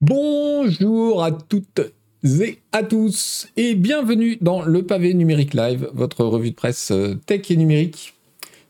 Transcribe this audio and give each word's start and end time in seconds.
Bonjour 0.00 1.24
à 1.24 1.32
toutes 1.32 1.80
et 2.22 2.58
à 2.70 2.84
tous 2.84 3.48
et 3.56 3.74
bienvenue 3.74 4.38
dans 4.40 4.62
le 4.62 4.84
pavé 4.84 5.12
numérique 5.12 5.54
live, 5.54 5.90
votre 5.92 6.24
revue 6.24 6.50
de 6.50 6.54
presse 6.54 6.92
euh, 6.92 7.16
tech 7.26 7.50
et 7.50 7.56
numérique 7.56 8.14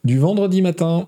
du 0.04 0.18
vendredi 0.18 0.62
matin, 0.62 1.06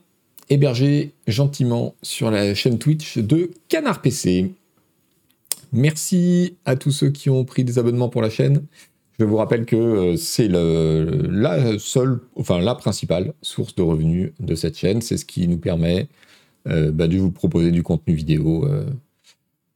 hébergé 0.51 1.15
gentiment 1.27 1.95
sur 2.03 2.31
la 2.31 2.55
chaîne 2.55 2.79
Twitch 2.79 3.17
de 3.17 3.51
Canard 3.71 4.03
PC. 4.03 4.53
Merci 5.73 6.59
à 6.67 6.77
tous 6.77 6.91
ceux 6.91 7.09
qui 7.09 7.31
ont 7.31 7.47
pris 7.47 7.65
des 7.65 7.79
abonnements 7.79 8.11
pour 8.11 8.21
la 8.21 8.29
chaîne. 8.29 8.67
Je 9.19 9.25
vous 9.25 9.37
rappelle 9.37 9.65
que 9.65 9.77
euh, 9.77 10.17
c'est 10.19 10.49
la 10.49 11.79
seule, 11.79 12.21
enfin 12.37 12.61
la 12.61 12.75
principale 12.75 13.33
source 13.41 13.75
de 13.75 13.81
revenus 13.81 14.33
de 14.39 14.55
cette 14.55 14.77
chaîne. 14.77 15.01
C'est 15.01 15.17
ce 15.17 15.25
qui 15.25 15.49
nous 15.49 15.57
permet 15.57 16.09
euh, 16.69 16.93
bah, 16.93 17.09
de 17.09 17.17
vous 17.17 17.31
proposer 17.31 17.71
du 17.71 17.83
contenu 17.83 18.13
vidéo 18.13 18.69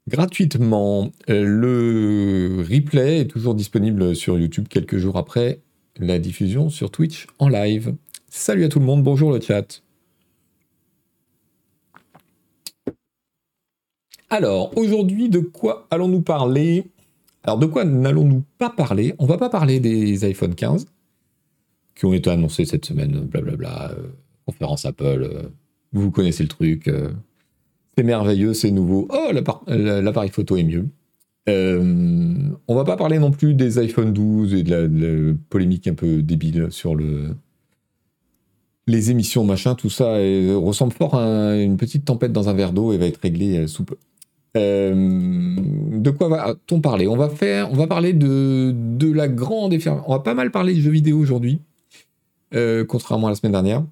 gratuitement. 0.09 1.11
Euh, 1.30 1.45
le 1.45 2.64
replay 2.68 3.21
est 3.21 3.26
toujours 3.26 3.54
disponible 3.54 4.14
sur 4.14 4.39
YouTube 4.39 4.68
quelques 4.68 4.99
jours 4.99 5.17
après 5.17 5.61
la 5.96 6.18
diffusion 6.18 6.71
sur 6.71 6.90
Twitch 6.90 7.26
en 7.39 7.49
live. 7.49 7.95
Salut 8.29 8.64
à 8.64 8.68
tout 8.68 8.81
le 8.81 8.85
monde, 8.85 9.03
bonjour 9.03 9.32
le 9.32 9.40
chat. 9.40 9.82
Alors, 14.31 14.76
aujourd'hui, 14.76 15.29
de 15.29 15.39
quoi 15.39 15.86
allons-nous 15.90 16.23
parler? 16.23 16.86
Alors, 17.45 17.59
de 17.59 17.67
quoi 17.67 17.84
n'allons-nous 17.84 18.43
pas 18.59 18.71
parler? 18.71 19.14
On 19.18 19.26
va 19.26 19.39
pas 19.39 19.48
parler 19.48 19.79
des 19.79 20.25
iPhone 20.25 20.54
15 20.54 20.86
qui 21.95 22.07
ont 22.07 22.12
été 22.12 22.31
annoncés 22.31 22.64
cette 22.64 22.84
semaine, 22.84 23.21
blablabla, 23.21 23.93
euh, 23.93 24.09
conférence 24.46 24.84
Apple, 24.84 25.04
euh, 25.23 25.43
vous 25.93 26.11
connaissez 26.11 26.43
le 26.43 26.48
truc, 26.48 26.90
c'est 27.96 28.04
merveilleux, 28.04 28.54
c'est 28.54 28.71
nouveau. 28.71 29.08
Oh, 29.11 29.32
l'appareil 29.66 30.30
photo 30.30 30.57
est 30.57 30.64
mieux. 30.64 30.86
Euh, 31.48 32.50
on 32.69 32.75
va 32.75 32.84
pas 32.84 32.97
parler 32.97 33.19
non 33.19 33.30
plus 33.30 33.55
des 33.55 33.78
iPhone 33.78 34.12
12 34.12 34.55
et 34.55 34.62
de 34.62 34.70
la, 34.75 35.34
polémique 35.50 35.87
un 35.87 35.95
peu 35.95 36.22
débile 36.22 36.69
sur 36.70 36.95
le 36.95 37.34
les 38.87 39.11
émissions 39.11 39.45
machin, 39.45 39.75
tout 39.75 39.89
ça 39.89 40.17
ressemble 40.56 40.92
fort 40.92 41.15
à 41.15 41.56
une 41.56 41.78
petite 41.78 42.05
tempête 42.05 42.33
dans 42.33 42.50
un 42.50 42.53
verre 42.53 42.72
d'eau 42.72 42.92
et 42.92 42.98
va 42.98 43.06
être 43.06 43.20
réglé 43.22 43.59
euh, 43.59 43.67
sous 43.67 43.84
peu. 43.84 43.97
Euh, 44.59 44.95
de 44.95 46.11
quoi 46.11 46.28
va-t-on 46.28 46.81
parler? 46.81 47.09
On 47.09 47.17
va 47.17 47.31
faire, 47.31 47.72
on 47.72 47.77
va 47.77 47.87
parler 47.87 48.12
de, 48.12 48.75
la 49.12 49.27
grande 49.27 49.72
effervescence. 49.72 50.06
On 50.06 50.12
va 50.12 50.20
pas 50.20 50.34
mal 50.34 50.50
parler 50.50 50.75
de 50.75 50.81
jeux 50.81 50.91
vidéo 50.91 51.19
aujourd'hui, 51.19 51.61
contrairement 52.89 53.28
à 53.28 53.31
la 53.31 53.37
semaine 53.37 53.53
dernière. 53.53 53.84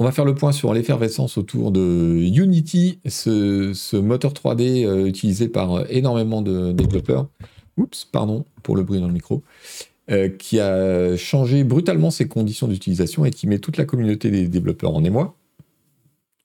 On 0.00 0.04
va 0.04 0.12
faire 0.12 0.24
le 0.24 0.34
point 0.34 0.52
sur 0.52 0.72
l'effervescence 0.72 1.38
autour 1.38 1.72
de 1.72 1.80
Unity, 1.80 3.00
ce, 3.08 3.96
moteur 3.96 4.32
3D 4.32 4.86
euh, 4.86 5.06
utilisé 5.06 5.48
par 5.48 5.74
euh, 5.74 5.84
énormément 5.90 6.40
de 6.40 6.70
développeurs. 6.70 7.28
Oups, 7.76 8.04
pardon 8.04 8.44
pour 8.62 8.76
le 8.76 8.84
bruit 8.84 9.00
dans 9.00 9.08
le 9.08 9.12
micro. 9.12 9.42
Euh, 10.10 10.28
qui 10.28 10.60
a 10.60 11.16
changé 11.16 11.64
brutalement 11.64 12.10
ses 12.10 12.28
conditions 12.28 12.68
d'utilisation 12.68 13.24
et 13.24 13.30
qui 13.30 13.46
met 13.48 13.58
toute 13.58 13.76
la 13.76 13.84
communauté 13.84 14.30
des 14.30 14.46
développeurs 14.46 14.94
en 14.94 15.02
émoi. 15.02 15.34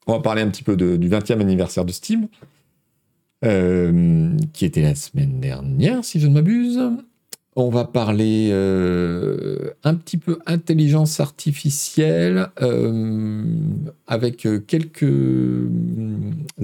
On 0.08 0.14
va 0.14 0.20
parler 0.20 0.42
un 0.42 0.50
petit 0.50 0.64
peu 0.64 0.76
du 0.76 1.08
20e 1.08 1.40
anniversaire 1.40 1.86
de 1.86 1.94
Steam, 1.94 2.28
qui 3.42 4.66
était 4.66 4.82
la 4.82 4.96
semaine 4.96 5.40
dernière, 5.40 6.04
si 6.04 6.20
je 6.20 6.28
ne 6.28 6.34
m'abuse. 6.34 6.82
On 7.56 7.70
va 7.70 7.86
parler 7.86 8.50
euh, 8.52 9.72
un 9.84 9.94
petit 9.94 10.18
peu 10.18 10.40
intelligence 10.48 11.20
artificielle 11.20 12.48
euh, 12.62 13.44
avec 14.08 14.48
euh, 14.48 14.60
quelques 14.60 15.06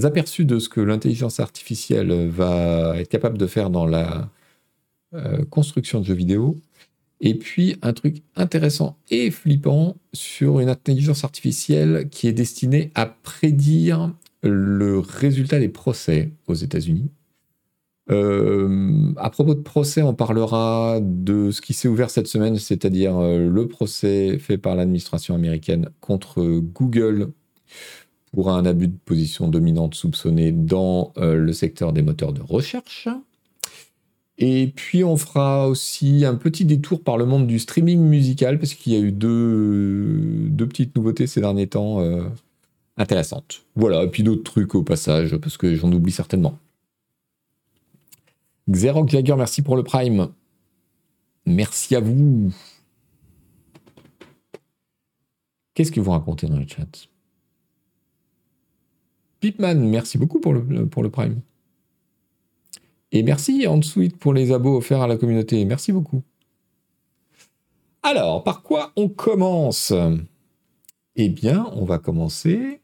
aperçus 0.03 0.45
de 0.45 0.57
ce 0.57 0.67
que 0.67 0.81
l'intelligence 0.81 1.39
artificielle 1.39 2.27
va 2.29 2.95
être 2.97 3.09
capable 3.09 3.37
de 3.37 3.45
faire 3.45 3.69
dans 3.69 3.85
la 3.85 4.29
construction 5.49 6.01
de 6.01 6.05
jeux 6.05 6.13
vidéo. 6.13 6.55
Et 7.19 7.33
puis 7.33 7.75
un 7.81 7.93
truc 7.93 8.21
intéressant 8.35 8.95
et 9.09 9.31
flippant 9.31 9.95
sur 10.13 10.59
une 10.59 10.69
intelligence 10.69 11.23
artificielle 11.23 12.09
qui 12.11 12.27
est 12.27 12.33
destinée 12.33 12.91
à 12.93 13.07
prédire 13.07 14.13
le 14.43 14.99
résultat 14.99 15.59
des 15.59 15.67
procès 15.67 16.31
aux 16.47 16.53
États-Unis. 16.53 17.09
Euh, 18.11 19.13
à 19.17 19.29
propos 19.29 19.53
de 19.53 19.61
procès, 19.61 20.01
on 20.01 20.13
parlera 20.13 20.99
de 21.01 21.51
ce 21.51 21.61
qui 21.61 21.73
s'est 21.73 21.87
ouvert 21.87 22.09
cette 22.09 22.27
semaine, 22.27 22.57
c'est-à-dire 22.57 23.17
euh, 23.17 23.47
le 23.47 23.67
procès 23.67 24.39
fait 24.39 24.57
par 24.57 24.75
l'administration 24.75 25.35
américaine 25.35 25.89
contre 25.99 26.59
Google 26.59 27.31
pour 28.33 28.49
un 28.49 28.65
abus 28.65 28.87
de 28.87 28.97
position 29.05 29.47
dominante 29.47 29.95
soupçonné 29.95 30.51
dans 30.51 31.13
euh, 31.17 31.35
le 31.35 31.53
secteur 31.53 31.93
des 31.93 32.01
moteurs 32.01 32.33
de 32.33 32.41
recherche. 32.41 33.07
Et 34.39 34.71
puis 34.75 35.03
on 35.03 35.17
fera 35.17 35.67
aussi 35.67 36.23
un 36.25 36.35
petit 36.35 36.65
détour 36.65 37.03
par 37.03 37.17
le 37.17 37.25
monde 37.25 37.45
du 37.45 37.59
streaming 37.59 37.99
musical, 37.99 38.57
parce 38.57 38.73
qu'il 38.73 38.93
y 38.93 38.95
a 38.95 38.99
eu 38.99 39.11
deux, 39.11 40.47
deux, 40.49 40.65
petites 40.65 40.95
nouveautés 40.95 41.27
ces 41.27 41.41
derniers 41.41 41.67
temps 41.67 42.01
intéressantes. 42.95 43.63
Voilà, 43.75 44.03
et 44.03 44.07
puis 44.07 44.23
d'autres 44.23 44.43
trucs 44.43 44.75
au 44.75 44.83
passage, 44.83 45.35
parce 45.35 45.57
que 45.57 45.75
j'en 45.75 45.91
oublie 45.91 46.13
certainement. 46.13 46.57
Xerox 48.69 49.11
Jagger, 49.11 49.35
merci 49.35 49.61
pour 49.61 49.75
le 49.75 49.83
Prime. 49.83 50.29
Merci 51.45 51.95
à 51.95 51.99
vous. 51.99 52.53
Qu'est-ce 55.73 55.91
que 55.91 55.99
vous 55.99 56.11
racontez 56.11 56.47
dans 56.47 56.59
le 56.59 56.67
chat? 56.67 57.07
Pipman, 59.39 59.75
merci 59.75 60.17
beaucoup 60.17 60.39
pour 60.39 60.53
le, 60.53 61.09
Prime. 61.09 61.41
Et 63.11 63.23
merci 63.23 63.65
ensuite 63.65 64.17
pour 64.17 64.33
les 64.33 64.51
abos 64.51 64.77
offerts 64.77 65.01
à 65.01 65.07
la 65.07 65.17
communauté. 65.17 65.63
Merci 65.65 65.91
beaucoup. 65.91 66.21
Alors, 68.03 68.43
par 68.43 68.61
quoi 68.61 68.91
on 68.95 69.09
commence? 69.09 69.93
Eh 71.15 71.29
bien, 71.29 71.69
on 71.73 71.85
va 71.85 71.97
commencer 71.97 72.81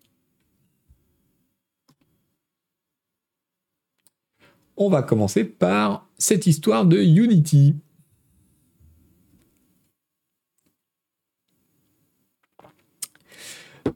on 4.78 4.90
va 4.90 5.02
commencer 5.02 5.44
par 5.44 6.08
cette 6.18 6.48
histoire 6.48 6.86
de 6.86 6.98
Unity. 6.98 7.76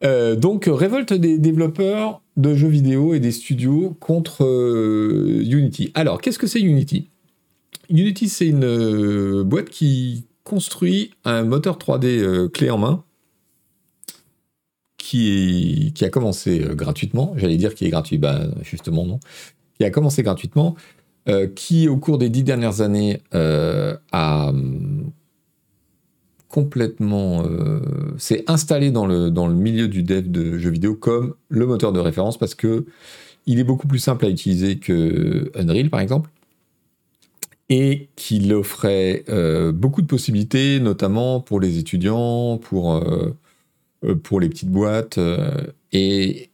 Euh, 0.03 0.35
donc, 0.35 0.69
révolte 0.71 1.13
des 1.13 1.37
développeurs 1.37 2.21
de 2.37 2.55
jeux 2.55 2.69
vidéo 2.69 3.13
et 3.13 3.19
des 3.19 3.31
studios 3.31 3.97
contre 3.99 4.45
euh, 4.45 5.43
Unity. 5.43 5.91
Alors, 5.93 6.21
qu'est-ce 6.21 6.39
que 6.39 6.47
c'est 6.47 6.61
Unity? 6.61 7.09
Unity, 7.89 8.29
c'est 8.29 8.47
une 8.47 8.63
euh, 8.63 9.43
boîte 9.43 9.69
qui 9.69 10.25
construit 10.43 11.11
un 11.25 11.43
moteur 11.43 11.77
3D 11.77 12.49
clé 12.49 12.69
en 12.69 12.77
main 12.77 13.03
qui, 14.97 15.93
a 16.01 16.09
commencé 16.09 16.59
gratuitement. 16.71 17.33
J'allais 17.35 17.57
dire 17.57 17.75
qu'il 17.75 17.87
est 17.87 17.89
gratuit, 17.89 18.17
bah 18.17 18.43
justement 18.61 19.05
non 19.05 19.19
qui 19.79 19.85
a 19.85 19.91
commencé 19.91 20.23
gratuitement, 20.23 20.75
euh, 21.29 21.47
qui 21.47 21.87
au 21.87 21.97
cours 21.97 22.17
des 22.17 22.29
dix 22.29 22.43
dernières 22.43 22.81
années 22.81 23.21
euh, 23.33 23.95
a 24.11 24.49
hum, 24.49 25.11
complètement 26.49 27.43
euh, 27.45 27.79
s'est 28.17 28.43
installé 28.47 28.91
dans 28.91 29.05
le, 29.05 29.29
dans 29.29 29.47
le 29.47 29.53
milieu 29.53 29.87
du 29.87 30.03
dev 30.03 30.29
de 30.29 30.57
jeux 30.57 30.71
vidéo 30.71 30.95
comme 30.95 31.35
le 31.47 31.65
moteur 31.65 31.93
de 31.93 31.99
référence 31.99 32.37
parce 32.37 32.55
que 32.55 32.85
il 33.45 33.59
est 33.59 33.63
beaucoup 33.63 33.87
plus 33.87 33.99
simple 33.99 34.25
à 34.25 34.29
utiliser 34.29 34.79
que 34.79 35.51
Unreal 35.55 35.89
par 35.89 36.01
exemple 36.01 36.29
et 37.69 38.09
qu'il 38.15 38.51
offrait 38.53 39.23
beaucoup 39.73 40.01
de 40.01 40.07
possibilités 40.07 40.79
notamment 40.79 41.39
pour 41.39 41.59
les 41.59 41.77
étudiants 41.77 42.57
pour 42.57 43.03
pour 44.23 44.39
les 44.39 44.49
petites 44.49 44.71
boîtes 44.71 45.19
et 45.91 46.48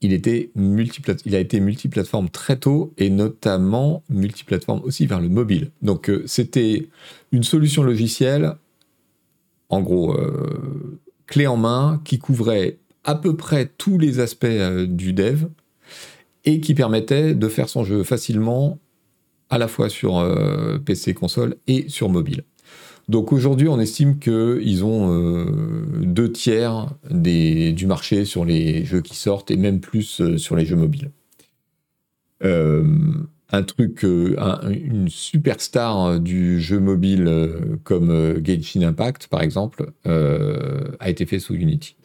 il, 0.00 0.12
a 0.12 1.38
été 1.38 1.60
multiplateforme 1.60 2.30
très 2.30 2.56
tôt 2.56 2.92
et 2.96 3.10
notamment 3.10 4.02
multiplateforme 4.08 4.80
aussi 4.84 5.06
vers 5.06 5.20
le 5.20 5.28
mobile. 5.28 5.70
Donc 5.82 6.08
euh, 6.08 6.22
c'était 6.26 6.88
une 7.32 7.42
solution 7.42 7.82
logicielle, 7.82 8.54
en 9.68 9.82
gros, 9.82 10.14
euh, 10.14 11.00
clé 11.26 11.46
en 11.46 11.56
main, 11.56 12.00
qui 12.04 12.18
couvrait 12.18 12.78
à 13.04 13.14
peu 13.14 13.36
près 13.36 13.66
tous 13.66 13.98
les 13.98 14.20
aspects 14.20 14.44
euh, 14.44 14.86
du 14.86 15.12
dev 15.12 15.44
et 16.44 16.60
qui 16.60 16.74
permettait 16.74 17.34
de 17.34 17.48
faire 17.48 17.68
son 17.68 17.84
jeu 17.84 18.02
facilement 18.02 18.78
à 19.50 19.58
la 19.58 19.68
fois 19.68 19.88
sur 19.88 20.24
PC, 20.86 21.12
console 21.12 21.56
et 21.66 21.88
sur 21.88 22.08
mobile. 22.08 22.44
Donc 23.10 23.32
aujourd'hui, 23.32 23.66
on 23.66 23.80
estime 23.80 24.20
qu'ils 24.20 24.84
ont 24.84 25.12
euh, 25.12 25.44
deux 26.00 26.30
tiers 26.30 26.94
du 27.10 27.84
marché 27.86 28.24
sur 28.24 28.44
les 28.44 28.84
jeux 28.84 29.00
qui 29.00 29.16
sortent 29.16 29.50
et 29.50 29.56
même 29.56 29.80
plus 29.80 30.20
euh, 30.20 30.38
sur 30.38 30.54
les 30.54 30.64
jeux 30.64 30.76
mobiles. 30.76 31.10
Euh, 32.44 32.84
un 33.50 33.64
truc, 33.64 34.04
une 34.04 35.08
superstar 35.08 36.20
du 36.20 36.60
jeu 36.60 36.78
mobile 36.78 37.28
comme 37.82 38.40
Genshin 38.44 38.82
Impact, 38.82 39.26
par 39.26 39.42
exemple, 39.42 39.90
a 40.04 41.10
été 41.10 41.26
fait 41.26 41.40
sous 41.40 41.54
Unity. 41.54 41.96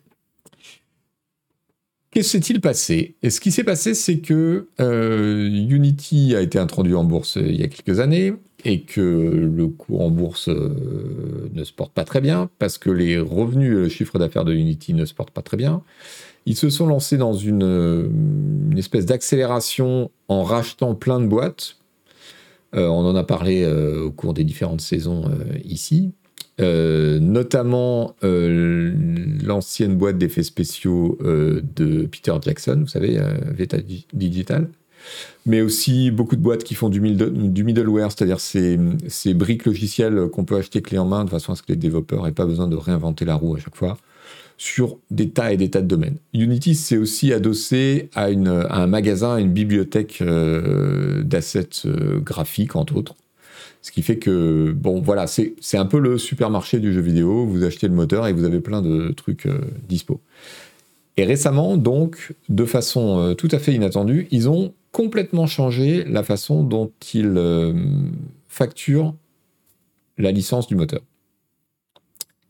Qu'est-ce 2.09 2.35
qui 2.35 2.43
s'est-il 2.43 2.61
passé? 2.61 3.15
Et 3.21 3.29
ce 3.29 3.39
qui 3.39 3.51
s'est 3.51 3.63
passé, 3.63 3.93
c'est 3.93 4.21
que 4.21 4.69
Unity 4.79 6.35
a 6.35 6.41
été 6.41 6.57
introduit 6.57 6.95
en 6.95 7.03
bourse 7.03 7.37
il 7.39 7.61
y 7.61 7.63
a 7.63 7.67
quelques 7.67 7.99
années 7.99 8.33
et 8.65 8.81
que 8.81 9.01
le 9.01 9.67
cours 9.67 10.01
en 10.01 10.09
bourse 10.09 10.49
euh, 10.49 11.49
ne 11.53 11.63
se 11.63 11.71
porte 11.71 11.93
pas 11.93 12.03
très 12.03 12.19
bien 12.19 12.49
parce 12.59 12.77
que 12.77 12.89
les 12.89 13.17
revenus 13.17 13.71
et 13.71 13.75
le 13.75 13.89
chiffre 13.89 14.19
d'affaires 14.19 14.43
de 14.43 14.53
Unity 14.53 14.93
ne 14.93 15.05
se 15.05 15.13
portent 15.13 15.31
pas 15.31 15.41
très 15.41 15.57
bien. 15.57 15.81
Ils 16.45 16.57
se 16.57 16.69
sont 16.69 16.87
lancés 16.87 17.17
dans 17.17 17.33
une, 17.33 17.63
une 17.63 18.77
espèce 18.77 19.05
d'accélération 19.05 20.11
en 20.27 20.43
rachetant 20.43 20.93
plein 20.93 21.19
de 21.19 21.27
boîtes. 21.27 21.77
Euh, 22.75 22.87
on 22.87 23.05
en 23.05 23.15
a 23.15 23.23
parlé 23.23 23.65
au 23.65 24.11
cours 24.11 24.33
des 24.33 24.43
différentes 24.43 24.81
saisons 24.81 25.31
ici. 25.63 26.11
Euh, 26.61 27.19
notamment 27.19 28.15
euh, 28.23 28.93
l'ancienne 29.43 29.97
boîte 29.97 30.17
d'effets 30.17 30.43
spéciaux 30.43 31.17
euh, 31.21 31.61
de 31.75 32.05
Peter 32.05 32.33
Jackson, 32.41 32.77
vous 32.79 32.87
savez, 32.87 33.19
Veta 33.51 33.77
Digital, 34.13 34.69
mais 35.45 35.61
aussi 35.61 36.11
beaucoup 36.11 36.35
de 36.35 36.41
boîtes 36.41 36.63
qui 36.63 36.75
font 36.75 36.89
du, 36.89 36.99
middleware, 36.99 38.11
c'est-à-dire 38.11 38.39
ces, 38.39 38.77
briques 39.33 39.65
logicielles 39.65 40.27
qu'on 40.31 40.45
peut 40.45 40.57
acheter 40.57 40.81
clé 40.81 40.97
en 40.97 41.05
main 41.05 41.25
de 41.25 41.29
façon 41.29 41.53
à 41.53 41.55
ce 41.55 41.61
que 41.61 41.69
les 41.69 41.75
développeurs 41.75 42.23
n'aient 42.23 42.31
pas 42.31 42.45
besoin 42.45 42.67
de 42.67 42.75
réinventer 42.75 43.25
la 43.25 43.35
roue 43.35 43.55
à 43.55 43.59
chaque 43.59 43.75
fois 43.75 43.97
sur 44.57 44.97
des 45.11 45.31
tas 45.31 45.51
et 45.51 45.57
des 45.57 45.69
tas 45.69 45.81
de 45.81 45.87
domaines. 45.87 46.15
Unity 46.33 46.75
s'est 46.75 46.97
aussi 46.97 47.33
adossé 47.33 48.09
à, 48.15 48.27
un 48.27 48.87
magasin, 48.87 49.35
à 49.35 49.39
une 49.41 49.51
bibliothèque 49.51 50.23
d'assets 50.23 51.85
graphiques, 52.23 52.77
entre 52.77 52.95
autres, 52.95 53.15
ce 53.85 53.91
qui 53.91 54.01
fait 54.01 54.17
que, 54.17 54.71
bon, 54.75 54.99
voilà, 54.99 55.27
c'est 55.27 55.77
un 55.77 55.85
peu 55.85 55.99
le 55.99 56.17
supermarché 56.17 56.79
du 56.79 56.91
jeu 56.91 57.01
vidéo. 57.01 57.45
Vous 57.45 57.63
achetez 57.63 57.87
le 57.87 57.93
moteur 57.93 58.25
et 58.25 58.33
vous 58.33 58.43
avez 58.43 58.59
plein 58.59 58.81
de 58.81 59.11
trucs 59.11 59.45
euh, 59.45 59.59
dispo. 59.87 60.21
Et 61.17 61.23
récemment, 61.23 61.77
donc, 61.77 62.33
de 62.49 62.65
façon 62.65 63.19
euh, 63.19 63.33
tout 63.33 63.47
à 63.51 63.59
fait 63.59 63.73
inattendue, 63.73 64.27
ils 64.31 64.49
ont 64.49 64.73
complètement 64.91 65.47
changé 65.47 66.03
la 66.05 66.23
façon 66.23 66.63
dont 66.63 66.91
ils 67.13 67.33
euh, 67.37 67.73
facturent 68.47 69.15
la 70.17 70.31
licence 70.31 70.67
du 70.67 70.75
moteur. 70.75 71.01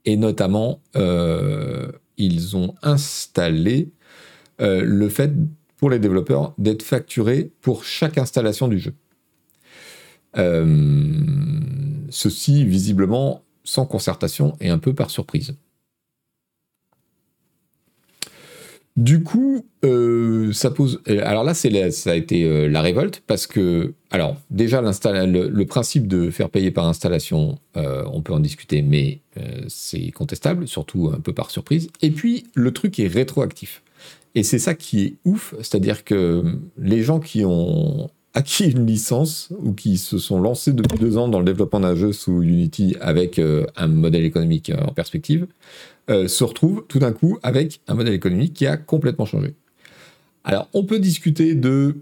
Et 0.06 0.18
notamment, 0.18 0.82
ils 2.18 2.56
ont 2.56 2.76
installé 2.84 3.90
le 4.60 5.10
fait 5.10 5.32
pour 5.78 5.90
les 5.90 5.98
développeurs 5.98 6.54
d'être 6.60 6.84
facturés 6.84 7.52
pour 7.62 7.86
chaque 7.86 8.20
installation 8.20 8.68
du 8.68 8.78
jeu. 8.78 8.94
Euh, 10.38 11.14
ceci, 12.10 12.66
visiblement, 12.66 13.44
sans 13.64 13.86
concertation 13.86 14.56
et 14.60 14.70
un 14.70 14.78
peu 14.78 14.94
par 14.94 15.10
surprise. 15.10 15.56
Du 18.96 19.24
coup, 19.24 19.66
euh, 19.84 20.54
ça 20.54 20.72
pose. 20.72 21.02
Alors 21.08 21.44
là, 21.44 21.54
ça 21.54 21.68
a 21.68 22.16
été 22.16 22.44
euh, 22.44 22.70
la 22.70 22.82
révolte 22.82 23.22
parce 23.28 23.46
que, 23.46 23.94
alors 24.10 24.38
déjà, 24.52 24.82
le, 24.82 25.50
le, 25.50 25.66
principe 25.66 26.08
de 26.08 26.30
faire 26.30 26.50
payer 26.50 26.72
par 26.72 26.88
installation, 26.88 27.60
on 27.76 28.22
peut 28.22 28.34
en 28.34 28.40
discuter, 28.40 28.82
mais 28.82 29.20
c'est 29.68 30.12
contestable, 30.12 30.68
surtout 30.68 31.12
un 31.14 31.20
peu 31.20 31.34
par 31.34 31.52
surprise. 31.52 31.90
Et 32.02 32.12
puis, 32.12 32.46
le 32.54 32.72
truc 32.72 32.98
est 33.00 33.08
rétroactif. 33.08 33.84
Et 34.34 34.44
c'est 34.44 34.60
ça 34.60 34.76
qui 34.76 35.04
est 35.04 35.16
ouf, 35.26 35.56
c'est-à-dire 35.58 36.04
que 36.04 36.44
les 36.78 37.04
gens 37.04 37.20
qui 37.20 37.44
ont 37.46 38.10
acquis 38.36 38.70
une 38.70 38.86
licence 38.86 39.50
ou 39.64 39.72
qui 39.72 39.98
se 39.98 40.18
sont 40.18 40.40
lancés 40.40 40.74
depuis 40.74 41.00
deux 41.00 41.18
ans 41.18 41.30
dans 41.30 41.40
le 41.40 41.46
développement 41.46 41.80
d'un 41.80 41.96
jeu 41.96 42.12
sous 42.12 42.44
Unity 42.44 42.96
avec 43.00 43.40
euh, 43.40 43.66
un 43.78 43.88
modèle 43.88 44.26
économique 44.26 44.70
euh, 44.70 44.84
en 44.86 44.92
perspective, 44.92 45.48
euh, 46.10 46.28
se 46.28 46.44
retrouvent 46.44 46.84
tout 46.88 47.00
d'un 47.00 47.14
coup 47.14 47.40
avec 47.44 47.80
un 47.88 47.96
modèle 47.96 48.14
économique 48.14 48.54
qui 48.54 48.68
a 48.68 48.78
complètement 48.78 49.26
changé. 49.26 49.56
Alors, 50.44 50.68
on 50.74 50.84
peut 50.84 51.00
discuter 51.00 51.56
de 51.56 51.96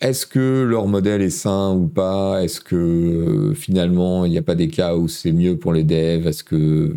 est-ce 0.00 0.26
que 0.26 0.66
leur 0.68 0.88
modèle 0.88 1.22
est 1.22 1.30
sain 1.30 1.72
ou 1.72 1.86
pas? 1.86 2.42
Est-ce 2.42 2.60
que 2.60 3.52
finalement 3.54 4.26
il 4.26 4.32
n'y 4.32 4.38
a 4.38 4.42
pas 4.42 4.56
des 4.56 4.68
cas 4.68 4.96
où 4.96 5.08
c'est 5.08 5.32
mieux 5.32 5.56
pour 5.56 5.72
les 5.72 5.84
devs? 5.84 6.26
Est-ce 6.26 6.44
que 6.44 6.94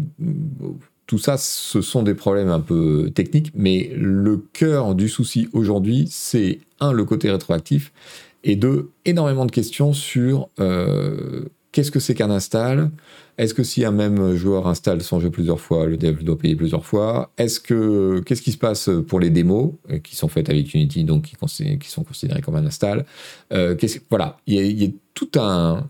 tout 1.05 1.19
ça, 1.19 1.37
ce 1.37 1.81
sont 1.81 2.03
des 2.03 2.15
problèmes 2.15 2.49
un 2.49 2.59
peu 2.59 3.11
techniques, 3.15 3.53
mais 3.55 3.89
le 3.95 4.37
cœur 4.51 4.93
du 4.93 5.07
souci 5.07 5.47
aujourd'hui, 5.53 6.07
c'est 6.11 6.59
un 6.81 6.91
le 6.91 7.05
côté 7.05 7.31
rétroactif 7.31 7.93
et 8.43 8.55
deux, 8.55 8.91
énormément 9.05 9.45
de 9.45 9.51
questions 9.51 9.93
sur 9.93 10.49
euh, 10.59 11.45
qu'est-ce 11.71 11.91
que 11.91 11.99
c'est 11.99 12.15
qu'un 12.15 12.29
install? 12.29 12.91
Est-ce 13.37 13.53
que 13.53 13.63
si 13.63 13.85
un 13.85 13.91
même 13.91 14.35
joueur 14.35 14.67
installe 14.67 15.01
son 15.01 15.19
jeu 15.19 15.29
plusieurs 15.29 15.59
fois, 15.59 15.85
le 15.85 15.97
dev 15.97 16.23
doit 16.23 16.37
payer 16.37 16.55
plusieurs 16.55 16.85
fois? 16.85 17.31
Est-ce 17.37 17.59
que 17.59 18.21
qu'est-ce 18.25 18.41
qui 18.41 18.51
se 18.51 18.57
passe 18.57 18.89
pour 19.07 19.19
les 19.19 19.29
démos 19.29 19.73
euh, 19.91 19.99
qui 19.99 20.15
sont 20.15 20.27
faites 20.27 20.49
avec 20.49 20.73
Unity, 20.73 21.03
donc 21.03 21.23
qui, 21.23 21.89
sont 21.89 22.03
considérées 22.03 22.41
comme 22.41 22.55
un 22.55 22.65
install? 22.65 23.05
Euh, 23.53 23.75
Voilà, 24.09 24.37
il 24.47 24.81
y, 24.81 24.85
a, 24.85 24.89
tout 25.13 25.29
un, 25.39 25.89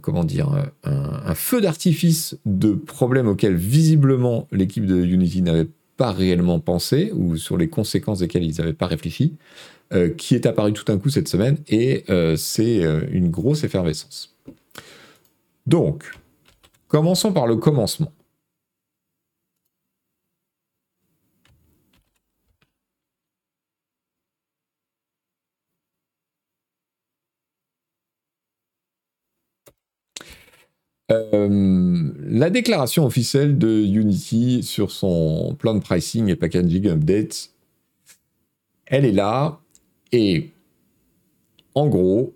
comment 0.00 0.24
dire, 0.24 0.50
un, 0.84 1.34
feu 1.34 1.60
d'artifice 1.60 2.36
de 2.44 2.72
problèmes 2.72 3.28
auxquels 3.28 3.56
visiblement 3.56 4.48
l'équipe 4.52 4.84
de 4.84 4.96
Unity 4.96 5.42
n'avait 5.42 5.68
pas 5.96 6.12
réellement 6.12 6.60
pensé 6.60 7.12
ou 7.14 7.36
sur 7.36 7.58
les 7.58 7.68
conséquences 7.68 8.20
desquelles 8.20 8.44
ils 8.44 8.56
n'avaient 8.56 8.72
pas 8.72 8.86
réfléchi. 8.86 9.34
Euh, 9.92 10.08
qui 10.14 10.36
est 10.36 10.46
apparu 10.46 10.72
tout 10.72 10.84
d'un 10.84 10.98
coup 10.98 11.10
cette 11.10 11.26
semaine, 11.26 11.56
et 11.66 12.04
euh, 12.10 12.36
c'est 12.36 12.84
euh, 12.84 13.00
une 13.10 13.28
grosse 13.28 13.64
effervescence. 13.64 14.36
Donc, 15.66 16.12
commençons 16.86 17.32
par 17.32 17.48
le 17.48 17.56
commencement. 17.56 18.12
la 31.08 32.50
déclaration 32.50 33.04
officielle 33.04 33.58
de 33.58 33.68
Unity 33.68 34.62
sur 34.62 34.92
son 34.92 35.56
plan 35.58 35.74
de 35.74 35.80
pricing 35.80 36.28
et 36.28 36.36
packaging 36.36 36.86
update, 36.88 37.50
elle 38.86 39.04
est 39.04 39.12
là. 39.12 39.60
Et 40.12 40.50
en 41.74 41.88
gros, 41.88 42.34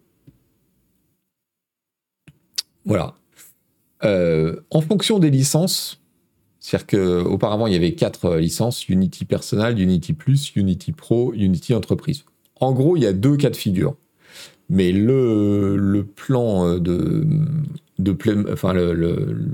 voilà. 2.85 3.15
Euh, 4.05 4.61
en 4.71 4.81
fonction 4.81 5.19
des 5.19 5.31
licences, 5.31 6.01
c'est-à-dire 6.61 6.87
qu'auparavant, 6.87 7.67
il 7.67 7.73
y 7.73 7.77
avait 7.77 7.95
quatre 7.95 8.37
licences, 8.37 8.89
Unity 8.89 9.25
Personal, 9.25 9.79
Unity 9.79 10.13
Plus, 10.13 10.55
Unity 10.57 10.93
Pro, 10.93 11.33
Unity 11.35 11.75
Entreprise. 11.75 12.25
En 12.61 12.73
gros, 12.73 12.97
il 12.97 13.03
y 13.03 13.07
a 13.07 13.13
deux 13.13 13.37
cas 13.37 13.51
de 13.51 13.57
figure. 13.57 13.97
Mais 14.71 14.93
le, 14.93 16.07
plan 16.17 16.79
de, 16.79 17.27
de 17.99 18.17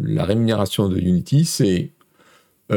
la 0.05 0.25
rémunération 0.25 0.89
de 0.89 0.99
Unity, 0.99 1.45
c'est 1.45 1.83
euh, 1.83 2.00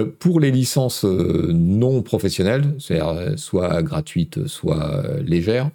pour 0.01 0.39
les 0.39 0.51
licences 0.51 1.05
euh, 1.05 1.51
non 1.53 2.01
professionnelles, 2.01 2.75
c'est-à-dire 2.79 3.09
euh, 3.09 3.38
soit 3.38 3.83
gratuites, 3.83 4.47
soit 4.47 5.03
légères, 5.21 5.69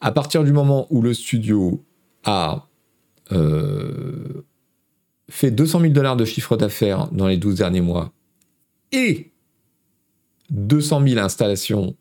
à 0.00 0.12
partir 0.12 0.44
du 0.44 0.52
moment 0.52 0.86
où 0.90 1.02
le 1.02 1.14
studio 1.14 1.84
a 2.24 2.66
fait 5.30 5.50
200 5.50 5.80
000 5.80 5.92
dollars 5.94 6.16
de 6.16 6.26
chiffre 6.26 6.58
d'affaires 6.58 7.08
dans 7.12 7.26
les 7.26 7.38
12 7.38 7.56
derniers 7.56 7.80
mois 7.80 8.12
et 8.90 9.30
200 10.50 11.06
000 11.06 11.18
installations 11.18 11.96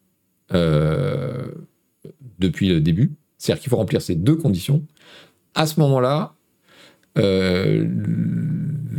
depuis 2.39 2.67
le 2.67 2.81
début, 2.81 3.13
c'est-à-dire 3.37 3.61
qu'il 3.61 3.69
faut 3.69 3.77
remplir 3.77 4.01
ces 4.01 4.15
deux 4.15 4.35
conditions, 4.35 4.85
à 5.55 5.65
ce 5.65 5.79
moment-là, 5.79 6.33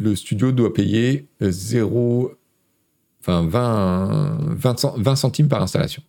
le 0.02 0.16
studio 0.16 0.52
doit 0.52 0.74
payer 0.74 1.28
0, 1.40 2.32
enfin 3.20 3.46
20, 3.46 4.56
20, 4.96 5.16
centimes 5.16 5.48
par 5.48 5.62
installation. 5.62 6.02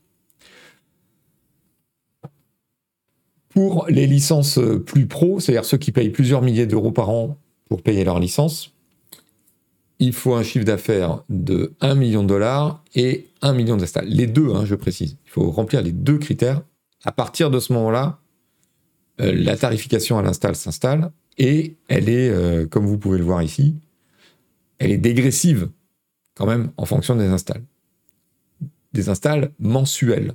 Pour 3.50 3.86
les 3.88 4.08
licences 4.08 4.60
plus 4.86 5.06
pro, 5.06 5.40
c'est-à-dire 5.40 5.66
ceux 5.66 5.78
qui 5.78 5.92
payent 5.92 6.10
plusieurs 6.10 6.42
milliers 6.42 6.66
d'euros 6.66 6.92
par 6.92 7.10
an 7.10 7.38
pour 7.70 7.84
payer 7.84 8.04
leur 8.04 8.20
licence, 8.20 8.74
il 10.00 10.12
faut 10.12 10.34
un 10.34 10.44
chiffre 10.44 10.66
d'affaires 10.66 11.24
de 11.30 11.74
1 11.80 11.96
million 11.96 12.24
de 12.24 12.28
dollars 12.28 12.84
et 12.96 13.28
1 13.42 13.54
million 13.54 13.78
d'installs. 13.78 14.08
Les 14.08 14.28
deux, 14.28 14.50
hein, 14.50 14.66
je 14.66 14.76
précise. 14.76 15.18
Il 15.26 15.30
faut 15.30 15.52
remplir 15.52 15.82
les 15.82 15.92
deux 15.92 16.18
critères. 16.18 16.62
À 17.06 17.12
partir 17.12 17.52
de 17.52 17.60
ce 17.60 17.74
moment-là, 17.74 18.20
euh, 19.22 19.32
la 19.36 19.56
tarification 19.56 20.18
à 20.18 20.24
l'install 20.24 20.56
s'installe 20.56 21.12
et 21.38 21.78
elle 21.88 22.10
est, 22.10 22.30
euh, 22.30 22.66
comme 22.68 22.86
vous 22.86 22.98
pouvez 22.98 23.18
le 23.18 23.24
voir 23.24 23.42
ici, 23.42 23.76
elle 24.80 24.92
est 24.92 24.98
dégressive 24.98 25.70
quand 26.36 26.46
même 26.46 26.72
en 26.78 26.86
fonction 26.86 27.16
des 27.16 27.28
installs. 27.28 27.64
Des 28.94 29.10
installs 29.10 29.52
mensuels. 29.60 30.34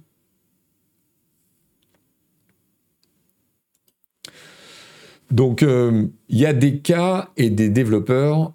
Donc 5.30 5.62
euh, 5.62 6.06
il 6.28 6.38
y 6.38 6.46
a 6.46 6.52
des 6.52 6.78
cas 6.78 7.30
et 7.36 7.50
des 7.50 7.68
développeurs 7.68 8.52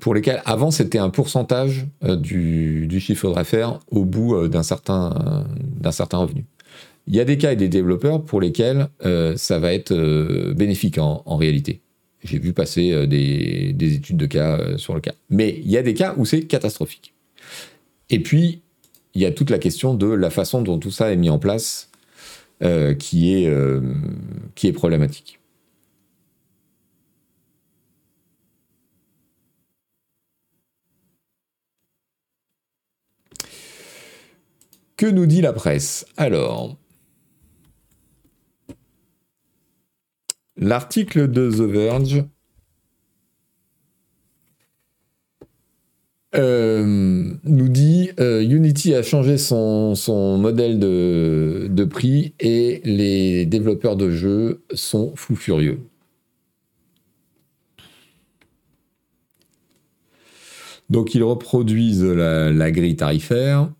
pour 0.00 0.14
lesquels 0.14 0.40
avant 0.46 0.70
c'était 0.70 0.96
un 0.96 1.10
pourcentage 1.10 1.86
du, 2.00 2.86
du, 2.86 2.98
chiffre 2.98 3.30
d'affaires 3.34 3.78
au 3.90 4.06
bout 4.06 4.48
d'un 4.48 4.62
certain, 4.62 5.44
d'un 5.60 5.92
certain 5.92 6.16
revenu. 6.16 6.46
Il 7.06 7.14
y 7.14 7.20
a 7.20 7.24
des 7.24 7.36
cas 7.38 7.52
et 7.52 7.56
des 7.56 7.68
développeurs 7.68 8.24
pour 8.24 8.40
lesquels 8.40 8.88
ça 9.36 9.58
va 9.58 9.74
être 9.74 9.94
bénéfique 10.54 10.98
en, 10.98 11.36
réalité. 11.36 11.82
J'ai 12.22 12.38
vu 12.38 12.54
passer 12.54 13.06
des, 13.06 13.74
des, 13.74 13.94
études 13.94 14.16
de 14.16 14.24
cas 14.24 14.78
sur 14.78 14.94
le 14.94 15.00
cas. 15.00 15.12
Mais 15.28 15.60
il 15.62 15.70
y 15.70 15.76
a 15.76 15.82
des 15.82 15.92
cas 15.92 16.14
où 16.16 16.24
c'est 16.24 16.44
catastrophique. 16.44 17.12
Et 18.08 18.20
puis, 18.20 18.62
il 19.14 19.22
y 19.22 19.26
a 19.26 19.32
toute 19.32 19.50
la 19.50 19.58
question 19.58 19.94
de 19.94 20.06
la 20.06 20.30
façon 20.30 20.62
dont 20.62 20.78
tout 20.78 20.90
ça 20.90 21.12
est 21.12 21.16
mis 21.16 21.30
en 21.30 21.38
place 21.38 21.90
euh, 22.62 22.94
qui, 22.94 23.34
est, 23.34 23.48
euh, 23.48 23.80
qui 24.54 24.66
est 24.68 24.72
problématique. 24.72 25.40
Que 34.96 35.06
nous 35.06 35.26
dit 35.26 35.40
la 35.40 35.52
presse? 35.52 36.06
Alors, 36.16 36.76
l'article 40.56 41.30
de 41.30 41.50
The 41.50 41.70
Verge 41.70 42.24
Euh, 46.36 47.32
nous 47.44 47.68
dit 47.68 48.10
euh, 48.18 48.42
Unity 48.42 48.94
a 48.94 49.02
changé 49.02 49.38
son, 49.38 49.94
modèle 50.38 50.80
de, 50.80 51.84
prix 51.84 52.34
et 52.40 52.80
les 52.84 53.46
développeurs 53.46 53.96
de 53.96 54.10
jeux 54.10 54.64
sont 54.72 55.12
fous 55.14 55.36
furieux. 55.36 55.80
Donc 60.90 61.14
ils 61.14 61.22
reproduisent 61.22 62.04
la, 62.04 62.70
grille 62.72 62.96
tarifaire. 62.96 63.70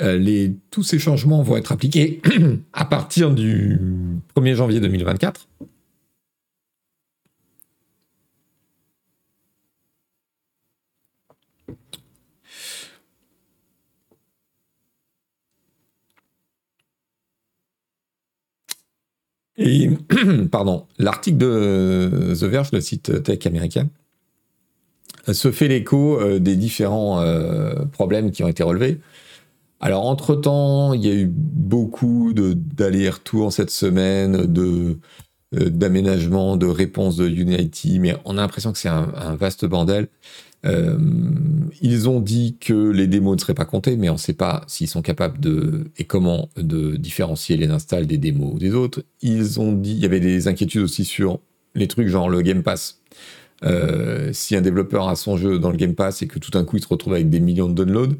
Euh, 0.00 0.48
tous 0.70 0.82
ces 0.82 0.98
changements 0.98 1.42
vont 1.42 1.56
être 1.56 1.72
appliqués 1.72 2.20
à 2.72 2.84
partir 2.84 3.32
du 3.32 3.80
1er 4.36 4.54
janvier 4.54 4.80
2024. 4.80 5.48
Et, 19.56 19.90
pardon, 20.50 20.86
l'article 20.98 21.38
de 21.38 22.34
The 22.38 22.44
Verge, 22.44 22.72
le 22.72 22.80
site 22.80 23.22
tech 23.22 23.46
américain, 23.46 23.88
se 25.32 25.50
fait 25.50 25.68
l'écho 25.68 26.20
euh, 26.20 26.38
des 26.38 26.56
différents 26.56 27.20
euh, 27.20 27.84
problèmes 27.92 28.30
qui 28.30 28.42
ont 28.42 28.48
été 28.48 28.62
relevés. 28.62 29.00
Alors, 29.80 30.06
entre-temps, 30.06 30.94
il 30.94 31.04
y 31.04 31.10
a 31.10 31.14
eu 31.14 31.30
beaucoup 31.30 32.32
d'allers-retours 32.34 33.52
cette 33.52 33.70
semaine, 33.70 34.46
de 34.46 34.62
euh, 34.62 34.98
d'aménagement, 35.52 36.56
de 36.56 36.66
réponses 36.66 37.16
de 37.16 37.28
Unity, 37.28 37.98
mais 38.00 38.16
on 38.24 38.38
a 38.38 38.40
l'impression 38.40 38.72
que 38.72 38.78
c'est 38.78 38.88
un, 38.88 39.36
vaste 39.38 39.64
bordel. 39.64 40.08
Euh, 40.64 40.98
ils 41.82 42.08
ont 42.08 42.20
dit 42.20 42.56
que 42.58 42.90
les 42.90 43.06
démos 43.06 43.36
ne 43.36 43.40
seraient 43.40 43.54
pas 43.54 43.66
comptées, 43.66 43.96
mais 43.96 44.08
on 44.08 44.14
ne 44.14 44.18
sait 44.18 44.32
pas 44.32 44.62
s'ils 44.66 44.88
sont 44.88 45.02
capables 45.02 45.38
de 45.38 45.84
et 45.98 46.04
comment 46.04 46.48
de 46.56 46.96
différencier 46.96 47.56
les 47.56 47.68
installs 47.68 48.06
des 48.06 48.18
démos 48.18 48.58
des 48.58 48.74
autres. 48.74 49.02
Ils 49.20 49.60
ont 49.60 49.72
dit, 49.72 49.92
il 49.92 49.98
y 49.98 50.06
avait 50.06 50.20
des 50.20 50.48
inquiétudes 50.48 50.82
aussi 50.82 51.04
sur 51.04 51.40
les 51.74 51.88
trucs 51.88 52.08
genre 52.08 52.28
le 52.28 52.40
Game 52.40 52.62
Pass. 52.62 53.00
Euh, 53.64 54.30
si 54.32 54.56
un 54.56 54.60
développeur 54.60 55.08
a 55.08 55.16
son 55.16 55.36
jeu 55.36 55.58
dans 55.58 55.70
le 55.70 55.76
Game 55.76 55.94
Pass 55.94 56.22
et 56.22 56.26
que 56.26 56.38
tout 56.38 56.50
d'un 56.50 56.64
coup 56.64 56.76
il 56.76 56.82
se 56.82 56.88
retrouve 56.88 57.14
avec 57.14 57.30
des 57.30 57.40
millions 57.40 57.68
de 57.68 57.74
downloads, 57.74 58.16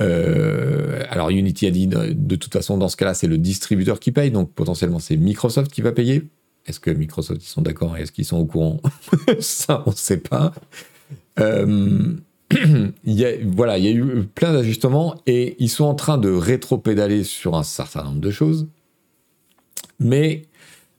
euh, 0.00 1.02
alors 1.10 1.30
Unity 1.30 1.66
a 1.66 1.70
dit 1.70 1.86
de 1.86 2.36
toute 2.36 2.52
façon 2.52 2.78
dans 2.78 2.88
ce 2.88 2.96
cas-là 2.96 3.14
c'est 3.14 3.26
le 3.26 3.38
distributeur 3.38 4.00
qui 4.00 4.12
paye, 4.12 4.30
donc 4.30 4.52
potentiellement 4.52 4.98
c'est 4.98 5.16
Microsoft 5.16 5.70
qui 5.70 5.82
va 5.82 5.92
payer. 5.92 6.28
Est-ce 6.66 6.80
que 6.80 6.90
Microsoft 6.90 7.42
ils 7.42 7.48
sont 7.48 7.62
d'accord 7.62 7.96
et 7.96 8.02
est-ce 8.02 8.12
qu'ils 8.12 8.24
sont 8.24 8.38
au 8.38 8.44
courant 8.44 8.80
Ça 9.40 9.82
on 9.86 9.90
ne 9.90 9.96
sait 9.96 10.18
pas. 10.18 10.52
Euh, 11.38 12.14
il 13.04 13.12
y 13.12 13.24
a, 13.24 13.32
voilà, 13.46 13.78
il 13.78 13.84
y 13.84 13.88
a 13.88 13.92
eu 13.92 14.24
plein 14.24 14.52
d'ajustements 14.52 15.16
et 15.26 15.56
ils 15.58 15.68
sont 15.68 15.84
en 15.84 15.94
train 15.94 16.18
de 16.18 16.30
rétro-pédaler 16.30 17.24
sur 17.24 17.56
un 17.56 17.62
certain 17.62 18.04
nombre 18.04 18.20
de 18.20 18.30
choses, 18.30 18.68
mais 19.98 20.42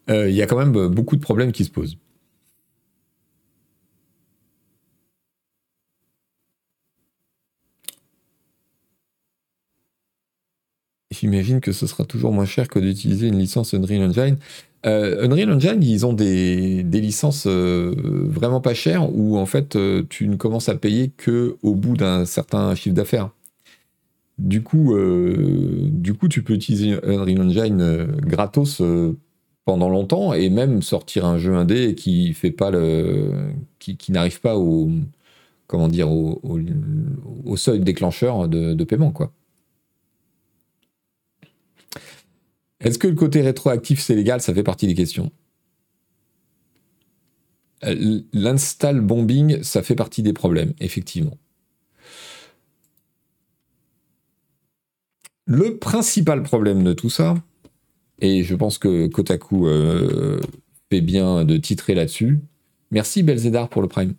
euh, 0.09 0.29
il 0.29 0.35
y 0.35 0.41
a 0.41 0.47
quand 0.47 0.57
même 0.57 0.87
beaucoup 0.87 1.15
de 1.15 1.21
problèmes 1.21 1.51
qui 1.51 1.65
se 1.65 1.71
posent. 1.71 1.97
J'imagine 11.21 11.61
que 11.61 11.71
ce 11.71 11.85
sera 11.85 12.03
toujours 12.03 12.31
moins 12.31 12.45
cher 12.45 12.67
que 12.67 12.79
d'utiliser 12.79 13.27
une 13.27 13.37
licence 13.37 13.75
Unreal 13.75 14.09
Engine. 14.09 14.37
Euh, 14.87 15.23
Unreal 15.23 15.51
Engine, 15.51 15.83
ils 15.83 16.03
ont 16.03 16.13
des, 16.13 16.81
licences 16.81 17.45
euh, 17.45 17.93
vraiment 18.27 18.59
pas 18.59 18.73
chères 18.73 19.07
où 19.15 19.37
en 19.37 19.45
fait 19.45 19.75
euh, 19.75 20.01
tu 20.09 20.27
ne 20.27 20.35
commences 20.35 20.67
à 20.67 20.73
payer 20.73 21.11
que 21.15 21.57
au 21.61 21.75
bout 21.75 21.95
d'un 21.95 22.25
certain 22.25 22.73
chiffre 22.73 22.95
d'affaires. 22.95 23.29
Du 24.39 24.63
coup, 24.63 24.95
du 25.91 26.15
coup, 26.15 26.27
tu 26.27 26.41
peux 26.41 26.53
utiliser 26.53 26.97
Unreal 27.03 27.39
Engine 27.39 28.07
gratos 28.25 28.81
pendant 29.63 29.89
longtemps 29.89 30.33
et 30.33 30.49
même 30.49 30.81
sortir 30.81 31.27
un 31.27 31.37
jeu 31.37 31.53
indé 31.53 31.93
qui 31.93 32.33
fait 32.33 32.49
pas 32.49 32.71
le, 32.71 33.51
qui, 33.77 34.11
n'arrive 34.11 34.41
pas 34.41 34.57
au, 34.57 34.89
comment 35.67 35.87
dire, 35.87 36.11
au, 36.11 36.59
seuil 37.57 37.81
déclencheur 37.81 38.47
de, 38.47 38.73
de 38.73 38.83
paiement 38.83 39.11
quoi. 39.11 39.31
Est-ce 42.81 42.99
que 42.99 43.07
le 43.07 43.15
côté 43.15 43.41
rétroactif, 43.41 43.99
c'est 44.01 44.15
légal? 44.15 44.41
Ça 44.41 44.53
fait 44.53 44.63
partie 44.63 44.87
des 44.87 44.95
questions. 44.95 45.31
Euh, 47.83 48.21
l'install 48.33 49.01
bombing, 49.01 49.63
ça 49.63 49.83
fait 49.83 49.95
partie 49.95 50.23
des 50.23 50.33
problèmes, 50.33 50.73
effectivement. 50.79 51.37
Le 55.45 55.77
principal 55.77 56.43
problème 56.43 56.83
de 56.83 56.93
tout 56.93 57.09
ça, 57.09 57.35
et 58.19 58.43
je 58.43 58.55
pense 58.55 58.77
que 58.77 59.07
Kotaku 59.07 59.67
euh, 59.67 60.39
fait 60.89 61.01
bien 61.01 61.43
de 61.43 61.57
titrer 61.57 61.95
là-dessus. 61.95 62.39
Merci 62.91 63.23
Belzedar 63.23 63.69
pour 63.69 63.81
le 63.81 63.87
prime. 63.87 64.13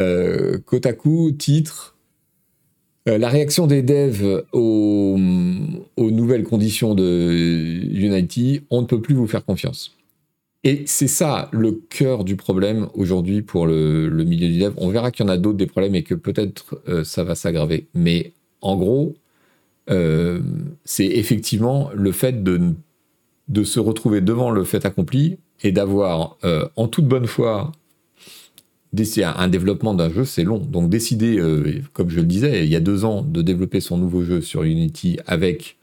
Euh, 0.00 0.58
Kotaku 0.58 1.32
titre 1.32 1.97
la 3.16 3.28
réaction 3.28 3.66
des 3.66 3.82
devs 3.82 4.44
aux, 4.52 5.16
nouvelles 5.96 6.44
conditions 6.44 6.94
de 6.94 7.80
Unity, 7.92 8.62
on 8.70 8.82
ne 8.82 8.86
peut 8.86 9.00
plus 9.00 9.14
vous 9.14 9.26
faire 9.26 9.44
confiance. 9.44 9.96
Et 10.64 10.82
c'est 10.86 11.08
ça 11.08 11.48
le 11.52 11.72
cœur 11.72 12.24
du 12.24 12.36
problème 12.36 12.88
aujourd'hui 12.94 13.42
pour 13.42 13.66
le, 13.66 14.10
milieu 14.10 14.48
du 14.48 14.58
dev. 14.58 14.72
On 14.76 14.88
verra 14.88 15.10
qu'il 15.10 15.24
y 15.24 15.28
en 15.28 15.32
a 15.32 15.36
d'autres 15.36 15.56
des 15.56 15.66
problèmes 15.66 15.94
et 15.94 16.02
que 16.02 16.14
peut-être 16.14 16.80
euh, 16.88 17.04
ça 17.04 17.24
va 17.24 17.34
s'aggraver. 17.34 17.86
Mais 17.94 18.32
en 18.60 18.76
gros, 18.76 19.14
euh, 19.90 20.40
c'est 20.84 21.06
effectivement 21.06 21.90
le 21.94 22.12
fait 22.12 22.42
de 22.42 22.74
se 23.64 23.80
retrouver 23.80 24.20
devant 24.20 24.50
le 24.50 24.64
fait 24.64 24.84
accompli 24.84 25.38
et 25.62 25.72
d'avoir 25.72 26.36
en 26.76 26.86
toute 26.88 27.06
bonne 27.06 27.26
foi 27.26 27.72
un 29.22 29.48
développement 29.48 29.94
d'un 29.94 30.10
jeu, 30.10 30.24
c'est 30.24 30.44
long. 30.44 30.58
Donc 30.58 30.88
décider, 30.88 31.38
euh, 31.38 31.82
comme 31.92 32.10
je 32.10 32.20
le 32.20 32.26
disais, 32.26 32.64
il 32.64 32.70
y 32.70 32.76
a 32.76 32.80
deux 32.80 33.04
ans, 33.04 33.22
de 33.22 33.42
développer 33.42 33.80
son 33.80 33.98
nouveau 33.98 34.22
jeu 34.22 34.40
sur 34.40 34.62
Unity 34.62 35.18
avec 35.26 35.76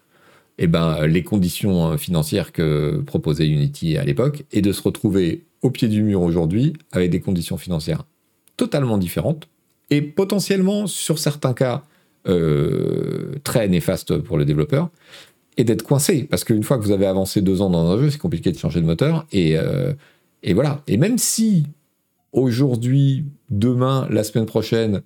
eh 0.57 0.67
ben, 0.67 1.05
les 1.05 1.23
conditions 1.23 1.91
euh, 1.91 1.97
financières 1.97 2.51
que 2.51 3.01
proposait 3.05 3.47
Unity 3.47 3.97
à 3.97 4.03
l'époque, 4.03 4.45
et 4.51 4.61
de 4.61 4.71
se 4.71 4.81
retrouver 4.81 5.45
au 5.61 5.69
pied 5.69 5.87
du 5.87 6.01
mur 6.01 6.21
aujourd'hui 6.21 6.73
avec 6.91 7.09
des 7.11 7.19
conditions 7.19 7.57
financières 7.57 8.05
totalement 8.57 8.97
différentes, 8.97 9.47
et 9.89 10.01
potentiellement, 10.01 10.87
sur 10.87 11.19
certains 11.19 11.53
cas, 11.53 11.83
euh, 12.27 13.33
très 13.43 13.67
néfastes 13.67 14.17
pour 14.17 14.37
le 14.37 14.45
développeur, 14.45 14.89
et 15.57 15.63
d'être 15.63 15.83
coincé. 15.83 16.23
Parce 16.23 16.43
qu'une 16.43 16.63
fois 16.63 16.77
que 16.77 16.83
vous 16.83 16.91
avez 16.91 17.05
avancé 17.05 17.41
deux 17.41 17.61
ans 17.61 17.69
dans 17.69 17.91
un 17.91 17.99
jeu, 17.99 18.09
c'est 18.09 18.17
compliqué 18.17 18.51
de 18.51 18.57
changer 18.57 18.81
de 18.81 18.85
moteur, 18.85 19.25
et, 19.31 19.55
et 20.43 20.53
voilà. 20.53 20.81
Et 20.87 20.97
même 20.97 21.17
si 21.17 21.65
aujourd'hui, 22.35 23.25
demain, 23.49 24.07
la 24.09 24.23
semaine 24.23 24.45
prochaine, 24.45 25.01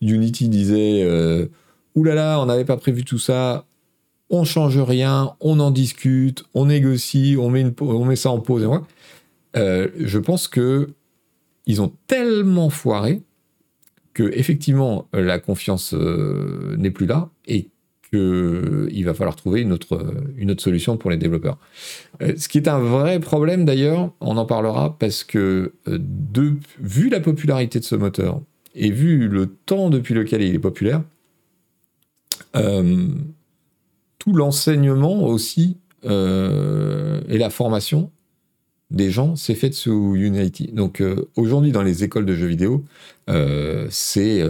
Unity 0.00 0.48
disait 0.48 1.02
euh, 1.02 1.46
oulala, 1.94 2.40
on 2.40 2.46
n'avait 2.46 2.64
pas 2.64 2.76
prévu 2.76 3.04
tout 3.04 3.18
ça, 3.18 3.64
on 4.30 4.44
change 4.44 4.78
rien, 4.78 5.34
on 5.40 5.58
en 5.60 5.70
discute, 5.70 6.44
on 6.54 6.66
négocie, 6.66 7.36
on 7.38 7.50
met, 7.50 8.16
ça 8.16 8.30
en 8.30 8.40
pause. 8.40 8.62
Et 8.64 9.58
euh, 9.58 9.88
je 9.98 10.18
pense 10.18 10.48
que 10.48 10.90
ils 11.66 11.80
ont 11.80 11.92
tellement 12.06 12.70
foiré 12.70 13.22
que 14.12 14.30
effectivement 14.34 15.08
la 15.12 15.38
confiance 15.38 15.94
euh, 15.94 16.76
n'est 16.78 16.90
plus 16.90 17.06
là 17.06 17.30
qu'il 18.10 19.04
va 19.04 19.14
falloir 19.14 19.36
trouver 19.36 19.62
une 19.62 19.72
autre, 19.72 20.14
une 20.36 20.50
autre 20.50 20.62
solution 20.62 20.96
pour 20.96 21.10
les 21.10 21.16
développeurs. 21.16 21.58
Euh, 22.22 22.34
ce 22.36 22.48
qui 22.48 22.58
est 22.58 22.68
un 22.68 22.78
vrai 22.78 23.20
problème 23.20 23.64
d'ailleurs, 23.64 24.12
on 24.20 24.36
en 24.36 24.46
parlera 24.46 24.96
parce 24.98 25.24
que 25.24 25.72
euh, 25.88 25.98
de, 26.00 26.54
vu 26.80 27.08
la 27.08 27.20
popularité 27.20 27.78
de 27.78 27.84
ce 27.84 27.96
moteur 27.96 28.40
et 28.74 28.90
vu 28.90 29.28
le 29.28 29.46
temps 29.46 29.90
depuis 29.90 30.14
lequel 30.14 30.42
il 30.42 30.54
est 30.54 30.60
populaire, 30.60 31.02
euh, 32.54 33.08
tout 34.18 34.32
l'enseignement 34.32 35.24
aussi 35.24 35.78
et 36.04 37.38
la 37.38 37.50
formation 37.50 38.12
des 38.90 39.10
gens 39.10 39.36
s'est 39.36 39.54
faite 39.54 39.74
sous 39.74 40.14
Unity. 40.14 40.68
Donc 40.72 41.02
aujourd'hui 41.36 41.72
dans 41.72 41.82
les 41.82 42.04
écoles 42.04 42.26
de 42.26 42.34
jeux 42.34 42.46
vidéo, 42.46 42.84
c'est 43.90 44.42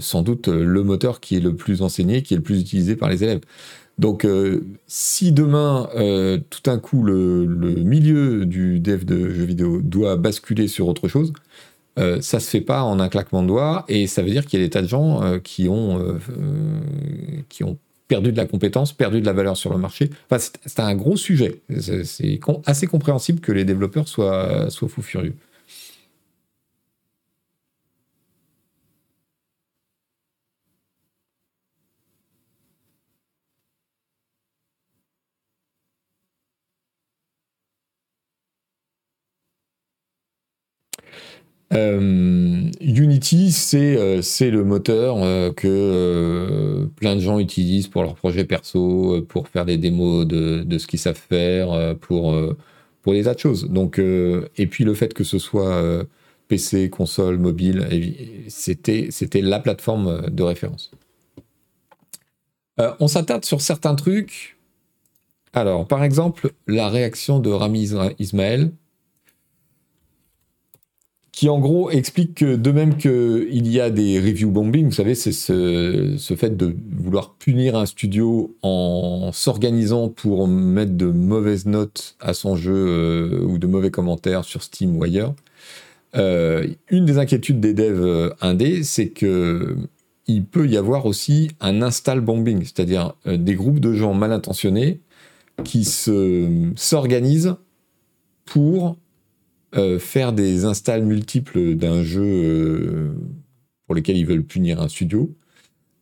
sans 0.00 0.22
doute 0.22 0.48
le 0.48 0.82
moteur 0.82 1.20
qui 1.20 1.36
est 1.36 1.40
le 1.40 1.54
plus 1.54 1.82
enseigné, 1.82 2.22
qui 2.22 2.34
est 2.34 2.36
le 2.36 2.42
plus 2.42 2.60
utilisé 2.60 2.96
par 2.96 3.08
les 3.08 3.22
élèves. 3.22 3.40
Donc, 3.98 4.24
euh, 4.24 4.62
si 4.86 5.32
demain, 5.32 5.88
euh, 5.96 6.38
tout 6.50 6.60
d'un 6.64 6.78
coup, 6.78 7.02
le, 7.02 7.46
milieu 7.46 8.44
du 8.44 8.78
dev 8.80 9.04
de 9.04 9.30
jeux 9.30 9.44
vidéo 9.44 9.80
doit 9.80 10.16
basculer 10.16 10.68
sur 10.68 10.88
autre 10.88 11.08
chose, 11.08 11.32
euh, 11.98 12.20
ça 12.20 12.40
se 12.40 12.50
fait 12.50 12.60
pas 12.60 12.82
en 12.82 13.00
un 13.00 13.08
claquement 13.08 13.42
de 13.42 13.48
doigts, 13.48 13.84
et 13.88 14.06
ça 14.06 14.22
veut 14.22 14.30
dire 14.30 14.44
qu'il 14.46 14.60
y 14.60 14.62
a 14.62 14.66
des 14.66 14.70
tas 14.70 14.82
de 14.82 14.88
gens 14.88 15.38
qui, 15.40 15.68
ont, 15.68 16.18
qui 17.48 17.64
ont 17.64 17.78
perdu 18.08 18.32
de 18.32 18.36
la 18.36 18.46
compétence, 18.46 18.92
perdu 18.92 19.20
de 19.20 19.26
la 19.26 19.32
valeur 19.32 19.56
sur 19.56 19.72
le 19.72 19.78
marché. 19.78 20.10
Enfin, 20.30 20.44
c'est 20.64 20.80
un 20.80 20.94
gros 20.94 21.16
sujet. 21.16 21.60
C'est 21.80 22.38
assez 22.66 22.86
compréhensible 22.86 23.40
que 23.40 23.52
les 23.52 23.64
développeurs 23.64 24.08
soient, 24.08 24.70
soient 24.70 24.88
fous 24.88 25.02
furieux. 25.02 25.34
Euh, 41.72 42.70
Unity, 42.80 43.50
c'est 43.50 43.96
euh, 43.96 44.22
le 44.40 44.62
moteur 44.62 45.16
euh, 45.18 45.52
que 45.52 46.88
plein 46.96 47.16
de 47.16 47.20
gens 47.20 47.40
utilisent 47.40 47.88
pour 47.88 48.02
leurs 48.02 48.14
projets 48.14 48.44
perso, 48.44 49.22
pour 49.28 49.48
faire 49.48 49.64
des 49.64 49.76
démos 49.76 50.26
de, 50.26 50.62
de 50.62 50.78
ce 50.78 50.86
qu'ils 50.86 51.00
savent 51.00 51.20
faire, 51.28 51.96
pour, 51.98 52.36
pour 53.02 53.12
des 53.12 53.24
tas 53.24 53.34
de 53.34 53.38
choses. 53.38 53.68
Donc, 53.68 53.98
et 53.98 54.66
puis 54.66 54.84
le 54.84 54.94
fait 54.94 55.12
que 55.12 55.24
ce 55.24 55.38
soit 55.38 56.06
PC, 56.48 56.88
console, 56.90 57.38
mobile, 57.38 57.86
c'était 58.48 59.10
la 59.40 59.58
plateforme 59.58 60.30
de 60.30 60.42
référence. 60.42 60.92
on 63.00 63.08
s'attarde 63.08 63.44
sur 63.44 63.60
certains 63.60 63.96
trucs. 63.96 64.56
Alors, 65.52 65.88
par 65.88 66.04
exemple, 66.04 66.52
la 66.66 66.88
réaction 66.88 67.40
de 67.40 67.50
Rami 67.50 67.90
Ismaël, 68.18 68.72
qui 71.36 71.50
en 71.50 71.58
gros 71.58 71.90
explique 71.90 72.36
que 72.36 72.56
de 72.56 72.70
même 72.72 72.96
qu'il 72.96 73.68
y 73.68 73.78
a 73.78 73.90
des 73.90 74.18
review 74.18 74.50
bombing, 74.50 74.86
vous 74.86 74.92
savez, 74.92 75.14
c'est 75.14 75.32
ce, 75.32 76.16
fait 76.34 76.56
de 76.56 76.74
vouloir 76.98 77.34
punir 77.34 77.76
un 77.76 77.84
studio 77.84 78.56
en 78.62 79.32
s'organisant 79.34 80.08
pour 80.08 80.48
mettre 80.48 80.92
de 80.92 81.04
mauvaises 81.04 81.66
notes 81.66 82.16
à 82.20 82.32
son 82.32 82.56
jeu 82.56 82.72
euh, 82.74 83.44
ou 83.44 83.58
de 83.58 83.66
mauvais 83.66 83.90
commentaires 83.90 84.46
sur 84.46 84.62
Steam 84.62 84.96
ou 84.96 85.04
ailleurs. 85.04 85.34
Euh, 86.14 86.68
une 86.88 87.04
des 87.04 87.18
inquiétudes 87.18 87.60
des 87.60 87.74
devs 87.74 88.00
euh, 88.00 88.30
indés, 88.40 88.82
c'est 88.82 89.08
que 89.08 89.76
il 90.26 90.42
peut 90.46 90.66
y 90.66 90.78
avoir 90.78 91.04
aussi 91.04 91.50
un 91.60 91.82
install 91.82 92.22
bombing, 92.22 92.62
c'est-à-dire 92.62 93.12
des 93.26 93.54
groupes 93.54 93.78
de 93.78 93.92
gens 93.92 94.14
mal 94.14 94.32
intentionnés 94.32 95.00
qui 95.64 95.84
s'organisent 95.84 97.56
pour 98.46 98.96
euh, 99.76 99.98
faire 99.98 100.32
des 100.32 100.64
installs 100.64 101.04
multiples 101.04 101.74
d'un 101.74 102.02
jeu 102.02 102.24
euh, 102.24 103.14
pour 103.86 103.94
lequel 103.94 104.16
ils 104.16 104.24
veulent 104.24 104.44
punir 104.44 104.80
un 104.80 104.88
studio, 104.88 105.34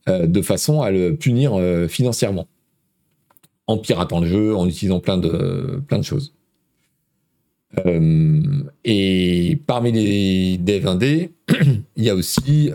euh, 0.08 0.26
de 0.26 0.42
façon 0.42 0.82
à 0.82 0.92
le 0.92 1.16
punir 1.16 1.58
financièrement, 1.88 2.46
en 3.66 3.78
piratant 3.78 4.20
le 4.20 4.26
jeu, 4.26 4.54
en 4.54 4.68
utilisant 4.68 5.00
plein 5.00 5.18
de, 5.18 5.82
plein 5.88 5.98
de 5.98 6.04
choses. 6.04 6.34
et 8.84 9.60
parmi 9.66 9.90
les 9.90 10.58
devs 10.58 10.86
indés, 10.86 11.32
il 11.96 12.04
y 12.04 12.10
a 12.10 12.14
aussi 12.14 12.70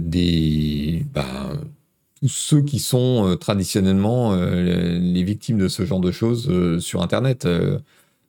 des, 0.00 1.06
bah, 1.14 1.52
tous 2.20 2.28
ceux 2.28 2.60
qui 2.62 2.80
sont 2.80 3.36
traditionnellement 3.40 4.36
les 4.36 5.22
victimes 5.22 5.58
de 5.58 5.68
ce 5.68 5.86
genre 5.86 6.00
de 6.00 6.12
choses 6.12 6.78
sur 6.80 7.02
Internet. 7.02 7.46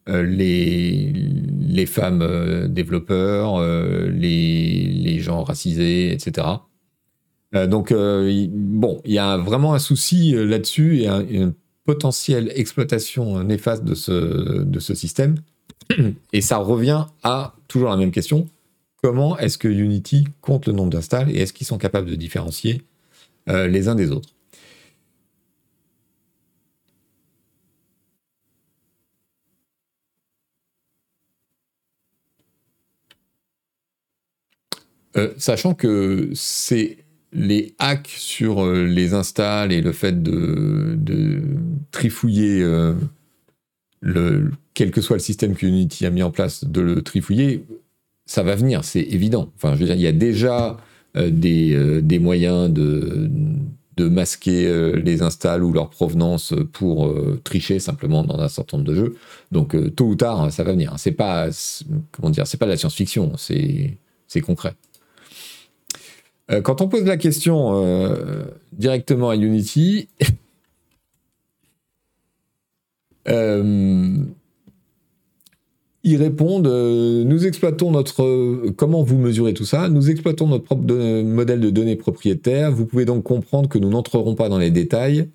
Euh, 0.08 0.22
les, 0.24 1.86
femmes 1.88 2.22
euh, 2.22 2.68
développeurs, 2.68 3.56
euh, 3.58 4.08
les, 4.10 4.86
les, 4.86 5.20
gens 5.20 5.44
racisés, 5.44 6.12
etc. 6.14 6.48
donc, 7.68 7.94
bon, 7.94 9.02
il 9.06 9.14
y 9.14 9.18
a 9.18 9.38
vraiment 9.38 9.74
un 9.74 9.80
souci 9.80 10.32
là-dessus 10.32 11.04
et 11.04 11.08
une 11.08 11.54
potentielle 11.86 12.52
exploitation 12.54 13.44
néfaste 13.44 13.84
de 13.84 13.96
ce, 13.96 14.64
de 14.64 14.80
ce 14.80 14.94
système. 14.94 15.36
Et 16.34 16.42
ça 16.42 16.58
revient 16.58 17.06
à 17.24 17.56
toujours 17.68 17.90
la 17.90 17.98
même 17.98 18.12
question. 18.12 18.50
Comment 19.02 19.38
est-ce 19.38 19.58
que 19.58 19.70
Unity 19.70 20.28
compte 20.42 20.68
le 20.68 20.74
nombre 20.74 20.90
d'installs 20.90 21.30
et 21.32 21.40
est-ce 21.40 21.54
qu'ils 21.54 21.68
sont 21.68 21.78
capables 21.78 22.10
de 22.10 22.16
différencier 22.16 22.82
les 23.48 23.88
uns 23.88 23.96
des 23.96 24.12
autres? 24.12 24.35
Euh, 35.18 35.34
sachant 35.38 35.74
que 35.74 36.30
c'est 36.34 36.98
les 37.32 37.74
hacks 37.80 38.14
sur 38.18 38.64
euh, 38.64 38.86
les 38.86 39.14
installs 39.14 39.72
et 39.72 39.82
le 39.82 39.92
fait 39.92 40.22
de, 40.22 41.42
trifouiller 41.92 42.62
euh, 42.62 42.94
quel 44.74 44.92
que 44.92 45.02
soit 45.02 45.16
le 45.16 45.22
système 45.22 45.56
que 45.56 45.66
Unity 45.66 46.06
a 46.06 46.10
mis 46.10 46.24
en 46.24 46.32
place, 46.32 46.66
de 46.66 46.82
le 46.82 47.02
trifouiller, 47.02 47.66
ça 48.26 48.44
va 48.44 48.56
venir, 48.56 48.84
c'est 48.84 49.02
évident. 49.02 49.52
Enfin, 49.56 49.76
je 49.76 49.80
veux 49.80 49.86
dire, 49.86 49.96
il 49.96 50.02
y 50.02 50.08
a 50.08 50.12
déjà 50.12 50.78
des, 51.16 52.02
des, 52.02 52.20
moyens 52.20 52.70
de, 52.70 53.30
de 53.96 54.10
masquer 54.10 54.94
les 55.02 55.22
installs 55.22 55.64
ou 55.64 55.72
leur 55.72 55.90
provenance 55.90 56.54
pour 56.74 57.16
tricher 57.44 57.80
simplement 57.80 58.24
dans 58.24 58.38
un 58.38 58.50
certain 58.50 58.78
nombre 58.78 58.90
de 58.90 58.96
jeux. 58.96 59.16
Donc, 59.52 59.76
tôt 59.96 60.08
ou 60.08 60.16
tard, 60.16 60.52
ça 60.52 60.64
va 60.64 60.74
venir. 60.74 60.94
C'est 60.98 61.12
pas, 61.12 61.48
comment 62.12 62.30
dire, 62.30 62.46
c'est 62.46 62.58
pas 62.58 62.66
de 62.66 62.72
la 62.72 62.78
science-fiction, 62.78 63.34
c'est 63.38 63.98
concret. 64.42 64.76
Euh, 66.52 66.62
quand 66.62 66.82
on 66.82 66.88
pose 66.88 67.06
la 67.06 67.18
question 67.18 67.84
euh, 67.84 68.46
directement 68.72 69.30
à 69.30 69.36
Unity, 69.36 70.10
euh, 73.28 74.18
ils 76.04 76.18
répondent 76.18 76.68
nous 76.68 77.48
exploitons 77.48 77.90
notre 77.90 78.70
comment 78.72 79.02
vous 79.02 79.18
mesurez 79.18 79.56
tout 79.56 79.66
ça? 79.66 79.90
Nous 79.90 80.12
exploitons 80.12 80.48
notre 80.48 80.64
propre 80.64 80.94
modèle 81.24 81.62
de 81.62 81.72
données 81.72 81.96
propriétaire. 81.96 82.72
Vous 82.72 82.86
pouvez 82.86 83.06
donc 83.06 83.24
comprendre 83.24 83.68
que 83.68 83.80
nous 83.80 83.90
n'entrerons 83.90 84.36
pas 84.36 84.50
dans 84.50 84.60
les 84.60 84.72
détails 84.72 85.30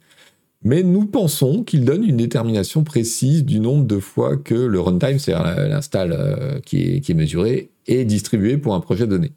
mais 0.62 0.82
nous 0.82 1.06
pensons 1.06 1.64
qu'il 1.64 1.86
donne 1.86 2.04
une 2.04 2.18
détermination 2.18 2.84
précise 2.84 3.46
du 3.46 3.60
nombre 3.60 3.86
de 3.86 3.98
fois 3.98 4.36
que 4.36 4.54
le 4.54 4.78
runtime 4.78 5.18
c'est-à-dire 5.18 5.68
l'install 5.68 6.60
qui, 6.66 6.96
est, 6.96 7.00
qui 7.00 7.12
est 7.12 7.14
mesuré 7.14 7.70
est 7.86 8.04
distribué 8.04 8.58
pour 8.58 8.74
un 8.74 8.80
projet 8.80 9.06
donné 9.06 9.32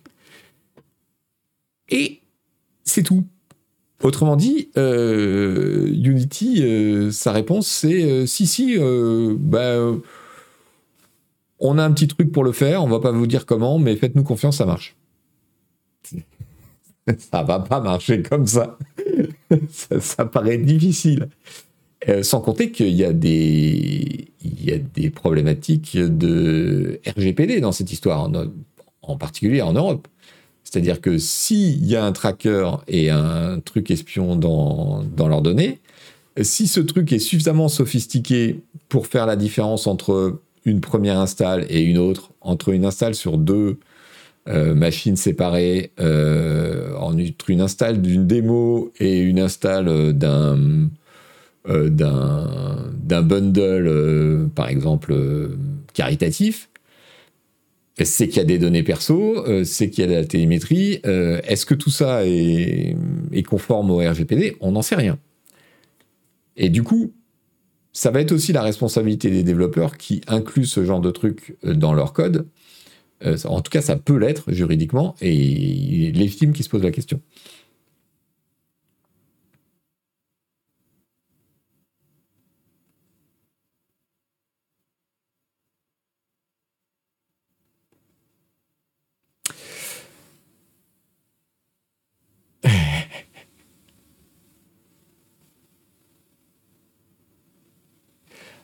et 1.89 2.22
c'est 2.84 3.04
tout. 3.04 3.24
Autrement 4.04 4.36
dit, 4.36 4.69
euh, 4.78 5.88
Unity, 5.93 6.62
euh, 6.62 7.10
sa 7.12 7.32
réponse, 7.32 7.67
c'est 7.67 8.04
euh, 8.04 8.26
si, 8.26 8.48
si, 8.48 8.78
bah, 8.78 9.93
on 11.60 11.78
a 11.78 11.84
un 11.84 11.91
petit 11.93 12.08
truc 12.08 12.32
pour 12.32 12.43
le 12.43 12.52
faire, 12.52 12.84
on 12.84 12.88
va 12.88 13.00
pas 13.00 13.12
vous 13.12 13.28
dire 13.28 13.46
comment, 13.46 13.80
mais 13.80 13.96
faites-nous 13.96 14.24
confiance, 14.24 14.58
ça 14.58 14.65
marche. 14.65 14.98
ça 17.17 17.43
va 17.43 17.60
pas 17.60 17.80
marcher 17.80 18.22
comme 18.22 18.46
ça. 18.46 18.78
ça, 20.00 20.26
paraît 20.26 20.58
difficile. 20.58 21.30
sans 22.24 22.41
compter 22.41 22.72
qu'il 22.72 22.89
y, 22.89 23.06
a 23.06 23.13
des, 23.13 24.28
y 24.43 24.72
a 24.74 24.80
des 24.80 25.12
problématiques 25.12 25.98
de 25.98 27.00
RGPD 27.08 27.62
dans 27.62 27.72
cette 27.72 27.93
histoire, 27.93 28.30
en 29.02 29.17
particulier 29.17 29.62
en 29.62 29.72
Europe. 29.72 30.10
C'est-à-dire 30.73 31.01
que 31.01 31.19
s'il 31.19 31.86
y 31.86 31.95
a 31.95 32.03
un 32.03 32.12
tracker 32.12 32.67
et 32.88 33.12
un 33.12 33.59
truc 33.59 33.91
espion 33.91 34.36
dans, 34.36 35.03
dans 35.15 35.27
leurs 35.27 35.43
données, 35.43 35.81
si 36.41 36.65
ce 36.65 36.79
truc 36.79 37.13
est 37.13 37.19
suffisamment 37.19 37.67
sophistiqué 37.67 38.62
pour 38.89 39.05
faire 39.05 39.27
la 39.27 39.36
différence 39.36 39.86
entre 39.86 40.39
une 40.65 40.81
première 40.81 41.19
install 41.19 41.67
et 41.69 41.81
une 41.81 41.99
autre, 41.99 42.31
entre 42.41 42.69
une 42.69 42.86
install 42.86 43.13
sur 43.13 43.38
deux 43.38 43.77
machines 44.47 45.15
séparées 45.15 45.91
entre 45.99 47.49
une 47.49 47.62
install 47.62 48.01
d'une 48.01 48.25
démo 48.25 48.91
et 48.99 49.19
une 49.19 49.39
install 49.41 50.13
d'un 50.13 50.89
d'un 51.67 53.21
bundle, 53.21 54.49
par 54.55 54.69
exemple, 54.69 55.15
caritatif, 55.93 56.67
c'est 58.01 58.27
qu'il 58.27 58.38
y 58.38 58.41
a 58.41 58.45
des 58.45 58.58
données 58.58 58.84
perso, 58.84 59.45
euh, 59.47 59.63
c'est 59.63 59.89
qu'il 59.89 60.03
y 60.03 60.08
a 60.08 60.10
de 60.10 60.15
la 60.15 60.25
télémétrie. 60.25 60.99
Euh, 61.06 61.39
est-ce 61.43 61.65
que 61.65 61.75
tout 61.75 61.91
ça 61.91 62.25
est, 62.25 62.95
conforme 63.47 63.91
au 63.91 63.97
RGPD 63.97 64.58
On 64.62 64.71
n'en 64.71 64.82
sait 64.82 64.95
rien. 64.95 65.19
Et 66.58 66.69
du 66.69 66.84
coup, 66.84 67.13
ça 67.91 68.10
va 68.10 68.21
être 68.21 68.32
aussi 68.32 68.51
la 68.51 68.63
responsabilité 68.63 69.29
des 69.29 69.43
développeurs 69.43 69.97
qui 69.97 70.21
incluent 70.27 70.65
ce 70.65 70.84
genre 70.84 71.01
de 71.01 71.12
trucs 71.12 71.56
euh, 71.65 71.75
dans 71.75 71.93
leur 71.93 72.13
code. 72.13 72.47
en 73.45 73.62
tout 73.62 73.69
cas, 73.69 73.82
ça 73.82 73.95
peut 73.95 74.17
l'être 74.17 74.51
juridiquement, 74.51 75.15
et 75.21 75.34
il 75.34 76.06
est 76.06 76.12
légitime 76.12 76.51
qu'ils 76.51 76.65
se 76.65 76.69
posent 76.69 76.84
la 76.84 76.91
question. 76.91 77.21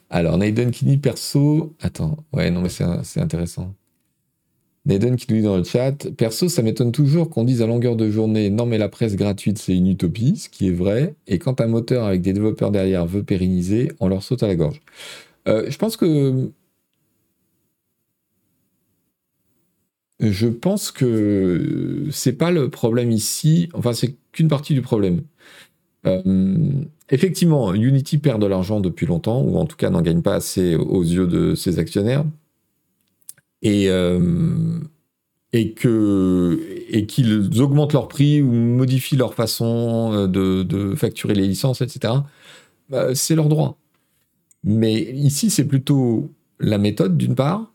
Alors, 0.09 0.37
Naiden 0.37 0.71
qui 0.71 0.85
dit 0.85 0.97
perso. 0.97 1.75
Attends, 1.81 2.17
ouais, 2.33 2.51
non, 2.51 2.61
mais 2.61 2.69
c'est 2.69 3.21
intéressant. 3.21 3.73
Naiden 4.85 5.15
qui 5.17 5.31
nous 5.31 5.37
dit 5.37 5.43
dans 5.43 5.57
le 5.57 5.63
chat 5.63 6.09
Perso, 6.17 6.49
ça 6.49 6.61
m'étonne 6.63 6.91
toujours 6.91 7.29
qu'on 7.29 7.43
dise 7.43 7.61
à 7.61 7.67
longueur 7.67 7.95
de 7.95 8.09
journée 8.09 8.49
non, 8.49 8.65
mais 8.65 8.77
la 8.77 8.89
presse 8.89 9.15
gratuite, 9.15 9.57
c'est 9.59 9.75
une 9.75 9.87
utopie, 9.87 10.37
ce 10.37 10.49
qui 10.49 10.67
est 10.69 10.71
vrai. 10.71 11.15
Et 11.27 11.37
quand 11.37 11.61
un 11.61 11.67
moteur 11.67 12.05
avec 12.05 12.21
des 12.21 12.33
développeurs 12.33 12.71
derrière 12.71 13.05
veut 13.05 13.23
pérenniser, 13.23 13.91
on 13.99 14.07
leur 14.07 14.23
saute 14.23 14.41
à 14.43 14.47
la 14.47 14.55
gorge. 14.55 14.81
Euh, 15.47 15.65
je 15.69 15.77
pense 15.77 15.97
que. 15.97 16.51
Je 20.19 20.47
pense 20.47 20.91
que 20.91 22.07
c'est 22.11 22.33
pas 22.33 22.51
le 22.51 22.69
problème 22.69 23.11
ici. 23.11 23.69
Enfin, 23.73 23.93
c'est 23.93 24.15
qu'une 24.33 24.49
partie 24.49 24.73
du 24.73 24.81
problème. 24.81 25.21
Euh, 26.05 26.83
effectivement, 27.09 27.73
Unity 27.73 28.17
perd 28.17 28.41
de 28.41 28.47
l'argent 28.47 28.79
depuis 28.79 29.05
longtemps, 29.05 29.41
ou 29.41 29.57
en 29.57 29.65
tout 29.65 29.75
cas 29.75 29.89
n'en 29.89 30.01
gagne 30.01 30.21
pas 30.21 30.35
assez 30.35 30.75
aux 30.75 31.03
yeux 31.03 31.27
de 31.27 31.55
ses 31.55 31.79
actionnaires. 31.79 32.25
Et, 33.61 33.89
euh, 33.89 34.79
que 35.75 36.59
et 36.89 37.05
qu'ils 37.05 37.61
augmentent 37.61 37.93
leur 37.93 38.07
prix 38.07 38.41
ou 38.41 38.51
modifient 38.51 39.17
leur 39.17 39.33
façon 39.33 40.11
euh, 40.13 40.27
de, 40.63 40.95
facturer 40.95 41.33
les 41.33 41.47
licences, 41.47 41.81
etc. 41.81 42.13
Bah, 42.89 43.13
c'est 43.15 43.35
leur 43.35 43.49
droit. 43.49 43.77
Mais 44.63 44.93
ici, 44.93 45.49
c'est 45.49 45.65
plutôt 45.65 46.31
la 46.59 46.77
méthode 46.77 47.17
d'une 47.17 47.35
part, 47.35 47.73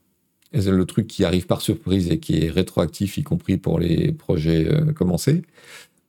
le 0.53 0.85
truc 0.85 1.07
qui 1.07 1.25
arrive 1.25 1.47
par 1.47 1.61
surprise 1.61 2.11
et 2.11 2.19
qui 2.21 2.45
est 2.45 2.51
rétroactif, 2.51 3.19
y 3.19 3.23
compris 3.23 3.57
pour 3.57 3.79
les 3.79 4.13
projets 4.13 4.69
commencés. 4.95 5.43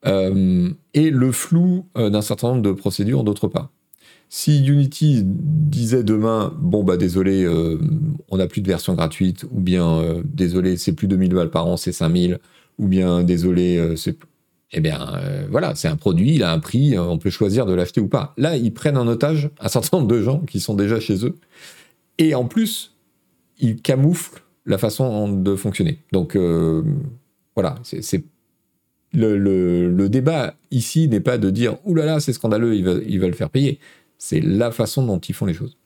Euh, 0.08 0.70
et 0.94 1.10
le 1.10 1.32
flou 1.32 1.88
euh, 1.98 2.10
d'un 2.10 2.22
certain 2.22 2.50
nombre 2.50 2.62
de 2.62 2.72
procédures 2.72 3.24
d'autre 3.24 3.48
part. 3.48 3.72
Si 4.30 4.66
Unity 4.66 5.22
disait 5.24 6.04
demain, 6.04 6.54
bon 6.60 6.84
bah 6.84 6.98
désolé, 6.98 7.44
euh, 7.44 7.80
on 8.30 8.38
n'a 8.38 8.48
plus 8.48 8.62
de 8.62 8.68
version 8.68 8.94
gratuite, 8.94 9.46
ou 9.52 9.60
bien 9.62 10.02
désolé, 10.26 10.78
c'est 10.78 10.94
plus 10.94 11.08
2000 11.08 11.34
balles 11.34 11.52
par 11.52 11.68
an, 11.68 11.78
c'est 11.78 11.92
5000, 11.92 12.40
ou 12.80 12.88
bien 12.88 13.24
désolé, 13.24 13.96
c'est... 13.96 14.18
Eh 14.72 14.82
bien 14.82 15.22
voilà, 15.52 15.76
c'est 15.76 15.88
un 15.88 15.96
produit, 15.96 16.36
il 16.36 16.44
a 16.44 16.52
un 16.52 16.60
prix, 16.60 16.98
on 16.98 17.20
peut 17.20 17.30
choisir 17.30 17.68
de 17.68 17.74
l'acheter 17.74 18.02
ou 18.02 18.08
pas. 18.08 18.34
Là, 18.36 18.58
ils 18.58 18.74
prennent 18.74 18.98
en 18.98 19.08
otage 19.08 19.52
un 19.60 19.70
certain 19.70 19.98
nombre 19.98 20.10
de 20.10 20.22
gens 20.22 20.40
qui 20.40 20.60
sont 20.60 20.74
déjà 20.74 21.00
chez 21.00 21.24
eux, 21.24 21.36
et 22.18 22.34
en 22.34 22.46
plus, 22.46 22.96
ils 23.60 23.80
camouflent 23.80 24.42
la 24.66 24.80
façon 24.80 25.32
de 25.32 25.56
fonctionner. 25.56 26.00
Donc 26.12 26.36
voilà, 27.56 27.76
c'est 27.84 28.24
le, 29.16 30.08
débat 30.10 30.56
ici 30.72 31.08
n'est 31.08 31.20
pas 31.20 31.38
de 31.38 31.50
dire 31.50 31.78
Ouh 31.86 31.96
là 31.96 32.06
là, 32.06 32.20
c'est 32.20 32.34
scandaleux, 32.34 32.76
ils 32.76 32.84
veulent, 32.84 33.32
le 33.32 33.34
faire 33.34 33.50
payer. 33.50 33.80
C'est 34.18 34.40
la 34.42 34.72
façon 34.72 35.06
dont 35.06 35.20
ils 35.20 35.36
font 35.36 35.46
les 35.46 35.54
choses. 35.54 35.78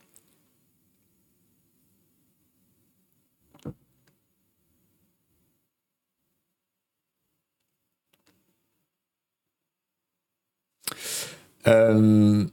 Euh, 11.68 12.46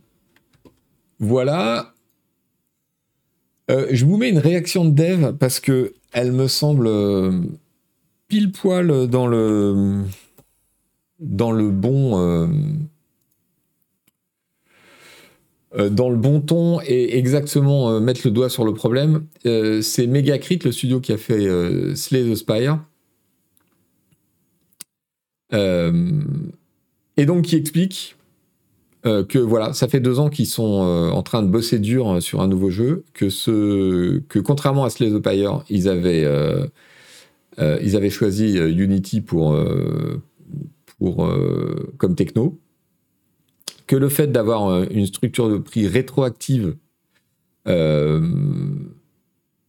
voilà. 1.18 1.94
Euh, 3.70 3.88
je 3.90 4.04
vous 4.04 4.16
mets 4.16 4.28
une 4.30 4.38
réaction 4.38 4.84
de 4.84 4.90
dev 4.90 5.32
parce 5.38 5.60
que 5.60 5.94
elle 6.12 6.32
me 6.32 6.46
semble 6.48 6.86
euh, 6.86 7.32
pile 8.28 8.52
poil 8.52 9.08
dans 9.08 9.26
le 9.26 10.04
dans 11.18 11.52
le 11.52 11.70
bon 11.70 12.18
euh, 12.20 12.46
euh, 15.78 15.88
dans 15.88 16.10
le 16.10 16.16
bon 16.16 16.40
ton 16.40 16.80
et 16.82 17.16
exactement 17.16 17.90
euh, 17.90 18.00
mettre 18.00 18.20
le 18.24 18.30
doigt 18.30 18.48
sur 18.48 18.64
le 18.64 18.74
problème. 18.74 19.26
c'est 19.44 20.06
Megacrit, 20.06 20.58
le 20.64 20.72
studio 20.72 21.00
qui 21.00 21.12
a 21.12 21.18
fait 21.18 21.46
Slay 21.94 22.24
the 22.24 22.34
Spire. 22.34 22.80
et 25.52 27.26
donc 27.26 27.44
qui 27.44 27.56
explique 27.56 28.16
que 29.02 29.38
voilà, 29.38 29.72
ça 29.72 29.86
fait 29.86 30.00
deux 30.00 30.18
ans 30.18 30.28
qu'ils 30.28 30.48
sont 30.48 30.64
en 30.64 31.22
train 31.22 31.42
de 31.42 31.48
bosser 31.48 31.78
dur 31.78 32.20
sur 32.20 32.40
un 32.40 32.48
nouveau 32.48 32.70
jeu, 32.70 33.04
que, 33.14 33.28
ce, 33.30 34.18
que 34.28 34.40
contrairement 34.40 34.84
à 34.84 34.90
Slay 34.90 35.10
the 35.10 35.18
Spire, 35.18 35.62
ils 35.70 35.88
avaient, 35.88 36.26
ils 37.58 37.96
avaient 37.96 38.10
choisi 38.10 38.58
Unity 38.58 39.20
pour, 39.20 39.56
pour, 40.98 41.26
euh, 41.26 41.92
comme 41.98 42.14
techno, 42.14 42.58
que 43.86 43.96
le 43.96 44.08
fait 44.08 44.28
d'avoir 44.28 44.68
euh, 44.68 44.86
une 44.90 45.06
structure 45.06 45.48
de 45.48 45.58
prix 45.58 45.86
rétroactive, 45.86 46.76
euh, 47.68 48.26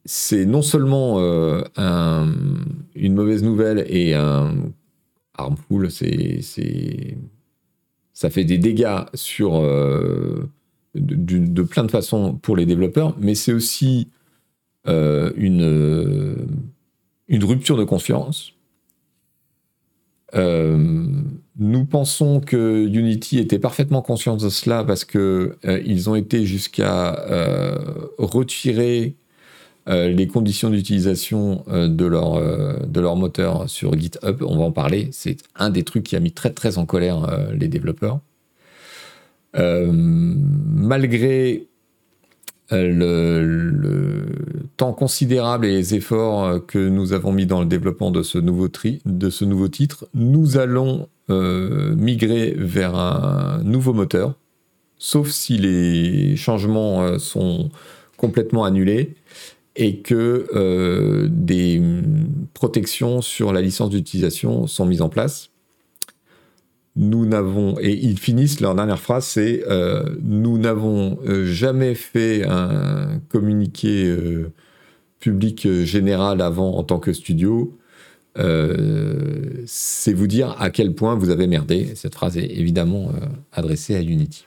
c'est 0.05 0.45
non 0.45 0.61
seulement 0.61 1.19
une 2.95 3.13
mauvaise 3.13 3.43
nouvelle 3.43 3.85
et 3.89 4.13
un 4.13 4.55
harmful, 5.33 5.91
c'est, 5.91 7.17
ça 8.13 8.29
fait 8.29 8.45
des 8.45 8.57
dégâts 8.57 9.01
sur 9.15 9.61
de, 10.95 11.61
plein 11.63 11.83
de 11.83 11.91
façons 11.91 12.35
pour 12.35 12.55
les 12.55 12.65
développeurs, 12.65 13.17
mais 13.19 13.35
c'est 13.35 13.51
aussi 13.51 14.07
une, 14.85 16.47
rupture 17.29 17.75
de 17.75 17.83
confiance 17.83 18.53
nous 20.33 21.85
pensons 21.85 22.39
que 22.39 22.87
Unity 22.87 23.39
était 23.39 23.59
parfaitement 23.59 24.01
conscient 24.01 24.37
de 24.37 24.49
cela 24.49 24.83
parce 24.83 25.05
que 25.05 25.57
euh, 25.65 25.81
ils 25.85 26.09
ont 26.09 26.15
été 26.15 26.45
jusqu'à 26.45 27.15
euh, 27.29 27.77
retirer 28.17 29.15
les 29.89 30.27
conditions 30.27 30.69
d'utilisation 30.69 31.63
de 31.69 32.05
leur 32.05 32.41
de 32.85 32.99
leur 32.99 33.15
moteur 33.15 33.69
sur 33.69 33.97
GitHub. 33.97 34.43
On 34.45 34.57
va 34.57 34.65
en 34.65 34.73
parler. 34.73 35.07
C'est 35.13 35.37
un 35.55 35.69
des 35.69 35.83
trucs 35.83 36.03
qui 36.03 36.17
a 36.17 36.19
mis 36.19 36.33
très 36.33 36.49
très 36.49 36.77
en 36.77 36.85
colère 36.85 37.25
les 37.53 37.69
développeurs. 37.69 38.19
malgré 39.53 41.66
le, 42.71 44.25
temps 44.77 44.93
considérable 44.93 45.65
et 45.65 45.71
les 45.71 45.95
efforts 45.95 46.65
que 46.65 46.89
nous 46.89 47.13
avons 47.13 47.31
mis 47.31 47.45
dans 47.45 47.59
le 47.59 47.65
développement 47.65 48.11
de 48.11 48.21
ce 48.23 48.37
nouveau, 48.37 48.67
tri, 48.67 49.01
de 49.05 49.29
ce 49.29 49.45
nouveau 49.45 49.67
titre, 49.67 50.07
nous 50.13 50.57
allons 50.57 51.07
euh, 51.29 51.93
migrer 51.95 52.53
vers 52.57 52.95
un 52.95 53.61
nouveau 53.63 53.93
moteur, 53.93 54.35
sauf 54.97 55.29
si 55.29 55.57
les 55.57 56.37
changements 56.37 57.03
euh, 57.03 57.17
sont 57.19 57.69
complètement 58.15 58.63
annulés 58.63 59.15
et 59.75 59.97
que 59.97 60.47
euh, 60.53 61.27
des 61.29 61.81
protections 62.53 63.21
sur 63.21 63.51
la 63.51 63.61
licence 63.61 63.89
d'utilisation 63.89 64.67
sont 64.67 64.85
mises 64.85 65.01
en 65.01 65.09
place 65.09 65.49
nous 66.97 67.27
n'avons, 67.27 67.79
et 67.79 67.93
ils 67.93 68.17
finissent 68.19 68.59
leur 68.59 68.73
dernière 68.73 68.99
phrase, 68.99 69.25
c'est 69.25 69.63
euh, 69.67 70.03
nous 70.23 70.57
n'avons 70.57 71.19
euh, 71.27 71.45
jamais 71.45 71.93
fait 71.93 72.43
un 72.43 73.19
communiqué 73.29 74.05
euh, 74.07 74.51
public 75.19 75.83
général 75.83 76.41
avant 76.41 76.75
en 76.75 76.83
tant 76.83 76.99
que 76.99 77.13
studio. 77.13 77.77
c'est 78.35 80.13
vous 80.13 80.27
dire 80.27 80.55
à 80.59 80.69
quel 80.69 80.93
point 80.93 81.15
vous 81.15 81.29
avez 81.29 81.47
merdé. 81.47 81.93
Cette 81.95 82.15
phrase 82.15 82.37
est 82.37 82.51
évidemment 82.51 83.11
adressée 83.51 83.95
à 83.95 84.01
Unity. 84.01 84.45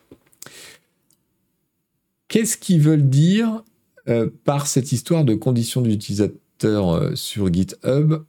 Qu'est-ce 2.29 2.57
qu'ils 2.57 2.81
veulent 2.81 3.09
dire 3.09 3.65
par 4.45 4.69
cette 4.69 4.93
histoire 4.93 5.25
de 5.25 5.35
conditions 5.35 5.83
d'utilisateur 5.83 7.11
sur 7.17 7.53
GitHub? 7.53 8.23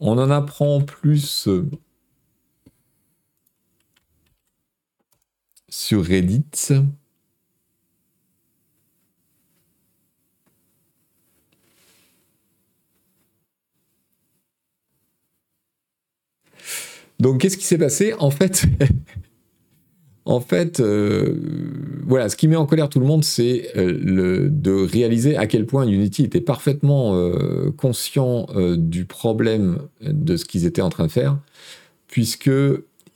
On 0.00 0.16
en 0.16 0.30
apprend 0.30 0.80
plus 0.80 1.48
sur 5.68 6.04
Reddit. 6.04 6.42
Donc, 17.20 17.40
qu'est-ce 17.40 17.56
qui 17.56 17.64
s'est 17.64 17.78
passé? 17.78 18.14
En 18.18 18.30
fait, 18.30 18.64
en 20.24 20.40
fait, 20.40 20.80
euh, 20.80 21.34
voilà, 22.06 22.28
ce 22.28 22.36
qui 22.36 22.46
met 22.48 22.56
en 22.56 22.66
colère 22.66 22.88
tout 22.88 23.00
le 23.00 23.06
monde, 23.06 23.24
c'est 23.24 23.70
euh, 23.76 24.48
de 24.50 24.72
réaliser 24.72 25.36
à 25.36 25.46
quel 25.46 25.66
point 25.66 25.86
Unity 25.86 26.22
était 26.22 26.40
parfaitement 26.40 27.16
euh, 27.16 27.72
conscient 27.76 28.46
du 28.76 29.04
problème 29.04 29.80
de 30.00 30.36
ce 30.36 30.44
qu'ils 30.44 30.64
étaient 30.64 30.82
en 30.82 30.90
train 30.90 31.06
de 31.06 31.10
faire, 31.10 31.38
puisque 32.06 32.50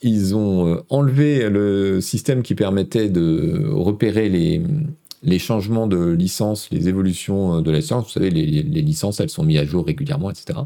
ils 0.03 0.35
ont 0.35 0.83
enlevé 0.89 1.49
le 1.49 2.01
système 2.01 2.43
qui 2.43 2.55
permettait 2.55 3.09
de 3.09 3.69
repérer 3.71 4.29
les, 4.29 5.39
changements 5.39 5.87
de 5.87 6.11
licence, 6.11 6.69
les 6.71 6.89
évolutions 6.89 7.61
de 7.61 7.71
la 7.71 7.79
licence. 7.79 8.05
Vous 8.05 8.11
savez, 8.11 8.31
les, 8.31 8.63
licences, 8.63 9.21
elles 9.21 9.31
sont 9.31 9.45
mises 9.45 9.59
à 9.59 9.65
jour 9.65 9.87
régulièrement, 9.87 10.31
etc. 10.31 10.59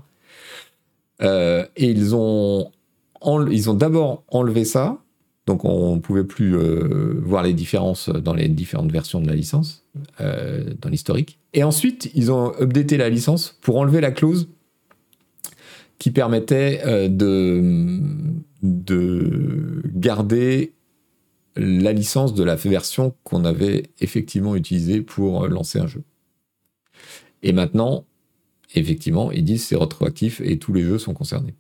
et 1.21 1.91
ils 1.91 2.15
ont 2.15 2.71
ont 3.21 3.75
d'abord 3.75 4.25
enlevé 4.29 4.65
ça, 4.65 4.99
donc 5.47 5.65
on 5.65 5.95
ne 5.95 6.01
pouvait 6.01 6.25
plus 6.25 6.57
euh, 6.57 7.21
voir 7.23 7.45
les 7.45 7.53
différences 7.53 8.09
dans 8.09 8.35
les 8.35 8.49
différentes 8.49 8.91
versions 8.91 9.21
de 9.21 9.29
la 9.29 9.35
licence, 9.35 9.85
euh, 10.21 10.65
dans 10.81 10.89
l'historique. 10.89 11.39
Et 11.55 11.63
ensuite, 11.63 12.11
ils 12.15 12.33
ont 12.33 12.53
updaté 12.61 12.97
la 12.97 13.09
licence 13.09 13.57
pour 13.61 13.79
enlever 13.79 14.01
la 14.01 14.11
clause 14.11 14.49
qui 15.99 16.11
permettait 16.11 16.83
euh, 16.85 17.09
de, 17.09 18.03
de 18.67 19.83
garder 19.87 20.75
la 21.57 21.93
licence 21.93 22.35
de 22.35 22.45
la 22.45 22.57
version 22.57 23.15
qu'on 23.25 23.45
avait 23.45 23.91
effectivement 24.01 24.57
utilisée 24.57 25.01
pour 25.01 25.49
lancer 25.49 25.79
un 25.79 25.87
jeu. 25.87 26.03
Et 27.43 27.53
maintenant, 27.53 28.05
effectivement, 28.75 29.33
ils 29.33 29.45
disent 29.45 29.65
c'est 29.65 29.77
rétroactif 29.77 30.41
et 30.41 30.59
tous 30.59 30.73
les 30.73 30.83
jeux 30.83 30.99
sont 30.99 31.15
concernés. 31.15 31.55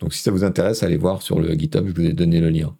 Donc 0.00 0.14
si 0.14 0.22
ça 0.22 0.30
vous 0.30 0.44
intéresse, 0.44 0.82
allez 0.82 0.96
voir 0.96 1.22
sur 1.22 1.40
le 1.40 1.52
GitHub, 1.54 1.86
je 1.86 1.92
vous 1.92 2.06
ai 2.06 2.12
donné 2.12 2.40
le 2.40 2.50
lien. 2.50 2.76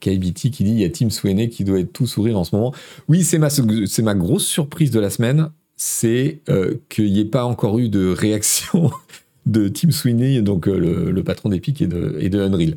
KBT 0.00 0.50
qui 0.50 0.64
dit 0.64 0.70
il 0.70 0.80
y 0.80 0.84
a 0.84 0.90
Tim 0.90 1.10
Sweeney 1.10 1.48
qui 1.48 1.64
doit 1.64 1.78
être 1.78 1.92
tout 1.92 2.06
sourire 2.06 2.38
en 2.38 2.44
ce 2.44 2.56
moment. 2.56 2.74
Oui, 3.08 3.22
c'est 3.22 3.38
ma, 3.38 4.14
grosse 4.14 4.46
surprise 4.46 4.90
de 4.90 4.98
la 4.98 5.10
semaine, 5.10 5.50
c'est 5.76 6.40
euh, 6.48 6.74
qu'il 6.88 7.12
n'y 7.12 7.20
ait 7.20 7.24
pas 7.24 7.44
encore 7.44 7.78
eu 7.78 7.88
de 7.88 8.12
réaction 8.12 8.90
de 9.46 9.68
Tim 9.68 9.90
Sweeney, 9.90 10.42
donc 10.42 10.66
euh, 10.66 11.10
le, 11.10 11.22
patron 11.22 11.50
d'Epic 11.50 11.80
et 11.82 11.86
de, 11.86 12.16
et 12.18 12.28
de 12.28 12.40
Unreal. 12.40 12.76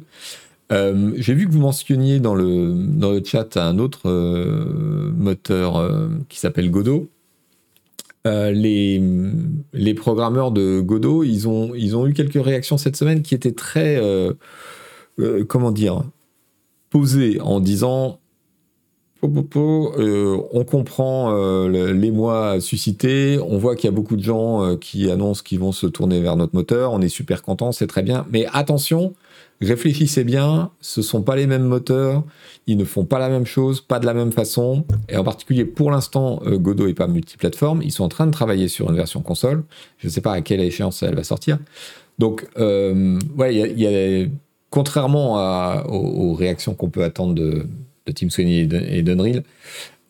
Euh, 0.72 1.12
j'ai 1.18 1.34
vu 1.34 1.48
que 1.48 1.52
vous 1.52 1.60
mentionniez 1.60 2.20
dans 2.20 2.36
le, 2.36 3.22
chat 3.26 3.58
un 3.58 3.80
autre 3.80 4.10
moteur 5.16 6.10
qui 6.30 6.40
s'appelle 6.40 6.72
Godot. 6.72 7.10
les, 8.26 9.02
les 9.74 9.94
programmeurs 9.94 10.52
de 10.52 10.80
Godot, 10.80 11.24
ils 11.24 11.48
ont, 11.48 11.74
ils 11.76 11.96
ont 11.96 12.08
eu 12.08 12.14
quelques 12.14 12.44
réactions 12.44 12.78
cette 12.78 12.96
semaine 12.96 13.22
qui 13.22 13.36
étaient 13.36 13.52
très, 13.52 14.02
comment 15.48 15.72
dire, 15.72 16.04
en 17.42 17.60
disant 17.60 18.20
on 19.22 20.66
comprend 20.66 21.34
l'émoi 21.68 22.60
suscité, 22.60 23.40
on 23.42 23.58
voit 23.58 23.76
qu'il 23.76 23.86
y 23.86 23.94
a 23.94 23.96
beaucoup 23.96 24.18
de 24.18 24.24
gens 24.24 24.76
qui 24.76 25.10
annoncent 25.10 25.44
qu'ils 25.44 25.60
vont 25.60 25.72
se 25.72 25.88
tourner 25.88 26.20
vers 26.20 26.36
notre 26.36 26.54
moteur, 26.54 26.92
on 26.92 27.00
est 27.02 27.08
super 27.08 27.42
content, 27.42 27.72
c'est 27.72 27.88
très 27.88 28.04
bien, 28.04 28.26
mais 28.32 28.46
attention, 28.52 29.14
réfléchissez 29.62 30.24
bien, 30.24 30.72
ce 30.82 31.00
ne 31.00 31.04
sont 31.04 31.22
pas 31.22 31.36
les 31.36 31.48
mêmes 31.48 31.64
moteurs, 31.64 32.24
ils 32.68 32.78
ne 32.78 32.86
font 32.86 33.06
pas 33.06 33.20
la 33.20 33.30
même 33.30 33.46
chose, 33.46 33.82
pas 33.82 34.00
de 34.00 34.06
la 34.06 34.14
même 34.14 34.32
façon, 34.32 34.86
et 35.10 35.18
en 35.18 35.24
particulier 35.24 35.66
pour 35.66 35.92
l'instant, 35.92 36.42
euh, 36.46 36.58
Godot 36.58 36.88
n'est 36.88 36.94
pas 36.94 37.08
multiplateforme, 37.08 37.82
ils 37.82 37.92
sont 37.92 38.04
en 38.04 38.10
train 38.10 38.26
de 38.26 38.32
travailler 38.32 38.68
sur 38.68 38.90
une 38.90 38.96
version 38.96 39.22
console, 39.22 39.64
je 39.98 40.08
ne 40.08 40.12
sais 40.12 40.22
pas 40.22 40.34
à 40.34 40.42
quelle 40.42 40.62
échéance 40.62 41.04
elle 41.04 41.16
va 41.16 41.24
sortir. 41.24 41.60
Donc, 42.20 42.48
euh, 42.58 43.20
ouais, 43.38 43.56
il 43.56 43.80
y, 43.80 43.88
a, 43.88 44.28
contrairement 44.74 45.86
aux, 45.86 46.34
réactions 46.34 46.74
qu'on 46.74 46.90
peut 46.90 47.04
attendre 47.04 47.36
de, 47.36 47.68
de 48.08 48.12
Tim 48.12 48.32
Sweeney 48.32 48.68
et 48.90 49.04
d'Unreal, 49.04 49.44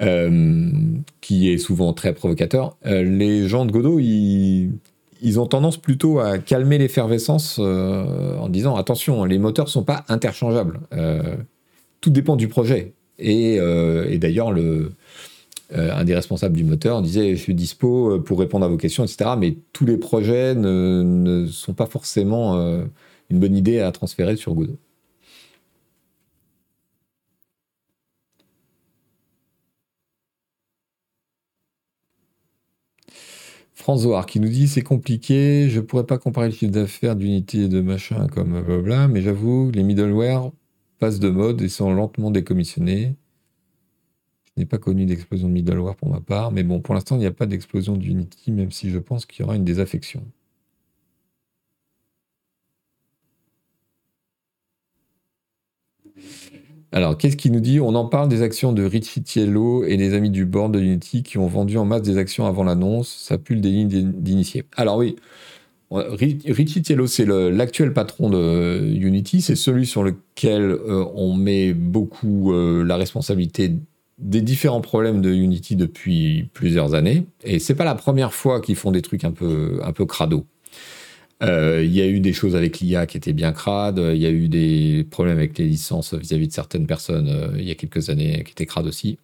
euh, 0.02 0.72
qui 1.20 1.52
est 1.52 1.58
souvent 1.58 1.92
très 1.92 2.14
provocateur, 2.14 2.78
les 2.86 3.46
gens 3.50 3.66
de 3.66 3.74
Godot, 3.74 4.00
ils 4.00 5.38
ont 5.38 5.48
tendance 5.48 5.76
plutôt 5.76 6.20
à 6.20 6.38
calmer 6.38 6.78
l'effervescence 6.78 7.58
euh, 7.60 8.38
en 8.38 8.48
disant 8.48 8.78
attention, 8.78 9.26
les 9.26 9.38
moteurs 9.38 9.68
sont 9.68 9.84
pas 9.84 10.06
interchangeables. 10.08 10.80
Euh, 10.94 11.36
tout 12.00 12.10
dépend 12.10 12.38
du 12.38 12.48
projet. 12.48 12.94
Et, 13.20 13.58
euh, 13.60 14.18
d'ailleurs, 14.18 14.54
le, 14.54 14.94
un 15.74 16.06
des 16.06 16.16
responsables 16.16 16.56
du 16.56 16.64
moteur 16.64 17.02
disait 17.02 17.36
je 17.36 17.42
suis 17.42 17.54
dispo 17.54 18.18
pour 18.22 18.40
répondre 18.40 18.66
à 18.66 18.70
vos 18.70 18.78
questions, 18.78 19.04
etc. 19.04 19.32
Mais 19.38 19.58
tous 19.74 19.86
les 19.86 19.98
projets 19.98 20.56
ne, 20.56 21.04
ne 21.04 21.48
sont 21.48 21.74
pas 21.74 21.86
forcément 21.86 22.80
une 23.34 23.40
bonne 23.40 23.56
idée 23.56 23.80
à 23.80 23.92
transférer 23.92 24.36
sur 24.38 24.54
Godot. 24.54 24.80
François 33.74 34.24
qui 34.24 34.40
nous 34.40 34.48
dit 34.50 34.68
c'est 34.68 34.82
compliqué, 34.82 35.68
je 35.70 35.82
pourrais 35.82 36.06
pas 36.06 36.18
comparer 36.18 36.48
le 36.48 36.54
chiffre 36.54 36.72
d'affaires 36.72 37.16
d'unité 37.16 37.64
et 37.64 37.68
de 37.68 37.82
machin 37.82 38.28
comme 38.28 38.52
blablabla, 38.52 39.08
mais 39.08 39.22
j'avoue, 39.22 39.72
les 39.72 39.84
middleware 39.84 40.52
passent 41.00 41.20
de 41.20 41.30
mode 41.30 41.62
et 41.62 41.70
sont 41.70 41.94
lentement 41.94 42.32
décommissionnés. 42.32 43.16
Je 44.56 44.62
n'ai 44.62 44.66
pas 44.68 44.78
connu 44.78 45.06
d'explosion 45.06 45.48
de 45.48 45.54
middleware 45.54 45.96
pour 45.96 46.10
ma 46.10 46.22
part, 46.22 46.52
mais 46.52 46.64
bon, 46.64 46.80
pour 46.82 46.94
l'instant, 46.94 47.16
il 47.16 47.20
n'y 47.20 47.26
a 47.26 47.32
pas 47.32 47.48
d'explosion 47.48 47.98
d'Unity, 47.98 48.52
même 48.52 48.72
si 48.72 48.90
je 48.92 49.00
pense 49.00 49.26
qu'il 49.26 49.42
y 49.42 49.44
aura 49.44 49.56
une 49.56 49.66
désaffection. 49.66 50.24
Alors, 56.94 57.18
qu'est-ce 57.18 57.36
qu'il 57.36 57.52
nous 57.52 57.60
dit? 57.60 57.80
On 57.80 57.96
en 57.96 58.06
parle 58.06 58.30
des 58.30 58.44
actions 58.44 58.72
de 58.72 58.84
Richie 58.84 59.24
Tiello 59.24 59.84
et 59.84 59.98
des 59.98 60.14
amis 60.14 60.30
du 60.30 60.46
board 60.46 60.72
de 60.72 60.80
Unity 60.80 61.24
qui 61.24 61.40
ont 61.40 61.48
vendu 61.48 61.76
en 61.80 61.86
masse 61.86 62.04
des 62.04 62.20
actions 62.20 62.46
avant 62.46 62.64
l'annonce. 62.64 63.10
Ça 63.10 63.40
pue 63.40 63.56
des 63.56 63.72
lignes 63.72 64.12
d'initiés. 64.12 64.66
Alors 64.78 64.98
oui, 64.98 65.16
Richie 65.90 66.84
Tiello, 66.84 67.08
c'est 67.08 67.26
l'actuel 67.26 67.94
patron 67.94 68.30
de 68.30 68.94
Unity. 68.94 69.42
C'est 69.42 69.56
celui 69.56 69.88
sur 69.88 70.04
lequel 70.04 70.62
euh, 70.62 71.04
on 71.16 71.34
met 71.34 71.74
beaucoup 71.74 72.54
euh, 72.54 72.84
la 72.84 72.96
responsabilité 72.96 73.76
des 74.20 74.42
différents 74.42 74.82
problèmes 74.82 75.20
de 75.20 75.32
Unity 75.32 75.76
depuis 75.76 76.48
plusieurs 76.54 76.94
années. 76.94 77.26
Et 77.44 77.58
c'est 77.58 77.76
pas 77.76 77.86
la 77.86 77.96
première 77.96 78.36
fois 78.36 78.62
qu'ils 78.62 78.76
font 78.76 78.92
des 78.92 79.02
trucs 79.02 79.24
un 79.24 79.34
un 79.82 79.92
peu 79.94 80.06
crado. 80.06 80.46
Euh, 81.42 81.82
il 81.84 81.92
y 81.92 82.02
a 82.02 82.08
eu 82.08 82.20
des 82.20 82.34
choses 82.34 82.56
avec 82.56 82.80
l'IA 82.80 83.06
qui 83.06 83.18
étaient 83.18 83.34
bien 83.34 83.52
crades. 83.52 84.00
Il 84.14 84.22
y 84.22 84.26
a 84.26 84.30
eu 84.30 84.48
des 84.48 85.06
problèmes 85.10 85.38
avec 85.38 85.58
les 85.58 85.66
licences 85.66 86.14
vis-à-vis 86.14 86.48
de 86.48 86.54
certaines 86.54 86.88
personnes 86.88 87.30
euh, 87.30 87.58
il 87.58 87.66
y 87.66 87.72
a 87.72 87.76
quelques 87.76 88.10
années 88.10 88.44
qui 88.46 88.52
étaient 88.52 88.66
crades 88.66 88.88
aussi. 88.88 89.18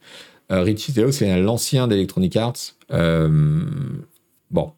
Euh, 0.51 0.61
Richie 0.63 0.93
Teo, 0.93 1.11
c'est 1.11 1.39
l'ancien 1.39 1.87
d'Electronic 1.87 2.35
Arts. 2.35 2.75
bon. 4.51 4.71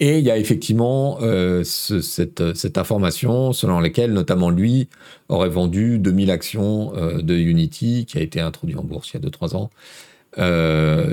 Et 0.00 0.18
il 0.18 0.24
y 0.24 0.32
a 0.32 0.36
effectivement 0.36 1.20
cette, 1.62 2.40
information 2.76 3.52
selon 3.52 3.78
laquelle, 3.78 4.12
notamment 4.12 4.50
lui, 4.50 4.88
aurait 5.28 5.48
vendu 5.48 6.00
2000 6.00 6.32
actions 6.32 6.92
de 6.92 7.34
Unity, 7.36 8.04
qui 8.04 8.18
a 8.18 8.20
été 8.20 8.40
introduit 8.40 8.74
en 8.74 8.82
bourse 8.82 9.12
il 9.14 9.22
y 9.22 9.24
a 9.24 9.28
2-3 9.28 9.54
ans, 9.54 9.70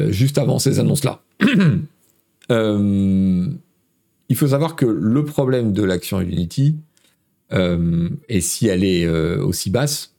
juste 0.09 0.39
avant 0.39 0.57
ces 0.57 0.79
annonces-là. 0.79 1.21
Il 4.29 4.35
faut 4.35 4.47
savoir 4.47 4.75
que 4.75 4.85
le 4.85 5.25
problème 5.25 5.73
de 5.73 5.83
l'action 5.83 6.21
Unity, 6.21 6.77
euh, 7.51 8.09
et 8.29 8.41
si 8.41 8.67
elle 8.67 8.83
est 8.83 9.05
euh, 9.05 9.43
aussi 9.43 9.71
basse, 9.71 10.13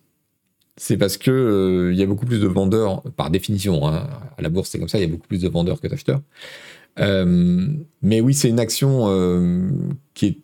c'est 0.76 0.96
parce 0.96 1.16
que 1.16 1.30
euh, 1.30 1.92
il 1.92 1.98
y 1.98 2.02
a 2.02 2.06
beaucoup 2.06 2.26
plus 2.26 2.40
de 2.40 2.46
vendeurs, 2.48 3.02
par 3.16 3.30
définition, 3.30 3.86
hein, 3.86 4.08
à 4.36 4.42
la 4.42 4.48
bourse 4.48 4.70
c'est 4.70 4.78
comme 4.78 4.88
ça, 4.88 4.98
il 4.98 5.02
y 5.02 5.04
a 5.04 5.08
beaucoup 5.08 5.28
plus 5.28 5.42
de 5.42 5.48
vendeurs 5.48 5.80
que 5.80 5.86
d'acheteurs. 5.86 6.22
mais 6.98 8.20
oui, 8.20 8.34
c'est 8.34 8.48
une 8.48 8.60
action 8.60 9.06
qui 10.14 10.26
est 10.26 10.38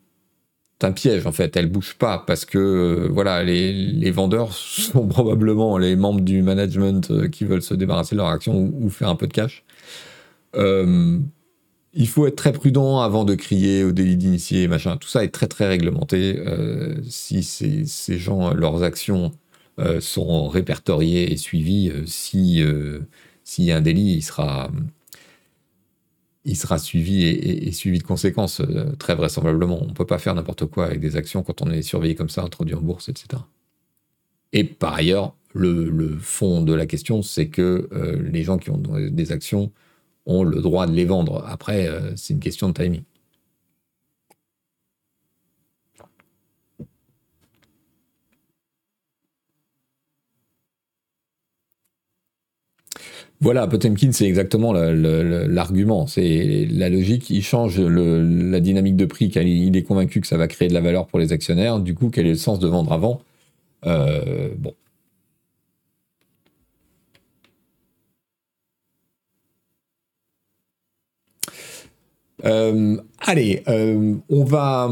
un 0.82 0.92
piège 0.92 1.26
en 1.26 1.32
fait, 1.32 1.56
elle 1.56 1.70
bouge 1.70 1.96
pas 1.98 2.22
parce 2.24 2.44
que 2.44 3.08
voilà, 3.12 3.42
les, 3.42 4.10
vendeurs 4.12 4.52
sont 4.52 5.06
probablement 5.08 5.78
les 5.78 5.96
membres 5.96 6.20
du 6.20 6.42
management 6.42 7.30
qui 7.30 7.44
veulent 7.44 7.62
se 7.62 7.74
débarrasser 7.74 8.14
de 8.14 8.20
leur 8.20 8.28
action 8.28 8.72
ou 8.78 8.90
faire 8.90 9.08
un 9.08 9.16
peu 9.16 9.26
de 9.26 9.32
cash. 9.32 9.64
Il 11.98 12.08
faut 12.08 12.26
être 12.26 12.36
très 12.36 12.52
prudent 12.52 13.00
avant 13.00 13.24
de 13.24 13.34
crier 13.34 13.82
au 13.82 13.90
délit 13.90 14.18
d'initié. 14.18 14.68
Tout 15.00 15.08
ça 15.08 15.24
est 15.24 15.30
très 15.30 15.46
très 15.46 15.66
réglementé. 15.66 16.36
Euh, 16.38 16.94
si 17.08 17.42
ces, 17.42 18.18
gens, 18.18 18.52
leurs 18.52 18.82
actions 18.82 19.32
sont 20.00 20.48
répertoriés 20.48 21.32
et 21.32 21.36
suivis. 21.36 21.92
si 22.06 22.62
s'il 23.44 23.64
y 23.64 23.72
a 23.72 23.76
un 23.76 23.80
délit, 23.80 24.14
il 24.14 24.22
sera, 24.22 24.70
il 26.44 26.56
sera 26.56 26.78
suivi 26.78 27.24
et, 27.24 27.72
suivi 27.72 27.98
de 27.98 28.04
conséquences, 28.04 28.60
très 28.98 29.14
vraisemblablement. 29.14 29.82
On 29.82 29.86
ne 29.86 29.94
peut 29.94 30.06
pas 30.06 30.18
faire 30.18 30.34
n'importe 30.34 30.66
quoi 30.66 30.86
avec 30.86 31.00
des 31.00 31.16
actions 31.16 31.42
quand 31.42 31.62
on 31.62 31.70
est 31.70 31.82
surveillé 31.82 32.14
comme 32.14 32.28
ça, 32.28 32.42
introduit 32.42 32.74
en 32.74 32.82
bourse, 32.82 33.08
etc. 33.08 33.42
Et 34.52 34.64
par 34.64 34.94
ailleurs, 34.94 35.34
le, 35.54 36.18
fond 36.20 36.60
de 36.60 36.74
la 36.74 36.86
question, 36.86 37.22
c'est 37.22 37.48
que 37.48 37.88
les 38.30 38.42
gens 38.42 38.58
qui 38.58 38.70
ont 38.70 38.82
des 39.10 39.32
actions 39.32 39.72
ont 40.26 40.44
le 40.44 40.60
droit 40.60 40.86
de 40.86 40.92
les 40.92 41.04
vendre. 41.04 41.44
Après, 41.48 41.88
c'est 42.16 42.34
une 42.34 42.40
question 42.40 42.68
de 42.68 42.74
timing. 42.74 43.02
Voilà, 53.40 53.66
Potemkin, 53.66 54.12
c'est 54.12 54.24
exactement 54.26 54.72
l'argument. 54.72 56.06
C'est 56.06 56.66
la 56.70 56.88
logique. 56.88 57.28
Il 57.30 57.42
change 57.42 57.78
la 57.80 58.60
dynamique 58.60 58.96
de 58.96 59.04
prix. 59.04 59.26
Il 59.26 59.76
est 59.76 59.82
convaincu 59.82 60.20
que 60.20 60.26
ça 60.26 60.36
va 60.38 60.48
créer 60.48 60.68
de 60.68 60.74
la 60.74 60.80
valeur 60.80 61.06
pour 61.06 61.18
les 61.18 61.32
actionnaires. 61.32 61.78
Du 61.80 61.94
coup, 61.94 62.08
quel 62.10 62.26
est 62.26 62.30
le 62.30 62.36
sens 62.36 62.58
de 62.58 62.68
vendre 62.68 62.92
avant? 62.92 63.20
Euh, 63.86 64.50
Bon. 64.58 64.74
Allez, 73.20 73.62
euh, 73.68 74.14
on 74.28 74.44
va. 74.44 74.90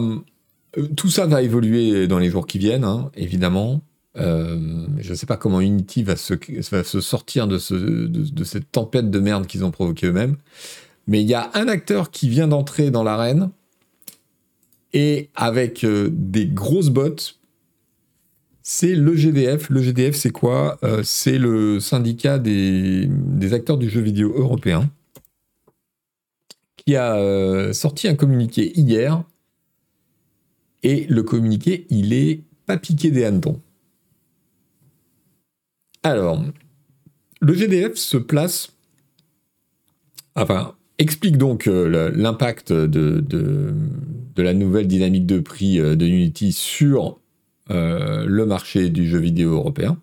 Tout 0.96 1.08
ça 1.08 1.26
va 1.26 1.42
évoluer 1.42 2.08
dans 2.08 2.18
les 2.18 2.30
jours 2.30 2.46
qui 2.46 2.58
viennent, 2.58 2.84
hein, 2.84 3.10
évidemment. 3.14 3.80
Euh, 4.16 4.86
je 4.98 5.10
ne 5.10 5.14
sais 5.14 5.26
pas 5.26 5.36
comment 5.36 5.60
Unity 5.60 6.02
va 6.02 6.16
se, 6.16 7.00
sortir 7.00 7.48
de, 7.48 7.58
ce, 7.58 7.74
de, 7.74 8.44
cette 8.44 8.70
tempête 8.70 9.10
de 9.10 9.18
merde 9.18 9.46
qu'ils 9.46 9.64
ont 9.64 9.70
provoquée 9.70 10.06
eux-mêmes. 10.06 10.36
Mais 11.06 11.20
il 11.20 11.28
y 11.28 11.34
a 11.34 11.50
un 11.54 11.68
acteur 11.68 12.10
qui 12.10 12.28
vient 12.28 12.48
d'entrer 12.48 12.90
dans 12.90 13.02
l'arène 13.02 13.50
et 14.92 15.30
avec 15.34 15.84
euh, 15.84 16.08
des 16.12 16.46
grosses 16.46 16.90
bottes. 16.90 17.40
C'est 18.62 18.94
le 18.94 19.14
GDF. 19.14 19.68
Le 19.68 19.82
GDF, 19.82 20.14
c'est 20.14 20.30
quoi? 20.30 20.78
Euh, 20.84 21.02
C'est 21.02 21.38
le 21.38 21.80
syndicat 21.80 22.38
des, 22.38 23.08
acteurs 23.52 23.76
du 23.76 23.90
jeu 23.90 24.00
vidéo 24.00 24.32
européen 24.34 24.88
qui 26.86 26.96
a 26.96 27.72
sorti 27.72 28.08
un 28.08 28.14
communiqué 28.14 28.78
hier. 28.78 29.24
Et 30.82 31.06
le 31.08 31.22
communiqué, 31.22 31.86
il 31.88 32.12
est 32.12 32.42
pas 32.66 32.76
piqué 32.76 33.10
des 33.10 33.24
hannetons. 33.24 33.60
Alors, 36.02 36.44
le 37.40 37.54
GDF 37.54 37.94
se 37.94 38.18
place, 38.18 38.72
enfin, 40.34 40.74
explique 40.98 41.38
donc 41.38 41.66
euh, 41.66 42.10
l'impact 42.14 42.72
de, 42.72 43.74
la 44.36 44.54
nouvelle 44.54 44.86
dynamique 44.86 45.26
de 45.26 45.38
prix 45.40 45.80
euh, 45.80 45.96
de 45.96 46.06
Unity 46.06 46.52
sur 46.52 47.20
euh, 47.70 48.26
le 48.26 48.46
marché 48.46 48.90
du 48.90 49.08
jeu 49.08 49.18
vidéo 49.18 49.52
européen. 49.54 49.98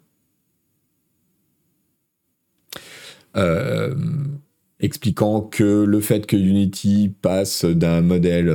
Expliquant 4.81 5.41
que 5.41 5.83
le 5.83 5.99
fait 6.01 6.25
que 6.25 6.35
Unity 6.35 7.13
passe 7.21 7.65
d'un 7.65 8.01
modèle 8.01 8.53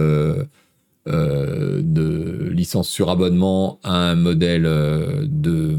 de 1.07 2.49
licence 2.51 2.89
sur 2.89 3.11
abonnement 3.11 3.79
à 3.83 4.11
un 4.11 4.17
modèle 4.17 4.65
de 4.65 5.77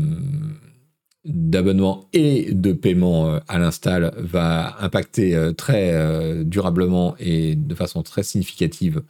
d'abonnement 1.27 2.07
et 2.13 2.53
de 2.53 2.71
paiement 2.71 3.29
euh, 3.29 3.39
à 3.47 3.59
l'install 3.59 4.13
va 4.17 4.77
impacter 4.79 5.35
euh, 5.35 5.51
très 5.51 5.91
euh, 5.93 6.43
durablement 6.43 7.15
et 7.19 7.55
de 7.55 7.75
façon 7.75 8.01
très 8.01 8.23
significative 8.23 9.03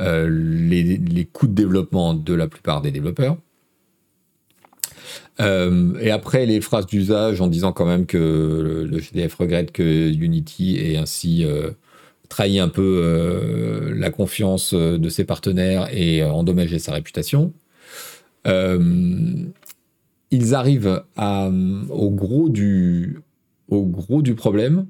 les, 0.00 1.28
coûts 1.32 1.46
de 1.46 1.52
développement 1.52 2.12
de 2.12 2.34
la 2.34 2.48
plupart 2.48 2.82
des 2.82 2.90
développeurs. 2.90 3.36
Et 5.38 6.10
après 6.10 6.46
les 6.46 6.60
phrases 6.60 6.86
d'usage 6.86 7.40
en 7.40 7.48
disant 7.48 7.72
quand 7.72 7.86
même 7.86 8.06
que 8.06 8.86
le 8.88 8.98
GDF 8.98 9.34
regrette 9.34 9.72
que 9.72 10.12
Unity 10.12 10.78
ait 10.78 10.96
ainsi 10.96 11.44
trahi 12.28 12.60
un 12.60 12.68
peu 12.68 13.92
la 13.96 14.10
confiance 14.10 14.72
de 14.74 15.08
ses 15.08 15.24
partenaires 15.24 15.88
et 15.92 16.22
endommagé 16.22 16.78
sa 16.78 16.92
réputation 16.92 17.52
ils 20.32 20.54
arrivent 20.54 21.04
au, 21.18 22.10
gros 22.10 22.48
du, 22.48 23.22
problème. 24.34 24.86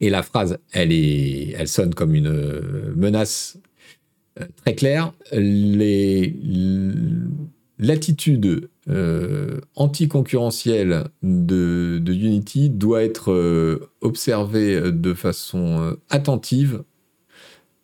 Et 0.00 0.08
la 0.08 0.22
phrase, 0.22 0.58
elle, 0.72 1.68
sonne 1.68 1.94
comme 1.94 2.14
une 2.14 2.32
menace 2.96 3.58
euh, 4.40 4.46
très 4.56 4.74
claire. 4.74 5.12
L'attitude 7.82 8.68
euh, 8.88 9.58
anticoncurrentielle 9.74 11.04
de, 11.22 12.00
Unity 12.06 12.70
doit 12.70 13.02
être 13.02 13.32
euh, 13.32 13.90
observée 14.02 14.92
de 14.92 15.14
façon 15.14 15.96
attentive 16.10 16.84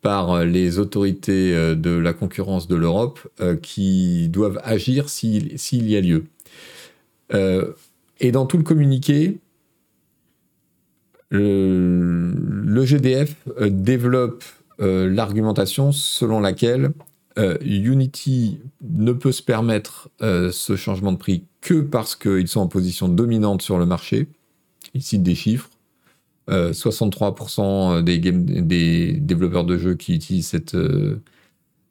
par 0.01 0.31
euh, 0.31 0.45
les 0.45 0.79
autorités 0.79 1.53
euh, 1.53 1.75
de 1.75 1.89
la 1.89 2.13
concurrence 2.13 2.67
de 2.67 2.75
l'Europe 2.75 3.19
euh, 3.41 3.55
qui 3.55 4.29
doivent 4.29 4.59
agir 4.63 5.09
s'il 5.09 5.89
y 5.89 5.95
a 5.97 6.01
lieu. 6.01 6.25
et 8.19 8.31
dans 8.31 8.45
tout 8.45 8.57
le 8.57 8.63
communiqué, 8.63 9.37
le, 11.29 12.85
GDF 12.85 13.35
développe 13.69 14.45
l'argumentation 14.79 15.91
selon 15.91 16.39
laquelle 16.39 16.91
Unity 17.61 18.59
ne 18.81 19.11
peut 19.11 19.31
se 19.31 19.43
permettre 19.43 20.09
ce 20.19 20.75
changement 20.75 21.11
de 21.11 21.17
prix 21.17 21.43
que 21.61 21.81
parce 21.81 22.15
qu'ils 22.15 22.47
sont 22.47 22.61
en 22.61 22.67
position 22.67 23.07
dominante 23.07 23.61
sur 23.61 23.77
le 23.77 23.85
marché. 23.85 24.27
Il 24.93 25.03
cite 25.03 25.23
des 25.23 25.35
chiffres. 25.35 25.69
63% 26.49 27.97
euh, 27.97 28.01
des, 28.01 29.11
développeurs 29.19 29.65
de 29.65 29.77
jeux 29.77 29.95
qui 29.95 30.15
utilisent 30.15 30.55
euh, 30.73 31.21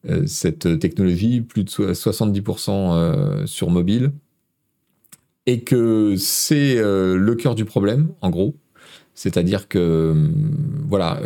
euh, 0.08 0.26
cette 0.26 0.78
technologie, 0.78 1.40
plus 1.42 1.64
de 1.64 1.70
70% 1.70 3.46
sur 3.46 3.70
mobile, 3.70 4.12
et 5.46 5.60
que 5.60 6.16
c'est 6.16 6.76
le 6.76 7.34
cœur 7.34 7.54
du 7.54 7.64
problème, 7.64 8.08
en 8.20 8.30
gros. 8.30 8.56
C'est-à-dire 9.16 9.66
que, 9.66 10.14
voilà, 10.88 11.20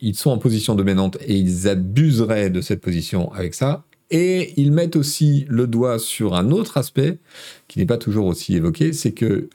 ils 0.00 0.14
sont 0.14 0.30
en 0.30 0.38
position 0.38 0.76
dominante 0.76 1.16
et 1.26 1.34
ils 1.34 1.66
abuseraient 1.66 2.50
de 2.50 2.60
cette 2.60 2.80
position 2.80 3.32
avec 3.32 3.54
ça. 3.54 3.84
Et 4.10 4.54
ils 4.56 4.72
mettent 4.72 4.96
aussi 4.96 5.44
le 5.48 5.66
doigt 5.66 5.98
sur 5.98 6.34
un 6.34 6.50
autre 6.50 6.76
aspect 6.76 7.18
qui 7.66 7.78
n'est 7.78 7.86
pas 7.86 7.98
toujours 7.98 8.26
aussi 8.26 8.54
évoqué, 8.54 8.92
c'est 8.92 9.12
que 9.12 9.48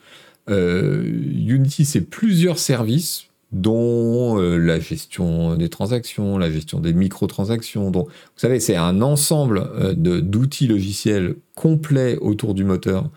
euh, 0.49 1.03
Unity, 1.47 1.85
c'est 1.85 2.01
plusieurs 2.01 2.59
services 2.59 3.27
dont 3.51 4.39
euh, 4.39 4.57
la 4.57 4.79
gestion 4.79 5.55
des 5.55 5.69
transactions, 5.69 6.37
la 6.37 6.51
gestion 6.51 6.79
des 6.79 6.93
microtransactions. 6.93 7.91
Donc, 7.91 8.07
vous 8.07 8.39
savez, 8.39 8.59
c'est 8.59 8.75
un 8.75 9.01
ensemble 9.01 9.69
euh, 9.75 9.93
d'outils 9.93 10.67
logiciels 10.67 11.35
complets 11.55 12.17
autour 12.17 12.55
du 12.55 12.63
moteur 12.63 13.09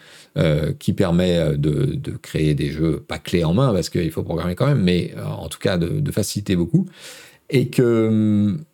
qui 0.78 0.92
permet 0.92 1.56
de, 1.56 2.16
créer 2.20 2.54
des 2.54 2.70
jeux, 2.70 3.00
pas 3.00 3.18
clés 3.18 3.44
en 3.44 3.54
main, 3.54 3.72
parce 3.72 3.88
qu'il 3.88 4.10
faut 4.10 4.22
programmer 4.22 4.54
quand 4.54 4.66
même, 4.66 4.82
mais 4.82 5.14
en 5.24 5.48
tout 5.48 5.58
cas 5.58 5.78
de, 5.78 6.10
faciliter 6.12 6.56
beaucoup. 6.56 6.86
Et 7.48 7.68
que 7.68 8.08
hum, 8.08 8.64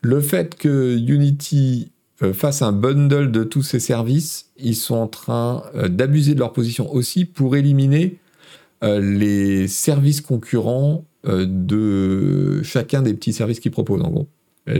le 0.00 0.20
fait 0.20 0.54
que 0.54 0.96
Unity 0.96 1.90
euh, 2.22 2.32
à 2.42 2.64
un 2.64 2.72
bundle 2.72 3.32
de 3.32 3.42
tous 3.42 3.62
ces 3.62 3.80
services, 3.80 4.50
ils 4.56 4.76
sont 4.76 4.94
en 4.94 5.08
train 5.08 5.64
euh, 5.74 5.88
d'abuser 5.88 6.34
de 6.34 6.38
leur 6.38 6.52
position 6.52 6.92
aussi 6.92 7.24
pour 7.24 7.56
éliminer 7.56 8.18
euh, 8.84 9.00
les 9.00 9.66
services 9.68 10.20
concurrents 10.20 11.04
de 11.26 12.62
chacun 12.62 13.00
des 13.00 13.14
petits 13.14 13.32
services 13.32 13.58
qu'ils 13.58 13.70
proposent, 13.70 14.02
en 14.02 14.10
gros. 14.10 14.28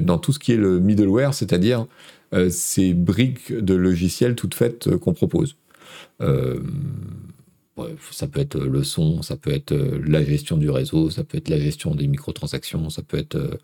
Dans 0.02 0.18
tout 0.18 0.30
ce 0.30 0.38
qui 0.38 0.52
est 0.52 0.58
le 0.58 0.78
middleware, 0.78 1.32
c'est-à-dire 1.32 1.86
ces 2.50 2.92
briques 2.92 3.50
de 3.50 3.72
logiciels 3.72 4.34
toutes 4.34 4.54
faites 4.54 4.94
qu'on 4.98 5.14
propose. 5.14 5.56
Ça 8.10 8.26
peut 8.28 8.40
être 8.40 8.58
le 8.58 8.84
son, 8.84 9.22
ça 9.22 9.36
peut 9.36 9.52
être 9.52 9.74
la 9.74 10.22
gestion 10.24 10.56
du 10.56 10.70
réseau, 10.70 11.10
ça 11.10 11.24
peut 11.24 11.38
être 11.38 11.48
la 11.48 11.58
gestion 11.58 11.94
des 11.94 12.06
microtransactions, 12.06 12.88
ça 12.90 13.02
peut 13.02 13.18
être 13.18 13.58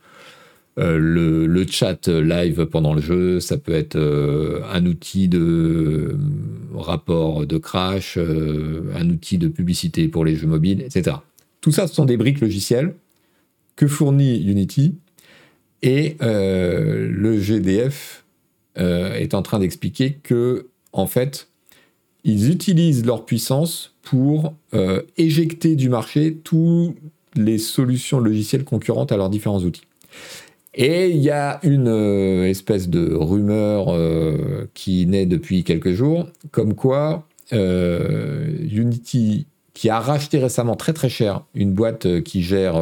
euh, 0.79 0.99
le, 0.99 1.67
chat 1.67 2.09
live 2.09 2.67
pendant 2.67 2.95
le 2.95 3.01
jeu, 3.01 3.41
ça 3.41 3.59
peut 3.59 3.75
être 3.75 3.97
euh, 3.97 4.63
un 4.73 4.87
outil 4.87 5.29
de 5.29 5.39
euh, 5.39 6.19
rapport 6.75 7.47
de 7.47 7.59
crash, 7.59 8.17
un 8.17 9.11
outil 9.11 9.39
de 9.39 9.49
publicité 9.49 10.09
pour 10.09 10.25
les 10.25 10.37
jeux 10.37 10.47
mobiles, 10.47 10.81
etc. 10.83 11.17
Tout 11.61 11.73
ça, 11.73 11.87
ce 11.87 11.95
sont 11.95 12.07
des 12.07 12.17
briques 12.17 12.41
logicielles 12.41 12.95
que 13.77 13.87
fournit 13.87 14.43
Unity 14.43 14.95
et 15.83 16.17
le 16.21 17.39
GDF 17.39 18.25
est 18.77 19.35
en 19.35 19.43
train 19.43 19.59
d'expliquer 19.59 20.19
que, 20.23 20.69
en 20.93 21.07
fait, 21.07 21.50
ils 22.25 22.51
utilisent 22.51 23.05
leur 23.05 23.25
puissance 23.25 23.95
pour 24.03 24.55
euh, 24.75 25.03
éjecter 25.17 25.77
du 25.77 25.89
marché 25.89 26.37
toutes 26.43 26.97
les 27.35 27.59
solutions 27.59 28.19
logicielles 28.19 28.65
concurrentes 28.65 29.13
à 29.13 29.17
leurs 29.17 29.31
différents 29.31 29.61
outils. 29.61 29.85
Et 30.75 31.11
il 31.11 31.19
y 31.19 31.31
a 31.31 31.61
une 31.63 31.89
euh, 31.89 32.49
espèce 32.49 32.89
de 32.89 33.15
rumeur 33.15 33.87
euh, 33.89 34.69
qui 34.75 35.07
naît 35.07 35.27
depuis 35.27 35.65
quelques 35.65 35.93
jours, 35.93 36.27
comme 36.51 36.75
quoi 36.75 37.27
Unity, 37.53 39.47
qui 39.75 39.91
a 39.91 39.99
racheté 39.99 40.39
récemment 40.39 40.77
très 40.77 40.93
très 40.93 41.09
cher 41.09 41.43
une 41.55 41.73
boîte 41.73 42.23
qui 42.23 42.43
gère 42.43 42.81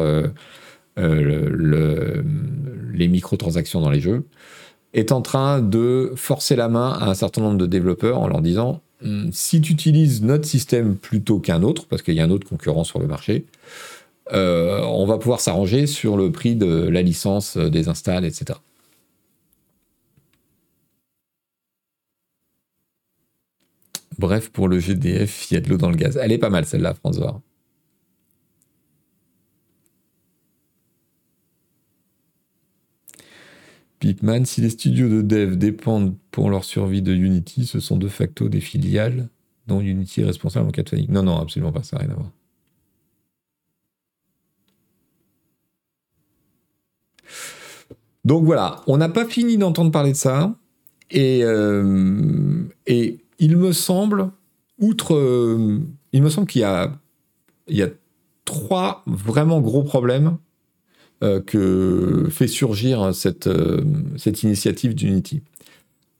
les 0.95 3.07
microtransactions 3.07 3.81
dans 3.81 3.89
les 3.89 3.99
jeux, 3.99 4.25
est 4.93 5.11
en 5.11 5.23
train 5.23 5.59
de 5.59 6.13
forcer 6.15 6.55
la 6.55 6.69
main 6.69 6.91
à 6.91 7.09
un 7.09 7.15
certain 7.15 7.41
nombre 7.41 7.57
de 7.57 7.65
développeurs 7.65 8.19
en 8.19 8.27
leur 8.27 8.41
disant 8.41 8.83
hum, 9.03 9.29
si 9.33 9.61
tu 9.61 9.73
utilises 9.73 10.21
notre 10.21 10.45
système 10.45 10.95
plutôt 10.95 11.39
qu'un 11.39 11.63
autre, 11.63 11.85
parce 11.87 12.01
qu'il 12.01 12.15
y 12.15 12.19
a 12.19 12.23
un 12.23 12.31
autre 12.31 12.47
concurrent 12.47 12.83
sur 12.83 12.99
le 12.99 13.07
marché, 13.07 13.45
euh, 14.33 14.81
on 14.83 15.05
va 15.05 15.17
pouvoir 15.17 15.39
s'arranger 15.41 15.87
sur 15.87 16.17
le 16.17 16.31
prix 16.31 16.55
de 16.55 16.87
la 16.87 17.01
licence, 17.01 17.57
euh, 17.57 17.69
des 17.69 17.87
installs, 17.89 18.25
etc. 18.25 18.59
Bref, 24.19 24.49
pour 24.49 24.67
le 24.67 24.79
GDF, 24.79 25.49
il 25.49 25.53
y 25.55 25.57
a 25.57 25.61
de 25.61 25.69
l'eau 25.69 25.77
dans 25.77 25.89
le 25.89 25.95
gaz. 25.95 26.17
Elle 26.21 26.31
est 26.31 26.37
pas 26.37 26.49
mal 26.49 26.65
celle-là, 26.65 26.93
François. 26.93 27.41
Pipman, 33.99 34.45
si 34.45 34.61
les 34.61 34.69
studios 34.69 35.09
de 35.09 35.21
dev 35.21 35.55
dépendent 35.57 36.15
pour 36.31 36.49
leur 36.49 36.63
survie 36.63 37.01
de 37.01 37.13
Unity, 37.13 37.65
ce 37.65 37.79
sont 37.79 37.97
de 37.97 38.07
facto 38.07 38.47
des 38.49 38.61
filiales 38.61 39.29
dont 39.67 39.81
Unity 39.81 40.21
est 40.21 40.25
responsable 40.25 40.67
en 40.69 40.71
cas 40.71 40.83
de 40.83 41.11
Non, 41.11 41.23
non, 41.23 41.37
absolument 41.37 41.71
pas, 41.71 41.83
ça 41.83 41.97
n'a 41.97 42.03
rien 42.03 42.11
à 42.11 42.15
voir. 42.15 42.31
Donc 48.25 48.45
voilà, 48.45 48.81
on 48.87 48.97
n'a 48.97 49.09
pas 49.09 49.25
fini 49.25 49.57
d'entendre 49.57 49.91
parler 49.91 50.11
de 50.11 50.17
ça. 50.17 50.55
Et, 51.09 51.41
euh, 51.43 52.63
il 52.87 53.57
me 53.57 53.71
semble, 53.71 54.31
outre. 54.79 55.15
Euh, 55.15 55.79
il 56.11 56.21
me 56.21 56.29
semble 56.29 56.47
qu'il 56.47 56.61
y 56.61 56.63
a, 56.63 56.91
trois 58.45 59.03
vraiment 59.05 59.61
gros 59.61 59.83
problèmes 59.83 60.37
que 61.21 62.27
fait 62.29 62.47
surgir 62.47 63.13
cette, 63.13 63.47
euh, 63.47 63.81
cette 64.17 64.43
initiative 64.43 64.95
d'Unity. 64.95 65.41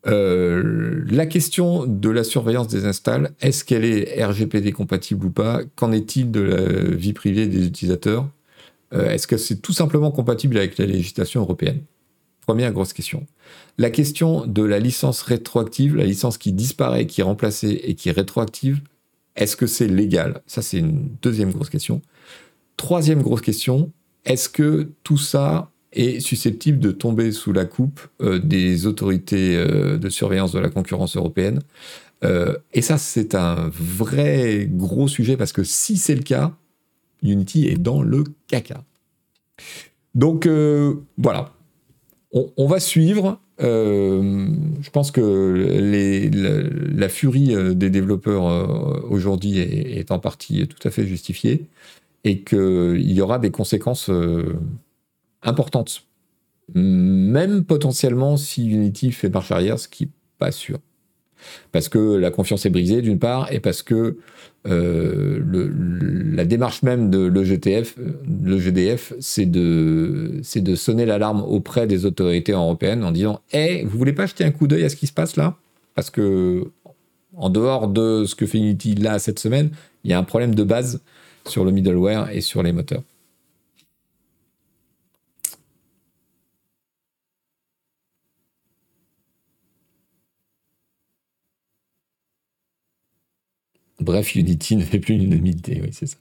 Euh, 0.08 1.04
la 1.10 1.26
question 1.26 1.86
de 1.86 2.10
la 2.10 2.24
surveillance 2.24 2.68
des 2.68 2.86
installs, 2.86 3.32
est-ce 3.42 3.64
qu'elle 3.64 3.86
est 3.86 4.24
RGPD 4.24 4.72
compatible 4.72 5.26
ou 5.26 5.30
pas? 5.30 5.62
Qu'en 5.76 5.92
est-il 5.92 6.32
de 6.32 6.42
la 6.42 6.96
vie 6.96 7.14
privée 7.14 7.48
des 7.48 7.66
utilisateurs? 7.68 8.30
Est-ce 8.92 9.28
que 9.28 9.38
c'est 9.38 9.62
tout 9.62 9.74
simplement 9.74 10.10
compatible 10.10 10.58
avec 10.58 10.80
la 10.80 10.88
législation 10.88 11.42
européenne? 11.42 11.82
Première 12.48 12.74
grosse 12.74 12.94
question. 12.94 13.28
La 13.78 13.92
question 13.92 14.48
de 14.48 14.64
la 14.64 14.80
licence 14.80 15.22
rétroactive, 15.22 15.96
la 15.96 16.06
licence 16.06 16.40
qui 16.40 16.52
disparaît, 16.52 17.06
qui 17.06 17.22
est 17.22 17.24
remplacée 17.24 17.80
et 17.84 17.94
qui 17.94 18.10
est 18.10 18.14
rétroactive, 18.14 18.82
est-ce 19.36 19.56
que 19.56 19.68
c'est 19.68 19.88
légal? 19.88 20.42
Ça, 20.48 20.62
c'est 20.62 20.80
une 20.80 21.10
deuxième 21.22 21.52
grosse 21.52 21.70
question. 21.70 22.02
Troisième 22.76 23.22
grosse 23.22 23.42
question, 23.42 23.92
est-ce 24.26 24.50
que 24.50 24.90
tout 25.04 25.18
ça 25.18 25.72
est 25.92 26.20
susceptible 26.20 26.80
de 26.80 26.92
tomber 26.92 27.32
sous 27.32 27.52
la 27.52 27.66
coupe 27.66 28.02
euh, 28.22 28.40
des 28.40 28.86
autorités 28.86 29.56
euh, 29.56 29.98
de 29.98 30.10
surveillance 30.10 30.52
de 30.52 30.60
la 30.60 30.70
concurrence 30.70 31.18
européenne? 31.18 31.60
Euh, 32.24 32.58
Et 32.74 32.82
ça, 32.82 32.98
c'est 32.98 33.34
un 33.34 33.70
vrai 33.74 34.68
gros 34.70 35.08
sujet 35.08 35.38
parce 35.38 35.54
que 35.54 35.64
si 35.64 35.98
c'est 35.98 36.16
le 36.16 36.22
cas, 36.22 36.54
Unity 37.24 37.68
est 37.68 37.78
dans 37.78 38.02
le 38.02 38.24
caca. 38.48 38.84
Donc 40.16 40.48
voilà, 41.18 41.54
on, 42.32 42.68
va 42.68 42.80
suivre. 42.80 43.40
je 43.60 44.90
pense 44.90 45.12
que 45.12 45.22
la, 46.98 47.10
furie 47.10 47.76
des 47.76 47.90
développeurs 47.90 49.12
aujourd'hui 49.12 49.60
est, 49.60 50.12
en 50.12 50.20
partie 50.20 50.68
tout 50.68 50.88
à 50.88 50.92
fait 50.92 51.06
justifiée 51.06 51.68
et 52.24 52.44
qu'il 52.44 53.12
y 53.12 53.22
aura 53.22 53.40
des 53.40 53.52
conséquences 53.52 54.10
euh, 54.10 54.58
importantes. 55.42 56.04
Même 56.74 57.64
potentiellement 57.64 58.38
si 58.38 58.68
Unity 58.68 59.12
fait 59.12 59.30
marche 59.30 59.52
arrière, 59.52 59.80
ce 59.80 59.88
qui 59.88 60.06
n'est 60.06 60.12
pas 60.38 60.52
sûr. 60.52 60.80
Parce 61.72 61.90
que 61.90 62.16
la 62.16 62.32
confiance 62.32 62.66
est 62.66 62.70
brisée 62.70 63.02
d'une 63.02 63.20
part, 63.20 63.52
et 63.52 63.60
parce 63.60 63.82
que 63.82 64.18
euh, 64.68 65.42
la 66.34 66.46
démarche 66.46 66.84
même 66.84 67.10
de 67.10 67.26
l'EGTF, 67.26 67.96
le 68.44 68.60
GDF, 68.60 69.14
c'est 69.20 69.46
de, 69.46 70.42
sonner 70.76 71.06
l'alarme 71.06 71.42
auprès 71.42 71.88
des 71.88 72.06
autorités 72.06 72.52
européennes 72.52 73.04
en 73.04 73.12
disant 73.12 73.42
Hé, 73.54 73.86
vous 73.86 73.98
voulez 73.98 74.14
pas 74.14 74.26
jeter 74.26 74.44
un 74.44 74.52
coup 74.52 74.68
d'œil 74.68 74.84
à 74.84 74.90
ce 74.90 74.96
qui 74.96 75.08
se 75.08 75.14
passe 75.14 75.38
là? 75.38 75.56
Parce 75.96 76.10
que, 76.10 76.72
en 77.36 77.50
dehors 77.50 77.88
de 77.88 78.26
ce 78.26 78.36
que 78.36 78.46
fait 78.46 78.58
Unity 78.58 78.96
là 78.96 79.18
cette 79.20 79.40
semaine, 79.40 79.72
il 80.04 80.12
y 80.12 80.14
a 80.14 80.20
un 80.20 80.24
problème 80.24 80.56
de 80.56 80.64
base 80.64 81.02
sur 81.50 81.66
le 81.66 81.72
middleware 81.72 82.30
et 82.32 82.42
sur 82.42 82.64
les 82.64 82.72
moteurs. 82.72 83.04
Bref, 94.00 94.36
Unity 94.36 94.76
ne 94.78 94.84
fait 94.84 95.00
plus 95.00 95.18
l'unanimité, 95.18 95.82
oui, 95.84 95.90
c'est 95.92 96.08
ça. 96.08 96.18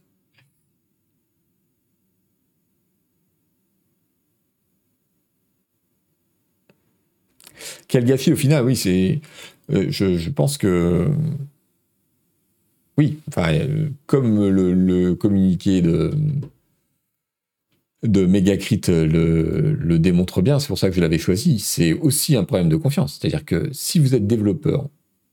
Quel 7.88 8.04
gâchis 8.04 8.32
au 8.32 8.36
final, 8.36 8.64
oui, 8.64 8.76
c'est. 8.76 9.20
Euh, 9.70 9.86
je, 9.90 10.30
pense 10.30 10.58
que 10.58 11.10
oui, 12.99 13.20
enfin, 13.28 13.55
euh, 13.55 13.88
comme 14.07 14.49
le, 14.49 15.14
communiqué 15.14 15.80
de, 15.80 16.11
de 18.03 18.26
Megacrit 18.26 18.80
le, 18.88 19.72
le 19.72 19.99
démontre 20.01 20.42
bien, 20.42 20.59
c'est 20.59 20.66
pour 20.66 20.78
ça 20.78 20.90
que 20.90 20.96
je 20.96 21.01
l'avais 21.01 21.18
choisi, 21.18 21.61
c'est 21.61 21.92
aussi 21.92 22.34
un 22.34 22.42
problème 22.42 22.68
de 22.68 22.76
confiance. 22.76 23.18
C'est-à-dire 23.18 23.44
que 23.44 23.68
si 23.72 24.01
vous 24.01 24.16
êtes 24.16 24.26
développeur 24.26 24.88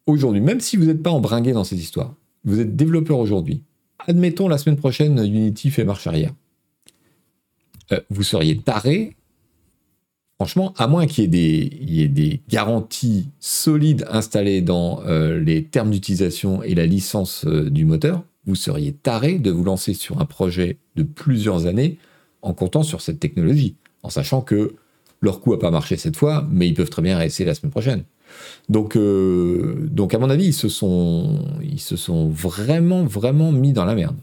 aujourd'hui, 0.06 0.42
même 0.42 0.60
si 0.60 0.78
vous 0.78 0.86
n'êtes 0.86 1.02
pas 1.02 1.10
embringué 1.10 1.54
dans 1.54 1.64
cette 1.64 1.80
histoire, 1.80 2.14
vous 2.44 2.60
êtes 2.60 2.76
développeur 2.76 3.18
aujourd'hui, 3.18 3.64
admettons 4.08 4.48
la 4.48 4.60
semaine 4.60 4.78
prochaine 4.78 5.18
Unity 5.18 5.72
fait 5.72 5.86
marche 5.86 6.06
arrière, 6.06 6.34
euh, 7.92 8.00
vous 8.12 8.24
seriez 8.24 8.60
taré 8.60 9.16
Franchement, 10.38 10.74
à 10.78 10.88
moins 10.88 11.08
qu'il 11.08 11.34
y, 11.34 12.02
ait 12.02 12.08
des 12.10 12.42
garanties 12.50 13.30
solides 13.40 14.06
installées 14.10 14.62
dans 14.62 15.02
euh, 15.06 15.40
les 15.40 15.64
termes 15.64 15.92
d'utilisation 15.92 16.62
et 16.62 16.76
la 16.76 16.86
licence 16.86 17.46
euh, 17.46 17.70
du 17.70 17.86
moteur, 17.86 18.24
vous 18.46 18.56
seriez 18.56 18.92
taré 18.92 19.40
de 19.40 19.50
vous 19.50 19.64
lancer 19.64 19.94
sur 19.94 20.20
un 20.20 20.26
projet 20.26 20.78
de 20.98 21.04
plusieurs 21.04 21.68
années 21.68 21.98
en 22.42 22.54
comptant 22.54 22.84
sur 22.84 23.00
cette 23.00 23.20
technologie, 23.20 23.78
en 24.04 24.10
sachant 24.10 24.42
que 24.42 24.76
leur 25.22 25.40
coup 25.40 25.52
n'a 25.52 25.58
pas 25.58 25.72
marché 25.72 25.96
cette 25.96 26.18
fois, 26.18 26.46
mais 26.52 26.68
ils 26.68 26.74
peuvent 26.74 26.90
très 26.90 27.02
bien 27.02 27.18
rester 27.18 27.46
la 27.46 27.56
semaine 27.56 27.72
prochaine. 27.72 28.04
Donc, 28.68 28.98
euh, 28.98 29.90
à 30.12 30.18
mon 30.18 30.30
avis, 30.30 30.48
ils 30.48 30.54
se, 30.54 30.68
sont, 30.68 32.30
vraiment, 32.30 33.06
vraiment 33.06 33.52
mis 33.54 33.72
dans 33.72 33.86
la 33.86 33.96
merde. 33.96 34.18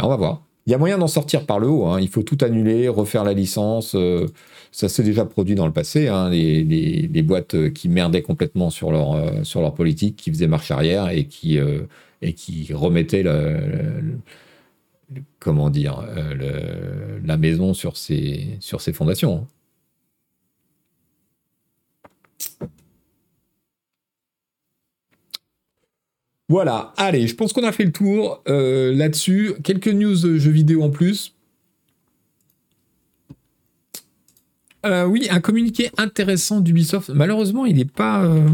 On 0.00 0.08
va 0.08 0.16
voir. 0.16 0.47
Il 0.68 0.72
y 0.72 0.74
a 0.74 0.78
moyen 0.78 0.98
d'en 0.98 1.06
sortir 1.06 1.46
par 1.46 1.58
le 1.58 1.66
haut. 1.66 1.86
Hein. 1.86 1.98
Il 1.98 2.08
faut 2.08 2.22
tout 2.22 2.36
annuler, 2.42 2.88
refaire 2.88 3.24
la 3.24 3.32
licence. 3.32 3.94
Euh, 3.94 4.26
ça 4.70 4.90
s'est 4.90 5.02
déjà 5.02 5.24
produit 5.24 5.54
dans 5.54 5.64
le 5.64 5.72
passé. 5.72 6.08
Hein. 6.08 6.28
Les, 6.28 7.22
boîtes 7.22 7.54
euh, 7.54 7.70
qui 7.70 7.88
merdaient 7.88 8.20
complètement 8.20 8.68
sur 8.68 8.92
leur, 8.92 9.14
euh, 9.14 9.44
sur 9.44 9.62
leur 9.62 9.72
politique, 9.72 10.16
qui 10.16 10.30
faisaient 10.30 10.46
marche 10.46 10.70
arrière 10.70 11.08
et 11.08 11.24
qui, 11.24 11.58
et 12.20 12.34
qui 12.34 12.70
remettaient 12.74 13.24
comment 15.38 15.70
dire, 15.70 16.06
la 17.24 17.36
maison 17.38 17.72
sur 17.72 17.96
ses, 17.96 18.58
sur 18.60 18.82
ses 18.82 18.92
fondations. 18.92 19.46
Voilà, 26.48 26.94
allez, 26.96 27.26
je 27.26 27.34
pense 27.34 27.52
qu'on 27.52 27.64
a 27.64 27.72
fait 27.72 27.84
le 27.84 27.92
tour 27.92 28.42
euh, 28.48 28.94
là-dessus. 28.94 29.52
Quelques 29.62 29.88
news 29.88 30.16
jeux 30.16 30.50
vidéo 30.50 30.82
en 30.82 30.88
plus. 30.88 31.34
Euh, 34.86 35.04
oui, 35.04 35.26
un 35.30 35.40
communiqué 35.40 35.90
intéressant 35.98 36.60
d'Ubisoft. 36.60 37.10
Malheureusement, 37.10 37.66
il 37.66 37.76
n'est 37.76 37.84
pas, 37.84 38.24
euh, 38.24 38.48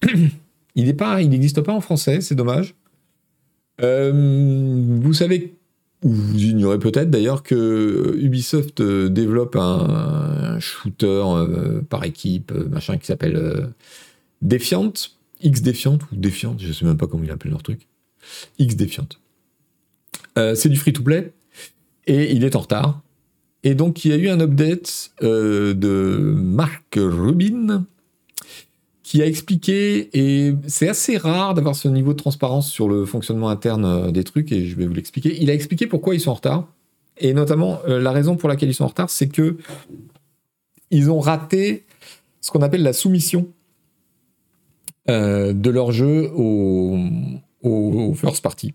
pas, 0.96 1.20
il 1.20 1.28
n'existe 1.28 1.60
pas 1.60 1.72
en 1.72 1.82
français. 1.82 2.22
C'est 2.22 2.34
dommage. 2.34 2.74
vous 3.78 5.12
savez, 5.12 5.54
ou 6.02 6.12
vous 6.12 6.38
ignorez 6.38 6.78
peut-être 6.78 7.10
d'ailleurs 7.10 7.42
que 7.42 8.16
Ubisoft 8.18 8.80
développe 8.80 9.56
un, 9.56 10.58
shooter 10.60 11.24
par 11.90 12.04
équipe, 12.04 12.52
machin 12.70 12.96
qui 12.96 13.04
s'appelle 13.04 13.68
Defiant 14.40 14.92
X 15.44 15.62
défiante 15.62 16.02
ou 16.10 16.16
défiante, 16.16 16.60
je 16.60 16.72
sais 16.72 16.84
même 16.84 16.96
pas 16.96 17.06
comment 17.06 17.22
il 17.22 17.30
appelle 17.30 17.52
leur 17.52 17.62
truc. 17.62 17.86
X 18.58 18.74
défiante. 18.74 19.20
Euh, 20.38 20.54
c'est 20.54 20.68
du 20.68 20.76
free-to-play 20.76 21.32
et 22.06 22.32
il 22.32 22.44
est 22.44 22.56
en 22.56 22.60
retard. 22.60 23.02
Et 23.62 23.74
donc 23.74 24.04
il 24.04 24.10
y 24.10 24.14
a 24.14 24.16
eu 24.16 24.28
un 24.28 24.40
update 24.40 25.12
euh, 25.22 25.74
de 25.74 26.34
Marc 26.36 26.96
Rubin 26.96 27.86
qui 29.02 29.20
a 29.20 29.26
expliqué, 29.26 30.08
et 30.14 30.54
c'est 30.66 30.88
assez 30.88 31.18
rare 31.18 31.52
d'avoir 31.52 31.76
ce 31.76 31.88
niveau 31.88 32.14
de 32.14 32.18
transparence 32.18 32.70
sur 32.70 32.88
le 32.88 33.04
fonctionnement 33.04 33.50
interne 33.50 33.84
euh, 33.84 34.10
des 34.10 34.24
trucs, 34.24 34.50
et 34.50 34.66
je 34.66 34.74
vais 34.76 34.86
vous 34.86 34.94
l'expliquer. 34.94 35.36
Il 35.40 35.50
a 35.50 35.54
expliqué 35.54 35.86
pourquoi 35.86 36.14
ils 36.14 36.20
sont 36.20 36.30
en 36.30 36.34
retard, 36.34 36.68
et 37.18 37.34
notamment 37.34 37.80
la 37.86 38.10
raison 38.12 38.36
pour 38.36 38.48
laquelle 38.48 38.70
ils 38.70 38.74
sont 38.74 38.84
en 38.84 38.88
retard, 38.88 39.10
c'est 39.10 39.28
que 39.28 39.56
ils 40.90 41.10
ont 41.10 41.20
raté 41.20 41.84
ce 42.40 42.50
qu'on 42.50 42.62
appelle 42.62 42.82
la 42.82 42.94
soumission 42.94 43.48
de 45.06 45.70
leur 45.70 45.92
jeu 45.92 46.30
au, 46.34 48.14
first 48.14 48.42
party. 48.42 48.74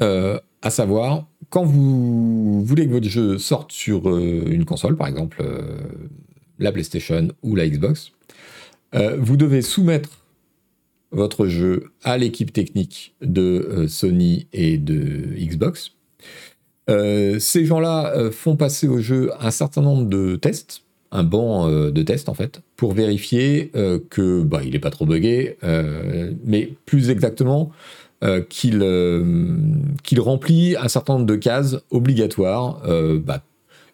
Euh, 0.00 0.38
à 0.62 0.70
savoir, 0.70 1.26
quand 1.50 1.64
vous 1.64 2.64
voulez 2.64 2.86
que 2.86 2.92
votre 2.92 3.08
jeu 3.08 3.38
sorte 3.38 3.72
sur 3.72 4.08
euh, 4.08 4.44
une 4.46 4.64
console, 4.64 4.96
par 4.96 5.08
exemple 5.08 5.38
euh, 5.42 5.78
la 6.58 6.72
PlayStation 6.72 7.28
ou 7.42 7.56
la 7.56 7.68
Xbox, 7.68 8.12
vous 9.18 9.38
devez 9.38 9.62
soumettre 9.62 10.26
votre 11.12 11.46
jeu 11.46 11.92
à 12.02 12.18
l'équipe 12.18 12.52
technique 12.52 13.14
de 13.22 13.86
Sony 13.88 14.48
et 14.52 14.76
de 14.76 15.34
Xbox. 15.34 15.92
ces 16.88 17.64
gens-là 17.64 18.30
font 18.30 18.56
passer 18.56 18.86
au 18.88 18.98
jeu 18.98 19.30
un 19.40 19.50
certain 19.50 19.80
nombre 19.80 20.04
de 20.10 20.36
tests, 20.36 20.82
un 21.10 21.24
banc 21.24 21.68
de 21.68 22.02
tests 22.02 22.28
en 22.28 22.34
fait, 22.34 22.60
pour 22.82 22.94
vérifier 22.94 23.70
que 24.10 24.42
bah, 24.42 24.62
il 24.64 24.72
n'est 24.72 24.80
pas 24.80 24.90
trop 24.90 25.06
buggé, 25.06 25.56
mais 26.44 26.72
plus 26.84 27.10
exactement 27.10 27.70
euh, 28.22 28.42
euh, 28.64 29.56
qu'il 30.04 30.20
remplit 30.20 30.76
un 30.76 30.88
certain 30.88 31.14
nombre 31.14 31.26
de 31.26 31.34
cases 31.34 31.78
obligatoires. 31.90 32.80
Euh, 32.86 33.18
bah, 33.18 33.42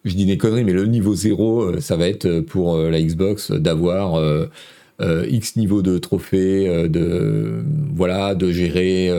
je 0.05 0.13
dis 0.13 0.25
des 0.25 0.37
conneries, 0.37 0.63
mais 0.63 0.73
le 0.73 0.85
niveau 0.85 1.15
0, 1.15 1.79
ça 1.79 1.95
va 1.95 2.07
être 2.07 2.41
pour 2.41 2.77
la 2.77 3.01
Xbox 3.01 3.51
d'avoir 3.51 4.21
X 5.01 5.57
niveau 5.57 5.81
de 5.81 5.97
trophée, 5.97 6.87
de, 6.87 7.63
voilà, 7.93 8.33
de 8.33 8.49
gérer 8.49 9.11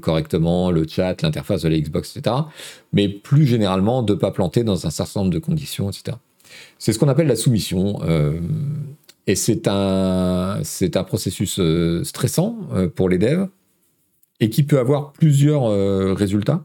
correctement 0.00 0.72
le 0.72 0.86
chat, 0.88 1.22
l'interface 1.22 1.62
de 1.62 1.68
la 1.68 1.78
Xbox, 1.78 2.16
etc. 2.16 2.34
Mais 2.92 3.08
plus 3.08 3.46
généralement, 3.46 4.02
de 4.02 4.14
ne 4.14 4.18
pas 4.18 4.32
planter 4.32 4.64
dans 4.64 4.86
un 4.88 4.90
certain 4.90 5.20
nombre 5.20 5.32
de 5.32 5.38
conditions, 5.38 5.88
etc. 5.88 6.16
C'est 6.78 6.92
ce 6.92 6.98
qu'on 6.98 7.08
appelle 7.08 7.28
la 7.28 7.36
soumission. 7.36 8.00
Et 9.26 9.34
c'est 9.36 9.68
un, 9.68 10.60
un 10.60 11.04
processus 11.04 11.60
stressant 12.02 12.58
pour 12.94 13.08
les 13.08 13.18
devs 13.18 13.48
et 14.40 14.50
qui 14.50 14.62
peut 14.62 14.78
avoir 14.78 15.12
plusieurs 15.12 15.64
euh, 15.64 16.12
résultats. 16.12 16.64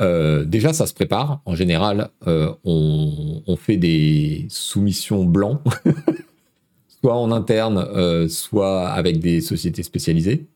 Euh, 0.00 0.44
déjà, 0.44 0.72
ça 0.72 0.86
se 0.86 0.94
prépare. 0.94 1.40
En 1.44 1.54
général, 1.54 2.10
euh, 2.26 2.52
on, 2.64 3.56
fait 3.56 3.76
des 3.76 4.46
soumissions 4.48 5.24
blancs, 5.24 5.60
soit 7.00 7.16
en 7.16 7.30
interne, 7.30 8.28
soit 8.28 8.88
avec 8.88 9.20
des 9.20 9.40
sociétés 9.40 9.82
spécialisées, 9.82 10.46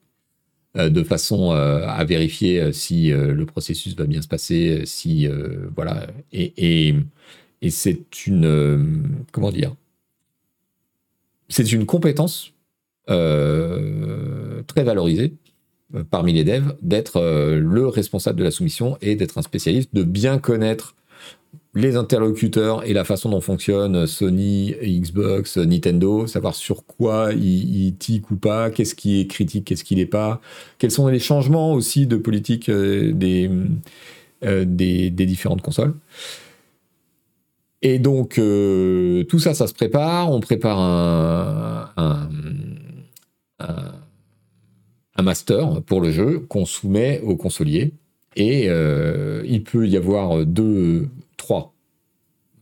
de 0.74 1.02
façon 1.02 1.52
à 1.52 2.04
vérifier 2.04 2.72
si 2.72 3.08
le 3.10 3.46
processus 3.46 3.96
va 3.96 4.04
bien 4.04 4.20
se 4.20 4.28
passer, 4.28 4.82
si 4.84 5.28
voilà. 5.74 6.06
Et, 6.32 6.94
et 7.62 7.70
c'est 7.70 8.26
une 8.26 9.24
comment 9.32 9.50
dire 9.50 9.74
C'est 11.48 11.72
une 11.72 11.86
compétence 11.86 12.52
très 13.06 14.84
valorisée 14.84 15.34
euh, 15.94 16.04
parmi 16.08 16.34
les 16.34 16.44
devs 16.44 16.76
d'être 16.82 17.16
euh, 17.16 17.58
le 17.58 17.86
responsable 17.86 18.38
de 18.38 18.44
la 18.44 18.50
soumission 18.50 18.98
et 19.00 19.16
d'être 19.16 19.38
un 19.38 19.42
spécialiste, 19.42 19.94
de 19.94 20.02
bien 20.02 20.38
connaître 20.38 20.96
les 21.74 21.96
interlocuteurs 21.96 22.84
et 22.84 22.92
la 22.92 23.04
façon 23.04 23.30
dont 23.30 23.40
fonctionne 23.40 24.06
Sony, 24.06 24.74
Xbox, 24.82 25.56
Nintendo, 25.56 26.26
savoir 26.26 26.54
sur 26.54 26.84
quoi 26.84 27.32
ils, 27.32 27.86
ils 27.86 27.96
tiquent 27.96 28.30
ou 28.30 28.36
pas, 28.36 28.70
qu'est-ce 28.70 28.94
qui 28.94 29.20
est 29.20 29.26
critique, 29.26 29.64
qu'est-ce 29.64 29.84
qui 29.84 29.96
n'est 29.96 30.04
pas, 30.04 30.42
quels 30.78 30.90
sont 30.90 31.08
les 31.08 31.20
changements 31.20 31.72
aussi 31.72 32.06
de 32.06 32.16
politique 32.16 32.68
euh, 32.68 33.12
des, 33.14 35.10
différentes 35.10 35.62
consoles. 35.62 35.94
Et 37.82 37.98
donc, 37.98 38.34
tout 38.34 39.38
ça, 39.38 39.54
ça 39.54 39.66
se 39.66 39.74
prépare. 39.74 40.32
On 40.32 40.40
prépare 40.40 40.78
un 40.80 42.28
un 45.18 45.22
master 45.22 45.82
pour 45.82 46.00
le 46.00 46.12
jeu 46.12 46.38
qu'on 46.38 46.64
soumet 46.64 47.20
au 47.22 47.36
consolier. 47.36 47.92
Et 48.36 48.68
euh, 48.68 49.42
il 49.46 49.64
peut 49.64 49.86
y 49.88 49.96
avoir 49.96 50.46
deux, 50.46 51.08
trois, 51.36 51.74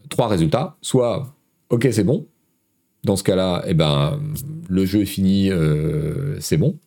trois 0.09 0.27
résultats. 0.27 0.77
Soit, 0.81 1.37
ok, 1.69 1.87
c'est 1.93 2.03
bon. 2.03 2.27
Dans 3.05 3.14
ce 3.14 3.23
cas-là, 3.23 3.62
eh 3.67 3.75
ben, 3.75 4.19
le 4.69 4.87
jeu 4.87 5.03
est 5.03 5.07
fini, 5.07 5.51
euh, 5.51 6.41
c'est 6.41 6.57
bon. 6.57 6.79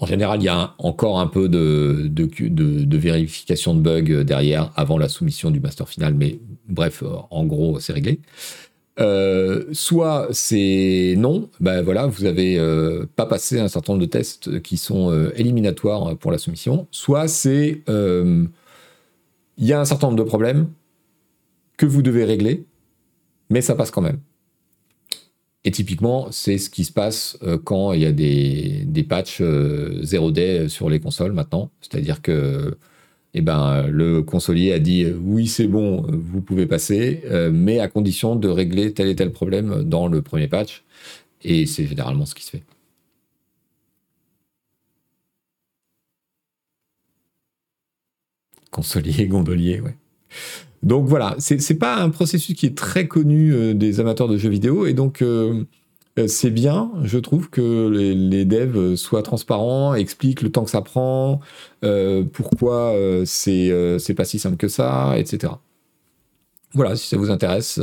En 0.00 0.06
général, 0.06 0.40
il 0.40 0.44
y 0.44 0.48
a 0.48 0.74
encore 0.78 1.18
un 1.18 1.26
peu 1.26 1.48
de, 1.48 2.08
vérification 2.96 3.74
de 3.74 3.80
bugs 3.80 4.24
derrière 4.24 4.70
avant 4.76 4.98
la 4.98 5.08
soumission 5.08 5.50
du 5.50 5.60
master 5.60 5.88
final, 5.88 6.14
mais 6.14 6.38
bref, 6.68 7.02
en 7.30 7.44
gros, 7.44 7.80
c'est 7.80 7.92
réglé. 7.92 8.20
Euh, 9.00 9.64
soit 9.72 10.28
c'est 10.32 11.14
non, 11.16 11.48
ben 11.60 11.82
voilà, 11.82 12.06
vous 12.06 12.24
avez 12.24 12.58
euh, 12.58 13.06
pas 13.14 13.26
passé 13.26 13.60
un 13.60 13.68
certain 13.68 13.92
nombre 13.92 14.04
de 14.04 14.10
tests 14.10 14.60
qui 14.60 14.76
sont 14.76 15.12
euh, 15.12 15.30
éliminatoires 15.36 16.16
pour 16.16 16.32
la 16.32 16.38
soumission. 16.38 16.88
Soit 16.90 17.28
c'est 17.28 17.82
il 19.60 19.66
y 19.66 19.72
a 19.72 19.80
un 19.80 19.84
certain 19.84 20.08
nombre 20.08 20.18
de 20.18 20.28
problèmes 20.28 20.68
que 21.76 21.86
vous 21.86 22.02
devez 22.02 22.24
régler, 22.24 22.64
mais 23.50 23.60
ça 23.60 23.74
passe 23.74 23.90
quand 23.90 24.02
même. 24.02 24.20
Et 25.68 25.70
typiquement, 25.70 26.28
c'est 26.32 26.56
ce 26.56 26.70
qui 26.70 26.82
se 26.82 26.92
passe 26.92 27.36
quand 27.64 27.92
il 27.92 28.00
y 28.00 28.06
a 28.06 28.12
des, 28.12 28.84
des 28.86 29.02
patchs 29.02 29.42
0D 29.42 30.68
sur 30.68 30.88
les 30.88 30.98
consoles 30.98 31.32
maintenant. 31.32 31.70
C'est-à-dire 31.82 32.22
que 32.22 32.78
eh 33.34 33.42
ben, 33.42 33.86
le 33.88 34.22
consolier 34.22 34.72
a 34.72 34.78
dit 34.78 35.04
oui, 35.06 35.46
c'est 35.46 35.66
bon, 35.66 36.06
vous 36.08 36.40
pouvez 36.40 36.66
passer, 36.66 37.22
euh, 37.26 37.50
mais 37.52 37.80
à 37.80 37.88
condition 37.88 38.34
de 38.34 38.48
régler 38.48 38.94
tel 38.94 39.08
et 39.08 39.16
tel 39.16 39.30
problème 39.30 39.82
dans 39.84 40.08
le 40.08 40.22
premier 40.22 40.48
patch. 40.48 40.84
Et 41.42 41.66
c'est 41.66 41.86
généralement 41.86 42.26
ce 42.26 42.34
qui 42.34 42.44
se 42.44 42.50
fait. 42.52 42.64
Consolier, 48.70 49.26
gondolier, 49.28 49.80
ouais. 49.80 49.96
Donc 50.82 51.06
voilà, 51.06 51.34
c'est 51.38 51.78
pas 51.78 51.96
un 51.96 52.10
processus 52.10 52.54
qui 52.54 52.66
est 52.66 52.76
très 52.76 53.08
connu 53.08 53.52
euh, 53.52 53.74
des 53.74 54.00
amateurs 54.00 54.28
de 54.28 54.36
jeux 54.36 54.48
vidéo, 54.48 54.86
et 54.86 54.94
donc 54.94 55.22
euh, 55.22 55.64
euh, 56.18 56.28
c'est 56.28 56.50
bien, 56.50 56.92
je 57.02 57.18
trouve, 57.18 57.50
que 57.50 57.88
les, 57.88 58.44
devs 58.44 58.94
soient 58.94 59.22
transparents, 59.22 59.94
expliquent 59.94 60.42
le 60.42 60.50
temps 60.50 60.64
que 60.64 60.70
ça 60.70 60.82
prend, 60.82 61.40
pourquoi 62.32 62.94
c'est 63.24 64.14
pas 64.16 64.24
si 64.24 64.38
simple 64.38 64.56
que 64.56 64.68
ça, 64.68 65.18
etc. 65.18 65.54
Voilà, 66.74 66.96
si 66.96 67.08
ça 67.08 67.16
vous 67.16 67.30
intéresse. 67.30 67.80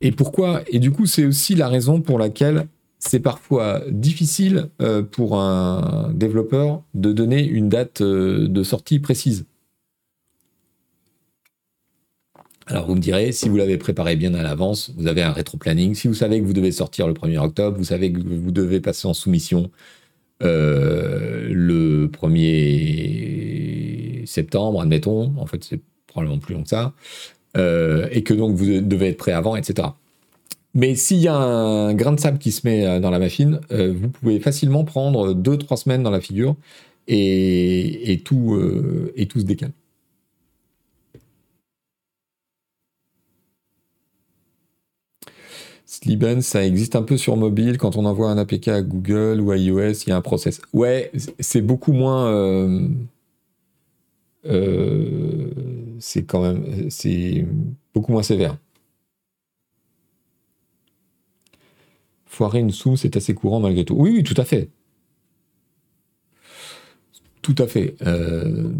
Et 0.00 0.12
pourquoi 0.12 0.62
Et 0.68 0.78
du 0.78 0.90
coup, 0.90 1.06
c'est 1.06 1.24
aussi 1.24 1.54
la 1.54 1.68
raison 1.68 2.00
pour 2.00 2.18
laquelle 2.18 2.66
c'est 2.98 3.20
parfois 3.20 3.82
difficile 3.90 4.70
pour 5.12 5.38
un 5.38 6.10
développeur 6.14 6.82
de 6.94 7.12
donner 7.12 7.44
une 7.44 7.68
date 7.68 8.02
de 8.02 8.62
sortie 8.62 8.98
précise. 8.98 9.46
Alors 12.70 12.86
vous 12.86 12.94
me 12.94 13.00
direz, 13.00 13.32
si 13.32 13.48
vous 13.48 13.56
l'avez 13.56 13.78
préparé 13.78 14.14
bien 14.14 14.32
à 14.34 14.44
l'avance, 14.44 14.92
vous 14.96 15.08
avez 15.08 15.22
un 15.22 15.32
rétro-planning. 15.32 15.96
Si 15.96 16.06
vous 16.06 16.14
savez 16.14 16.40
que 16.40 16.46
vous 16.46 16.52
devez 16.52 16.70
sortir 16.70 17.08
le 17.08 17.14
1er 17.14 17.38
octobre, 17.38 17.76
vous 17.76 17.84
savez 17.84 18.12
que 18.12 18.20
vous 18.20 18.52
devez 18.52 18.80
passer 18.80 19.08
en 19.08 19.14
soumission 19.14 19.70
euh, 20.42 21.48
le 21.50 22.08
1er 22.08 24.24
septembre, 24.24 24.80
admettons, 24.80 25.34
en 25.36 25.46
fait 25.46 25.64
c'est 25.64 25.80
probablement 26.06 26.38
plus 26.38 26.54
long 26.54 26.62
que 26.62 26.68
ça, 26.68 26.94
euh, 27.56 28.06
et 28.12 28.22
que 28.22 28.34
donc 28.34 28.54
vous 28.54 28.80
devez 28.80 29.08
être 29.08 29.18
prêt 29.18 29.32
avant, 29.32 29.56
etc. 29.56 29.88
Mais 30.72 30.94
s'il 30.94 31.18
y 31.18 31.26
a 31.26 31.34
un 31.34 31.92
grain 31.94 32.12
de 32.12 32.20
sable 32.20 32.38
qui 32.38 32.52
se 32.52 32.64
met 32.66 32.86
euh, 32.86 33.00
dans 33.00 33.10
la 33.10 33.18
machine, 33.18 33.58
vous 33.70 34.10
pouvez 34.10 34.38
facilement 34.38 34.84
prendre 34.84 35.34
2-3 35.34 35.76
semaines 35.76 36.04
dans 36.04 36.10
la 36.10 36.20
figure 36.20 36.54
et, 37.08 38.22
tout, 38.24 38.56
et 39.16 39.26
tout 39.26 39.40
se 39.40 39.44
décale. 39.44 39.72
Sliben, 45.90 46.40
ça 46.40 46.64
existe 46.64 46.94
un 46.94 47.02
peu 47.02 47.16
sur 47.16 47.36
mobile. 47.36 47.76
Quand 47.76 47.96
on 47.96 48.04
envoie 48.04 48.30
un 48.30 48.38
APK 48.38 48.68
à 48.68 48.80
Google 48.80 49.40
ou 49.40 49.50
à 49.50 49.56
iOS, 49.56 50.04
il 50.06 50.10
y 50.10 50.12
a 50.12 50.16
un 50.16 50.20
process. 50.20 50.62
Ouais, 50.72 51.10
c'est 51.40 51.62
beaucoup 51.62 51.92
moins. 51.92 52.28
Euh, 52.28 52.88
euh, 54.46 55.50
c'est 55.98 56.22
quand 56.22 56.42
même. 56.42 56.90
C'est 56.90 57.44
beaucoup 57.92 58.12
moins 58.12 58.22
sévère. 58.22 58.56
foirer 62.26 62.60
une 62.60 62.70
soum, 62.70 62.96
c'est 62.96 63.16
assez 63.16 63.34
courant 63.34 63.58
malgré 63.58 63.84
tout. 63.84 63.94
Oui, 63.98 64.12
oui, 64.14 64.22
tout 64.22 64.40
à 64.40 64.44
fait. 64.44 64.70
Tout 67.42 67.56
à 67.58 67.66
fait. 67.66 67.96
Euh, 68.06 68.70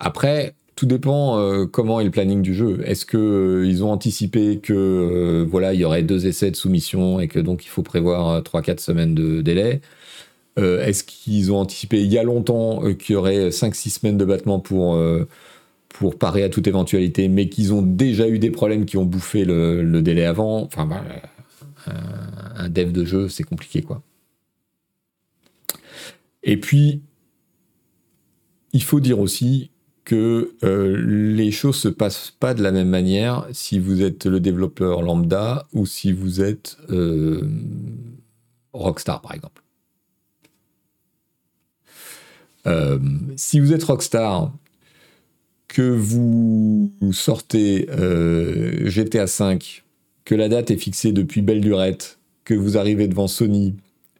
après, 0.00 0.54
tout 0.82 0.86
dépend 0.86 1.38
euh, 1.38 1.64
comment 1.64 2.00
est 2.00 2.04
le 2.04 2.10
planning 2.10 2.42
du 2.42 2.56
jeu. 2.56 2.82
Est-ce 2.84 3.06
que 3.06 3.16
euh, 3.16 3.66
ils 3.68 3.84
ont 3.84 3.92
anticipé 3.92 4.58
que 4.58 5.46
voilà, 5.48 5.74
il 5.74 5.80
y 5.80 5.84
aurait 5.84 6.02
deux 6.02 6.26
essais 6.26 6.50
de 6.50 6.56
soumission 6.56 7.20
et 7.20 7.28
que 7.28 7.38
donc 7.38 7.64
il 7.64 7.68
faut 7.68 7.84
prévoir 7.84 8.42
3-4 8.42 8.80
semaines 8.80 9.14
de 9.14 9.42
délai? 9.42 9.80
Est-ce 10.56 11.04
qu'ils 11.04 11.52
ont 11.52 11.58
anticipé 11.58 12.02
il 12.02 12.12
y 12.12 12.18
a 12.18 12.24
longtemps 12.24 12.82
qu'il 12.94 13.14
y 13.14 13.16
aurait 13.16 13.50
5-6 13.50 14.00
semaines 14.00 14.18
de 14.18 14.24
battement 14.24 14.58
pour 14.58 15.00
pour 15.88 16.18
parer 16.18 16.42
à 16.42 16.48
toute 16.48 16.66
éventualité, 16.66 17.28
mais 17.28 17.48
qu'ils 17.48 17.72
ont 17.72 17.82
déjà 17.82 18.28
eu 18.28 18.40
des 18.40 18.50
problèmes 18.50 18.84
qui 18.84 18.96
ont 18.96 19.04
bouffé 19.04 19.44
le, 19.44 20.02
délai 20.02 20.24
avant? 20.24 20.64
Enfin, 20.64 20.88
un 21.86 22.68
dev 22.68 22.90
de 22.90 23.04
jeu, 23.04 23.28
c'est 23.28 23.44
compliqué, 23.44 23.82
quoi. 23.82 24.02
Et 26.42 26.58
puis, 26.58 27.02
il 28.72 28.82
faut 28.82 29.00
dire 29.00 29.20
aussi 29.20 29.71
que 30.04 30.54
euh, 30.64 30.96
les 31.06 31.50
choses 31.50 31.76
se 31.76 31.88
passent 31.88 32.32
pas 32.38 32.54
de 32.54 32.62
la 32.62 32.72
même 32.72 32.88
manière 32.88 33.46
si 33.52 33.78
vous 33.78 34.02
êtes 34.02 34.26
le 34.26 34.40
développeur 34.40 35.02
lambda 35.02 35.66
ou 35.72 35.86
si 35.86 36.12
vous 36.12 36.40
êtes 36.40 36.76
euh, 36.90 37.42
Rockstar, 38.72 39.20
par 39.20 39.34
exemple. 39.34 39.62
Euh, 42.66 42.98
si 43.36 43.60
vous 43.60 43.72
êtes 43.72 43.84
Rockstar, 43.84 44.52
que 45.68 45.90
vous 45.90 46.92
sortez 47.12 47.86
GTA 48.84 49.24
V, 49.24 49.58
que 50.24 50.34
la 50.34 50.48
date 50.50 50.70
est 50.70 50.76
fixée 50.76 51.12
depuis 51.12 51.40
belle 51.40 51.60
lurette, 51.60 52.18
que 52.44 52.52
vous 52.52 52.76
arrivez 52.76 53.08
devant 53.08 53.26
Sony, 53.26 53.76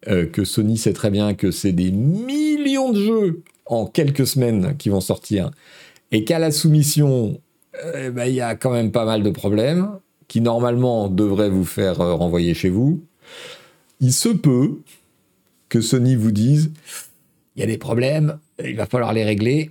que 0.07 0.45
Sony 0.45 0.78
sait 0.78 0.95
très 0.95 1.11
bien 1.11 1.35
que 1.35 1.51
c'est 1.51 1.72
des 1.72 1.91
millions 1.91 2.93
de 2.93 3.05
jeux 3.05 3.43
en 3.66 3.86
quelques 3.86 4.26
semaines 4.26 4.76
qui 4.76 4.88
vont 4.88 5.00
sortir, 5.00 5.50
et 6.10 6.24
qu'à 6.24 6.38
la 6.38 6.50
soumission, 6.50 7.40
euh, 7.84 8.10
ben, 8.10 8.26
il 8.26 8.34
y 8.34 8.40
a 8.40 8.54
quand 8.54 8.72
même 8.72 8.92
pas 8.92 9.04
mal 9.04 9.22
de 9.22 9.30
problèmes 9.30 9.98
qui 10.28 10.40
normalement 10.40 11.08
devraient 11.08 11.50
vous 11.50 11.64
faire 11.64 12.00
euh, 12.00 12.14
renvoyer 12.14 12.54
chez 12.54 12.70
vous, 12.70 13.04
il 14.00 14.12
se 14.12 14.28
peut 14.28 14.80
que 15.68 15.80
Sony 15.80 16.16
vous 16.16 16.32
dise 16.32 16.72
il 17.56 17.60
y 17.60 17.62
a 17.62 17.66
des 17.66 17.78
problèmes, 17.78 18.38
il 18.64 18.76
va 18.76 18.86
falloir 18.86 19.12
les 19.12 19.24
régler, 19.24 19.70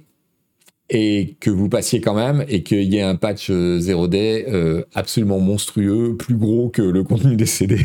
et 0.90 1.38
que 1.40 1.50
vous 1.50 1.70
passiez 1.70 2.02
quand 2.02 2.14
même, 2.14 2.46
et 2.48 2.64
qu'il 2.64 2.94
y 2.94 2.98
ait 2.98 3.02
un 3.02 3.16
patch 3.16 3.50
0D 3.50 4.46
euh, 4.48 4.84
absolument 4.94 5.40
monstrueux, 5.40 6.16
plus 6.18 6.36
gros 6.36 6.70
que 6.70 6.82
le 6.82 7.04
contenu 7.04 7.36
des 7.36 7.46
CD. 7.46 7.80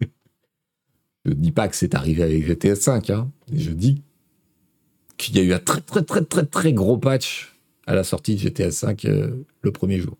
je 1.24 1.32
dis 1.32 1.52
pas 1.52 1.68
que 1.68 1.74
c'est 1.74 1.94
arrivé 1.94 2.22
avec 2.22 2.46
GTA 2.46 2.76
5, 2.76 3.10
hein. 3.10 3.30
je 3.52 3.70
dis 3.70 4.02
qu'il 5.16 5.36
y 5.36 5.40
a 5.40 5.42
eu 5.42 5.52
un 5.52 5.58
très 5.58 5.80
très 5.80 6.02
très 6.02 6.24
très 6.24 6.44
très 6.44 6.72
gros 6.72 6.98
patch 6.98 7.56
à 7.86 7.94
la 7.94 8.04
sortie 8.04 8.34
de 8.34 8.40
GTA 8.40 8.68
V 8.68 8.96
euh, 9.06 9.30
le 9.62 9.72
premier 9.72 9.98
jour. 10.00 10.16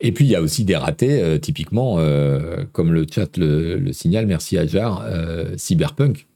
Et 0.00 0.12
puis 0.12 0.26
il 0.26 0.30
y 0.30 0.36
a 0.36 0.42
aussi 0.42 0.64
des 0.64 0.76
ratés, 0.76 1.22
euh, 1.22 1.38
typiquement, 1.38 1.98
euh, 1.98 2.64
comme 2.72 2.92
le 2.92 3.06
chat 3.10 3.38
le, 3.38 3.92
signale, 3.92 4.26
merci 4.26 4.58
à 4.58 4.66
Jar, 4.66 5.06
Cyberpunk, 5.56 6.26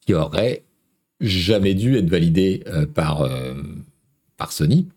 qui 0.00 0.14
aurait 0.14 0.62
jamais 1.20 1.74
dû 1.74 1.96
être 1.96 2.08
validé 2.08 2.64
par, 2.94 3.28
par 4.36 4.52
Sony, 4.52 4.88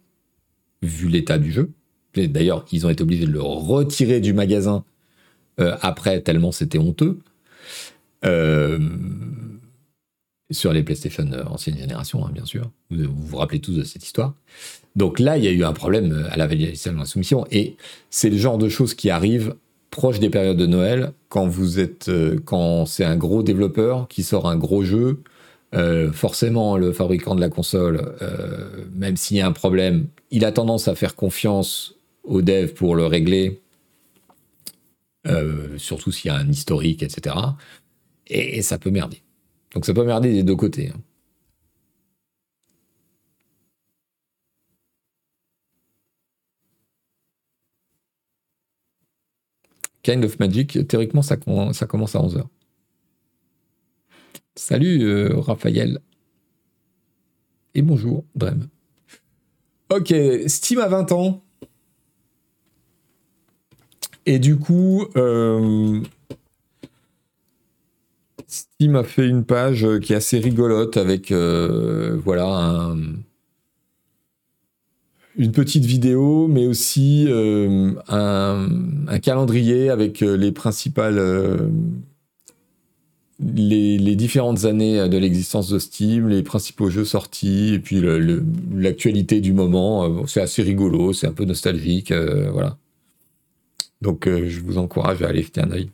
vu 0.81 1.07
l'état 1.09 1.37
du 1.37 1.51
jeu. 1.51 1.71
D'ailleurs, 2.15 2.65
ils 2.71 2.85
ont 2.85 2.89
été 2.89 3.03
obligés 3.03 3.25
de 3.25 3.31
le 3.31 3.41
retirer 3.41 4.21
du 4.21 4.33
magasin 4.33 4.83
après, 5.57 6.21
tellement 6.21 6.51
c'était 6.51 6.79
honteux. 6.79 7.19
Euh, 8.25 8.79
sur 10.49 10.71
les 10.71 10.81
PlayStation 10.81 11.29
euh, 11.33 11.43
ancienne 11.43 11.77
génération, 11.77 12.25
hein, 12.25 12.31
bien 12.33 12.45
sûr. 12.45 12.71
Vous, 12.89 13.03
vous, 13.13 13.37
rappelez 13.37 13.59
tous 13.59 13.73
de 13.73 13.83
cette 13.83 14.05
histoire. 14.05 14.33
Donc 14.95 15.19
là, 15.19 15.37
il 15.37 15.43
y 15.43 15.47
a 15.47 15.51
eu 15.51 15.63
un 15.65 15.73
problème 15.73 16.11
euh, 16.13 16.31
à 16.31 16.37
la 16.37 16.47
validation 16.47 16.93
de 16.93 16.99
la 16.99 17.05
soumission. 17.05 17.45
Et 17.51 17.75
c'est 18.09 18.29
le 18.29 18.37
genre 18.37 18.57
de 18.57 18.69
choses 18.69 18.93
qui 18.93 19.09
arrivent 19.09 19.55
proche 19.91 20.19
des 20.19 20.29
périodes 20.29 20.57
de 20.57 20.65
Noël, 20.65 21.11
quand 21.27 21.47
vous 21.47 21.79
êtes, 21.79 22.11
quand 22.45 22.85
c'est 22.85 23.03
un 23.03 23.15
gros 23.15 23.41
développeur 23.41 24.07
qui 24.07 24.21
sort 24.21 24.47
un 24.47 24.57
gros 24.57 24.83
jeu. 24.83 25.23
forcément, 26.11 26.77
le 26.77 26.91
fabricant 26.91 27.33
de 27.33 27.41
la 27.41 27.49
console, 27.49 28.13
même 28.93 29.17
s'il 29.17 29.37
y 29.37 29.41
a 29.41 29.47
un 29.47 29.53
problème, 29.53 30.07
il 30.29 30.45
a 30.45 30.51
tendance 30.51 30.87
à 30.87 30.93
faire 30.93 31.15
confiance 31.15 31.95
aux 32.25 32.43
devs 32.43 32.73
pour 32.73 32.95
le 32.95 33.07
régler, 33.07 33.61
surtout 35.77 36.11
s'il 36.11 36.31
y 36.31 36.33
a 36.33 36.37
un 36.37 36.49
historique, 36.49 37.03
etc 37.03 37.35
et, 38.29 38.61
ça 38.61 38.77
peut 38.77 38.91
merder. 38.91 39.23
Donc 39.73 39.85
ça 39.85 39.93
peut 39.93 40.05
merder 40.05 40.31
des 40.31 40.43
deux 40.43 40.55
côtés. 40.55 40.89
Hein. 40.89 40.99
Kind 50.03 50.23
of 50.23 50.39
Magic, 50.39 50.87
théoriquement, 50.87 51.21
ça, 51.21 51.35
commence 51.35 52.15
à 52.15 52.19
11h. 52.19 52.45
Salut 54.55 55.03
euh, 55.03 55.37
Raphaël. 55.39 55.99
Et 57.75 57.81
bonjour 57.81 58.25
Drem. 58.33 58.69
Ok, 59.89 60.13
Steam 60.47 60.79
a 60.79 60.87
20 60.87 61.11
ans. 61.11 61.43
Et 64.27 64.39
du 64.39 64.57
coup, 64.57 65.05
euh, 65.15 66.01
Steam 68.45 68.97
a 68.97 69.05
fait 69.05 69.25
une 69.25 69.45
page 69.45 69.87
qui 70.01 70.11
est 70.11 70.17
assez 70.17 70.37
rigolote 70.37 70.97
avec 70.97 71.31
euh, 71.31 72.19
voilà 72.25 72.93
une 75.37 75.51
petite 75.53 75.85
vidéo, 75.85 76.49
mais 76.49 76.67
aussi 76.67 77.25
euh, 77.29 77.93
un, 78.09 79.19
calendrier 79.19 79.89
avec 79.89 80.19
les 80.19 80.51
principales 80.51 81.21
les, 83.39 84.15
différentes 84.17 84.65
années 84.65 85.07
de 85.07 85.17
l'existence 85.17 85.69
de 85.69 85.79
Steam, 85.79 86.27
les 86.27 86.43
principaux 86.43 86.89
jeux 86.89 87.05
sortis, 87.05 87.75
et 87.75 87.79
puis 87.79 88.01
l'actualité 88.75 89.39
du 89.39 89.53
moment. 89.53 90.27
C'est 90.27 90.41
assez 90.41 90.63
rigolo, 90.63 91.13
c'est 91.13 91.27
un 91.27 91.33
peu 91.33 91.45
nostalgique, 91.45 92.11
voilà. 92.11 92.77
Donc 94.01 94.27
je 94.27 94.59
vous 94.61 94.77
encourage 94.77 95.21
à 95.23 95.29
aller 95.29 95.43
jeter 95.43 95.61
un 95.61 95.71
œil. 95.71 95.91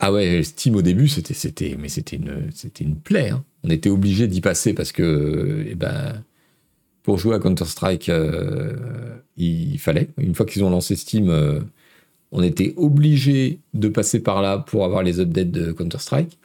Ah 0.00 0.12
ouais, 0.12 0.42
Steam 0.44 0.76
au 0.76 0.82
début, 0.82 1.08
c'était, 1.08 1.34
c'était, 1.34 1.76
mais 1.78 1.88
c'était 1.88 2.16
une, 2.16 2.50
c'était 2.54 2.84
une 2.84 2.96
plaie. 3.00 3.30
Hein. 3.30 3.44
On 3.64 3.70
était 3.70 3.90
obligé 3.90 4.28
d'y 4.28 4.40
passer 4.40 4.72
parce 4.72 4.92
que, 4.92 5.64
eh 5.68 5.74
ben, 5.74 6.24
pour 7.02 7.18
jouer 7.18 7.36
à 7.36 7.40
Counter 7.40 7.64
Strike, 7.66 8.08
euh, 8.10 9.18
il 9.36 9.78
fallait. 9.78 10.10
Une 10.18 10.34
fois 10.34 10.46
qu'ils 10.46 10.64
ont 10.64 10.70
lancé 10.70 10.96
Steam, 10.96 11.30
euh, 11.30 11.60
on 12.32 12.42
était 12.42 12.74
obligé 12.76 13.60
de 13.74 13.88
passer 13.88 14.20
par 14.22 14.42
là 14.42 14.58
pour 14.58 14.84
avoir 14.84 15.02
les 15.02 15.20
updates 15.20 15.50
de 15.50 15.72
Counter 15.72 15.98
Strike. 16.00 16.38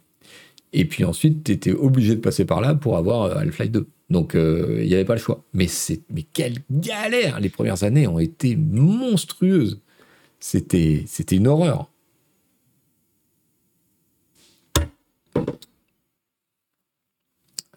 Et 0.74 0.86
puis 0.86 1.06
ensuite, 1.06 1.44
tu 1.44 1.52
étais 1.52 1.72
obligé 1.72 2.16
de 2.16 2.20
passer 2.20 2.46
par 2.46 2.60
là 2.60 2.76
pour 2.76 2.98
avoir 2.98 3.24
euh, 3.24 3.36
Half-Life 3.36 3.72
2. 3.72 3.88
Donc, 4.10 4.34
il 4.36 4.86
n'y 4.86 4.94
avait 4.94 5.06
pas 5.06 5.16
le 5.16 5.20
choix. 5.20 5.44
Mais, 5.54 5.68
mais 6.12 6.24
quelle 6.34 6.58
galère 6.70 7.40
Les 7.40 7.50
premières 7.50 7.84
années 7.84 8.06
ont 8.06 8.20
été 8.20 8.56
monstrueuses. 8.56 9.80
C'était, 10.44 11.06
une 11.32 11.48
horreur. 11.48 11.90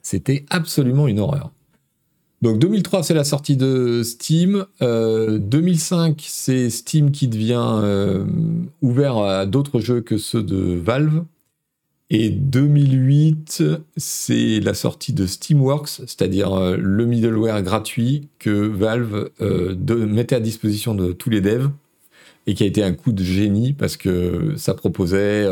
C'était 0.02 0.44
absolument 0.50 1.06
une 1.06 1.20
horreur. 1.20 1.52
Donc 2.42 2.58
2003, 2.58 3.04
c'est 3.04 3.14
la 3.14 3.22
sortie 3.22 3.56
de 3.56 4.02
Steam. 4.02 4.66
2005, 4.80 4.82
euh, 4.82 6.14
c'est 6.26 6.70
Steam 6.70 7.12
qui 7.12 7.28
devient 7.28 7.80
euh, 7.82 8.24
ouvert 8.82 9.18
à 9.18 9.46
d'autres 9.46 9.78
jeux 9.78 10.00
que 10.00 10.18
ceux 10.18 10.42
de 10.42 10.74
Valve. 10.74 11.24
Et 12.08 12.30
2008, 12.30 13.64
c'est 13.96 14.60
la 14.60 14.74
sortie 14.74 15.12
de 15.12 15.26
Steamworks, 15.26 15.88
c'est-à-dire 15.88 16.52
euh, 16.52 16.76
le 16.78 17.04
middleware 17.04 17.62
gratuit 17.62 18.28
que 18.38 18.50
Valve 18.50 19.30
mettait 19.88 20.36
à 20.36 20.40
disposition 20.40 20.94
de 20.94 21.12
tous 21.12 21.30
les 21.30 21.40
devs 21.40 21.70
et 22.46 22.54
qui 22.54 22.62
a 22.62 22.66
été 22.66 22.84
un 22.84 22.92
coup 22.92 23.10
de 23.10 23.24
génie 23.24 23.72
parce 23.72 23.96
que 23.96 24.54
ça 24.56 24.74
proposait 24.74 25.46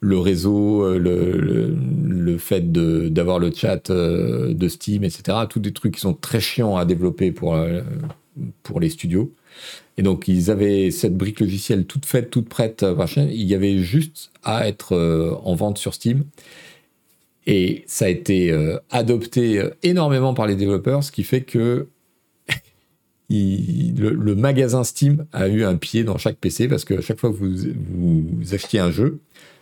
le 0.00 0.18
réseau, 0.18 0.84
euh, 0.84 0.98
le, 0.98 2.38
fait 2.38 2.72
d'avoir 2.72 3.38
le 3.38 3.52
chat 3.52 3.90
euh, 3.90 4.54
de 4.54 4.68
Steam, 4.68 5.02
etc. 5.04 5.38
Tous 5.48 5.58
des 5.58 5.72
trucs 5.72 5.94
qui 5.94 6.00
sont 6.00 6.14
très 6.14 6.40
chiants 6.40 6.76
à 6.76 6.84
développer 6.84 7.32
pour, 7.32 7.54
euh, 7.54 7.80
pour 8.62 8.80
les 8.80 8.90
studios. 8.90 9.32
Et 9.98 10.02
donc, 10.02 10.28
ils 10.28 10.50
avaient 10.50 10.90
cette 10.90 11.16
brique 11.16 11.40
logicielle 11.40 11.84
toute 11.84 12.06
faite, 12.06 12.30
toute 12.30 12.48
prête, 12.48 12.84
machin. 12.84 13.28
Il 13.30 13.42
y 13.42 13.54
avait 13.54 13.78
juste 13.78 14.30
à 14.44 14.66
être 14.68 14.96
en 15.42 15.54
vente 15.54 15.76
sur 15.76 15.92
Steam. 15.92 16.24
Et 17.46 17.84
ça 17.86 18.04
a 18.04 18.08
été 18.08 18.56
adopté 18.90 19.60
énormément 19.82 20.34
par 20.34 20.46
les 20.46 20.54
développeurs, 20.54 21.02
ce 21.02 21.10
qui 21.10 21.24
fait 21.24 21.40
que 21.40 21.88
le, 23.28 24.34
magasin 24.34 24.84
Steam 24.84 25.26
a 25.32 25.48
eu 25.48 25.64
un 25.64 25.76
pied 25.76 26.04
dans 26.04 26.16
chaque 26.16 26.36
PC 26.36 26.68
parce 26.68 26.84
que 26.84 27.00
chaque 27.00 27.18
fois 27.18 27.30
que 27.30 27.36
vous, 27.36 27.72
vous 27.90 28.54
achetiez 28.54 28.78
un 28.78 28.92
jeu, 28.92 29.18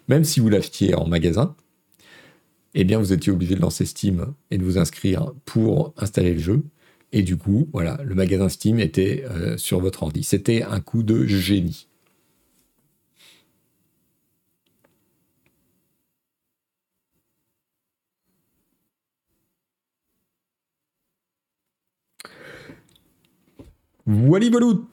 même 0.09 0.25
si 0.25 0.41
vous 0.41 0.51
l'achetiez 0.51 0.95
en 0.95 1.07
magasin, 1.07 1.55
eh 2.75 2.85
bien 2.85 2.99
vous 2.99 3.13
étiez 3.13 3.33
obligé 3.33 3.55
de 3.55 3.61
lancer 3.61 3.87
Steam 3.87 4.35
et 4.51 4.59
de 4.59 4.65
vous 4.65 4.79
inscrire 4.79 5.33
pour 5.47 5.95
installer 5.97 6.35
le 6.35 6.41
jeu. 6.41 6.63
Et 7.13 7.23
du 7.23 7.37
coup, 7.37 7.69
voilà, 7.73 7.99
le 8.05 8.15
magasin 8.15 8.49
Steam 8.49 8.79
était 8.81 9.25
euh, 9.31 9.57
sur 9.57 9.81
votre 9.81 10.03
ordi. 10.03 10.23
C'était 10.25 10.63
un 10.63 10.81
coup 10.81 11.03
de 11.03 11.27
génie. 11.27 11.89
Voilà, 24.07 24.47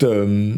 euh, 0.03 0.55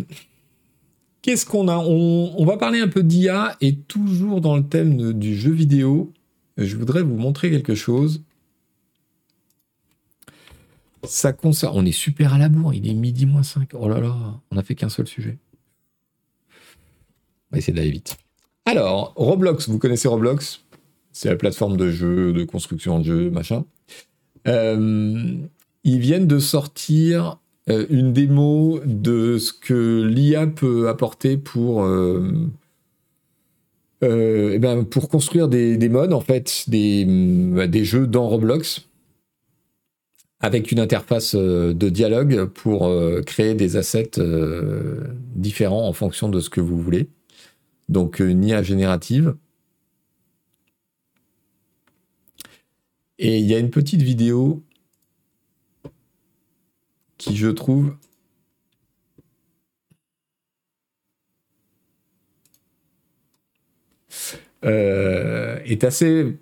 Qu'est-ce 1.21 1.45
qu'on 1.45 1.67
a? 1.67 1.77
On, 1.77 2.45
va 2.45 2.55
parler 2.57 2.79
un 2.79 2.87
peu 2.87 3.03
d'IA 3.03 3.57
et 3.59 3.75
toujours 3.75 4.39
dans 4.39 4.55
le 4.55 4.63
thème 4.63 5.13
du 5.13 5.35
jeu 5.35 5.51
vidéo. 5.51 6.13
Je 6.57 6.77
voudrais 6.77 7.01
vous 7.01 7.17
montrer 7.17 7.51
quelque 7.51 7.75
chose. 7.75 8.23
Ça 11.07 11.33
concerne. 11.33 11.73
On 11.75 11.85
est 11.85 11.91
super 11.91 12.33
à 12.33 12.37
la 12.37 12.49
bourre, 12.49 12.73
il 12.73 12.89
est 12.89 12.93
midi 12.93 13.25
moins 13.25 13.43
5. 13.43 13.69
Oh 13.73 13.87
là 13.87 13.99
là, 13.99 14.15
on 14.51 14.55
n'a 14.55 14.63
fait 14.63 14.75
qu'un 14.75 14.89
seul 14.89 15.07
sujet. 15.07 15.37
On 17.51 17.55
va 17.55 17.57
essayer 17.59 17.73
d'aller 17.73 17.91
vite. 17.91 18.17
Alors, 18.65 19.13
Roblox, 19.15 19.69
vous 19.69 19.77
connaissez 19.77 20.07
Roblox? 20.07 20.61
C'est 21.11 21.29
la 21.29 21.35
plateforme 21.35 21.77
de 21.77 21.91
jeu, 21.91 22.33
de 22.33 22.43
construction 22.43 22.99
de 22.99 23.05
jeux, 23.05 23.29
machin. 23.29 23.63
Euh, 24.47 25.35
ils 25.83 25.99
viennent 25.99 26.27
de 26.27 26.39
sortir 26.39 27.39
euh, 27.69 27.85
une 27.89 28.11
démo 28.11 28.79
de 28.85 29.37
ce 29.37 29.53
que 29.53 30.03
l'IA 30.03 30.47
peut 30.47 30.89
apporter 30.89 31.37
pour, 31.37 31.83
euh, 31.83 32.49
eh 34.01 34.59
ben, 34.59 34.83
pour 34.83 35.07
construire 35.07 35.47
des, 35.47 35.77
des, 35.77 35.89
modes, 35.89 36.11
en 36.11 36.19
fait, 36.19 36.65
des, 36.67 37.05
des, 37.67 37.85
jeux 37.85 38.07
dans 38.07 38.27
Roblox, 38.27 38.87
avec 40.45 40.71
une 40.71 40.79
interface 40.79 41.35
de 41.35 41.89
dialogue 41.89 42.45
pour 42.45 42.91
créer 43.25 43.55
des 43.55 43.77
assets 43.77 44.11
différents 45.35 45.87
en 45.87 45.93
fonction 45.93 46.29
de 46.29 46.39
ce 46.39 46.49
que 46.49 46.61
vous 46.61 46.79
voulez. 46.79 47.09
Donc 47.89 48.19
une 48.19 48.43
IA 48.45 48.61
générative. 48.61 49.35
Et 53.17 53.39
il 53.39 53.45
y 53.45 53.55
a 53.55 53.59
une 53.59 53.69
petite 53.71 54.01
vidéo 54.01 54.61
qui, 57.17 57.35
je 57.35 57.47
trouve, 57.47 57.95
euh, 64.65 65.59
est 65.65 65.83
assez 65.83 66.37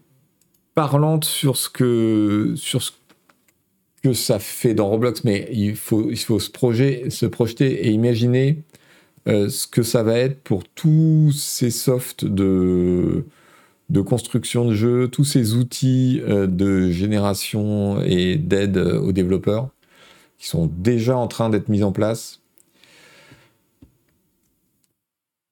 parlante 0.76 1.26
sur 1.26 1.58
ce 1.58 1.70
que 1.70 2.54
sur 2.56 2.82
ce 2.82 2.92
que 4.04 4.14
ça 4.14 4.38
fait 4.38 4.74
dans 4.74 4.90
Roblox, 4.90 5.24
mais 5.24 5.48
il 5.52 5.76
faut, 5.76 6.12
il 6.12 6.18
faut 6.18 6.40
se, 6.40 6.52
projet, 6.52 7.10
se 7.10 7.26
projeter 7.26 7.88
et 7.88 7.92
imaginer 7.92 8.60
euh, 9.28 9.48
ce 9.50 9.66
que 9.66 9.82
ça 9.82 10.04
va 10.04 10.18
être 10.20 10.42
pour 10.42 10.68
tous 10.68 11.32
ces 11.32 11.72
softs 11.72 12.26
de, 12.26 13.26
de 13.90 14.02
construction 14.02 14.66
de 14.66 14.74
jeux, 14.74 15.08
tous 15.08 15.24
ces 15.24 15.54
outils 15.54 16.22
euh, 16.28 16.48
de 16.48 16.90
génération 16.92 18.02
et 18.02 18.36
d'aide 18.36 18.78
aux 18.78 19.14
développeurs 19.14 19.70
qui 20.38 20.48
sont 20.48 20.68
déjà 20.68 21.18
en 21.18 21.28
train 21.28 21.50
d'être 21.50 21.70
mis 21.70 21.84
en 21.84 21.94
place. 21.94 22.42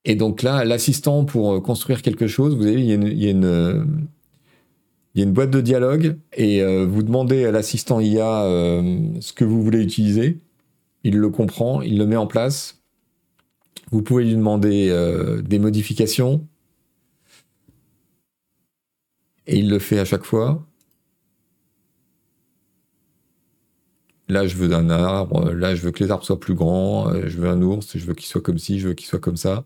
Et 0.04 0.16
donc 0.16 0.42
là, 0.42 0.66
l'assistant 0.66 1.24
pour 1.24 1.54
euh, 1.54 1.60
construire 1.62 2.02
quelque 2.02 2.28
chose, 2.28 2.56
vous 2.58 2.66
avez, 2.66 2.82
il 2.82 2.86
y 2.86 3.28
a 3.28 3.32
une, 3.32 4.06
il 5.14 5.20
y 5.20 5.24
a 5.24 5.28
une 5.28 5.34
boîte 5.34 5.52
de 5.52 5.62
dialogue 5.62 6.18
et 6.34 6.62
euh, 6.62 6.86
vous 6.86 7.04
demandez 7.04 7.46
à 7.46 7.52
l'assistant 7.52 8.00
IA 8.00 8.44
euh, 8.44 9.00
ce 9.20 9.34
que 9.34 9.44
vous 9.46 9.62
voulez 9.64 9.82
utiliser. 9.82 10.40
Il 11.04 11.18
le 11.18 11.30
comprend, 11.30 11.82
il 11.82 11.98
le 11.98 12.06
met 12.06 12.16
en 12.16 12.28
place. 12.28 12.82
Vous 13.92 14.02
pouvez 14.02 14.24
lui 14.24 14.36
demander 14.36 14.90
des 15.44 15.60
modifications 15.60 16.48
et 19.48 19.58
il 19.58 19.70
le 19.70 19.80
fait 19.80 20.00
à 20.00 20.06
chaque 20.06 20.24
fois. 20.24 20.66
là 24.32 24.48
je 24.48 24.56
veux 24.56 24.74
un 24.74 24.90
arbre, 24.90 25.52
là 25.52 25.76
je 25.76 25.82
veux 25.82 25.92
que 25.92 26.04
les 26.04 26.12
arbres 26.12 26.24
soient 26.24 26.40
plus 26.40 26.56
grands, 26.56 27.10
euh, 27.10 27.24
je 27.28 27.38
veux 27.38 27.50
un 27.50 27.62
ours, 27.62 27.98
je 27.98 28.06
veux 28.06 28.14
qu'il 28.14 28.28
soit 28.28 28.42
comme 28.42 28.58
ci, 28.58 28.80
je 28.80 28.88
veux 28.90 28.94
qu'il 28.94 29.08
soit 29.08 29.20
comme 29.20 29.38
ça. 29.38 29.66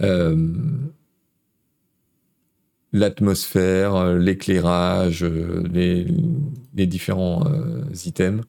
Euh, 0.00 0.36
l'atmosphère, 2.94 4.14
l'éclairage, 4.14 5.24
les, 5.24 6.06
les, 6.74 6.86
différents 6.86 7.44
euh, 7.46 7.82
items. 8.06 8.42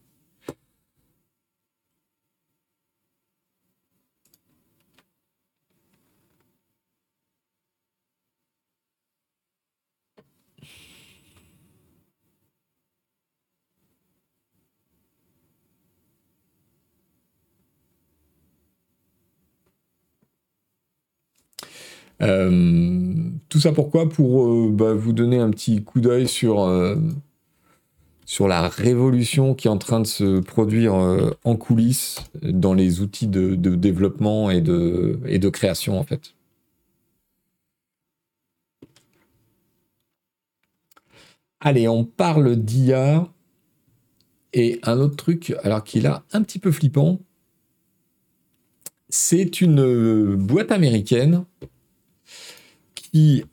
Euh, 22.22 23.25
tout 23.56 23.62
ça 23.62 23.72
pourquoi? 23.72 24.10
Pour 24.10 24.50
euh, 24.50 24.70
bah, 24.70 24.94
vous 24.94 25.14
donner 25.14 25.40
un 25.40 25.50
petit 25.50 25.82
coup 25.82 26.02
d'œil 26.02 26.28
sur, 26.28 26.64
euh, 26.64 26.98
sur 28.26 28.50
la 28.50 28.68
révolution 28.68 29.56
qui 29.56 29.70
est 29.70 29.72
en 29.72 29.78
train 29.78 30.02
de 30.02 30.06
se 30.06 30.42
produire 30.42 30.94
en 30.94 31.56
coulisses 31.56 32.20
dans 32.44 32.74
les 32.74 33.00
outils 33.00 33.28
de, 33.28 33.56
développement 33.56 34.50
et 34.50 34.60
de, 34.60 35.22
et 35.26 35.40
de 35.40 35.48
création 35.48 35.98
en 35.98 36.04
fait. 36.04 36.34
Allez, 41.62 41.88
on 41.88 42.04
parle 42.04 42.58
d'IA. 42.58 43.30
Et 44.52 44.82
un 44.84 45.00
autre 45.00 45.16
truc, 45.16 45.56
alors 45.64 45.86
qu'il 45.86 46.08
a 46.08 46.26
un 46.34 46.44
petit 46.44 46.60
peu 46.60 46.74
flippant, 46.74 47.20
c'est 49.08 49.62
une 49.62 50.36
boîte 50.36 50.74
américaine 50.74 51.46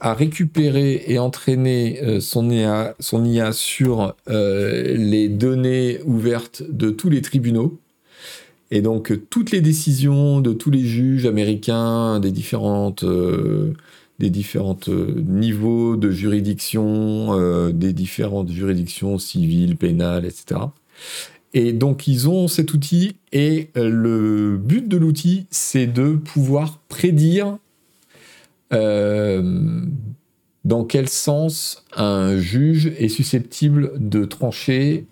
a 0.00 0.14
récupéré 0.14 1.04
et 1.06 1.18
entraîné 1.18 2.00
euh, 2.02 2.20
son, 2.20 2.50
IA, 2.50 2.94
son 3.00 3.24
IA 3.24 3.52
sur 3.52 4.14
euh, 4.28 4.96
les 4.96 5.28
données 5.28 6.00
ouvertes 6.04 6.62
de 6.68 6.90
tous 6.90 7.08
les 7.08 7.22
tribunaux. 7.22 7.78
Et 8.70 8.80
donc 8.80 9.12
toutes 9.28 9.50
les 9.50 9.60
décisions 9.60 10.40
de 10.40 10.52
tous 10.52 10.70
les 10.70 10.84
juges 10.84 11.26
américains 11.26 12.20
des 12.20 12.30
différentes 12.30 13.04
euh, 13.04 13.74
des 14.18 14.30
différentes 14.30 14.88
niveaux 14.88 15.96
de 15.96 16.10
juridiction, 16.10 17.70
des 17.70 17.92
différentes 17.92 18.52
juridictions 18.52 19.18
civiles, 19.18 19.76
pénales, 19.76 20.24
etc. 20.24 20.60
Et 21.54 21.72
donc 21.72 22.06
ils 22.06 22.28
ont 22.28 22.46
cet 22.46 22.72
outil 22.72 23.16
et 23.32 23.70
le 23.74 24.56
but 24.58 24.86
de 24.86 24.96
l'outil, 24.96 25.46
c'est 25.50 25.88
de 25.88 26.12
pouvoir 26.12 26.78
prédire 26.88 27.46
euh, 27.48 27.56
dans 30.64 30.84
quel 30.84 31.08
sens 31.08 31.84
un 31.96 32.38
juge 32.38 32.86
est 32.98 33.08
susceptible 33.08 33.92
de 33.96 34.24
trancher 34.24 35.06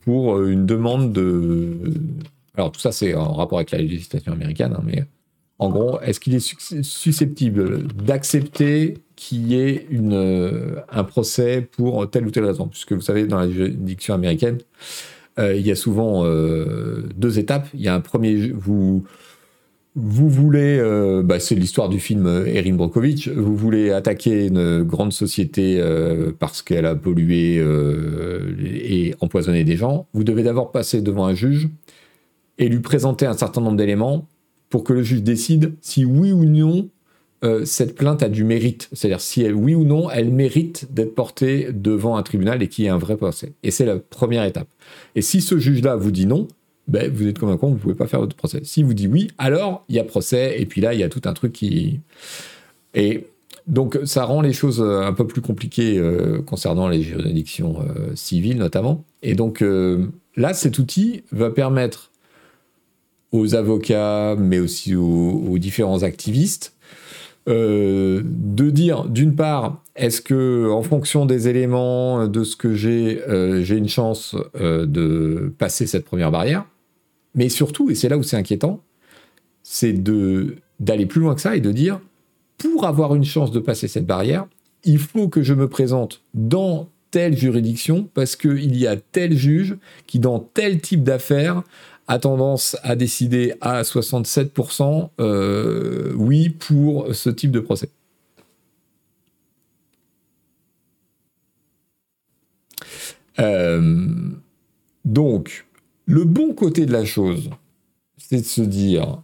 pour 0.00 0.36
euh, 0.36 0.50
une 0.50 0.66
demande 0.66 1.12
de... 1.12 1.94
Alors 2.56 2.72
tout 2.72 2.80
ça 2.80 2.92
c'est 2.92 3.14
en 3.14 3.32
rapport 3.34 3.58
avec 3.58 3.70
la 3.70 3.78
législation 3.78 4.32
américaine, 4.32 4.74
hein, 4.76 4.82
mais 4.84 5.04
en 5.58 5.70
gros, 5.70 6.00
est-ce 6.00 6.18
qu'il 6.18 6.34
est 6.34 6.82
susceptible 6.82 7.86
d'accepter 7.86 8.94
qu'il 9.14 9.46
y 9.46 9.54
ait 9.54 9.86
une, 9.90 10.12
euh, 10.12 10.80
un 10.90 11.04
procès 11.04 11.68
pour 11.70 12.10
telle 12.10 12.26
ou 12.26 12.32
telle 12.32 12.46
raison? 12.46 12.66
Puisque 12.66 12.92
vous 12.94 13.00
savez, 13.00 13.28
dans 13.28 13.38
la 13.38 13.48
juridiction 13.48 14.14
américaine, 14.14 14.58
il 15.38 15.60
y 15.60 15.70
a 15.70 15.76
souvent 15.76 16.24
deux 16.24 17.38
étapes. 17.38 17.68
Il 17.74 17.80
y 17.80 17.86
a 17.86 17.94
un 17.94 18.00
premier, 18.00 18.48
vous, 18.48 19.04
vous 19.94 20.30
voulez, 20.30 20.78
euh, 20.80 21.22
bah, 21.22 21.38
c'est 21.38 21.54
l'histoire 21.54 21.90
du 21.90 22.00
film 22.00 22.26
euh, 22.26 22.46
Erin 22.46 22.74
Brockovich, 22.74 23.28
vous 23.28 23.54
voulez 23.54 23.90
attaquer 23.90 24.46
une 24.46 24.82
grande 24.84 25.12
société 25.12 25.78
euh, 25.78 26.32
parce 26.38 26.62
qu'elle 26.62 26.86
a 26.86 26.94
pollué 26.94 27.56
et 28.58 29.14
empoisonné 29.20 29.64
des 29.64 29.76
gens, 29.76 30.06
vous 30.14 30.24
devez 30.24 30.42
d'abord 30.42 30.72
passer 30.72 31.02
devant 31.02 31.26
un 31.26 31.34
juge 31.34 31.68
et 32.58 32.68
lui 32.68 32.80
présenter 32.80 33.26
un 33.26 33.36
certain 33.36 33.60
nombre 33.60 33.76
d'éléments 33.76 34.26
pour 34.70 34.82
que 34.82 34.94
le 34.94 35.02
juge 35.02 35.22
décide 35.22 35.74
si 35.82 36.04
oui 36.04 36.32
ou 36.32 36.44
non 36.44 36.88
cette 37.64 37.96
plainte 37.96 38.22
a 38.22 38.28
du 38.28 38.44
mérite. 38.44 38.88
C'est-à-dire 38.92 39.20
si 39.20 39.50
oui 39.50 39.74
ou 39.74 39.84
non, 39.84 40.08
elle 40.08 40.30
mérite 40.30 40.86
d'être 40.92 41.12
portée 41.12 41.70
devant 41.72 42.16
un 42.16 42.22
tribunal 42.22 42.62
et 42.62 42.68
qu'il 42.68 42.84
y 42.84 42.86
ait 42.86 42.90
un 42.90 42.98
vrai 42.98 43.16
procès. 43.16 43.52
Et 43.64 43.72
c'est 43.72 43.84
la 43.84 43.96
première 43.96 44.44
étape. 44.44 44.68
Et 45.16 45.22
si 45.22 45.40
ce 45.40 45.58
juge-là 45.58 45.96
vous 45.96 46.12
dit 46.12 46.26
non, 46.26 46.46
ben, 46.88 47.10
vous 47.12 47.26
êtes 47.26 47.38
comme 47.38 47.50
un 47.50 47.56
con, 47.56 47.68
vous 47.68 47.74
ne 47.74 47.80
pouvez 47.80 47.94
pas 47.94 48.06
faire 48.06 48.20
votre 48.20 48.36
procès. 48.36 48.60
Si 48.64 48.82
vous 48.82 48.94
dit 48.94 49.06
oui, 49.06 49.28
alors 49.38 49.84
il 49.88 49.96
y 49.96 49.98
a 49.98 50.04
procès, 50.04 50.60
et 50.60 50.66
puis 50.66 50.80
là, 50.80 50.94
il 50.94 51.00
y 51.00 51.02
a 51.02 51.08
tout 51.08 51.22
un 51.24 51.32
truc 51.32 51.52
qui... 51.52 52.00
Et 52.94 53.26
donc 53.66 53.98
ça 54.04 54.24
rend 54.24 54.40
les 54.40 54.52
choses 54.52 54.80
euh, 54.80 55.02
un 55.02 55.12
peu 55.12 55.26
plus 55.26 55.40
compliquées 55.40 55.96
euh, 55.96 56.42
concernant 56.42 56.88
les 56.88 57.02
juridictions 57.02 57.78
civiles 58.14 58.58
notamment. 58.58 59.04
Et 59.22 59.34
donc 59.34 59.62
là, 60.36 60.54
cet 60.54 60.78
outil 60.78 61.22
va 61.30 61.50
permettre 61.50 62.10
aux 63.30 63.54
avocats, 63.54 64.36
mais 64.36 64.58
aussi 64.58 64.94
aux 64.94 65.56
différents 65.58 66.02
activistes, 66.02 66.74
euh, 67.48 68.22
de 68.24 68.70
dire 68.70 69.06
d'une 69.06 69.34
part, 69.34 69.82
est-ce 69.96 70.20
que 70.20 70.70
en 70.70 70.82
fonction 70.82 71.26
des 71.26 71.48
éléments 71.48 72.28
de 72.28 72.44
ce 72.44 72.54
que 72.54 72.74
j'ai, 72.74 73.20
euh, 73.28 73.62
j'ai 73.62 73.76
une 73.76 73.88
chance 73.88 74.36
euh, 74.60 74.86
de 74.86 75.52
passer 75.58 75.88
cette 75.88 76.04
première 76.04 76.30
barrière, 76.30 76.64
mais 77.34 77.48
surtout, 77.48 77.90
et 77.90 77.94
c'est 77.94 78.08
là 78.08 78.18
où 78.18 78.22
c'est 78.22 78.36
inquiétant, 78.36 78.80
c'est 79.62 79.94
d'aller 80.80 81.06
plus 81.06 81.20
loin 81.20 81.34
que 81.34 81.40
ça 81.40 81.56
et 81.56 81.60
de 81.60 81.72
dire 81.72 82.00
pour 82.58 82.86
avoir 82.86 83.14
une 83.14 83.24
chance 83.24 83.50
de 83.50 83.60
passer 83.60 83.88
cette 83.88 84.06
barrière, 84.06 84.46
il 84.84 84.98
faut 84.98 85.28
que 85.28 85.42
je 85.42 85.54
me 85.54 85.68
présente 85.68 86.22
dans 86.34 86.88
telle 87.10 87.36
juridiction 87.36 88.08
parce 88.14 88.36
qu'il 88.36 88.76
y 88.76 88.86
a 88.86 88.96
tel 88.96 89.36
juge 89.36 89.76
qui, 90.06 90.18
dans 90.18 90.38
tel 90.38 90.80
type 90.80 91.02
d'affaires, 91.02 91.62
a 92.08 92.18
tendance 92.18 92.76
à 92.82 92.96
décider 92.96 93.54
à 93.60 93.82
67% 93.82 95.10
euh, 95.20 96.12
oui 96.16 96.50
pour 96.50 97.14
ce 97.14 97.30
type 97.30 97.50
de 97.50 97.60
procès. 97.60 97.90
Euh, 103.38 104.06
donc, 105.04 105.66
le 106.06 106.24
bon 106.24 106.54
côté 106.54 106.86
de 106.86 106.92
la 106.92 107.04
chose, 107.04 107.50
c'est 108.18 108.40
de 108.40 108.44
se 108.44 108.62
dire, 108.62 109.22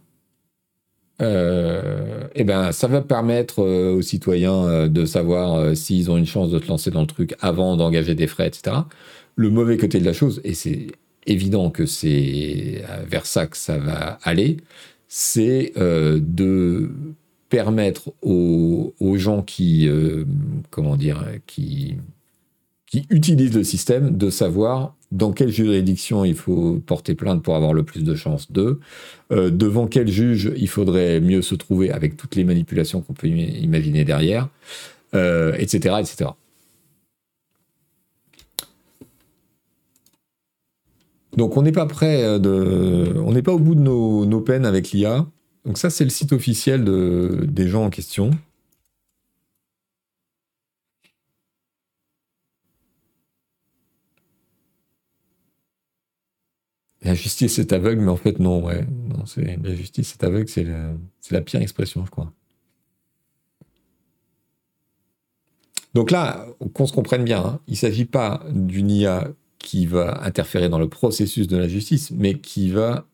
euh, 1.21 2.27
eh 2.35 2.43
ben, 2.43 2.71
ça 2.71 2.87
va 2.87 3.01
permettre 3.01 3.61
aux 3.61 4.01
citoyens 4.01 4.87
de 4.87 5.05
savoir 5.05 5.75
s'ils 5.75 6.09
ont 6.09 6.17
une 6.17 6.25
chance 6.25 6.51
de 6.51 6.59
se 6.59 6.67
lancer 6.67 6.91
dans 6.91 7.01
le 7.01 7.07
truc 7.07 7.35
avant 7.41 7.75
d'engager 7.75 8.15
des 8.15 8.27
frais, 8.27 8.47
etc. 8.47 8.77
Le 9.35 9.49
mauvais 9.49 9.77
côté 9.77 9.99
de 9.99 10.05
la 10.05 10.13
chose, 10.13 10.41
et 10.43 10.53
c'est 10.53 10.87
évident 11.25 11.69
que 11.69 11.85
c'est 11.85 12.83
vers 13.07 13.25
ça 13.25 13.47
que 13.47 13.57
ça 13.57 13.77
va 13.77 14.19
aller, 14.23 14.57
c'est 15.09 15.73
euh, 15.75 16.19
de 16.21 16.91
permettre 17.49 18.13
aux, 18.21 18.93
gens 19.17 19.41
qui, 19.41 19.89
euh, 19.89 20.23
comment 20.69 20.95
dire, 20.95 21.25
qui 21.47 21.97
utilisent 23.09 23.55
le 23.55 23.63
système 23.63 24.15
de 24.15 24.29
savoir 24.29 24.95
dans 25.11 25.31
quelle 25.31 25.49
juridiction 25.49 26.23
il 26.23 26.35
faut 26.35 26.81
porter 26.85 27.15
plainte 27.15 27.43
pour 27.43 27.55
avoir 27.55 27.73
le 27.73 27.83
plus 27.83 28.03
de 28.03 28.15
chances 28.15 28.51
de, 28.51 28.79
euh, 29.31 29.49
devant 29.49 29.87
quel 29.87 30.07
juge 30.07 30.51
il 30.55 30.69
faudrait 30.69 31.19
mieux 31.19 31.41
se 31.41 31.55
trouver 31.55 31.91
avec 31.91 32.15
toutes 32.17 32.35
les 32.35 32.43
manipulations 32.43 33.01
qu'on 33.01 33.13
peut 33.13 33.27
imaginer 33.27 34.03
derrière, 34.05 34.49
etc., 35.13 35.95
etc. 35.99 36.29
Donc 41.39 41.55
on 41.57 41.61
n'est 41.61 41.71
pas 41.71 41.85
prêt 41.85 42.23
euh, 42.23 42.39
de, 42.39 43.17
on 43.19 43.31
n'est 43.31 43.41
pas 43.41 43.53
au 43.53 43.59
bout 43.59 43.75
de 43.75 43.81
nos, 43.81 44.41
peines 44.41 44.65
avec 44.65 44.91
l'IA. 44.91 45.25
Donc 45.65 45.77
ça 45.77 45.89
c'est 45.89 46.03
le 46.03 46.09
site 46.09 46.33
officiel 46.33 46.83
de, 46.83 47.45
des 47.47 47.67
gens 47.67 47.85
en 47.85 47.89
question. 47.89 48.31
La 57.01 57.13
justice 57.13 57.59
est 57.59 57.71
aveugle, 57.71 58.01
mais 58.01 58.11
en 58.11 58.17
fait 58.17 58.39
non, 58.39 58.63
ouais, 58.63 58.85
la 59.63 59.75
justice 59.75 60.13
est 60.13 60.23
aveugle, 60.23 60.49
c'est 60.49 60.65
la, 60.65 60.91
la 61.31 61.41
pire 61.41 61.61
expression, 61.61 62.05
je 62.05 62.11
crois. 62.11 62.33
Donc 65.93 66.11
là, 66.11 66.45
qu'on 66.73 66.85
se 66.85 66.93
comprenne 66.93 67.23
bien, 67.23 67.43
hein, 67.43 67.59
il 67.67 67.71
ne 67.71 67.77
s'agit 67.77 68.05
pas 68.05 68.43
d'une 68.51 68.91
IA 68.91 69.29
qui 69.57 69.85
va 69.85 70.23
interférer 70.23 70.69
dans 70.69 70.79
le 70.79 70.89
processus 70.89 71.47
de 71.47 71.57
la 71.57 71.67
justice, 71.67 72.11
mais 72.11 72.39
qui 72.39 72.69
va 72.69 73.05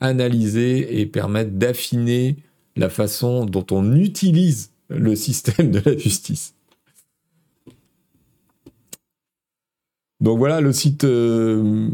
analyser 0.00 1.00
et 1.00 1.06
permettre 1.06 1.52
d'affiner 1.52 2.36
la 2.76 2.88
façon 2.88 3.44
dont 3.44 3.66
on 3.70 3.94
utilise 3.94 4.70
le 4.88 5.14
système 5.16 5.70
de 5.70 5.82
la 5.84 5.96
justice. 5.96 6.54
Donc 10.20 10.38
voilà, 10.38 10.60
le 10.60 10.72
site, 10.72 11.04
euh, 11.04 11.88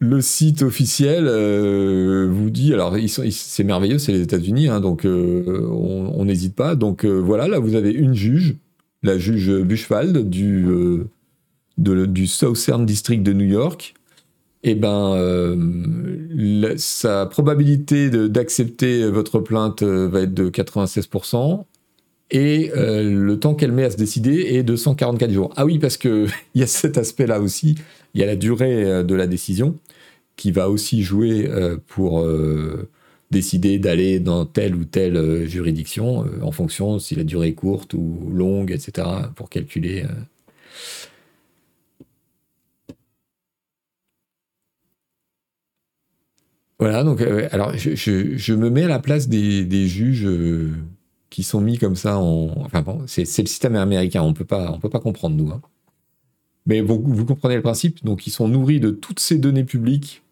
le 0.00 0.20
site 0.20 0.62
officiel 0.62 1.26
euh, 1.28 2.28
vous 2.30 2.50
dit, 2.50 2.74
alors 2.74 2.96
c'est 3.06 3.64
merveilleux, 3.64 3.98
c'est 3.98 4.12
les 4.12 4.22
États-Unis, 4.22 4.68
hein, 4.68 4.80
donc 4.80 5.04
euh, 5.04 5.68
on 5.70 6.24
n'hésite 6.24 6.56
pas. 6.56 6.74
Donc 6.74 7.04
voilà, 7.04 7.46
là 7.46 7.58
vous 7.58 7.74
avez 7.76 7.92
une 7.92 8.14
juge, 8.14 8.56
la 9.02 9.18
juge 9.18 9.50
Buchwald 9.50 10.28
du 10.28 11.06
Southern 12.26 12.84
District 12.84 13.22
de 13.22 13.32
New 13.32 13.46
York, 13.46 13.94
eh 14.62 14.74
ben, 14.74 15.14
euh, 15.14 16.74
sa 16.76 17.26
probabilité 17.26 18.10
d'accepter 18.10 19.08
votre 19.08 19.40
plainte 19.40 19.82
euh, 19.82 20.08
va 20.08 20.20
être 20.22 20.34
de 20.34 20.50
96%, 20.50 21.64
et 22.32 22.70
euh, 22.76 23.02
le 23.02 23.40
temps 23.40 23.54
qu'elle 23.54 23.72
met 23.72 23.84
à 23.84 23.90
se 23.90 23.96
décider 23.96 24.54
est 24.54 24.62
de 24.62 24.76
144 24.76 25.30
jours. 25.32 25.50
Ah 25.56 25.64
oui, 25.64 25.78
parce 25.78 25.96
qu'il 25.96 26.28
y 26.54 26.62
a 26.62 26.66
cet 26.66 26.98
aspect-là 26.98 27.40
aussi, 27.40 27.76
il 28.14 28.20
y 28.20 28.24
a 28.24 28.26
la 28.26 28.36
durée 28.36 29.02
de 29.02 29.14
la 29.14 29.26
décision 29.26 29.76
qui 30.40 30.52
va 30.52 30.70
aussi 30.70 31.02
jouer 31.02 31.48
pour 31.86 32.26
décider 33.30 33.78
d'aller 33.78 34.20
dans 34.20 34.46
telle 34.46 34.74
ou 34.74 34.84
telle 34.84 35.46
juridiction 35.46 36.24
en 36.42 36.50
fonction 36.50 36.98
si 36.98 37.14
la 37.14 37.24
durée 37.24 37.48
est 37.48 37.54
courte 37.54 37.94
ou 37.94 38.30
longue, 38.32 38.70
etc., 38.72 39.06
pour 39.36 39.50
calculer 39.50 40.04
Voilà, 46.80 47.04
donc, 47.04 47.20
euh, 47.20 47.46
alors, 47.52 47.76
je, 47.76 48.54
me 48.54 48.70
mets 48.70 48.84
à 48.84 48.88
la 48.88 49.00
place 49.00 49.28
des, 49.28 49.86
juges 49.86 50.24
euh, 50.24 50.70
qui 51.28 51.42
sont 51.42 51.60
mis 51.60 51.76
comme 51.76 51.94
ça 51.94 52.18
en. 52.18 52.54
Enfin 52.64 52.80
bon, 52.80 53.02
c'est 53.06 53.22
le 53.22 53.26
système 53.26 53.76
américain, 53.76 54.22
on 54.22 54.32
peut 54.32 54.46
pas, 54.46 54.72
on 54.72 54.78
peut 54.80 54.88
pas 54.88 54.98
comprendre, 54.98 55.36
nous. 55.36 55.50
Hein. 55.50 55.60
Mais 56.64 56.80
vous 56.80 57.26
comprenez 57.26 57.56
le 57.56 57.62
principe, 57.62 58.02
donc 58.02 58.26
ils 58.26 58.30
sont 58.30 58.48
nourris 58.48 58.80
de 58.80 58.90
toutes 58.90 59.20
ces 59.20 59.36
données 59.36 59.64
publiques. 59.64 60.22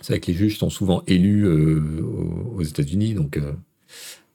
C'est 0.00 0.14
vrai 0.14 0.20
que 0.20 0.26
les 0.28 0.36
juges 0.36 0.58
sont 0.58 0.70
souvent 0.70 1.02
élus 1.06 1.46
euh, 1.46 2.02
aux 2.56 2.62
États-Unis, 2.62 3.14
donc. 3.14 3.38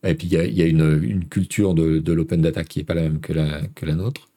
et 0.04 0.14
puis 0.14 0.28
il 0.28 0.34
y 0.34 0.62
a, 0.62 0.66
une, 0.66 1.26
culture 1.26 1.74
de, 1.74 2.12
l'open 2.12 2.42
data 2.42 2.64
qui 2.64 2.80
n'est 2.80 2.86
pas 2.86 2.94
la 2.94 3.04
même 3.04 3.20
que 3.20 3.34
la, 3.34 3.96
nôtre. 3.96 4.30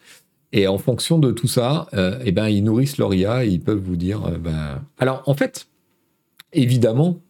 Et 0.52 0.66
en 0.66 0.78
fonction 0.78 1.18
de 1.18 1.30
tout 1.30 1.48
ça, 1.48 1.88
eh 2.24 2.32
ben, 2.32 2.48
ils 2.48 2.64
nourrissent 2.64 2.96
leur 2.96 3.12
IA 3.12 3.44
et 3.44 3.48
ils 3.48 3.60
peuvent 3.60 3.82
vous 3.82 3.96
dire. 3.96 4.20
ben... 4.38 4.82
Alors, 4.98 5.22
en 5.26 5.34
fait, 5.34 5.68
évidemment, 6.54 7.20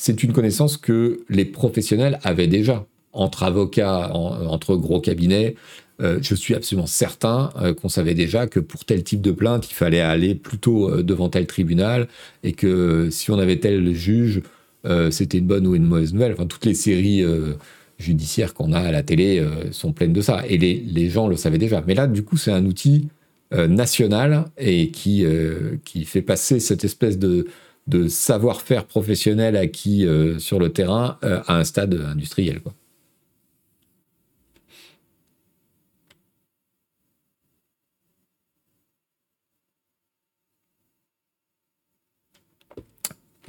c'est 0.00 0.22
une 0.22 0.32
connaissance 0.32 0.78
que 0.78 1.24
les 1.28 1.44
professionnels 1.44 2.18
avaient 2.22 2.46
déjà. 2.46 2.86
Entre 3.12 3.42
avocats, 3.42 4.10
entre 4.14 4.76
gros 4.76 5.00
cabinets, 5.00 5.56
euh, 6.00 6.18
je 6.22 6.34
suis 6.34 6.54
absolument 6.54 6.86
certain 6.86 7.50
euh, 7.60 7.74
qu'on 7.74 7.88
savait 7.88 8.14
déjà 8.14 8.46
que 8.46 8.60
pour 8.60 8.84
tel 8.84 9.02
type 9.04 9.20
de 9.20 9.32
plainte, 9.32 9.70
il 9.70 9.74
fallait 9.74 10.00
aller 10.00 10.34
plutôt 10.34 10.90
euh, 10.90 11.02
devant 11.02 11.28
tel 11.28 11.46
tribunal 11.46 12.08
et 12.42 12.52
que 12.52 13.10
si 13.10 13.30
on 13.30 13.38
avait 13.38 13.58
tel 13.58 13.94
juge, 13.94 14.42
c'était 15.10 15.36
une 15.36 15.46
bonne 15.46 15.66
ou 15.66 15.74
une 15.74 15.84
mauvaise 15.84 16.14
nouvelle. 16.14 16.32
Enfin, 16.32 16.46
toutes 16.46 16.64
les 16.64 16.72
séries 16.72 17.22
judiciaires 17.98 18.54
qu'on 18.54 18.72
a 18.72 18.80
à 18.80 18.90
la 18.90 19.02
télé 19.02 19.46
sont 19.72 19.92
pleines 19.92 20.14
de 20.14 20.22
ça. 20.22 20.42
Et 20.48 20.56
les, 20.56 21.10
gens 21.10 21.28
le 21.28 21.36
savaient 21.36 21.58
déjà. 21.58 21.84
Mais 21.86 21.92
là, 21.92 22.06
du 22.06 22.22
coup, 22.22 22.38
c'est 22.38 22.50
un 22.50 22.64
outil 22.64 23.08
national 23.52 24.46
et 24.56 24.90
qui, 24.90 25.26
fait 26.06 26.22
passer 26.22 26.60
cette 26.60 26.82
espèce 26.82 27.18
de, 27.18 27.46
savoir-faire 28.08 28.86
professionnel 28.86 29.54
acquis 29.54 30.06
sur 30.38 30.58
le 30.58 30.70
terrain 30.70 31.18
à 31.20 31.58
un 31.58 31.64
stade 31.64 32.00
industriel. 32.10 32.62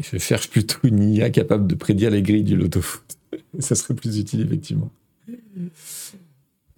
Je 0.01 0.17
cherche 0.17 0.49
plutôt 0.49 0.77
une 0.83 1.01
IA 1.13 1.29
capable 1.29 1.67
de 1.67 1.75
prédire 1.75 2.09
les 2.09 2.21
grilles 2.21 2.43
du 2.43 2.55
loto 2.55 2.81
foot. 2.81 3.03
Ça 3.59 3.75
serait 3.75 3.93
plus 3.93 4.17
utile, 4.17 4.41
effectivement. 4.41 4.91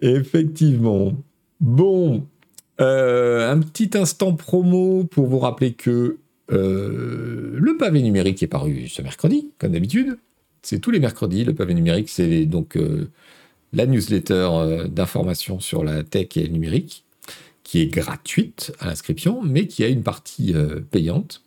Effectivement. 0.00 1.12
Bon, 1.60 2.26
euh, 2.80 3.50
un 3.50 3.60
petit 3.60 3.90
instant 3.94 4.34
promo 4.34 5.04
pour 5.04 5.26
vous 5.26 5.38
rappeler 5.38 5.72
que 5.72 6.18
le 6.50 7.76
pavé 7.78 8.02
numérique 8.02 8.42
est 8.42 8.48
paru 8.48 8.86
ce 8.88 9.02
mercredi, 9.02 9.50
comme 9.58 9.72
d'habitude. 9.72 10.18
C'est 10.62 10.78
tous 10.78 10.90
les 10.90 11.00
mercredis. 11.00 11.44
Le 11.44 11.54
pavé 11.54 11.74
numérique, 11.74 12.08
c'est 12.08 12.44
donc 12.44 12.78
la 13.72 13.86
newsletter 13.86 14.86
d'information 14.88 15.58
sur 15.58 15.82
la 15.82 16.04
tech 16.04 16.36
et 16.36 16.42
le 16.42 16.52
numérique, 16.52 17.04
qui 17.62 17.80
est 17.80 17.86
gratuite 17.86 18.72
à 18.78 18.88
l'inscription, 18.88 19.42
mais 19.42 19.66
qui 19.66 19.82
a 19.84 19.88
une 19.88 20.02
partie 20.02 20.54
payante. 20.90 21.43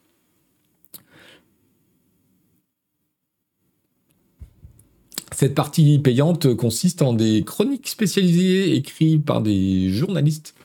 Cette 5.36 5.55
partie 5.55 5.99
payante 5.99 6.55
consiste 6.55 7.01
en 7.01 7.13
des 7.13 7.43
chroniques 7.43 7.89
spécialisées 7.89 8.75
écrites 8.75 9.23
par 9.23 9.41
des 9.41 9.89
journalistes 9.89 10.55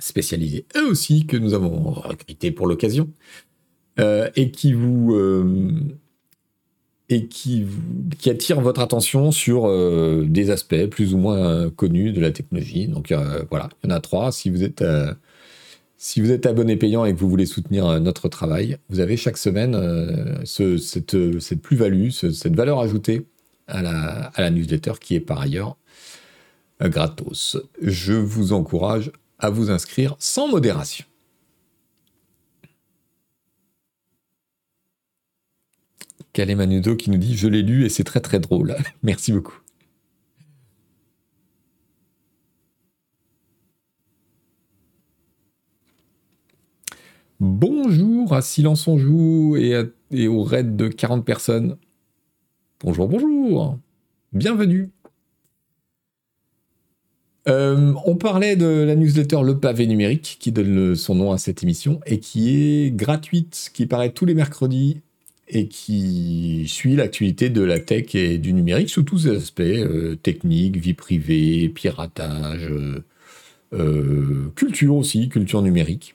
spécialisés 0.00 0.64
eux 0.76 0.90
aussi 0.90 1.26
que 1.26 1.36
nous 1.36 1.54
avons 1.54 1.90
recrutés 1.90 2.50
pour 2.50 2.66
l'occasion 2.66 3.08
euh, 3.98 4.30
et 4.36 4.50
qui 4.50 4.72
vous 4.72 5.14
euh, 5.14 5.70
et 7.08 7.26
qui, 7.26 7.66
qui 8.18 8.30
attirent 8.30 8.60
votre 8.60 8.80
attention 8.80 9.32
sur 9.32 9.66
euh, 9.66 10.24
des 10.28 10.50
aspects 10.50 10.86
plus 10.86 11.12
ou 11.12 11.18
moins 11.18 11.68
connus 11.70 12.12
de 12.12 12.20
la 12.20 12.30
technologie. 12.30 12.86
Donc 12.86 13.12
voilà, 13.50 13.68
il 13.82 13.90
y 13.90 13.92
en 13.92 13.96
a 13.96 14.00
trois. 14.00 14.32
Si 14.32 14.48
vous 14.48 14.62
êtes 14.62 14.84
si 15.98 16.22
vous 16.22 16.30
êtes 16.30 16.46
abonné 16.46 16.76
payant 16.76 17.04
et 17.04 17.12
que 17.12 17.18
vous 17.18 17.28
voulez 17.28 17.46
soutenir 17.46 18.00
notre 18.00 18.28
travail, 18.28 18.78
vous 18.88 19.00
avez 19.00 19.16
chaque 19.16 19.36
semaine 19.36 19.76
cette, 20.46 21.40
cette 21.40 21.60
plus-value, 21.60 22.10
cette 22.10 22.56
valeur 22.56 22.80
ajoutée 22.80 23.26
à 23.70 23.82
la, 24.40 24.50
newsletter 24.50 24.92
qui 25.00 25.14
est 25.14 25.20
par 25.20 25.40
ailleurs 25.40 25.76
euh, 26.82 26.88
gratos. 26.88 27.56
Je 27.80 28.12
vous 28.12 28.52
encourage 28.52 29.12
à 29.38 29.50
vous 29.50 29.70
inscrire 29.70 30.16
sans 30.18 30.48
modération. 30.48 31.04
Manudo 36.56 36.96
qui 36.96 37.10
nous 37.10 37.18
dit 37.18 37.36
Je 37.36 37.48
l'ai 37.48 37.62
lu 37.62 37.84
et 37.84 37.88
c'est 37.88 38.04
très 38.04 38.20
très 38.20 38.40
drôle. 38.40 38.74
Merci 39.02 39.32
beaucoup. 39.32 39.58
Bonjour 47.40 48.34
à 48.34 48.42
Silence 48.42 48.86
on 48.86 48.98
joue 48.98 49.56
et, 49.56 49.82
et 50.10 50.28
au 50.28 50.42
raid 50.42 50.76
de 50.76 50.88
40 50.88 51.24
personnes. 51.24 51.76
Bonjour, 52.82 53.08
bonjour. 53.08 53.78
Bienvenue. 54.32 54.88
Euh, 57.46 57.92
on 58.06 58.16
parlait 58.16 58.56
de 58.56 58.64
la 58.64 58.96
newsletter 58.96 59.40
Le 59.44 59.58
Pavé 59.58 59.86
Numérique, 59.86 60.38
qui 60.40 60.50
donne 60.50 60.96
son 60.96 61.14
nom 61.14 61.30
à 61.30 61.36
cette 61.36 61.62
émission, 61.62 62.00
et 62.06 62.20
qui 62.20 62.56
est 62.56 62.90
gratuite, 62.90 63.70
qui 63.74 63.84
paraît 63.84 64.12
tous 64.12 64.24
les 64.24 64.32
mercredis, 64.32 65.02
et 65.48 65.68
qui 65.68 66.64
suit 66.68 66.96
l'actualité 66.96 67.50
de 67.50 67.60
la 67.60 67.80
tech 67.80 68.14
et 68.14 68.38
du 68.38 68.54
numérique 68.54 68.88
sous 68.88 69.02
tous 69.02 69.18
ses 69.18 69.36
aspects, 69.36 69.60
euh, 69.60 70.16
technique, 70.16 70.78
vie 70.78 70.94
privée, 70.94 71.68
piratage, 71.68 72.70
euh, 73.74 74.50
culture 74.54 74.96
aussi, 74.96 75.28
culture 75.28 75.60
numérique 75.60 76.14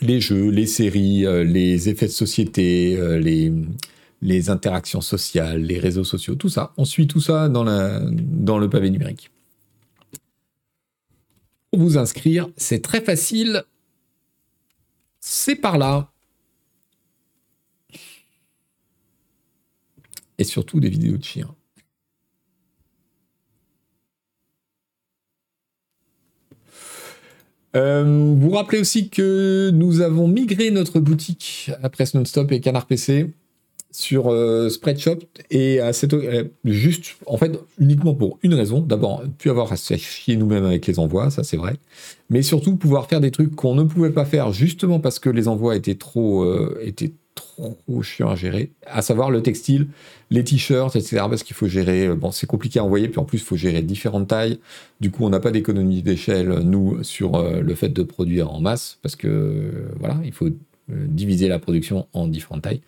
les 0.00 0.20
jeux, 0.20 0.50
les 0.50 0.66
séries, 0.66 1.26
euh, 1.26 1.44
les 1.44 1.88
effets 1.88 2.06
de 2.06 2.12
société, 2.12 2.96
euh, 2.96 3.18
les, 3.18 4.50
interactions 4.50 5.00
sociales, 5.00 5.62
les 5.62 5.78
réseaux 5.78 6.04
sociaux, 6.04 6.34
tout 6.34 6.48
ça. 6.48 6.72
On 6.76 6.84
suit 6.84 7.06
tout 7.06 7.20
ça 7.20 7.48
dans, 7.48 7.64
dans 7.64 8.58
le 8.58 8.68
pavé 8.68 8.90
numérique. 8.90 9.30
Pour 11.70 11.80
vous 11.80 11.98
inscrire, 11.98 12.48
c'est 12.56 12.82
très 12.82 13.00
facile. 13.00 13.64
C'est 15.20 15.56
par 15.56 15.78
là. 15.78 16.10
Et 20.38 20.44
surtout 20.44 20.80
des 20.80 20.88
vidéos 20.88 21.16
de 21.16 21.24
chiens. 21.24 21.54
Euh, 27.78 28.34
vous 28.36 28.50
rappelez 28.50 28.80
aussi 28.80 29.08
que 29.08 29.70
nous 29.72 30.00
avons 30.00 30.26
migré 30.26 30.70
notre 30.70 30.98
boutique 30.98 31.70
à 31.82 31.88
Presse 31.88 32.14
Non-Stop 32.14 32.50
et 32.50 32.60
Canard 32.60 32.86
PC 32.86 33.30
sur 33.90 34.28
euh, 34.28 34.68
Spreadshop 34.68 35.18
et 35.50 35.80
à 35.80 35.92
euh, 36.12 36.44
juste 36.64 37.16
en 37.26 37.36
fait 37.36 37.58
uniquement 37.78 38.14
pour 38.14 38.38
une 38.42 38.54
raison. 38.54 38.80
D'abord 38.80 39.22
plus 39.38 39.50
avoir 39.50 39.72
à 39.72 39.76
se 39.76 39.96
chier 39.96 40.36
nous-mêmes 40.36 40.64
avec 40.64 40.86
les 40.86 40.98
envois 40.98 41.30
ça 41.30 41.44
c'est 41.44 41.56
vrai. 41.56 41.76
Mais 42.30 42.42
surtout 42.42 42.76
pouvoir 42.76 43.08
faire 43.08 43.20
des 43.20 43.30
trucs 43.30 43.54
qu'on 43.54 43.74
ne 43.74 43.84
pouvait 43.84 44.10
pas 44.10 44.24
faire 44.24 44.52
justement 44.52 44.98
parce 44.98 45.20
que 45.20 45.30
les 45.30 45.46
envois 45.46 45.76
étaient 45.76 45.94
trop 45.94 46.44
étaient 46.80 47.12
trop 47.38 48.02
chiant 48.02 48.30
à 48.30 48.34
gérer, 48.34 48.72
à 48.86 49.02
savoir 49.02 49.30
le 49.30 49.42
textile, 49.42 49.88
les 50.30 50.44
t-shirts, 50.44 50.96
etc. 50.96 51.16
Parce 51.28 51.42
qu'il 51.42 51.54
faut 51.54 51.68
gérer, 51.68 52.06
euh, 52.06 52.14
bon, 52.14 52.30
c'est 52.30 52.46
compliqué 52.46 52.78
à 52.78 52.84
envoyer, 52.84 53.08
puis 53.08 53.18
en 53.18 53.24
plus, 53.24 53.38
il 53.38 53.44
faut 53.44 53.56
gérer 53.56 53.82
différentes 53.82 54.28
tailles. 54.28 54.58
Du 55.00 55.10
coup, 55.10 55.24
on 55.24 55.30
n'a 55.30 55.40
pas 55.40 55.50
d'économie 55.50 56.02
d'échelle, 56.02 56.48
nous, 56.64 57.02
sur 57.02 57.36
euh, 57.36 57.60
le 57.60 57.74
fait 57.74 57.88
de 57.88 58.02
produire 58.02 58.52
en 58.52 58.60
masse, 58.60 58.98
parce 59.02 59.16
que, 59.16 59.28
euh, 59.28 59.88
voilà, 59.98 60.18
il 60.24 60.32
faut 60.32 60.48
diviser 60.88 61.48
la 61.48 61.58
production 61.58 62.06
en 62.14 62.26
différentes 62.26 62.62
tailles. 62.62 62.80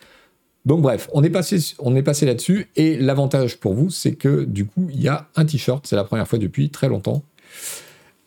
Donc, 0.65 0.81
bref, 0.81 1.09
on 1.13 1.23
est 1.23 1.31
passé, 1.31 1.59
on 1.79 1.95
est 1.95 2.03
passé 2.03 2.25
là-dessus, 2.25 2.69
et 2.77 2.97
l'avantage 2.97 3.59
pour 3.59 3.75
vous, 3.75 3.91
c'est 3.91 4.15
que, 4.15 4.45
du 4.45 4.65
coup, 4.65 4.89
il 4.93 5.01
y 5.01 5.09
a 5.09 5.29
un 5.37 5.45
t-shirt, 5.45 5.87
c'est 5.87 5.97
la 5.97 6.05
première 6.05 6.27
fois 6.27 6.39
depuis 6.39 6.71
très 6.71 6.89
longtemps, 6.89 7.23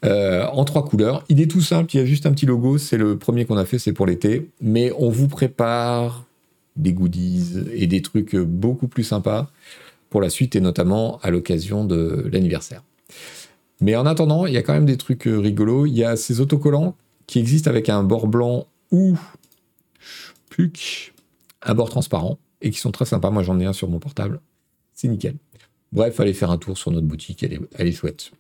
en 0.04 0.66
trois 0.66 0.86
couleurs. 0.86 1.24
Il 1.30 1.42
est 1.42 1.48
tout 1.50 1.62
simple, 1.62 1.96
il 1.96 2.00
y 2.00 2.02
a 2.02 2.06
juste 2.06 2.26
un 2.26 2.32
petit 2.32 2.46
logo, 2.46 2.78
c'est 2.78 2.98
le 2.98 3.18
premier 3.18 3.46
qu'on 3.46 3.58
a 3.58 3.66
fait, 3.66 3.80
c'est 3.80 3.94
pour 3.94 4.06
l'été, 4.06 4.50
mais 4.62 4.92
on 4.98 5.10
vous 5.10 5.28
prépare 5.28 6.26
des 6.76 6.94
goodies 6.94 7.60
et 7.74 7.88
des 7.88 8.02
trucs 8.02 8.36
beaucoup 8.36 8.88
plus 8.88 9.04
sympas 9.04 9.50
pour 10.10 10.22
la 10.22 10.30
suite 10.30 10.56
et 10.56 10.62
notamment 10.62 11.20
à 11.24 11.32
l'occasion 11.32 11.86
de 11.86 12.30
l'anniversaire. 12.32 12.84
Mais 13.82 13.96
en 13.96 14.06
attendant, 14.06 14.46
il 14.46 14.54
y 14.54 14.58
a 14.58 14.62
quand 14.62 14.74
même 14.74 14.86
des 14.86 14.98
trucs 14.98 15.24
rigolos. 15.24 15.88
Il 15.88 15.94
y 15.94 16.04
a 16.04 16.16
ces 16.16 16.40
autocollants 16.40 16.96
qui 17.28 17.40
existent 17.40 17.70
avec 17.70 17.90
un 17.90 18.04
bord 18.04 18.28
blanc 18.28 18.68
ou 18.92 19.18
un 21.64 21.74
bord 21.74 21.90
transparent 21.90 22.38
et 22.62 22.70
qui 22.70 22.80
sont 22.80 22.92
très 22.92 23.06
sympas. 23.06 23.30
Moi, 23.30 23.44
j'en 23.44 23.60
ai 23.60 23.66
un 23.66 23.74
sur 23.74 23.90
mon 23.90 24.00
portable. 24.00 24.40
C'est 24.94 25.08
nickel. 25.08 25.36
Bref, 25.92 26.20
allez 26.20 26.34
faire 26.34 26.52
un 26.52 26.58
tour 26.58 26.78
sur 26.78 26.92
notre 26.92 27.08
boutique, 27.08 27.44
elle 27.44 27.54
est, 27.54 27.62
elle. 27.78 28.34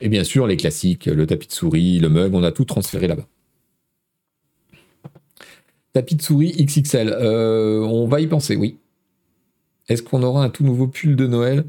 Et 0.00 0.08
bien 0.08 0.24
sûr, 0.24 0.46
les 0.46 0.56
classiques, 0.56 1.06
le 1.06 1.26
tapis 1.26 1.46
de 1.46 1.52
souris, 1.52 1.98
le 1.98 2.08
mug, 2.08 2.34
on 2.34 2.42
a 2.42 2.52
tout 2.52 2.64
transféré 2.64 3.06
là-bas. 3.06 3.26
Tapis 5.92 6.14
de 6.14 6.22
souris 6.22 6.52
XXL. 6.52 7.08
Euh, 7.08 7.80
on 7.80 8.06
va 8.06 8.20
y 8.20 8.26
penser, 8.26 8.56
oui. 8.56 8.78
Est-ce 9.88 10.04
qu'on 10.04 10.22
aura 10.22 10.44
un 10.44 10.50
tout 10.50 10.62
nouveau 10.62 10.86
pull 10.86 11.16
de 11.16 11.26
Noël? 11.26 11.64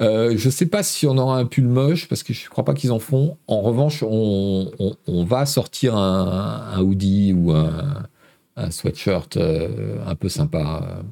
Euh, 0.00 0.34
Je 0.36 0.46
ne 0.46 0.50
sais 0.50 0.66
pas 0.66 0.82
si 0.82 1.06
on 1.06 1.18
aura 1.18 1.38
un 1.38 1.44
pull 1.44 1.66
moche, 1.66 2.08
parce 2.08 2.22
que 2.22 2.32
je 2.32 2.46
ne 2.46 2.48
crois 2.48 2.64
pas 2.64 2.72
qu'ils 2.72 2.90
en 2.90 2.98
font. 2.98 3.36
En 3.46 3.60
revanche, 3.60 4.02
on, 4.02 4.70
va 5.06 5.44
sortir 5.44 5.94
un, 5.94 6.80
hoodie 6.80 7.34
ou 7.34 7.52
un, 7.52 8.08
sweatshirt 8.70 9.36
euh, 9.36 9.98
un 10.06 10.14
peu 10.14 10.30
sympa. 10.30 11.04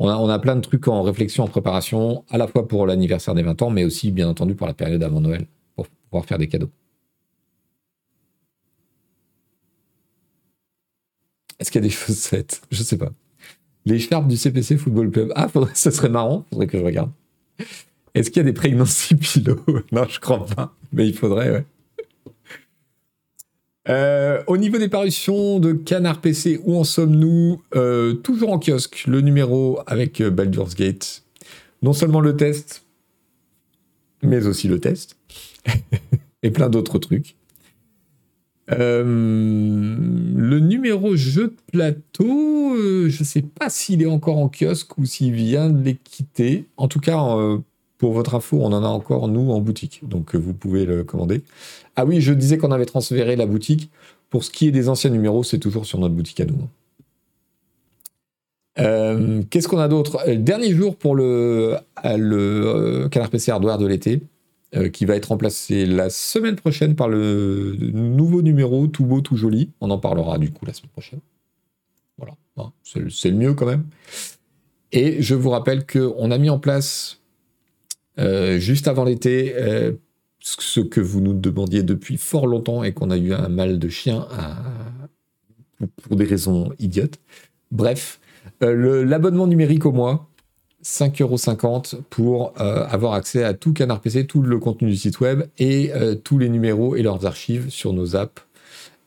On 0.00 0.08
a, 0.08 0.16
on 0.16 0.28
a 0.28 0.38
plein 0.40 0.56
de 0.56 0.62
trucs 0.62 0.88
en 0.88 1.02
réflexion, 1.02 1.44
en 1.44 1.48
préparation, 1.48 2.24
à 2.28 2.38
la 2.38 2.48
fois 2.48 2.66
pour 2.66 2.86
l'anniversaire 2.86 3.34
des 3.34 3.42
20 3.42 3.62
ans, 3.62 3.70
mais 3.70 3.84
aussi, 3.84 4.10
bien 4.10 4.28
entendu, 4.28 4.56
pour 4.56 4.66
la 4.66 4.74
période 4.74 5.02
avant 5.04 5.20
Noël, 5.20 5.46
faire 6.26 6.38
des 6.38 6.48
cadeaux. 6.48 6.70
Est-ce 11.58 11.70
qu'il 11.70 11.80
y 11.82 11.84
a 11.84 11.88
des 11.88 11.94
chaussettes? 11.94 12.62
Je 12.70 12.82
sais 12.82 12.98
pas. 12.98 13.12
Les 13.86 13.98
charpes 13.98 14.28
du 14.28 14.36
CPC 14.36 14.76
Football 14.76 15.10
Club. 15.10 15.32
Ah, 15.34 15.48
faudrait, 15.48 15.74
ça 15.74 15.90
serait 15.90 16.08
marrant. 16.08 16.44
Faudrait 16.50 16.66
que 16.66 16.78
je 16.78 16.84
regarde. 16.84 17.10
Est-ce 18.14 18.30
qu'il 18.30 18.38
y 18.38 18.46
a 18.46 18.50
des 18.50 18.52
pregnancy 18.52 19.14
pillows 19.16 19.64
Non, 19.92 20.04
je 20.08 20.20
crois 20.20 20.44
pas. 20.46 20.74
Mais 20.92 21.06
il 21.06 21.14
faudrait, 21.14 21.50
ouais. 21.50 21.64
Euh, 23.88 24.42
au 24.46 24.56
niveau 24.56 24.78
des 24.78 24.88
parutions 24.88 25.58
de 25.58 25.72
Canard 25.72 26.20
PC, 26.20 26.60
où 26.64 26.76
en 26.76 26.84
sommes-nous? 26.84 27.62
Euh, 27.74 28.14
Toujours 28.14 28.52
en 28.52 28.58
kiosque, 28.58 29.04
le 29.06 29.20
numéro 29.20 29.80
avec 29.86 30.20
euh, 30.20 30.30
Baldur's 30.30 30.74
Gate. 30.74 31.24
Non 31.82 31.92
seulement 31.94 32.20
le 32.20 32.36
test, 32.36 32.84
mais 34.22 34.46
aussi 34.46 34.68
le 34.68 34.78
test. 34.80 35.16
et 36.42 36.50
plein 36.50 36.68
d'autres 36.68 36.98
trucs. 36.98 37.36
Euh, 38.72 39.02
le 39.04 40.60
numéro 40.60 41.16
jeu 41.16 41.48
de 41.48 41.56
plateau, 41.72 42.74
euh, 42.76 43.08
je 43.08 43.20
ne 43.20 43.24
sais 43.24 43.42
pas 43.42 43.68
s'il 43.68 44.02
est 44.02 44.06
encore 44.06 44.38
en 44.38 44.48
kiosque 44.48 44.96
ou 44.98 45.04
s'il 45.04 45.32
vient 45.32 45.70
de 45.70 45.82
les 45.82 45.96
quitter. 45.96 46.66
En 46.76 46.86
tout 46.86 47.00
cas, 47.00 47.36
euh, 47.36 47.58
pour 47.98 48.12
votre 48.12 48.34
info, 48.34 48.58
on 48.60 48.72
en 48.72 48.84
a 48.84 48.88
encore, 48.88 49.28
nous, 49.28 49.50
en 49.50 49.60
boutique. 49.60 50.02
Donc, 50.08 50.34
vous 50.36 50.54
pouvez 50.54 50.84
le 50.86 51.02
commander. 51.04 51.42
Ah 51.96 52.04
oui, 52.04 52.20
je 52.20 52.32
disais 52.32 52.58
qu'on 52.58 52.70
avait 52.70 52.86
transféré 52.86 53.34
la 53.36 53.46
boutique. 53.46 53.90
Pour 54.30 54.44
ce 54.44 54.50
qui 54.50 54.68
est 54.68 54.70
des 54.70 54.88
anciens 54.88 55.10
numéros, 55.10 55.42
c'est 55.42 55.58
toujours 55.58 55.86
sur 55.86 55.98
notre 55.98 56.14
boutique 56.14 56.40
à 56.40 56.44
nous. 56.44 56.68
Qu'est-ce 59.50 59.68
qu'on 59.68 59.78
a 59.78 59.88
d'autre? 59.88 60.24
Dernier 60.36 60.72
jour 60.72 60.96
pour 60.96 61.14
le, 61.14 61.76
le 62.02 63.08
Canard 63.08 63.28
PC 63.28 63.50
Hardware 63.50 63.76
de 63.76 63.86
l'été. 63.86 64.22
Qui 64.92 65.04
va 65.04 65.16
être 65.16 65.26
remplacé 65.26 65.84
la 65.84 66.10
semaine 66.10 66.56
prochaine 66.56 66.94
par 66.94 67.08
le 67.08 67.76
nouveau 67.92 68.42
numéro, 68.42 68.86
tout 68.86 69.04
beau, 69.04 69.20
tout 69.20 69.36
joli. 69.36 69.70
On 69.80 69.90
en 69.90 69.98
parlera 69.98 70.38
du 70.38 70.52
coup 70.52 70.64
la 70.64 70.72
semaine 70.72 70.90
prochaine. 70.90 71.20
Voilà, 72.18 72.34
hein, 72.56 72.72
c'est 72.84 73.30
le 73.30 73.36
mieux 73.36 73.54
quand 73.54 73.66
même. 73.66 73.84
Et 74.92 75.22
je 75.22 75.34
vous 75.34 75.50
rappelle 75.50 75.86
qu'on 75.86 76.30
a 76.30 76.38
mis 76.38 76.50
en 76.50 76.58
place, 76.58 77.20
juste 78.16 78.86
avant 78.86 79.04
l'été, 79.04 79.54
ce 80.40 80.80
que 80.80 81.00
vous 81.00 81.20
nous 81.20 81.34
demandiez 81.34 81.82
depuis 81.82 82.16
fort 82.16 82.46
longtemps 82.46 82.82
et 82.82 82.92
qu'on 82.92 83.10
a 83.10 83.16
eu 83.16 83.32
un 83.32 83.48
mal 83.48 83.78
de 83.78 83.88
chien 83.88 84.26
pour 86.02 86.16
des 86.16 86.24
raisons 86.24 86.72
idiotes. 86.78 87.18
Bref, 87.70 88.20
euh, 88.62 89.04
l'abonnement 89.04 89.46
numérique 89.46 89.86
au 89.86 89.92
mois, 89.92 90.29
5,50€ 90.82 92.02
pour 92.08 92.54
euh, 92.60 92.86
avoir 92.88 93.12
accès 93.12 93.44
à 93.44 93.54
tout 93.54 93.72
Canard 93.72 94.00
PC, 94.00 94.26
tout 94.26 94.42
le 94.42 94.58
contenu 94.58 94.90
du 94.90 94.96
site 94.96 95.20
web 95.20 95.44
et 95.58 95.92
euh, 95.92 96.14
tous 96.14 96.38
les 96.38 96.48
numéros 96.48 96.96
et 96.96 97.02
leurs 97.02 97.26
archives 97.26 97.68
sur 97.68 97.92
nos 97.92 98.16
apps 98.16 98.42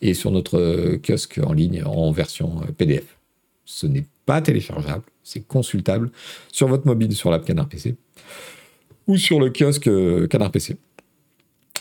et 0.02 0.14
sur 0.14 0.32
notre 0.32 0.98
kiosque 0.98 1.40
en 1.44 1.54
ligne 1.54 1.84
en 1.84 2.12
version 2.12 2.62
PDF. 2.78 3.18
Ce 3.66 3.88
n'est 3.88 4.06
pas 4.26 4.42
téléchargeable, 4.42 5.04
c'est 5.24 5.48
consultable 5.48 6.12
sur 6.52 6.68
votre 6.68 6.86
mobile 6.86 7.16
sur 7.16 7.32
l'app 7.32 7.46
Canard 7.46 7.70
PC 7.70 7.96
ou 9.08 9.18
sur 9.18 9.40
le 9.40 9.50
kiosque 9.50 9.90
Canard 10.30 10.52
PC. 10.52 10.78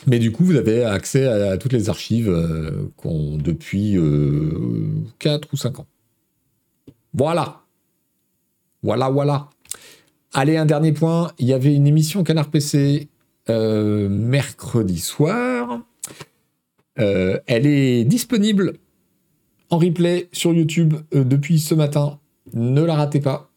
Mais 0.07 0.19
du 0.19 0.33
coup, 0.33 0.45
vous 0.45 0.57
avez 0.57 0.85
accès 0.85 1.27
à, 1.27 1.57
toutes 1.59 1.73
les 1.73 1.89
archives 1.89 2.29
euh, 2.29 2.89
depuis 3.39 3.97
4 5.19 5.49
ou 5.53 5.57
5 5.57 5.81
ans. 5.81 5.87
Voilà. 7.15 7.61
Voilà, 8.83 9.11
voilà. 9.11 9.49
Allez, 10.33 10.57
un 10.57 10.67
dernier 10.67 10.93
point. 10.93 11.33
Il 11.39 11.47
y 11.47 11.53
avait 11.53 11.75
une 11.75 11.87
émission 11.87 12.25
Canard 12.25 12.51
PC 12.51 13.09
euh, 13.51 14.09
mercredi 14.09 14.99
soir. 14.99 15.81
Euh, 16.99 17.39
elle 17.47 17.67
est 17.67 18.05
disponible 18.05 18.75
en 19.71 19.79
replay 19.79 20.29
sur 20.33 20.53
YouTube 20.53 20.95
depuis 21.13 21.59
ce 21.59 21.75
matin. 21.75 22.19
Ne 22.55 22.83
la 22.83 22.95
ratez 22.95 23.21
pas. 23.21 23.53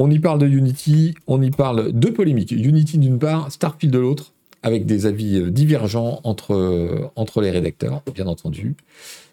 On 0.00 0.12
y 0.12 0.20
parle 0.20 0.38
de 0.38 0.46
Unity, 0.46 1.16
on 1.26 1.42
y 1.42 1.50
parle 1.50 1.92
de 1.92 2.08
polémique. 2.08 2.52
Unity 2.52 2.98
d'une 2.98 3.18
part, 3.18 3.50
Starfield 3.50 3.92
de 3.92 3.98
l'autre, 3.98 4.32
avec 4.62 4.86
des 4.86 5.06
avis 5.06 5.40
euh, 5.40 5.50
divergents 5.50 6.20
entre, 6.22 6.54
euh, 6.54 7.10
entre 7.16 7.40
les 7.40 7.50
rédacteurs, 7.50 8.02
bien 8.14 8.28
entendu. 8.28 8.76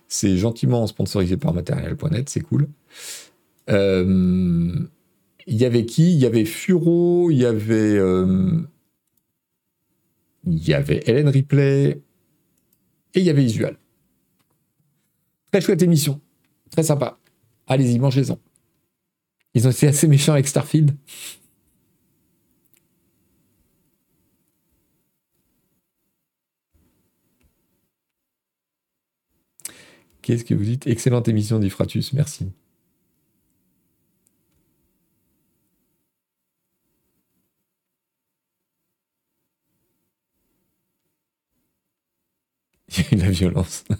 C'est 0.07 0.37
gentiment 0.37 0.87
sponsorisé 0.87 1.37
par 1.37 1.53
Material.net, 1.53 2.29
c'est 2.29 2.41
cool. 2.41 2.67
Euh, 3.69 4.73
il 5.47 5.57
y 5.57 5.65
avait 5.65 5.85
qui? 5.85 6.13
Il 6.13 6.19
y 6.19 6.25
avait 6.25 6.45
Furo, 6.45 7.29
il 7.31 7.37
y 7.37 7.45
avait. 7.45 7.99
il 10.45 10.67
y 10.67 10.73
avait 10.73 11.01
Hélène 11.05 11.29
Ripley 11.29 12.01
et 13.13 13.19
il 13.19 13.23
y 13.23 13.29
avait 13.29 13.43
Isual. 13.43 13.77
Très 15.51 15.61
chouette 15.61 15.81
émission, 15.81 16.21
très 16.69 16.83
sympa. 16.83 17.17
Allez-y, 17.67 17.97
mangez-en. 17.97 18.37
Ils 19.53 19.67
ont 19.67 19.71
été 19.71 19.87
assez 19.87 20.07
méchants 20.07 20.33
avec 20.33 20.47
Starfield. 20.47 20.91
Qu'est-ce 30.21 30.43
que 30.43 30.53
vous 30.53 30.63
dites? 30.63 30.87
Excellente 30.87 31.27
émission 31.27 31.59
d'Ifratus, 31.59 32.11
merci. 32.13 32.47
Il 42.97 43.19
y 43.19 43.21
a 43.21 43.25
eu 43.25 43.25
la 43.25 43.31
violence. 43.31 43.83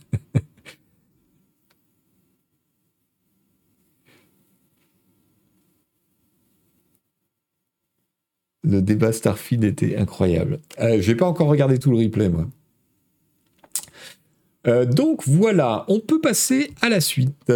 Le 8.63 8.81
débat 8.81 9.11
Starfield 9.11 9.63
était 9.63 9.95
incroyable. 9.95 10.59
Euh, 10.79 10.99
je 10.99 11.11
n'ai 11.11 11.15
pas 11.15 11.27
encore 11.27 11.47
regardé 11.47 11.77
tout 11.77 11.91
le 11.91 11.97
replay, 11.97 12.29
moi. 12.29 12.47
Euh, 14.65 14.85
donc 14.85 15.27
voilà, 15.27 15.85
on 15.87 15.99
peut 15.99 16.19
passer 16.19 16.71
à 16.81 16.89
la 16.89 16.99
suite. 16.99 17.51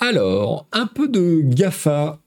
alors, 0.00 0.66
un 0.72 0.86
peu 0.86 1.06
de 1.06 1.42
GAFA, 1.44 2.18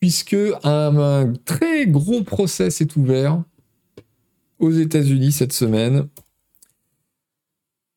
puisque 0.00 0.36
un, 0.64 1.34
très 1.44 1.86
gros 1.86 2.22
procès 2.22 2.70
s'est 2.70 2.96
ouvert 2.96 3.42
aux 4.58 4.70
États-Unis 4.70 5.32
cette 5.32 5.52
semaine 5.52 6.08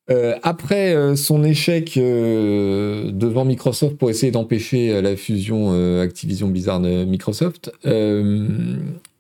euh, 0.10 0.36
après 0.42 0.96
euh, 0.96 1.16
son 1.16 1.44
échec 1.44 1.96
euh, 1.98 3.12
devant 3.12 3.46
Microsoft 3.46 3.96
pour 3.98 4.10
essayer 4.10 4.32
d'empêcher 4.32 5.02
la 5.02 5.16
fusion 5.16 6.00
Activision 6.00 6.48
Blizzard 6.48 6.80
Microsoft, 6.80 7.72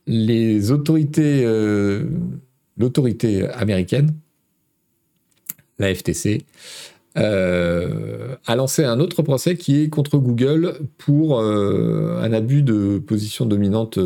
les 0.07 0.71
autorités, 0.71 1.45
l'autorité 2.77 3.47
américaine, 3.49 4.11
la 5.77 5.93
FTC, 5.93 6.41
a 7.15 8.55
lancé 8.55 8.83
un 8.83 8.99
autre 8.99 9.21
procès 9.21 9.55
qui 9.55 9.81
est 9.81 9.89
contre 9.89 10.17
Google 10.17 10.79
pour 10.97 11.39
un 11.41 12.33
abus 12.33 12.63
de 12.63 12.97
position 12.99 13.45
dominante 13.45 13.99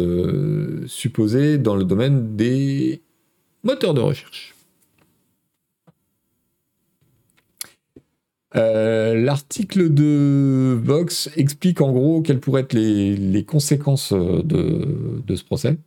supposé 0.88 1.58
dans 1.58 1.76
le 1.76 1.86
domaine 1.86 2.36
des 2.36 3.02
moteurs 3.64 3.94
de 3.94 4.02
recherche. 4.02 4.53
Euh, 8.56 9.16
l'article 9.16 9.93
de 9.93 10.80
Vox 10.82 11.30
explique 11.36 11.82
en 11.82 11.91
gros 11.91 12.22
quelles 12.22 12.39
pourraient 12.39 12.62
être 12.62 12.74
les, 12.74 13.43
conséquences 13.45 14.14
de, 14.14 15.36
ce 15.36 15.43
procès. 15.43 15.78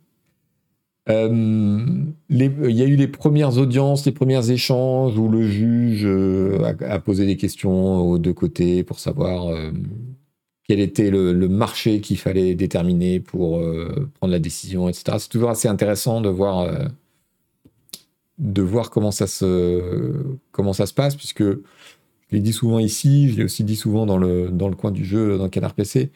Euh, 1.09 1.85
il 2.29 2.71
y 2.71 2.81
a 2.81 2.85
eu 2.85 2.97
les 2.97 3.07
premières 3.07 3.57
audiences, 3.57 4.05
les 4.05 4.11
premiers 4.11 4.51
échanges 4.51 5.17
où 5.17 5.29
le 5.29 5.47
juge 5.47 6.03
euh, 6.05 6.73
a, 6.81 6.99
posé 6.99 7.25
des 7.25 7.37
questions 7.37 8.01
aux 8.01 8.17
deux 8.17 8.33
côtés 8.33 8.83
pour 8.83 8.99
savoir 8.99 9.55
quel 10.67 10.81
était 10.81 11.09
le, 11.09 11.33
marché 11.47 12.01
qu'il 12.01 12.17
fallait 12.17 12.55
déterminer 12.55 13.21
pour 13.21 13.61
prendre 14.15 14.33
la 14.33 14.39
décision, 14.39 14.89
etc. 14.89 15.17
C'est 15.19 15.29
toujours 15.29 15.49
assez 15.49 15.69
intéressant 15.69 16.19
de 16.19 16.27
voir, 16.27 16.69
de 18.37 18.61
voir 18.61 18.89
comment, 18.89 19.11
ça 19.11 19.27
se, 19.27 20.11
comment 20.51 20.73
ça 20.73 20.87
se 20.87 20.93
passe, 20.93 21.15
puisque 21.15 21.45
je 22.29 22.35
l'ai 22.35 22.41
dit 22.41 22.53
souvent 22.53 22.79
ici, 22.79 23.29
je 23.29 23.37
l'ai 23.37 23.43
aussi 23.43 23.63
dit 23.63 23.75
souvent 23.75 24.05
dans 24.05 24.17
le, 24.17 24.49
dans 24.49 24.67
le 24.67 24.75
coin 24.75 24.91
du 24.91 25.05
jeu, 25.05 25.37
dans 25.37 25.49
Canard 25.49 25.73
PC. 25.73 26.11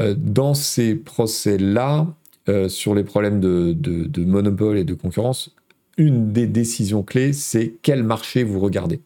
Euh, 0.00 0.14
dans 0.16 0.54
ces 0.54 0.94
procès-là, 0.94 2.06
euh, 2.48 2.68
sur 2.68 2.94
les 2.94 3.04
problèmes 3.04 3.40
de, 3.40 3.72
de, 3.72 4.24
monopole 4.24 4.78
et 4.78 4.84
de 4.84 4.94
concurrence, 4.94 5.54
une 5.98 6.32
des 6.32 6.46
décisions 6.46 7.02
clés, 7.02 7.32
c'est 7.32 7.74
quel 7.82 8.02
marché 8.02 8.44
vous 8.44 8.60
regardez. 8.60 9.00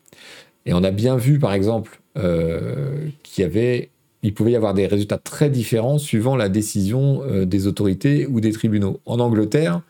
Et 0.66 0.74
on 0.74 0.84
a 0.84 0.90
bien 0.90 1.16
vu, 1.16 1.38
par 1.38 1.52
exemple, 1.52 2.00
euh, 2.16 3.08
qu'il 3.22 3.42
y 3.42 3.44
avait, 3.44 3.90
il 4.22 4.34
pouvait 4.34 4.52
y 4.52 4.56
avoir 4.56 4.74
des 4.74 4.86
résultats 4.86 5.18
très 5.18 5.50
différents 5.50 5.98
suivant 5.98 6.36
la 6.36 6.48
décision 6.48 7.22
des 7.44 7.66
autorités 7.66 8.26
ou 8.26 8.40
des 8.40 8.52
tribunaux. 8.52 9.00
En 9.04 9.18
Angleterre, 9.18 9.82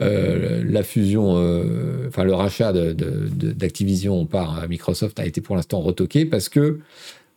euh, 0.00 0.62
la 0.66 0.82
fusion, 0.82 1.36
euh, 1.36 2.08
le 2.16 2.32
rachat 2.32 2.72
d'Activision 2.72 4.24
par 4.26 4.66
Microsoft 4.68 5.18
a 5.20 5.26
été 5.26 5.40
pour 5.40 5.56
l'instant 5.56 5.80
retoqué 5.80 6.24
parce 6.24 6.48
que 6.48 6.78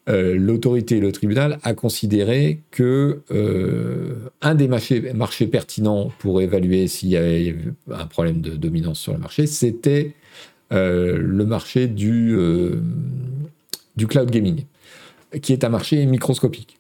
euh, 0.10 0.35
l'autorité 0.35 0.99
le 0.99 1.11
tribunal 1.11 1.60
a 1.64 1.73
considéré 1.73 2.61
que 2.72 3.22
un 4.41 4.56
des 4.56 4.68
marchés, 4.68 5.48
pertinents 5.48 6.11
pour 6.19 6.41
évaluer 6.41 6.88
s'il 6.88 7.10
y 7.10 7.18
avait 7.18 7.56
un 7.91 8.06
problème 8.06 8.41
de 8.41 8.52
dominance 8.52 8.99
sur 8.99 9.14
le 9.14 9.19
marché, 9.19 9.45
c'était 9.45 10.14
le 10.72 11.44
marché 11.44 11.88
du 11.88 12.38
cloud 14.07 14.31
gaming, 14.31 14.65
qui 15.41 15.53
est 15.53 15.64
un 15.64 15.69
marché 15.69 16.06
microscopique. 16.06 16.77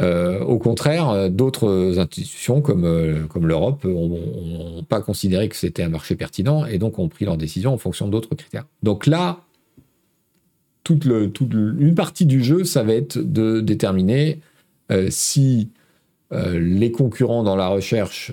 Euh, 0.00 0.40
au 0.40 0.58
contraire, 0.58 1.10
euh, 1.10 1.28
d'autres 1.28 1.98
institutions 1.98 2.60
comme, 2.60 2.84
euh, 2.84 3.26
l'Europe 3.40 3.84
n'ont 3.84 4.82
pas 4.88 5.00
considéré 5.00 5.48
que 5.48 5.56
c'était 5.56 5.82
un 5.82 5.88
marché 5.88 6.16
pertinent 6.16 6.64
et 6.64 6.78
donc 6.78 6.98
ont 6.98 7.08
pris 7.08 7.24
leurs 7.24 7.36
décisions 7.36 7.74
en 7.74 7.78
fonction 7.78 8.08
d'autres 8.08 8.34
critères. 8.34 8.66
Donc 8.82 9.06
là, 9.06 9.40
toute, 10.84 11.04
une 11.04 11.94
partie 11.94 12.26
du 12.26 12.42
jeu, 12.42 12.64
ça 12.64 12.82
va 12.82 12.94
être 12.94 13.18
de 13.18 13.60
déterminer 13.60 14.40
si 15.08 15.68
les 16.32 16.90
concurrents 16.90 17.44
dans 17.44 17.54
la 17.54 17.68
recherche 17.68 18.32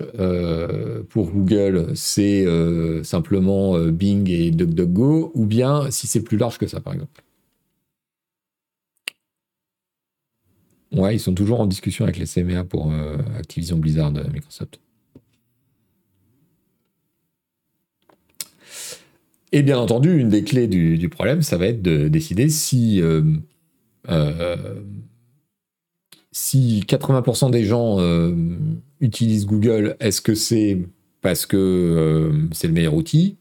pour 1.10 1.30
Google, 1.30 1.92
c'est 1.94 2.44
simplement 3.04 3.78
Bing 3.78 4.28
et 4.28 4.50
DuckDuckGo, 4.50 5.30
ou 5.34 5.46
bien 5.46 5.88
si 5.90 6.08
c'est 6.08 6.22
plus 6.22 6.36
large 6.36 6.58
que 6.58 6.66
ça, 6.66 6.80
par 6.80 6.94
exemple. 6.94 7.22
Ouais, 10.92 11.14
ils 11.14 11.20
sont 11.20 11.34
toujours 11.34 11.60
en 11.60 11.66
discussion 11.66 12.04
avec 12.04 12.16
les 12.18 12.26
CMA 12.26 12.64
pour 12.64 12.92
Activision 13.36 13.76
Blizzard 13.76 14.12
Microsoft. 14.32 14.80
Et 19.52 19.62
bien 19.62 19.78
entendu, 19.78 20.18
une 20.18 20.28
des 20.28 20.44
clés 20.44 20.68
du, 20.68 21.08
problème, 21.08 21.42
ça 21.42 21.56
va 21.56 21.66
être 21.66 21.80
de 21.80 22.08
décider 22.08 22.50
si, 22.50 23.00
euh, 23.00 23.22
euh, 24.10 24.74
si 26.32 26.84
80% 26.86 27.50
des 27.50 27.64
gens 27.64 27.98
euh, 27.98 28.34
utilisent 29.00 29.46
Google, 29.46 29.96
est-ce 30.00 30.20
que 30.20 30.34
c'est 30.34 30.78
parce 31.22 31.46
que 31.46 32.30
c'est 32.52 32.68
le 32.68 32.74
meilleur 32.74 32.94
outil, 32.94 33.36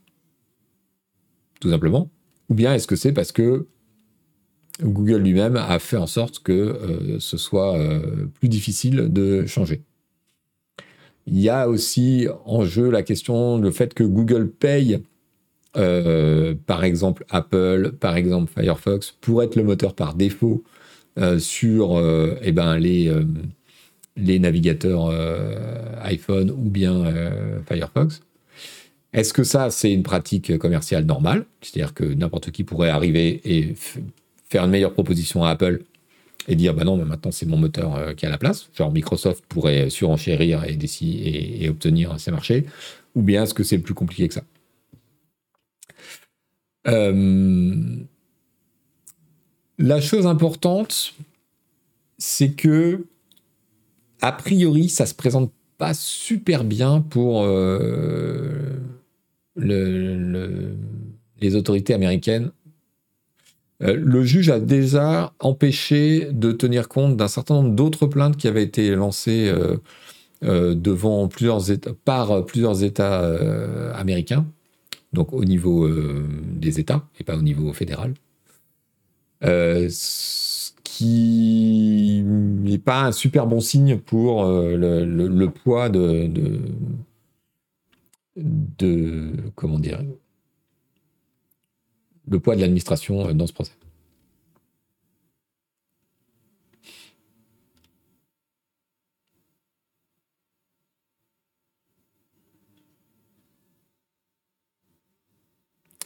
tout 1.59 1.69
simplement, 1.69 2.09
ou 2.49 2.53
bien 2.53 2.73
est-ce 2.73 2.87
que 2.87 2.95
c'est 2.95 3.11
parce 3.11 3.33
que 3.33 3.67
Google 4.81 5.17
lui-même 5.17 5.55
a 5.55 5.79
fait 5.79 5.97
en 5.97 6.07
sorte 6.07 6.39
que 6.39 7.17
ce 7.19 7.37
soit 7.37 7.75
plus 8.39 8.49
difficile 8.49 9.11
de 9.11 9.45
changer. 9.45 9.81
Il 11.25 11.39
y 11.39 11.49
a 11.49 11.67
aussi 11.67 12.27
en 12.45 12.63
jeu 12.63 12.89
la 12.89 13.03
question, 13.03 13.57
le 13.57 13.71
fait 13.71 13.93
que 13.93 14.03
Google 14.03 14.49
paye 14.49 15.01
euh, 15.77 16.55
par 16.65 16.83
exemple 16.83 17.25
Apple, 17.29 17.93
par 17.99 18.15
exemple 18.15 18.51
Firefox, 18.51 19.15
pour 19.21 19.43
être 19.43 19.55
le 19.55 19.63
moteur 19.63 19.93
par 19.93 20.15
défaut 20.15 20.63
euh, 21.19 21.37
sur 21.37 21.97
euh, 21.97 22.35
eh 22.41 22.51
ben, 22.51 22.77
les, 22.77 23.11
les 24.15 24.39
navigateurs 24.39 25.13
iPhone 26.01 26.49
ou 26.49 26.69
bien 26.69 27.03
Firefox. 27.67 28.21
Est-ce 29.13 29.33
que 29.33 29.43
ça, 29.43 29.69
c'est 29.69 29.91
une 29.91 30.03
pratique 30.03 30.57
commerciale 30.57 31.05
normale? 31.05 31.45
C'est-à-dire 31.61 31.93
que 31.93 32.03
n'importe 32.03 32.51
qui 32.51 32.63
pourrait 32.63 32.89
arriver 32.89 33.41
et 33.45 33.75
faire 34.49 34.63
une 34.63 34.71
meilleure 34.71 34.93
proposition 34.93 35.43
à 35.43 35.49
Apple 35.49 35.83
et 36.47 36.55
dire 36.55 36.73
bah 36.73 36.83
non, 36.83 36.97
mais 36.97 37.05
maintenant 37.05 37.31
c'est 37.31 37.45
mon 37.45 37.57
moteur 37.57 38.15
qui 38.15 38.25
a 38.25 38.29
la 38.29 38.37
place. 38.37 38.69
Genre 38.73 38.91
Microsoft 38.91 39.45
pourrait 39.47 39.89
surenchérir 39.89 40.63
et 40.65 41.69
obtenir 41.69 42.19
ces 42.19 42.31
marchés. 42.31 42.65
Ou 43.15 43.21
bien 43.21 43.43
est-ce 43.43 43.53
que 43.53 43.63
c'est 43.63 43.79
plus 43.79 43.93
compliqué 43.93 44.27
que 44.27 44.35
ça? 44.35 44.43
Euh, 46.87 47.97
la 49.77 50.01
chose 50.01 50.25
importante, 50.25 51.13
c'est 52.17 52.51
que, 52.51 53.05
a 54.21 54.31
priori, 54.31 54.87
ça 54.87 55.05
se 55.05 55.13
présente 55.13 55.51
pas 55.77 55.93
super 55.93 56.63
bien 56.63 57.01
pour 57.01 57.43
euh, 57.43 58.79
les 59.55 61.55
autorités 61.55 61.93
américaines. 61.93 62.51
Euh, 63.83 63.95
le 63.95 64.23
juge 64.23 64.49
a 64.49 64.59
déjà 64.59 65.33
empêché 65.39 66.29
de 66.31 66.51
tenir 66.51 66.87
compte 66.87 67.15
d'un 67.17 67.27
certain 67.27 67.55
nombre 67.55 67.75
d'autres 67.75 68.07
plaintes 68.07 68.37
qui 68.37 68.47
avaient 68.47 68.63
été 68.63 68.95
lancées 68.95 69.53
devant 70.41 71.27
plusieurs 71.27 71.61
par 72.05 72.45
plusieurs 72.45 72.83
États 72.83 73.23
américains 73.95 74.45
donc 75.13 75.33
au 75.33 75.43
niveau 75.43 75.85
euh, 75.85 76.27
des 76.53 76.79
États 76.79 77.07
et 77.19 77.23
pas 77.23 77.35
au 77.37 77.41
niveau 77.41 77.73
fédéral. 77.73 78.13
Euh, 79.43 79.87
ce 79.89 80.71
qui 80.83 82.23
n'est 82.25 82.77
pas 82.79 83.03
un 83.03 83.11
super 83.11 83.45
bon 83.47 83.59
signe 83.59 83.97
pour 83.97 84.45
euh, 84.45 84.75
le, 84.75 85.49
poids 85.49 85.89
de, 85.89 86.29
comment 89.55 89.79
dire 89.79 90.01
le 92.29 92.39
poids 92.39 92.55
de 92.55 92.61
l'administration 92.61 93.33
dans 93.33 93.47
ce 93.47 93.53
procès. 93.53 93.73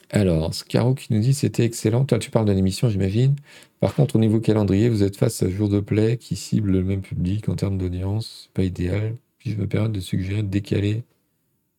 Alors, 0.10 0.54
Scaro 0.54 0.94
qui 0.94 1.14
nous 1.14 1.20
dit 1.20 1.34
c'était 1.34 1.64
excellent. 1.66 2.06
Toi, 2.06 2.20
tu 2.20 2.32
parles 2.32 2.46
de 2.46 2.52
l'émission, 2.54 2.90
j'imagine. 2.90 3.36
Par 3.80 3.94
contre, 3.96 4.16
au 4.16 4.20
niveau 4.20 4.40
calendrier, 4.40 4.90
vous 4.90 5.04
êtes 5.04 5.18
face 5.18 5.42
à 5.44 5.50
jour 5.50 5.70
de 5.70 5.80
play 5.80 6.18
qui 6.18 6.36
cible 6.36 6.72
le 6.72 6.84
même 6.84 7.02
public 7.02 7.50
en 7.50 7.56
termes 7.56 7.78
d'audience. 7.78 8.50
Pas 8.54 8.64
idéal. 8.64 9.16
Puis 9.38 9.52
je 9.52 9.58
me 9.58 9.68
permets 9.68 9.90
de 9.90 10.00
suggérer 10.00 10.44
de 10.44 10.48
décaler 10.50 11.04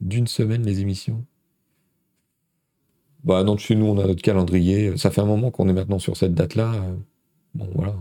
d'une 0.00 0.26
semaine 0.28 0.64
les 0.66 0.80
émissions? 0.80 1.24
Bah 3.24 3.44
non, 3.44 3.56
chez 3.56 3.74
nous, 3.76 3.86
on 3.86 3.98
a 3.98 4.06
notre 4.06 4.22
calendrier. 4.22 4.96
Ça 4.96 5.10
fait 5.10 5.20
un 5.20 5.26
moment 5.26 5.50
qu'on 5.50 5.68
est 5.68 5.72
maintenant 5.72 5.98
sur 5.98 6.16
cette 6.16 6.34
date-là. 6.34 6.72
Bon, 7.54 7.68
voilà. 7.74 7.94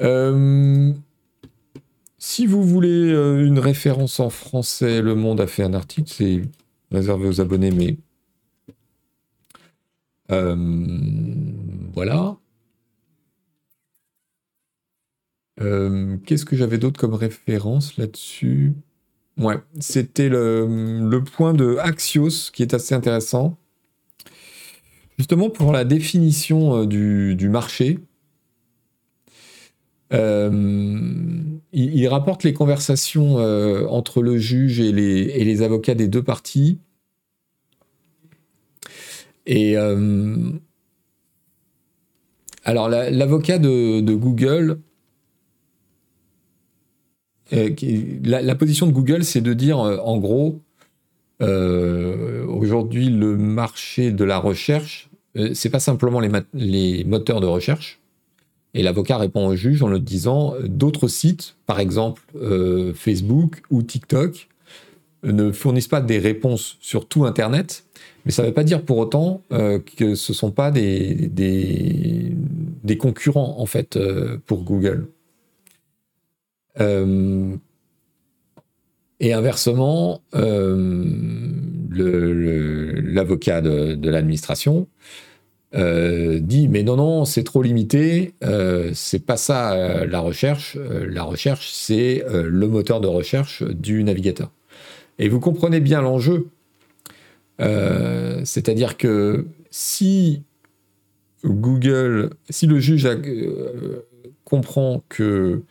Euh, 0.00 0.92
si 2.18 2.46
vous 2.46 2.62
voulez 2.64 3.12
euh, 3.12 3.46
une 3.46 3.58
référence 3.58 4.20
en 4.20 4.30
français, 4.30 5.02
Le 5.02 5.14
Monde 5.14 5.40
a 5.40 5.46
fait 5.46 5.62
un 5.64 5.74
article, 5.74 6.10
c'est 6.10 6.42
réservé 6.90 7.28
aux 7.28 7.40
abonnés, 7.40 7.70
mais 7.70 7.96
euh, 10.30 10.56
voilà. 11.94 12.36
Qu'est-ce 16.26 16.44
que 16.44 16.56
j'avais 16.56 16.78
d'autre 16.78 16.98
comme 16.98 17.14
référence 17.14 17.96
là-dessus? 17.96 18.74
Ouais, 19.38 19.56
c'était 19.80 20.28
le, 20.28 21.20
point 21.20 21.54
de 21.54 21.76
Axios 21.78 22.50
qui 22.52 22.62
est 22.62 22.74
assez 22.74 22.94
intéressant. 22.94 23.56
Justement 25.18 25.50
pour 25.50 25.72
la 25.72 25.84
définition 25.84 26.84
du 26.84 27.48
marché, 27.48 27.98
euh, 30.12 30.50
il, 31.72 32.08
rapporte 32.08 32.44
les 32.44 32.52
conversations 32.52 33.38
euh, 33.38 33.86
entre 33.88 34.20
le 34.22 34.36
juge 34.36 34.78
et 34.80 34.92
les, 34.92 35.62
avocats 35.62 35.94
des 35.94 36.08
deux 36.08 36.22
parties. 36.22 36.78
Et 39.46 39.76
euh, 39.76 40.50
alors 42.64 42.88
l'avocat 42.88 43.58
de, 43.58 44.00
Google, 44.14 44.80
la, 47.52 48.54
position 48.54 48.86
de 48.86 48.92
Google, 48.92 49.24
c'est 49.24 49.40
de 49.40 49.52
dire 49.52 49.78
en 49.78 50.16
gros, 50.18 50.60
aujourd'hui 51.40 53.10
le 53.10 53.36
marché 53.36 54.10
de 54.10 54.24
la 54.24 54.38
recherche, 54.38 55.10
c'est 55.54 55.70
pas 55.70 55.80
simplement 55.80 56.20
les 56.54 57.04
moteurs 57.04 57.40
de 57.40 57.46
recherche, 57.46 58.00
et 58.74 58.82
l'avocat 58.82 59.18
répond 59.18 59.46
au 59.46 59.54
juge 59.54 59.82
en 59.82 59.88
le 59.88 59.98
disant 59.98 60.54
euh, 60.54 60.66
d'autres 60.66 61.08
sites, 61.08 61.56
par 61.66 61.80
exemple 61.80 62.22
euh, 62.36 62.92
Facebook 62.94 63.62
ou 63.70 63.82
TikTok, 63.82 64.48
ne 65.24 65.52
fournissent 65.52 65.88
pas 65.88 66.00
des 66.00 66.18
réponses 66.18 66.78
sur 66.80 67.06
tout 67.06 67.24
Internet, 67.24 67.84
mais 68.24 68.32
ça 68.32 68.42
ne 68.42 68.48
veut 68.48 68.54
pas 68.54 68.64
dire 68.64 68.82
pour 68.82 68.98
autant 68.98 69.42
euh, 69.52 69.78
que 69.96 70.14
ce 70.14 70.32
ne 70.32 70.36
sont 70.36 70.50
pas 70.50 70.70
des, 70.70 71.30
des, 71.30 72.96
concurrents 72.98 73.56
en 73.58 73.66
fait 73.66 73.98
pour 74.46 74.64
Google. 74.64 75.06
Et 76.78 77.58
inversement, 79.32 80.22
l'avocat 81.92 83.60
de 83.60 84.10
l'administration 84.10 84.88
euh, 85.74 86.38
dit 86.38 86.68
mais 86.68 86.82
non 86.82 86.96
non 86.96 87.24
c'est 87.24 87.44
trop 87.44 87.62
limité 87.62 88.34
euh, 88.44 88.90
c'est 88.92 89.24
pas 89.24 89.38
ça 89.38 89.72
euh, 89.72 90.04
la 90.04 90.20
recherche 90.20 90.76
la 91.08 91.22
recherche 91.22 91.70
c'est 91.72 92.22
le 92.28 92.68
moteur 92.68 93.00
de 93.00 93.06
recherche 93.06 93.62
du 93.62 94.04
navigateur. 94.04 94.50
Et 95.18 95.28
vous 95.28 95.40
comprenez 95.40 95.80
bien 95.80 96.02
l'enjeu. 96.02 96.48
C'est-à-dire 98.44 98.96
que 98.96 99.46
si 99.70 100.42
Google 101.44 102.30
si 102.50 102.66
le 102.66 102.80
juge 102.80 103.08
comprend 104.44 105.04
que 105.08 105.62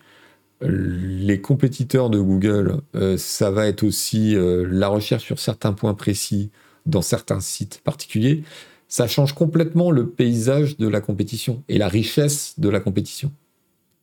les 0.61 1.41
compétiteurs 1.41 2.09
de 2.09 2.19
Google 2.19 2.81
ça 3.17 3.51
va 3.51 3.67
être 3.67 3.83
aussi 3.83 4.35
la 4.37 4.87
recherche 4.87 5.25
sur 5.25 5.39
certains 5.39 5.73
points 5.73 5.93
précis 5.93 6.51
dans 6.85 7.01
certains 7.01 7.39
sites 7.39 7.81
particuliers 7.83 8.43
ça 8.91 9.07
change 9.07 9.31
complètement 9.33 9.89
le 9.89 10.09
paysage 10.09 10.77
de 10.77 10.85
la 10.89 10.99
compétition 10.99 11.63
et 11.69 11.77
la 11.77 11.87
richesse 11.87 12.55
de 12.57 12.67
la 12.67 12.81
compétition. 12.81 13.31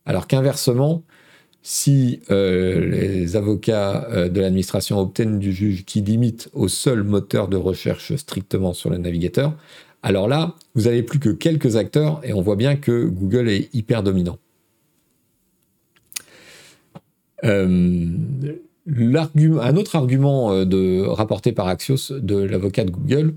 Alors 0.07 0.25
qu'inversement, 0.25 1.03
si 1.61 2.21
euh, 2.31 2.89
les 2.89 3.35
avocats 3.35 4.07
euh, 4.09 4.29
de 4.29 4.41
l'administration 4.41 4.97
obtiennent 4.97 5.37
du 5.37 5.53
juge 5.53 5.85
qui 5.85 6.01
limite 6.01 6.49
au 6.53 6.67
seul 6.67 7.03
moteur 7.03 7.49
de 7.49 7.55
recherche 7.55 8.15
strictement 8.15 8.73
sur 8.73 8.89
le 8.89 8.97
navigateur, 8.97 9.55
alors 10.01 10.27
là, 10.27 10.55
vous 10.73 10.85
n'avez 10.85 11.03
plus 11.03 11.19
que 11.19 11.29
quelques 11.29 11.75
acteurs 11.75 12.19
et 12.23 12.33
on 12.33 12.41
voit 12.41 12.55
bien 12.55 12.75
que 12.75 13.05
Google 13.05 13.47
est 13.47 13.69
hyper 13.75 14.01
dominant. 14.01 14.39
Euh, 17.43 18.07
un 18.87 19.77
autre 19.77 19.95
argument 19.95 20.65
de, 20.65 21.01
rapporté 21.05 21.51
par 21.51 21.67
Axios 21.67 22.11
de 22.11 22.37
l'avocat 22.37 22.85
de 22.85 22.91
Google, 22.91 23.35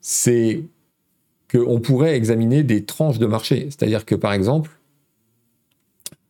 c'est 0.00 0.62
qu'on 1.50 1.80
pourrait 1.80 2.14
examiner 2.14 2.62
des 2.62 2.84
tranches 2.84 3.18
de 3.18 3.26
marché. 3.26 3.66
C'est-à-dire 3.70 4.04
que, 4.04 4.14
par 4.14 4.32
exemple, 4.32 4.78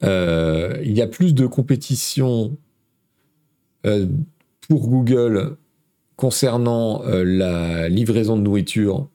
euh, 0.05 0.77
il 0.85 0.93
y 0.93 1.03
a 1.03 1.07
plus 1.07 1.35
de 1.35 1.47
compétition 1.47 2.57
euh, 3.87 4.07
pour 4.69 4.89
Google 4.89 5.57
concernant 6.17 7.05
euh, 7.05 7.25
la 7.25 7.89
livraison 7.89 8.37
de 8.37 8.43
nourriture 8.43 9.09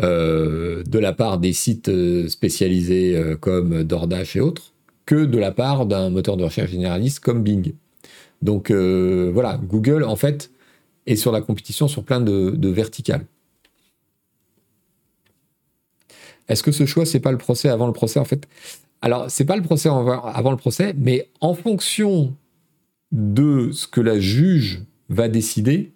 de 0.00 0.98
la 0.98 1.12
part 1.12 1.38
des 1.38 1.52
sites 1.52 1.90
spécialisés 2.26 3.36
comme 3.40 3.84
DoorDash 3.84 4.36
et 4.36 4.40
autres 4.40 4.72
que 5.06 5.24
de 5.24 5.38
la 5.38 5.52
part 5.52 5.86
d'un 5.86 6.10
moteur 6.10 6.36
de 6.36 6.44
recherche 6.44 6.70
généraliste 6.70 7.20
comme 7.20 7.42
Bing. 7.42 7.74
Donc 8.40 8.70
voilà, 8.70 9.58
Google 9.62 10.04
en 10.04 10.16
fait 10.16 10.50
est 11.06 11.16
sur 11.16 11.32
la 11.32 11.40
compétition 11.40 11.88
sur 11.88 12.04
plein 12.04 12.20
de, 12.20 12.50
de 12.50 12.68
verticales. 12.68 13.26
Est-ce 16.48 16.62
que 16.62 16.72
ce 16.72 16.86
choix, 16.86 17.06
c'est 17.06 17.20
pas 17.20 17.32
le 17.32 17.38
procès 17.38 17.68
avant 17.68 17.86
le 17.86 17.92
procès 17.92 18.18
en 18.18 18.24
fait? 18.24 18.48
Alors, 19.00 19.30
c'est 19.30 19.44
pas 19.44 19.56
le 19.56 19.62
procès 19.62 19.88
avant 19.88 20.50
le 20.50 20.56
procès, 20.56 20.94
mais 20.96 21.28
en 21.40 21.54
fonction 21.54 22.36
de 23.10 23.70
ce 23.72 23.86
que 23.88 24.00
la 24.00 24.20
juge 24.20 24.82
va 25.08 25.28
décider, 25.28 25.92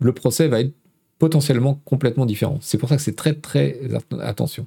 le 0.00 0.12
procès 0.12 0.48
va 0.48 0.60
être 0.60 0.72
potentiellement 1.18 1.80
complètement 1.84 2.26
différent. 2.26 2.58
C'est 2.60 2.78
pour 2.78 2.88
ça 2.88 2.96
que 2.96 3.02
c'est 3.02 3.14
très 3.14 3.34
très 3.34 3.80
attention. 4.20 4.66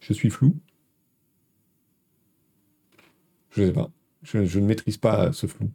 Je 0.00 0.12
suis 0.12 0.30
flou. 0.30 0.54
Je 3.56 3.62
ne 3.62 3.66
sais 3.68 3.72
pas. 3.72 3.90
je, 4.22 4.58
ne 4.58 4.66
maîtrise 4.66 4.98
pas 4.98 5.32
ce 5.32 5.46
flou. 5.46 5.70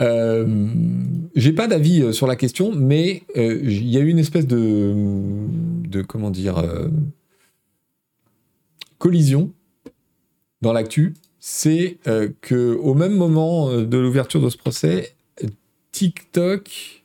Euh, 0.00 0.46
j'ai 1.34 1.52
pas 1.52 1.68
d'avis 1.68 2.02
euh, 2.02 2.12
sur 2.12 2.26
la 2.26 2.34
question, 2.36 2.72
mais 2.74 3.22
euh, 3.36 3.60
il 3.62 3.88
y 3.88 3.98
a 3.98 4.00
eu 4.00 4.08
une 4.08 4.18
espèce 4.18 4.46
de, 4.46 6.02
comment 6.08 6.30
dire, 6.30 6.62
collision 8.98 9.52
dans 10.62 10.72
l'actu. 10.72 11.14
C'est 11.38 11.98
que 12.40 12.76
au 12.76 12.94
même 12.94 13.16
moment 13.16 13.76
de 13.76 13.98
l'ouverture 13.98 14.40
de 14.40 14.48
ce 14.48 14.56
procès, 14.56 15.14
TikTok 15.90 17.01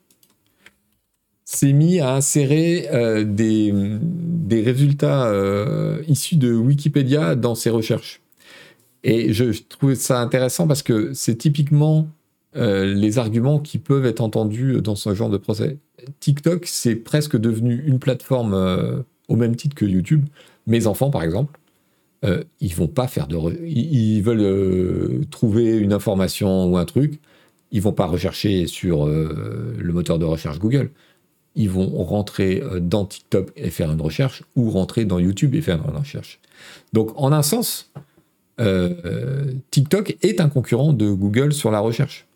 s'est 1.49 1.71
mis 1.71 1.99
à 1.99 2.13
insérer 2.13 2.89
des, 3.25 3.73
des, 3.73 4.61
résultats 4.61 5.31
issus 6.07 6.35
de 6.35 6.53
Wikipédia 6.53 7.35
dans 7.35 7.55
ses 7.55 7.69
recherches. 7.69 8.21
Et 9.03 9.31
je, 9.31 9.45
trouve 9.63 9.93
ça 9.95 10.19
intéressant 10.19 10.67
parce 10.67 10.83
que 10.83 11.13
c'est 11.13 11.37
typiquement 11.37 12.09
euh, 12.57 12.93
les 12.93 13.19
arguments 13.19 13.59
qui 13.59 13.77
peuvent 13.77 14.05
être 14.05 14.19
entendus 14.21 14.81
dans 14.81 14.95
ce 14.95 15.13
genre 15.13 15.29
de 15.29 15.37
procès. 15.37 15.77
TikTok, 16.19 16.65
c'est 16.65 16.95
presque 16.95 17.37
devenu 17.37 17.83
une 17.85 17.99
plateforme 17.99 18.53
euh, 18.53 19.01
au 19.29 19.35
même 19.35 19.55
titre 19.55 19.75
que 19.75 19.85
YouTube. 19.85 20.25
Mes 20.65 20.87
enfants, 20.87 21.09
par 21.09 21.23
exemple, 21.23 21.57
euh, 22.25 22.43
ils 22.59 22.73
vont 22.75 22.87
pas 22.87 23.07
faire 23.07 23.27
de, 23.27 23.37
ils, 23.65 24.21
veulent 24.21 25.25
trouver 25.27 25.77
une 25.77 25.93
information 25.93 26.65
ou 26.65 26.77
un 26.77 26.85
truc, 26.85 27.21
ils 27.71 27.81
vont 27.81 27.93
pas 27.93 28.07
rechercher 28.07 28.65
sur 28.65 29.05
le 29.05 29.93
moteur 29.93 30.19
de 30.19 30.25
recherche 30.25 30.57
Google. 30.57 30.89
Ils 31.57 31.69
vont 31.69 31.89
rentrer 32.03 32.63
dans 32.79 33.05
TikTok 33.05 33.51
et 33.57 33.69
faire 33.69 33.91
une 33.91 33.99
recherche, 33.99 34.43
ou 34.55 34.69
rentrer 34.69 35.03
dans 35.03 35.19
YouTube 35.19 35.55
et 35.55 35.61
faire 35.61 35.83
une 35.83 35.97
recherche. 35.97 36.39
Donc, 36.93 37.11
en 37.15 37.33
un 37.33 37.41
sens, 37.41 37.91
TikTok 39.71 40.17
est 40.21 40.39
un 40.39 40.47
concurrent 40.47 40.93
de 40.93 41.11
Google 41.11 41.51
sur 41.51 41.71
la 41.71 41.79
recherche. 41.79 42.27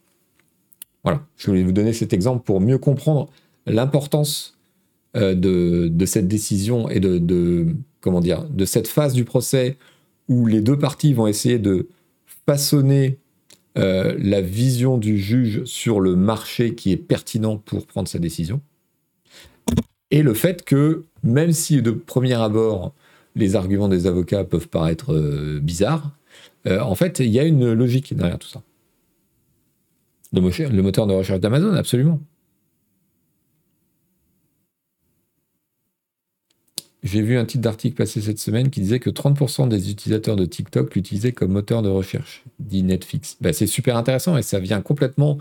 Voilà, 1.04 1.26
je 1.38 1.48
voulais 1.48 1.64
vous 1.64 1.72
donner 1.72 1.94
cet 1.94 2.14
exemple 2.14 2.44
pour 2.44 2.62
mieux 2.62 2.78
comprendre 2.78 3.30
l'importance 3.66 4.58
euh, 5.18 5.36
de, 5.36 6.06
cette 6.06 6.28
décision 6.28 6.90
et 6.90 7.00
de, 7.00 7.68
comment 8.02 8.20
dire, 8.20 8.44
de 8.46 8.66
cette 8.66 8.88
phase 8.88 9.14
du 9.14 9.26
procès 9.26 9.78
où 10.30 10.46
les 10.46 10.62
deux 10.62 10.78
parties 10.78 11.14
vont 11.14 11.28
essayer 11.28 11.60
de 11.60 11.90
façonner 12.46 13.18
euh, 13.78 14.16
la 14.20 14.42
vision 14.42 14.98
du 14.98 15.18
juge 15.18 15.64
sur 15.66 16.00
le 16.00 16.16
marché 16.16 16.76
qui 16.76 16.92
est 16.92 16.98
pertinent 16.98 17.58
pour 17.58 17.86
prendre 17.88 18.08
sa 18.08 18.20
décision. 18.20 18.62
Et 20.12 20.24
le 20.24 20.34
fait 20.34 20.64
que, 20.64 21.06
même 21.24 21.52
si 21.52 21.82
de 21.82 21.92
premier 21.92 22.34
abord, 22.34 22.94
les 23.36 23.56
arguments 23.56 23.88
des 23.88 24.08
avocats 24.08 24.44
peuvent 24.44 24.68
paraître 24.68 25.14
euh, 25.14 25.60
bizarres, 25.62 26.12
en 26.68 26.94
fait, 26.94 27.18
il 27.18 27.30
y 27.30 27.40
a 27.40 27.44
une 27.44 27.74
logique 27.74 28.16
derrière 28.16 28.38
tout 28.38 28.48
ça. 28.48 28.62
Le, 30.34 30.82
moteur 30.82 31.08
de 31.08 31.14
recherche 31.14 31.40
d'Amazon, 31.40 31.74
absolument. 31.74 32.22
J'ai 37.04 37.22
vu 37.22 37.38
un 37.38 37.46
titre 37.46 37.64
d'article 37.64 37.96
passé 37.96 38.22
cette 38.22 38.40
semaine 38.40 38.70
qui 38.70 38.80
disait 38.80 39.00
que 39.00 39.10
30% 39.10 39.68
des 39.68 39.90
utilisateurs 39.90 40.36
de 40.36 40.46
TikTok 40.46 40.94
l'utilisaient 40.96 41.32
comme 41.32 41.52
moteur 41.52 41.82
de 41.82 41.90
recherche, 41.90 42.44
dit 42.60 42.84
Netflix. 42.84 43.38
Ben, 43.42 43.54
c'est 43.54 43.68
super 43.68 43.98
intéressant 43.98 44.38
et 44.38 44.44
ça 44.44 44.60
vient 44.60 44.82
complètement, 44.82 45.40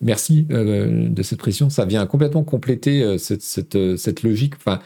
merci 0.00 0.46
euh, 0.50 1.08
de 1.08 1.22
cette 1.22 1.38
pression, 1.38 1.70
ça 1.70 1.84
vient 1.84 2.06
complètement 2.06 2.44
compléter 2.44 3.02
euh, 3.02 3.18
cette, 3.18 3.76
euh, 3.76 3.96
cette, 3.96 4.22
logique, 4.22 4.54
enfin, 4.56 4.80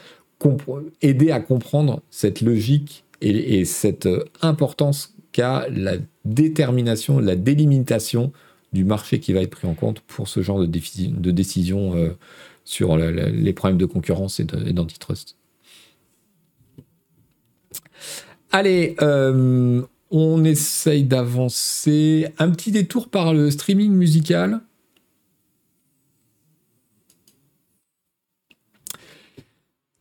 aider 1.01 1.31
à 1.31 1.39
comprendre 1.39 2.01
cette 2.09 2.41
logique 2.41 3.03
et, 3.21 3.59
et 3.59 3.65
cette 3.65 4.07
importance 4.41 5.15
qu'a 5.31 5.67
la 5.69 5.93
détermination, 6.25 7.19
la 7.19 7.35
délimitation 7.35 8.31
du 8.73 8.83
marché 8.83 9.19
qui 9.19 9.33
va 9.33 9.41
être 9.41 9.51
pris 9.51 9.67
en 9.67 9.73
compte 9.73 10.01
pour 10.01 10.27
ce 10.27 10.41
genre 10.41 10.59
de, 10.59 11.31
décision 11.31 11.93
sur 12.65 12.97
les 12.97 13.53
problèmes 13.53 13.77
de 13.77 13.85
concurrence 13.85 14.41
et 14.41 14.43
d'antitrust. 14.43 15.37
Allez, 18.51 18.97
on 18.99 20.43
essaye 20.43 21.05
d'avancer. 21.05 22.27
Un 22.37 22.51
petit 22.51 22.71
détour 22.71 23.07
par 23.07 23.33
le 23.33 23.49
streaming 23.49 23.93
musical. 23.93 24.61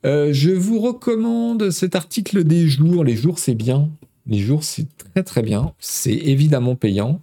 Euh, 0.04 0.32
je 0.32 0.50
vous 0.50 0.80
recommande 0.80 1.70
cet 1.70 1.96
article 1.96 2.44
des 2.44 2.68
jours. 2.68 3.04
Les 3.04 3.16
jours, 3.16 3.38
c'est 3.38 3.54
bien. 3.54 3.90
Les 4.26 4.38
jours, 4.38 4.62
c'est 4.62 4.86
très 4.96 5.22
très 5.22 5.42
bien. 5.42 5.72
C'est 5.78 6.14
évidemment 6.14 6.76
payant. 6.76 7.22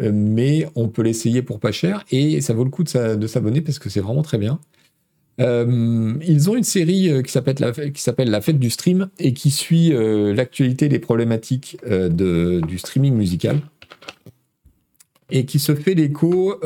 Euh, 0.00 0.10
mais 0.12 0.68
on 0.74 0.88
peut 0.88 1.02
l'essayer 1.02 1.42
pour 1.42 1.60
pas 1.60 1.70
cher 1.70 2.04
et 2.10 2.40
ça 2.40 2.54
vaut 2.54 2.64
le 2.64 2.70
coup 2.70 2.82
de, 2.82 3.26
s'abonner 3.26 3.60
parce 3.60 3.78
que 3.78 3.90
c'est 3.90 4.00
vraiment 4.00 4.22
très 4.22 4.38
bien. 4.38 4.58
Euh, 5.40 6.14
ils 6.26 6.50
ont 6.50 6.56
une 6.56 6.64
série 6.64 7.10
qui 7.22 7.32
s'appelle 7.32 7.56
la, 7.58 7.72
qui 7.72 8.02
s'appelle 8.02 8.30
la 8.30 8.40
fête 8.40 8.58
du 8.58 8.70
stream 8.70 9.08
et 9.18 9.32
qui 9.32 9.50
suit 9.50 9.92
l'actualité 9.92 10.88
des 10.88 10.98
problématiques 10.98 11.78
du 11.86 12.78
streaming 12.78 13.14
musical 13.14 13.60
et 15.32 15.44
qui 15.46 15.58
se 15.58 15.74
fait 15.74 15.94
l'écho 15.94 16.60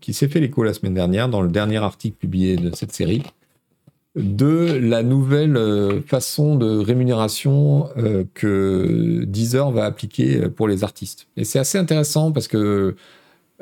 qui 0.00 0.12
s'est 0.14 0.28
fait 0.28 0.40
l'écho 0.40 0.64
la 0.64 0.74
semaine 0.74 0.94
dernière 0.94 1.28
dans 1.28 1.42
le 1.42 1.48
dernier 1.48 1.76
article 1.76 2.16
publié 2.16 2.56
de 2.56 2.74
cette 2.74 2.92
série 2.92 3.22
de 4.14 4.78
la 4.80 5.02
nouvelle 5.02 5.56
euh, 5.56 6.02
façon 6.02 6.56
de 6.56 6.78
rémunération 6.78 7.88
euh, 7.96 8.24
que 8.34 9.24
Deezer 9.26 9.70
va 9.70 9.86
appliquer 9.86 10.48
pour 10.50 10.68
les 10.68 10.84
artistes. 10.84 11.28
Et 11.36 11.44
c'est 11.44 11.58
assez 11.58 11.78
intéressant 11.78 12.30
parce 12.32 12.48
que 12.48 12.94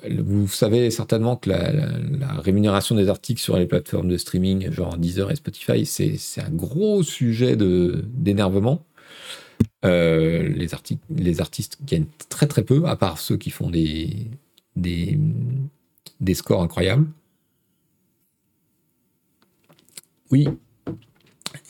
vous 0.09 0.49
savez 0.49 0.91
certainement 0.91 1.37
que 1.37 1.51
la, 1.51 1.61
rémunération 2.39 2.97
des 2.97 3.09
articles 3.09 3.41
sur 3.41 3.59
les 3.59 3.67
plateformes 3.67 4.09
de 4.09 4.17
streaming, 4.17 4.73
genre 4.73 4.97
Deezer 4.97 5.31
et 5.31 5.37
Spotify, 5.37 5.85
c'est 5.85 6.41
un 6.41 6.51
gros 6.51 7.03
sujet 7.03 7.55
d'énervement. 7.57 8.83
Euh, 9.85 10.49
les, 10.49 10.75
artistes 11.41 11.79
gagnent 11.85 12.07
très 12.29 12.47
très 12.47 12.63
peu, 12.65 12.85
à 12.87 12.97
part 12.97 13.19
ceux 13.19 13.37
qui 13.37 13.51
font 13.51 13.71
des, 13.71 14.29
scores 16.35 16.63
incroyables. 16.63 17.07
Oui, 20.31 20.49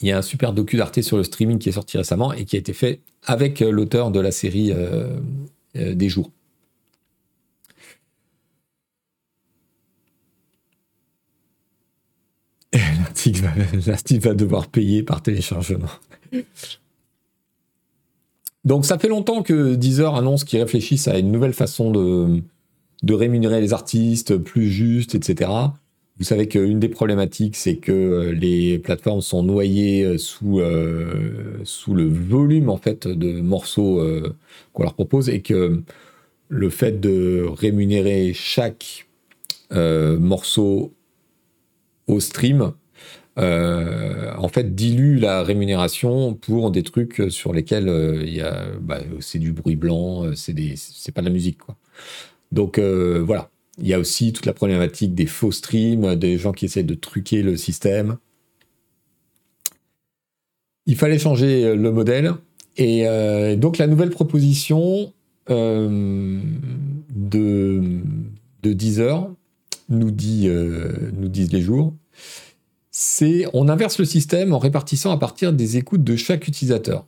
il 0.02 0.08
y 0.08 0.12
a 0.12 0.18
un 0.18 0.22
super 0.22 0.52
docu 0.52 0.76
d'Arte 0.76 1.00
sur 1.02 1.16
le 1.16 1.24
streaming 1.24 1.58
qui 1.58 1.68
est 1.68 1.72
sorti 1.72 1.96
récemment 1.96 2.32
et 2.32 2.44
qui 2.44 2.56
a 2.56 2.58
été 2.58 2.72
fait 2.72 3.00
avec 3.24 3.62
euh, 3.62 3.70
l'auteur 3.70 4.10
de 4.10 4.20
la 4.20 4.32
série 4.32 4.72
euh, 4.72 5.20
des 5.74 6.08
jours. 6.08 6.30
L'article 13.86 14.28
va, 14.28 14.34
devoir 14.34 14.68
payer 14.68 15.02
par 15.02 15.22
téléchargement. 15.22 15.90
Donc 18.64 18.84
ça 18.84 18.98
fait 18.98 19.08
longtemps 19.08 19.42
que 19.42 19.74
Deezer 19.74 20.14
annonce 20.14 20.44
qu'ils 20.44 20.60
réfléchissent 20.60 21.08
à 21.08 21.18
une 21.18 21.32
nouvelle 21.32 21.54
façon 21.54 21.90
de, 21.90 22.42
rémunérer 23.14 23.60
les 23.60 23.72
artistes, 23.72 24.36
plus 24.36 24.68
juste, 24.68 25.14
etc. 25.14 25.50
Vous 26.18 26.24
savez 26.24 26.48
qu'une 26.48 26.78
des 26.78 26.90
problématiques, 26.90 27.56
c'est 27.56 27.76
que 27.76 27.92
euh, 27.92 28.32
les 28.32 28.78
plateformes 28.78 29.22
sont 29.22 29.42
noyées 29.42 30.04
euh, 30.04 30.18
sous, 30.18 30.60
euh, 30.60 31.58
sous 31.64 31.94
le 31.94 32.06
volume 32.06 32.68
en 32.68 32.76
fait 32.76 33.08
de 33.08 33.40
morceaux 33.40 34.04
qu'on 34.74 34.82
leur 34.82 34.94
propose 34.94 35.30
et 35.30 35.40
que 35.40 35.82
le 36.48 36.70
fait 36.70 37.00
de 37.00 37.46
rémunérer 37.48 38.32
chaque 38.34 39.06
morceaux 39.70 40.92
au 42.08 42.20
stream, 42.20 42.72
en 43.40 44.48
fait, 44.48 44.74
dilue 44.74 45.18
la 45.18 45.42
rémunération 45.42 46.34
pour 46.34 46.70
des 46.70 46.82
trucs 46.82 47.22
sur 47.30 47.52
lesquels 47.52 47.88
il 48.22 48.34
y 48.34 48.40
a, 48.40 48.66
bah, 48.80 49.00
c'est 49.20 49.38
du 49.38 49.52
bruit 49.52 49.76
blanc, 49.76 50.34
c'est 50.34 50.52
des, 50.52 50.74
c'est 50.76 51.12
pas 51.12 51.22
de 51.22 51.26
la 51.26 51.32
musique. 51.32 51.58
Donc 52.52 52.78
voilà, 52.78 53.50
il 53.78 53.86
y 53.86 53.94
a 53.94 53.98
aussi 53.98 54.32
toute 54.32 54.46
la 54.46 54.52
problématique 54.52 55.14
des 55.14 55.26
faux 55.26 55.52
streams, 55.52 56.16
des 56.16 56.38
gens 56.38 56.52
qui 56.52 56.66
essaient 56.66 56.82
de 56.82 56.94
truquer 56.94 57.42
le 57.42 57.56
système. 57.56 58.18
Il 60.86 60.96
fallait 60.96 61.18
changer 61.18 61.74
le 61.74 61.92
modèle. 61.92 62.34
Et 62.76 63.06
euh, 63.06 63.56
donc 63.56 63.78
la 63.78 63.86
nouvelle 63.86 64.10
proposition 64.10 65.12
euh, 65.50 66.40
de, 67.14 68.00
de 68.62 68.72
Deezer, 68.72 69.30
nous, 69.88 70.10
dit, 70.10 70.46
euh, 70.48 71.10
nous 71.12 71.28
disent 71.28 71.52
les 71.52 71.60
jours, 71.60 71.94
c'est 73.02 73.46
on 73.54 73.70
inverse 73.70 73.98
le 73.98 74.04
système 74.04 74.52
en 74.52 74.58
répartissant 74.58 75.10
à 75.10 75.16
partir 75.16 75.54
des 75.54 75.78
écoutes 75.78 76.04
de 76.04 76.16
chaque 76.16 76.46
utilisateur. 76.46 77.06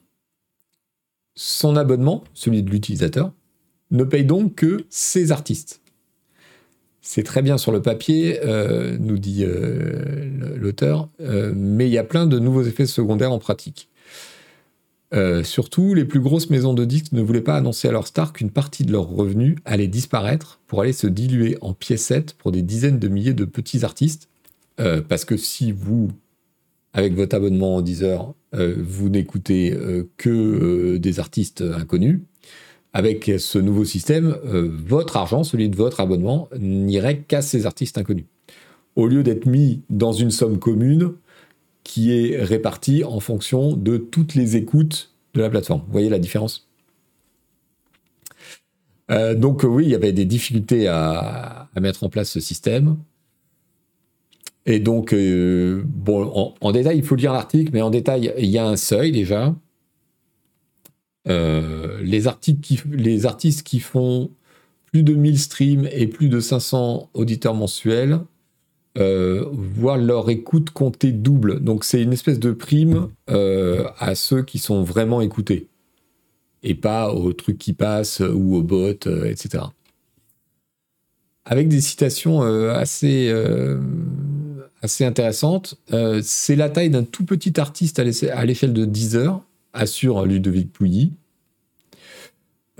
Son 1.35 1.77
abonnement, 1.77 2.24
celui 2.32 2.62
de 2.62 2.70
l'utilisateur, 2.70 3.31
ne 3.90 4.02
paye 4.02 4.24
donc 4.24 4.55
que 4.55 4.86
ses 4.89 5.32
artistes. 5.32 5.82
C'est 7.02 7.24
très 7.24 7.43
bien 7.43 7.59
sur 7.59 7.73
le 7.73 7.82
papier, 7.82 8.40
euh, 8.43 8.97
nous 8.98 9.19
dit 9.19 9.44
euh, 9.44 10.31
l'auteur, 10.56 11.10
euh, 11.20 11.52
mais 11.55 11.89
il 11.89 11.93
y 11.93 11.98
a 11.98 12.05
plein 12.05 12.27
de 12.27 12.39
nouveaux 12.39 12.62
effets 12.62 12.86
secondaires 12.86 13.32
en 13.32 13.39
pratique. 13.39 13.90
surtout, 15.44 15.93
les 15.93 16.06
plus 16.06 16.20
grosses 16.20 16.48
maisons 16.48 16.73
de 16.73 16.86
disques 16.86 17.12
ne 17.12 17.20
voulaient 17.20 17.43
pas 17.43 17.56
annoncer 17.56 17.86
à 17.86 17.93
leur 17.93 18.06
star 18.06 18.32
qu'une 18.32 18.51
partie 18.51 18.86
de 18.86 18.93
leurs 18.93 19.10
revenus 19.10 19.56
allait 19.66 19.89
disparaître 19.89 20.59
pour 20.66 20.81
aller 20.81 20.94
se 20.94 21.06
diluer 21.06 21.59
en 21.60 21.74
piécettes 21.74 22.32
pour 22.39 22.51
des 22.51 22.62
dizaines 22.62 22.98
de 22.98 23.09
milliers 23.09 23.35
de 23.35 23.44
petits 23.44 23.85
artistes. 23.85 24.31
Parce 25.09 25.24
que 25.24 25.36
si 25.36 25.72
vous, 25.72 26.09
avec 26.92 27.14
votre 27.14 27.36
abonnement 27.36 27.76
en 27.76 27.82
Deezer, 27.82 28.34
vous 28.52 29.09
n'écoutez 29.09 29.76
que 30.16 30.96
des 30.96 31.20
artistes 31.20 31.62
inconnus, 31.62 32.20
avec 32.92 33.30
ce 33.38 33.59
nouveau 33.59 33.84
système, 33.84 34.36
euh, 34.44 34.70
votre 34.70 35.16
argent, 35.16 35.44
celui 35.44 35.68
de 35.68 35.76
votre 35.76 36.00
abonnement, 36.00 36.48
n'irait 36.59 37.20
qu'à 37.20 37.42
ces 37.42 37.66
artistes 37.66 37.98
inconnus. 37.98 38.26
Au 38.96 39.06
lieu 39.06 39.22
d'être 39.22 39.46
mis 39.46 39.82
dans 39.88 40.12
une 40.12 40.30
somme 40.30 40.59
commune 40.59 41.14
qui 41.84 42.12
est 42.12 42.42
répartie 42.42 43.02
en 43.04 43.20
fonction 43.20 43.76
de 43.76 43.96
toutes 43.96 44.34
les 44.34 44.56
écoutes 44.56 45.14
de 45.34 45.40
la 45.40 45.48
plateforme. 45.48 45.80
Vous 45.86 45.92
voyez 45.92 46.10
la 46.10 46.18
différence? 46.18 46.68
Euh, 49.10 49.34
donc 49.34 49.64
oui, 49.64 49.84
il 49.84 49.90
y 49.90 49.94
avait 49.94 50.12
des 50.12 50.26
difficultés 50.26 50.86
à, 50.86 51.70
mettre 51.80 52.04
en 52.04 52.10
place 52.10 52.30
ce 52.30 52.40
système. 52.40 52.98
Et 54.66 54.78
donc, 54.78 55.12
euh, 55.12 55.82
bon, 55.86 56.55
en, 56.60 56.72
détail, 56.72 56.98
il 56.98 57.05
faut 57.05 57.16
lire 57.16 57.32
l'article, 57.32 57.70
mais 57.72 57.82
en 57.82 57.90
détail, 57.90 58.32
il 58.39 58.47
y 58.47 58.59
a 58.59 58.66
un 58.66 58.76
seuil 58.76 59.10
déjà. 59.10 59.55
Euh, 61.28 62.01
les, 62.02 62.26
artistes 62.26 63.62
qui 63.62 63.80
font 63.80 64.30
plus 64.86 65.02
de 65.02 65.14
1000 65.14 65.39
streams 65.39 65.89
et 65.93 66.06
plus 66.06 66.28
de 66.28 66.40
500 66.40 67.10
auditeurs 67.14 67.55
mensuels 67.55 68.20
euh, 68.98 69.47
voient 69.52 69.97
leur 69.97 70.30
écoute 70.30 70.70
compter 70.70 71.12
double. 71.12 71.60
Donc 71.60 71.84
c'est 71.84 72.02
une 72.02 72.12
espèce 72.12 72.39
de 72.39 72.52
prime 72.52 73.09
à 73.26 74.14
ceux 74.14 74.43
qui 74.43 74.59
sont 74.59 74.82
vraiment 74.82 75.20
écoutés 75.20 75.68
et 76.62 76.74
pas 76.74 77.12
aux 77.12 77.32
trucs 77.32 77.59
qui 77.59 77.72
passent 77.72 78.20
ou 78.20 78.55
aux 78.55 78.62
bots, 78.62 78.90
etc. 78.90 79.64
Avec 81.44 81.68
des 81.68 81.80
citations 81.80 82.43
assez, 82.43 83.32
assez 84.82 85.04
intéressantes, 85.04 85.76
c'est 86.22 86.56
la 86.56 86.68
taille 86.68 86.90
d'un 86.90 87.04
tout 87.04 87.24
petit 87.24 87.59
artiste 87.60 87.98
à 87.98 88.44
l'échelle 88.44 88.72
de 88.72 88.84
10 88.84 89.16
heures 89.16 89.42
assure 89.72 90.24
Ludovic 90.24 90.72
Pouilly. 90.72 91.12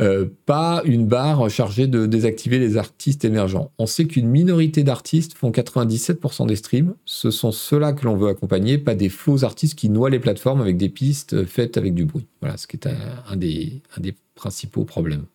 Euh, 0.01 0.27
pas 0.47 0.83
une 0.85 1.07
barre 1.07 1.51
chargée 1.51 1.87
de 1.87 2.07
désactiver 2.07 2.59
les 2.59 2.77
artistes 2.79 3.25
émergents. 3.25 3.71
On 3.79 3.87
sait 3.87 4.07
qu'une 4.07 4.27
minorité 4.27 4.85
d'artistes 4.85 5.35
font 5.35 5.51
97% 5.51 6.47
des 6.47 6.57
streams. 6.57 6.95
Ce 7.05 7.31
sont 7.31 7.53
ceux-là 7.53 7.93
que 7.93 8.07
l'on 8.07 8.17
veut 8.17 8.29
accompagner, 8.29 8.79
pas 8.79 8.95
des 8.95 9.11
faux 9.11 9.45
artistes 9.45 9.79
qui 9.79 9.91
noient 9.91 10.11
les 10.11 10.19
plateformes 10.19 10.63
avec 10.63 10.79
des 10.79 10.89
pistes 10.89 11.45
faites 11.45 11.77
avec 11.77 11.95
du 11.95 12.07
bruit. 12.07 12.27
Voilà, 12.41 12.57
ce 12.57 12.67
qui 12.67 12.77
est 12.77 12.87
un 12.87 13.37
des 13.37 14.15
principaux 14.35 14.85
problèmes. 14.85 15.27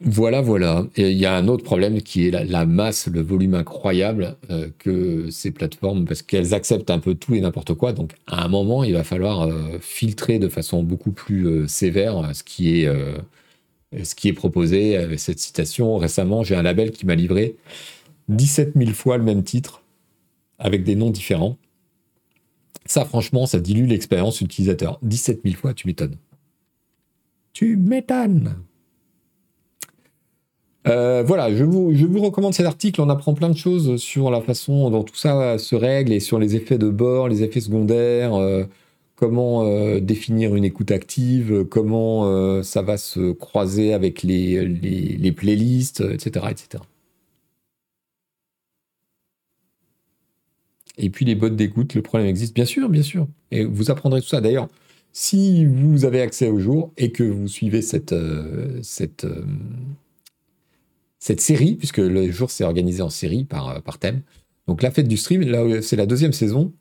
Voilà, 0.00 0.40
voilà. 0.40 0.86
Et 0.96 1.12
il 1.12 1.18
y 1.18 1.24
a 1.24 1.36
un 1.36 1.46
autre 1.46 1.62
problème 1.62 2.02
qui 2.02 2.26
est 2.26 2.30
la, 2.30 2.66
masse, 2.66 3.06
le 3.06 3.22
volume 3.22 3.54
incroyable 3.54 4.36
euh, 4.50 4.68
que 4.78 5.30
ces 5.30 5.52
plateformes, 5.52 6.04
parce 6.04 6.22
qu'elles 6.22 6.52
acceptent 6.52 6.90
un 6.90 6.98
peu 6.98 7.14
tout 7.14 7.34
et 7.34 7.40
n'importe 7.40 7.74
quoi. 7.74 7.92
Donc, 7.92 8.12
à 8.26 8.44
un 8.44 8.48
moment, 8.48 8.82
il 8.82 8.94
va 8.94 9.04
falloir 9.04 9.42
euh, 9.42 9.78
filtrer 9.80 10.40
de 10.40 10.48
façon 10.48 10.82
beaucoup 10.82 11.12
plus 11.12 11.46
euh, 11.46 11.66
sévère 11.68 12.34
ce 12.34 12.42
qui 12.42 12.80
est 12.80 12.88
ce 14.02 14.16
qui 14.16 14.26
est 14.26 14.32
proposé 14.32 14.96
avec 14.96 15.20
cette 15.20 15.38
citation. 15.38 15.96
Récemment, 15.98 16.42
j'ai 16.42 16.56
un 16.56 16.62
label 16.62 16.90
qui 16.90 17.06
m'a 17.06 17.14
livré 17.14 17.54
17 18.28 18.72
000 18.76 18.90
fois 18.90 19.18
le 19.18 19.22
même 19.22 19.44
titre 19.44 19.82
avec 20.58 20.82
des 20.82 20.96
noms 20.96 21.10
différents. 21.10 21.56
Ça, 22.86 23.04
franchement, 23.04 23.46
ça 23.46 23.60
dilue 23.60 23.86
l'expérience 23.86 24.40
utilisateur. 24.40 24.98
17 25.02 25.42
000 25.44 25.56
fois, 25.56 25.74
tu 25.74 25.86
m'étonnes. 25.86 26.16
Tu 27.52 27.76
m'étonnes. 27.76 28.56
Euh, 30.86 31.22
voilà, 31.26 31.54
je 31.54 31.64
vous, 31.64 31.90
recommande 32.20 32.54
cet 32.54 32.66
article. 32.66 33.00
On 33.00 33.08
apprend 33.08 33.34
plein 33.34 33.48
de 33.48 33.56
choses 33.56 33.96
sur 33.96 34.30
la 34.30 34.40
façon 34.40 34.90
dont 34.90 35.02
tout 35.02 35.16
ça 35.16 35.58
se 35.58 35.74
règle 35.74 36.12
et 36.12 36.20
sur 36.20 36.38
les 36.38 36.56
effets 36.56 36.78
de 36.78 36.90
bord, 36.90 37.28
les 37.28 37.42
effets 37.42 37.60
secondaires, 37.60 38.34
euh, 38.34 38.64
comment 39.16 39.64
euh, 39.64 40.00
définir 40.00 40.54
une 40.54 40.64
écoute 40.64 40.90
active, 40.90 41.64
comment 41.70 42.62
ça 42.62 42.82
va 42.82 42.96
se 42.98 43.32
croiser 43.32 43.94
avec 43.94 44.22
les, 44.22 45.32
playlists, 45.36 46.02
etc., 46.02 46.46
etc. 46.50 46.84
Et 50.96 51.10
puis 51.10 51.24
les 51.24 51.34
bots 51.34 51.48
d'écoute, 51.48 51.94
le 51.94 52.02
problème 52.02 52.28
existe, 52.28 52.54
bien 52.54 52.64
sûr, 52.64 52.88
bien 52.88 53.02
sûr. 53.02 53.26
Et 53.50 53.64
vous 53.64 53.90
apprendrez 53.90 54.20
tout 54.20 54.28
ça. 54.28 54.40
D'ailleurs, 54.40 54.68
si 55.12 55.64
vous 55.64 56.04
avez 56.04 56.20
accès 56.20 56.48
au 56.48 56.58
jour 56.58 56.92
et 56.96 57.10
que 57.10 57.24
vous 57.24 57.48
suivez 57.48 57.82
cette 57.82 58.14
cette 61.24 61.40
série, 61.40 61.76
puisque 61.76 61.96
le 61.96 62.30
jour 62.30 62.50
s'est 62.50 62.64
organisé 62.64 63.00
en 63.00 63.08
série 63.08 63.44
par, 63.44 63.70
euh, 63.70 63.80
par 63.80 63.96
thème. 63.96 64.20
Donc 64.68 64.82
la 64.82 64.90
fête 64.90 65.08
du 65.08 65.16
stream, 65.16 65.40
là 65.40 65.80
c'est 65.80 65.96
la 65.96 66.04
deuxième 66.04 66.34
saison. 66.34 66.74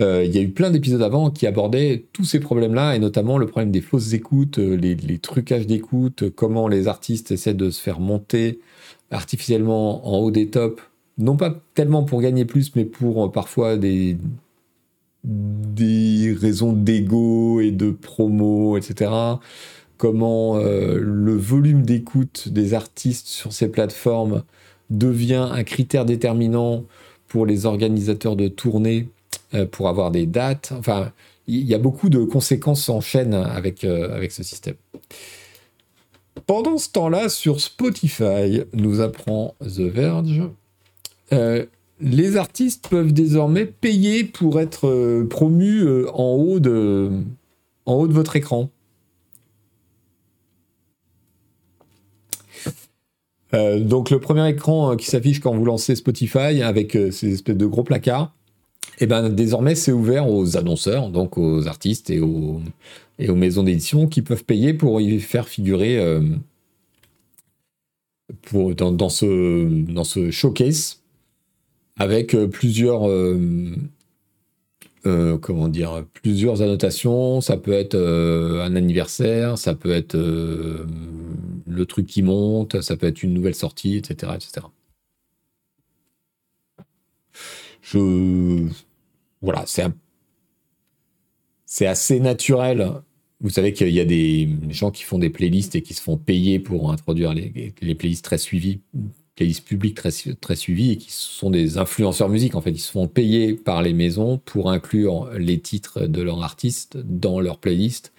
Euh, 0.00 0.24
il 0.24 0.34
y 0.34 0.38
a 0.38 0.42
eu 0.42 0.48
plein 0.48 0.72
d'épisodes 0.72 1.02
avant 1.02 1.30
qui 1.30 1.46
abordaient 1.46 2.06
tous 2.12 2.24
ces 2.24 2.40
problèmes-là, 2.40 2.96
et 2.96 2.98
notamment 2.98 3.38
le 3.38 3.46
problème 3.46 3.70
des 3.70 3.80
fausses 3.80 4.12
écoutes, 4.12 4.58
euh, 4.58 4.74
les, 4.74 5.18
trucages 5.18 5.68
d'écoute, 5.68 6.30
comment 6.30 6.66
les 6.66 6.88
artistes 6.88 7.30
essaient 7.30 7.54
de 7.54 7.70
se 7.70 7.80
faire 7.80 8.00
monter 8.00 8.58
artificiellement 9.12 10.04
en 10.04 10.18
haut 10.18 10.32
des 10.32 10.48
tops, 10.48 10.82
non 11.18 11.36
pas 11.36 11.54
tellement 11.74 12.02
pour 12.02 12.20
gagner 12.22 12.46
plus, 12.46 12.74
mais 12.74 12.84
pour 12.84 13.30
parfois 13.30 13.76
des, 13.76 14.16
des 15.22 16.36
raisons 16.36 16.72
d'ego 16.72 17.60
et 17.60 17.70
de 17.70 17.92
promo, 17.92 18.76
etc 18.76 19.12
comment 20.00 20.56
euh, 20.56 20.98
le 20.98 21.36
volume 21.36 21.82
d'écoute 21.82 22.48
des 22.48 22.72
artistes 22.72 23.26
sur 23.26 23.52
ces 23.52 23.68
plateformes 23.68 24.44
devient 24.88 25.46
un 25.52 25.62
critère 25.62 26.06
déterminant 26.06 26.84
pour 27.28 27.44
les 27.44 27.66
organisateurs 27.66 28.34
de 28.34 28.48
tournées 28.48 29.10
euh, 29.52 29.66
pour 29.66 29.90
avoir 29.90 30.10
des 30.10 30.24
dates. 30.24 30.72
Enfin, 30.74 31.12
il 31.46 31.66
y 31.66 31.74
a 31.74 31.78
beaucoup 31.78 32.08
de 32.08 32.24
conséquences 32.24 32.88
en 32.88 33.02
chaîne 33.02 33.34
avec, 33.34 33.84
euh, 33.84 34.16
avec 34.16 34.32
ce 34.32 34.42
système. 34.42 34.76
Pendant 36.46 36.78
ce 36.78 36.88
temps-là, 36.92 37.28
sur 37.28 37.60
Spotify, 37.60 38.62
nous 38.72 39.02
apprend 39.02 39.54
The 39.60 39.80
Verge, 39.80 40.42
les 42.00 42.36
artistes 42.38 42.88
peuvent 42.88 43.12
désormais 43.12 43.66
payer 43.66 44.24
pour 44.24 44.58
être 44.60 45.22
promus 45.28 45.86
en 46.08 46.32
haut 46.32 46.58
de, 46.58 47.10
en 47.84 47.96
haut 47.96 48.08
de 48.08 48.14
votre 48.14 48.36
écran. 48.36 48.70
Euh, 53.60 53.80
donc 53.80 54.10
le 54.10 54.18
premier 54.18 54.48
écran 54.48 54.92
euh, 54.92 54.96
qui 54.96 55.06
s'affiche 55.06 55.40
quand 55.40 55.54
vous 55.54 55.64
lancez 55.64 55.96
Spotify 55.96 56.62
avec 56.62 56.96
euh, 56.96 57.10
ces 57.10 57.32
espèces 57.34 57.56
de 57.56 57.66
gros 57.66 57.82
placards, 57.82 58.32
et 58.98 59.04
eh 59.04 59.06
ben 59.06 59.28
désormais 59.28 59.74
c'est 59.74 59.92
ouvert 59.92 60.28
aux 60.28 60.56
annonceurs, 60.56 61.08
donc 61.10 61.38
aux 61.38 61.66
artistes 61.66 62.10
et 62.10 62.20
aux, 62.20 62.60
et 63.18 63.30
aux 63.30 63.34
maisons 63.34 63.62
d'édition 63.62 64.06
qui 64.06 64.22
peuvent 64.22 64.44
payer 64.44 64.74
pour 64.74 65.00
y 65.00 65.20
faire 65.20 65.48
figurer 65.48 65.98
pour, 68.42 68.74
dans, 68.74 69.08
ce, 69.08 69.66
dans 69.90 70.04
ce 70.04 70.30
showcase 70.30 71.00
avec 71.96 72.36
plusieurs 72.50 73.08
comment 75.02 75.68
dire, 75.68 76.04
plusieurs 76.12 76.62
annotations. 76.62 77.40
Ça 77.40 77.56
peut 77.56 77.72
être 77.72 77.94
euh, 77.94 78.64
un 78.64 78.76
anniversaire, 78.76 79.58
ça 79.58 79.74
peut 79.74 79.92
être 79.92 80.14
euh, 80.14 80.86
le 81.66 81.86
truc 81.86 82.06
qui 82.06 82.22
monte, 82.22 82.80
ça 82.80 82.96
peut 82.96 83.06
être 83.06 83.22
une 83.22 83.32
nouvelle 83.32 83.54
sortie, 83.54 83.96
etc., 83.96 84.32
etc. 84.34 84.66
Je, 87.82 88.68
voilà, 89.42 89.64
c'est 91.66 91.86
assez 91.86 92.20
naturel. 92.20 92.92
Vous 93.40 93.50
savez 93.50 93.72
qu'il 93.72 93.88
y 93.88 94.00
a 94.00 94.04
des 94.04 94.48
gens 94.68 94.90
qui 94.90 95.02
font 95.02 95.18
des 95.18 95.30
playlists 95.30 95.74
et 95.74 95.82
qui 95.82 95.94
se 95.94 96.02
font 96.02 96.18
payer 96.18 96.58
pour 96.58 96.92
introduire 96.92 97.32
les 97.32 97.94
playlists 97.94 98.24
très 98.24 98.38
suivies 98.38 98.80
playlists 99.36 99.64
publics 99.66 99.96
très, 99.96 100.10
très 100.40 100.56
suivis 100.56 100.92
et 100.92 100.96
qui 100.96 101.10
sont 101.10 101.50
des 101.50 101.78
influenceurs 101.78 102.28
musique. 102.28 102.54
En 102.54 102.60
fait, 102.60 102.70
ils 102.70 102.78
se 102.78 102.92
font 102.92 103.08
payer 103.08 103.54
par 103.54 103.82
les 103.82 103.94
maisons 103.94 104.38
pour 104.44 104.70
inclure 104.70 105.30
les 105.38 105.58
titres 105.58 106.06
de 106.06 106.22
leur 106.22 106.42
artiste 106.42 106.98
dans 106.98 107.40
leur 107.40 107.58
playlist 107.58 108.12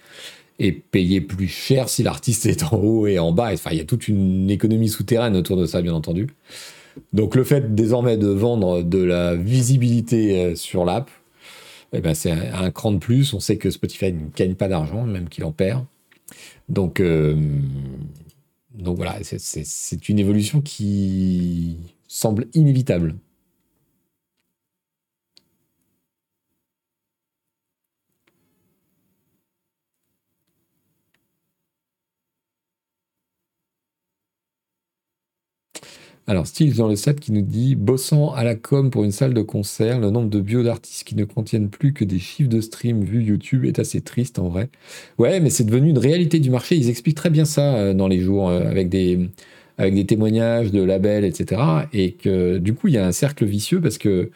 et 0.58 0.72
payer 0.72 1.20
plus 1.20 1.48
cher 1.48 1.88
si 1.88 2.02
l'artiste 2.02 2.46
est 2.46 2.62
en 2.62 2.76
haut 2.76 3.06
et 3.06 3.18
en 3.18 3.32
bas. 3.32 3.50
Enfin, 3.52 3.70
il 3.72 3.78
y 3.78 3.80
a 3.80 3.84
toute 3.84 4.08
une 4.08 4.50
économie 4.50 4.88
souterraine 4.88 5.36
autour 5.36 5.56
de 5.56 5.66
ça, 5.66 5.82
bien 5.82 5.94
entendu. 5.94 6.28
Donc, 7.12 7.34
le 7.34 7.44
fait 7.44 7.74
désormais 7.74 8.16
de 8.16 8.28
vendre 8.28 8.82
de 8.82 9.02
la 9.02 9.34
visibilité 9.34 10.44
euh, 10.44 10.54
sur 10.54 10.84
l'app, 10.84 11.10
eh 11.92 12.00
ben, 12.00 12.14
c'est 12.14 12.30
un, 12.30 12.70
cran 12.70 12.92
de 12.92 12.98
plus. 12.98 13.34
On 13.34 13.40
sait 13.40 13.56
que 13.56 13.70
Spotify 13.70 14.12
ne 14.12 14.28
gagne 14.34 14.54
pas 14.54 14.68
d'argent, 14.68 15.04
même 15.04 15.28
qu'il 15.28 15.44
en 15.44 15.52
perd. 15.52 15.84
Donc, 16.68 17.00
euh, 17.00 17.34
donc 18.74 18.96
voilà, 18.96 19.18
c'est 19.22 20.08
une 20.08 20.18
évolution 20.18 20.60
qui 20.60 21.76
semble 22.08 22.46
inévitable. 22.54 23.16
Alors, 36.28 36.46
Steve 36.46 36.76
dans 36.76 36.86
le 36.86 36.94
set 36.94 37.18
qui 37.18 37.32
nous 37.32 37.42
dit 37.42 37.74
Bossant 37.74 38.32
à 38.32 38.44
la 38.44 38.54
com 38.54 38.90
pour 38.90 39.02
une 39.02 39.10
salle 39.10 39.34
de 39.34 39.42
concert, 39.42 39.98
le 39.98 40.10
nombre 40.10 40.30
de 40.30 40.40
bio 40.40 40.62
d'artistes 40.62 41.02
qui 41.02 41.16
ne 41.16 41.24
contiennent 41.24 41.68
plus 41.68 41.92
que 41.92 42.04
des 42.04 42.20
chiffres 42.20 42.48
de 42.48 42.60
stream 42.60 43.02
vus 43.02 43.24
YouTube 43.24 43.64
est 43.64 43.80
assez 43.80 44.00
triste 44.00 44.38
en 44.38 44.48
vrai. 44.48 44.70
Ouais, 45.18 45.40
mais 45.40 45.50
c'est 45.50 45.64
devenu 45.64 45.90
une 45.90 45.98
réalité 45.98 46.38
du 46.38 46.50
marché. 46.50 46.76
Ils 46.76 46.88
expliquent 46.88 47.16
très 47.16 47.30
bien 47.30 47.44
ça 47.44 47.74
euh, 47.74 47.92
dans 47.94 48.06
les 48.06 48.20
jours 48.20 48.50
euh, 48.50 48.60
avec 48.60 48.88
des, 48.88 49.30
avec 49.78 49.94
des 49.94 50.06
témoignages 50.06 50.70
de 50.70 50.80
labels, 50.80 51.24
etc. 51.24 51.60
Et 51.92 52.12
que 52.12 52.58
du 52.58 52.74
coup, 52.74 52.86
il 52.86 52.94
y 52.94 52.98
a 52.98 53.06
un 53.06 53.12
cercle 53.12 53.44
vicieux 53.44 53.80
parce 53.80 53.98
que 53.98 54.30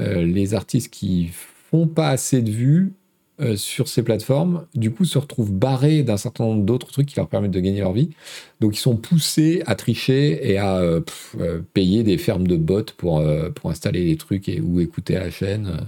euh, 0.00 0.24
les 0.24 0.54
artistes 0.54 0.92
qui 0.92 1.30
font 1.70 1.86
pas 1.86 2.08
assez 2.08 2.42
de 2.42 2.50
vues 2.50 2.92
euh, 3.40 3.56
sur 3.56 3.86
ces 3.86 4.02
plateformes, 4.02 4.66
du 4.74 4.90
coup, 4.90 5.04
se 5.04 5.16
retrouvent 5.16 5.52
barrés 5.52 6.02
d'un 6.02 6.16
certain 6.16 6.42
nombre 6.44 6.64
d'autres 6.64 6.90
trucs 6.90 7.06
qui 7.06 7.14
leur 7.16 7.28
permettent 7.28 7.52
de 7.52 7.60
gagner 7.60 7.80
leur 7.80 7.92
vie. 7.92 8.10
Donc, 8.58 8.76
ils 8.76 8.80
sont 8.80 8.96
poussés 8.96 9.62
à 9.66 9.76
tricher 9.76 10.50
et 10.50 10.58
à 10.58 10.78
euh, 10.78 11.00
euh, 11.38 11.60
payer 11.72 12.02
des 12.02 12.18
fermes 12.18 12.48
de 12.48 12.56
bots 12.56 12.82
pour, 12.96 13.22
pour 13.54 13.70
installer 13.70 14.04
les 14.04 14.16
trucs 14.16 14.48
et, 14.48 14.60
ou 14.60 14.80
écouter 14.80 15.14
la 15.14 15.30
chaîne. 15.30 15.86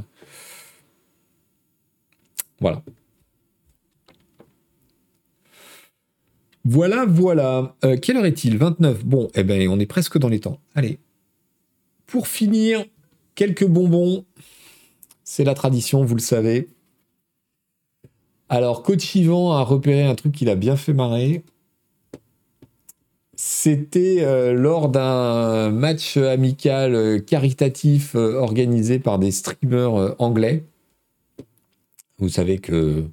Voilà. 2.60 2.84
Voilà, 6.64 7.04
voilà. 7.04 7.74
quelle 8.00 8.16
heure 8.18 8.26
est-il? 8.26 8.58
29. 8.58 9.04
Bon, 9.04 9.28
eh 9.34 9.42
ben, 9.42 9.68
on 9.68 9.80
est 9.80 9.86
presque 9.86 10.18
dans 10.18 10.28
les 10.28 10.40
temps. 10.40 10.60
Allez. 10.76 10.98
Pour 12.06 12.28
finir, 12.28 12.84
quelques 13.34 13.66
bonbons. 13.66 14.24
C'est 15.24 15.44
la 15.44 15.54
tradition, 15.54 16.04
vous 16.04 16.14
le 16.14 16.20
savez. 16.20 16.68
Alors, 18.52 18.82
coach 18.82 19.14
Yvan 19.14 19.52
a 19.52 19.62
repéré 19.62 20.04
un 20.04 20.16
truc 20.16 20.32
qu'il 20.32 20.48
a 20.48 20.56
bien 20.56 20.74
fait 20.74 20.92
marrer. 20.92 21.44
C'était 23.36 24.24
euh, 24.24 24.52
lors 24.52 24.88
d'un 24.88 25.70
match 25.70 26.16
amical 26.16 26.96
euh, 26.96 27.20
caritatif 27.20 28.16
euh, 28.16 28.34
organisé 28.34 28.98
par 28.98 29.20
des 29.20 29.30
streamers 29.30 30.16
anglais. 30.18 30.64
Vous 32.18 32.28
savez 32.28 32.58
que 32.58 33.04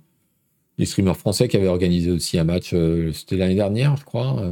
les 0.79 0.85
streamers 0.87 1.15
français 1.15 1.47
qui 1.47 1.55
avaient 1.55 1.67
organisé 1.67 2.09
aussi 2.09 2.39
un 2.39 2.43
match, 2.43 2.73
c'était 3.13 3.37
l'année 3.37 3.55
dernière, 3.55 3.95
je 3.95 4.05
crois. 4.05 4.51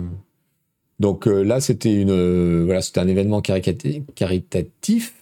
Donc 1.00 1.26
là, 1.26 1.60
c'était 1.60 2.06
c'était 2.82 3.00
un 3.00 3.08
événement 3.08 3.42
caritatif 3.42 5.14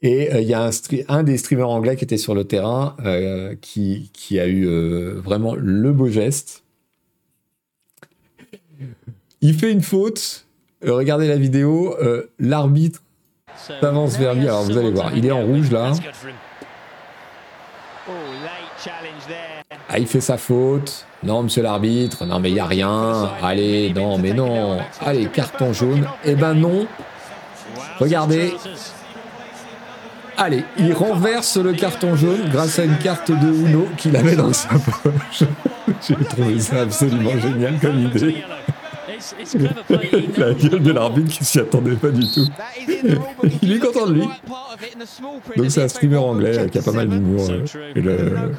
et 0.00 0.32
euh, 0.32 0.40
il 0.40 0.48
y 0.48 0.54
a 0.54 0.70
un, 1.08 1.22
des 1.24 1.38
streamers 1.38 1.68
anglais 1.68 1.96
qui 1.96 2.04
était 2.04 2.18
sur 2.18 2.34
le 2.34 2.44
terrain 2.44 2.94
euh, 3.04 3.56
qui, 3.60 4.10
a 4.38 4.46
eu 4.46 4.66
euh, 4.66 5.20
vraiment 5.24 5.54
le 5.56 5.92
beau 5.92 6.08
geste. 6.08 6.62
Il 9.40 9.54
fait 9.54 9.72
une 9.72 9.82
faute. 9.82 10.46
regardez 10.84 11.26
la 11.26 11.36
vidéo. 11.36 11.96
L'arbitre 12.38 13.02
s'avance 13.80 14.16
vers 14.16 14.34
lui. 14.34 14.48
Alors 14.48 14.64
vous 14.64 14.76
allez 14.76 14.90
voir, 14.90 15.16
il 15.16 15.26
est 15.26 15.30
en 15.30 15.44
rouge 15.44 15.70
là. 15.70 15.92
Ah, 19.88 19.98
il 19.98 20.06
fait 20.06 20.20
sa 20.20 20.36
faute. 20.38 21.06
Non, 21.22 21.42
monsieur 21.42 21.62
l'arbitre. 21.62 22.24
Non, 22.24 22.38
mais 22.38 22.50
il 22.50 22.54
n'y 22.54 22.60
a 22.60 22.66
rien. 22.66 23.32
Allez, 23.42 23.92
non, 23.92 24.18
mais 24.18 24.32
non. 24.32 24.78
Allez, 25.00 25.26
carton 25.26 25.72
jaune. 25.72 26.06
Eh 26.24 26.34
ben 26.34 26.54
non. 26.54 26.86
Regardez, 27.98 28.54
Allez, 30.40 30.64
il 30.78 30.92
renverse 30.92 31.56
le 31.56 31.72
carton 31.72 32.14
jaune 32.14 32.48
grâce 32.48 32.78
à 32.78 32.84
une 32.84 32.96
carte 32.98 33.32
de 33.32 33.48
Uno 33.48 33.88
qu'il 33.96 34.16
avait 34.16 34.36
dans 34.36 34.52
sa 34.52 34.68
poche. 34.68 35.42
J'ai 36.08 36.14
trouvé 36.14 36.60
ça 36.60 36.82
absolument 36.82 37.36
génial 37.40 37.76
comme 37.80 37.98
idée. 37.98 38.36
La 40.36 40.54
gueule 40.54 40.80
de 40.80 40.92
l'arbitre 40.92 41.28
qui 41.28 41.44
s'y 41.44 41.58
attendait 41.58 41.96
pas 41.96 42.10
du 42.10 42.24
tout. 42.30 42.46
Il 43.62 43.72
est 43.72 43.78
content 43.80 44.06
de 44.06 44.14
lui. 44.14 44.28
Donc 45.56 45.70
c'est 45.72 45.82
un 45.82 45.88
streamer 45.88 46.18
anglais 46.18 46.68
qui 46.70 46.78
a 46.78 46.82
pas 46.82 46.92
mal 46.92 47.08
d'humour. 47.08 47.50
Euh, 47.50 47.64
le... 47.96 48.52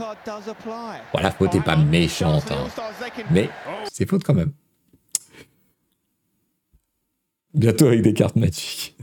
La 1.13 1.31
faute 1.31 1.55
est 1.55 1.63
pas 1.63 1.77
méchante, 1.77 2.51
hein. 2.51 2.67
mais 3.31 3.49
c'est 3.89 4.07
faute 4.07 4.23
quand 4.25 4.33
même. 4.33 4.51
Bientôt 7.53 7.87
avec 7.87 8.01
des 8.01 8.13
cartes 8.13 8.35
magiques. 8.35 8.97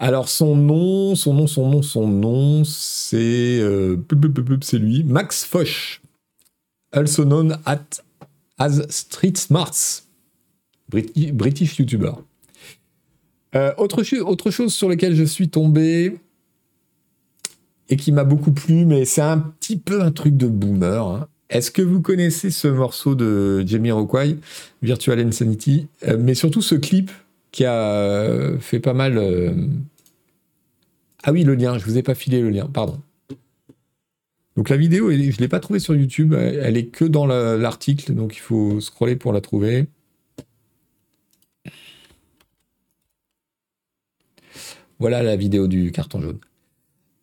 Alors 0.00 0.28
son 0.28 0.54
nom, 0.54 1.16
son 1.16 1.34
nom, 1.34 1.46
son 1.48 1.68
nom, 1.68 1.82
son 1.82 2.06
nom, 2.06 2.64
c'est 2.64 3.58
euh, 3.60 3.96
c'est 4.60 4.78
lui, 4.78 5.02
Max 5.02 5.44
Foch, 5.44 6.00
also 6.92 7.24
known 7.24 7.58
at, 7.66 7.82
as 8.58 8.82
Street 8.90 9.32
Smarts, 9.34 10.04
British 10.88 11.78
YouTuber. 11.78 12.12
Euh, 13.56 13.72
autre, 13.78 14.02
autre, 14.20 14.50
chose 14.50 14.72
sur 14.74 14.88
laquelle 14.88 15.16
je 15.16 15.24
suis 15.24 15.48
tombé 15.48 16.18
et 17.88 17.96
qui 17.96 18.12
m'a 18.12 18.24
beaucoup 18.24 18.52
plu, 18.52 18.84
mais 18.84 19.04
c'est 19.04 19.22
un 19.22 19.38
petit 19.38 19.78
peu 19.78 20.02
un 20.02 20.12
truc 20.12 20.36
de 20.36 20.46
boomer. 20.46 21.02
Hein. 21.02 21.28
Est-ce 21.50 21.70
que 21.70 21.80
vous 21.80 22.02
connaissez 22.02 22.50
ce 22.50 22.68
morceau 22.68 23.14
de 23.14 23.64
Jamie 23.66 23.90
Rockway, 23.90 24.36
Virtual 24.82 25.18
Insanity, 25.18 25.88
euh, 26.06 26.18
mais 26.20 26.34
surtout 26.34 26.60
ce 26.60 26.74
clip 26.74 27.10
qui 27.58 27.64
a 27.64 28.56
fait 28.60 28.78
pas 28.78 28.94
mal. 28.94 29.18
Euh, 29.18 29.52
ah 31.24 31.32
oui, 31.32 31.42
le 31.42 31.56
lien, 31.56 31.76
je 31.76 31.84
vous 31.84 31.98
ai 31.98 32.04
pas 32.04 32.14
filé 32.14 32.40
le 32.40 32.50
lien, 32.50 32.66
pardon. 32.66 33.00
Donc 34.56 34.68
la 34.68 34.76
vidéo, 34.76 35.10
je 35.10 35.16
ne 35.16 35.36
l'ai 35.38 35.48
pas 35.48 35.58
trouvée 35.58 35.80
sur 35.80 35.96
YouTube, 35.96 36.34
elle 36.34 36.76
est 36.76 36.86
que 36.86 37.04
dans 37.04 37.26
l'article, 37.26 38.14
donc 38.14 38.36
il 38.36 38.40
faut 38.40 38.80
scroller 38.80 39.16
pour 39.16 39.32
la 39.32 39.40
trouver. 39.40 39.88
Voilà 45.00 45.24
la 45.24 45.34
vidéo 45.34 45.66
du 45.66 45.90
carton 45.90 46.20
jaune. 46.20 46.38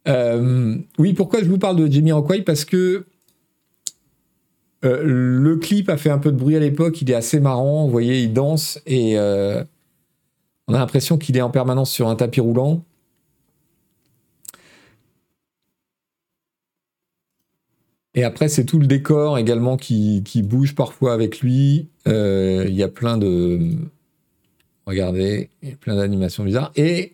Euh, 0.09 0.75
oui, 0.97 1.13
pourquoi 1.13 1.43
je 1.43 1.47
vous 1.47 1.57
parle 1.57 1.77
de 1.77 1.89
Jamie 1.89 2.11
Rockway 2.11 2.41
Parce 2.41 2.65
que 2.65 3.05
euh, 4.83 5.01
le 5.01 5.55
clip 5.55 5.87
a 5.87 5.95
fait 5.95 6.09
un 6.09 6.19
peu 6.19 6.33
de 6.33 6.37
bruit 6.37 6.57
à 6.57 6.59
l'époque, 6.59 7.01
il 7.01 7.09
est 7.09 7.15
assez 7.15 7.39
marrant, 7.39 7.85
vous 7.85 7.91
voyez, 7.91 8.21
il 8.23 8.33
danse 8.33 8.81
et 8.85 9.17
on 10.67 10.73
a 10.73 10.79
l'impression 10.79 11.17
qu'il 11.17 11.37
est 11.37 11.41
en 11.41 11.49
permanence 11.49 11.91
sur 11.91 12.07
un 12.07 12.15
tapis 12.15 12.41
roulant. 12.41 12.83
Et 18.15 18.23
après, 18.23 18.47
c'est 18.47 18.65
tout 18.65 18.79
le 18.79 18.87
décor 18.87 19.37
également 19.37 19.75
qui, 19.75 20.21
bouge 20.43 20.73
parfois 20.73 21.13
avec 21.13 21.41
lui. 21.41 21.89
Euh, 22.07 22.65
il 22.67 22.73
y 22.73 22.83
a 22.83 22.87
plein 22.87 23.17
de. 23.17 23.59
Regardez, 24.85 25.49
il 25.61 25.69
y 25.69 25.73
a 25.73 25.75
plein 25.75 25.95
d'animations 25.95 26.43
bizarres. 26.43 26.71
Et. 26.75 27.13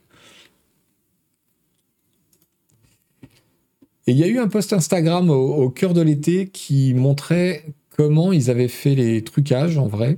il 4.08 4.18
y 4.18 4.24
a 4.24 4.28
eu 4.28 4.40
un 4.40 4.48
post 4.48 4.74
Instagram 4.74 5.30
au 5.30 5.70
cœur 5.70 5.94
de 5.94 6.02
l'été 6.02 6.50
qui 6.50 6.94
montrait 6.94 7.66
comment 7.96 8.32
ils 8.32 8.50
avaient 8.50 8.68
fait 8.68 8.96
les 8.96 9.24
trucages 9.24 9.78
en 9.78 9.88
vrai. 9.88 10.18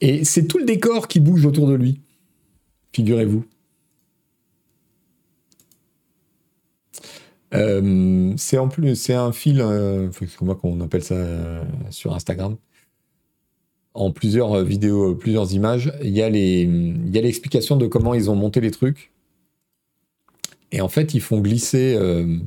Et 0.00 0.24
c'est 0.24 0.46
tout 0.46 0.58
le 0.58 0.64
décor 0.64 1.08
qui 1.08 1.20
bouge 1.20 1.44
autour 1.44 1.68
de 1.68 1.74
lui, 1.74 2.00
figurez-vous. 2.92 3.44
c'est 8.36 8.58
en 8.58 8.68
plus, 8.68 8.94
c'est 8.94 9.14
un 9.14 9.32
fil, 9.32 9.64
comment 10.38 10.54
qu'on 10.54 10.80
appelle 10.80 11.02
ça 11.02 11.16
sur 11.90 12.14
Instagram 12.14 12.56
en 13.94 14.12
plusieurs 14.12 14.64
vidéos, 14.64 15.14
plusieurs 15.14 15.52
images, 15.52 15.92
il 16.02 16.10
y 16.10 16.22
a 16.22 16.30
l'explication 16.30 17.76
de 17.76 17.86
comment 17.86 18.14
ils 18.14 18.30
ont 18.30 18.36
monté 18.36 18.60
les 18.60 18.70
trucs. 18.70 19.12
Et 20.72 20.80
en 20.80 20.88
fait, 20.88 21.14
ils 21.14 21.20
font 21.20 21.40
glisser, 21.40 21.94
euh, 21.96 22.38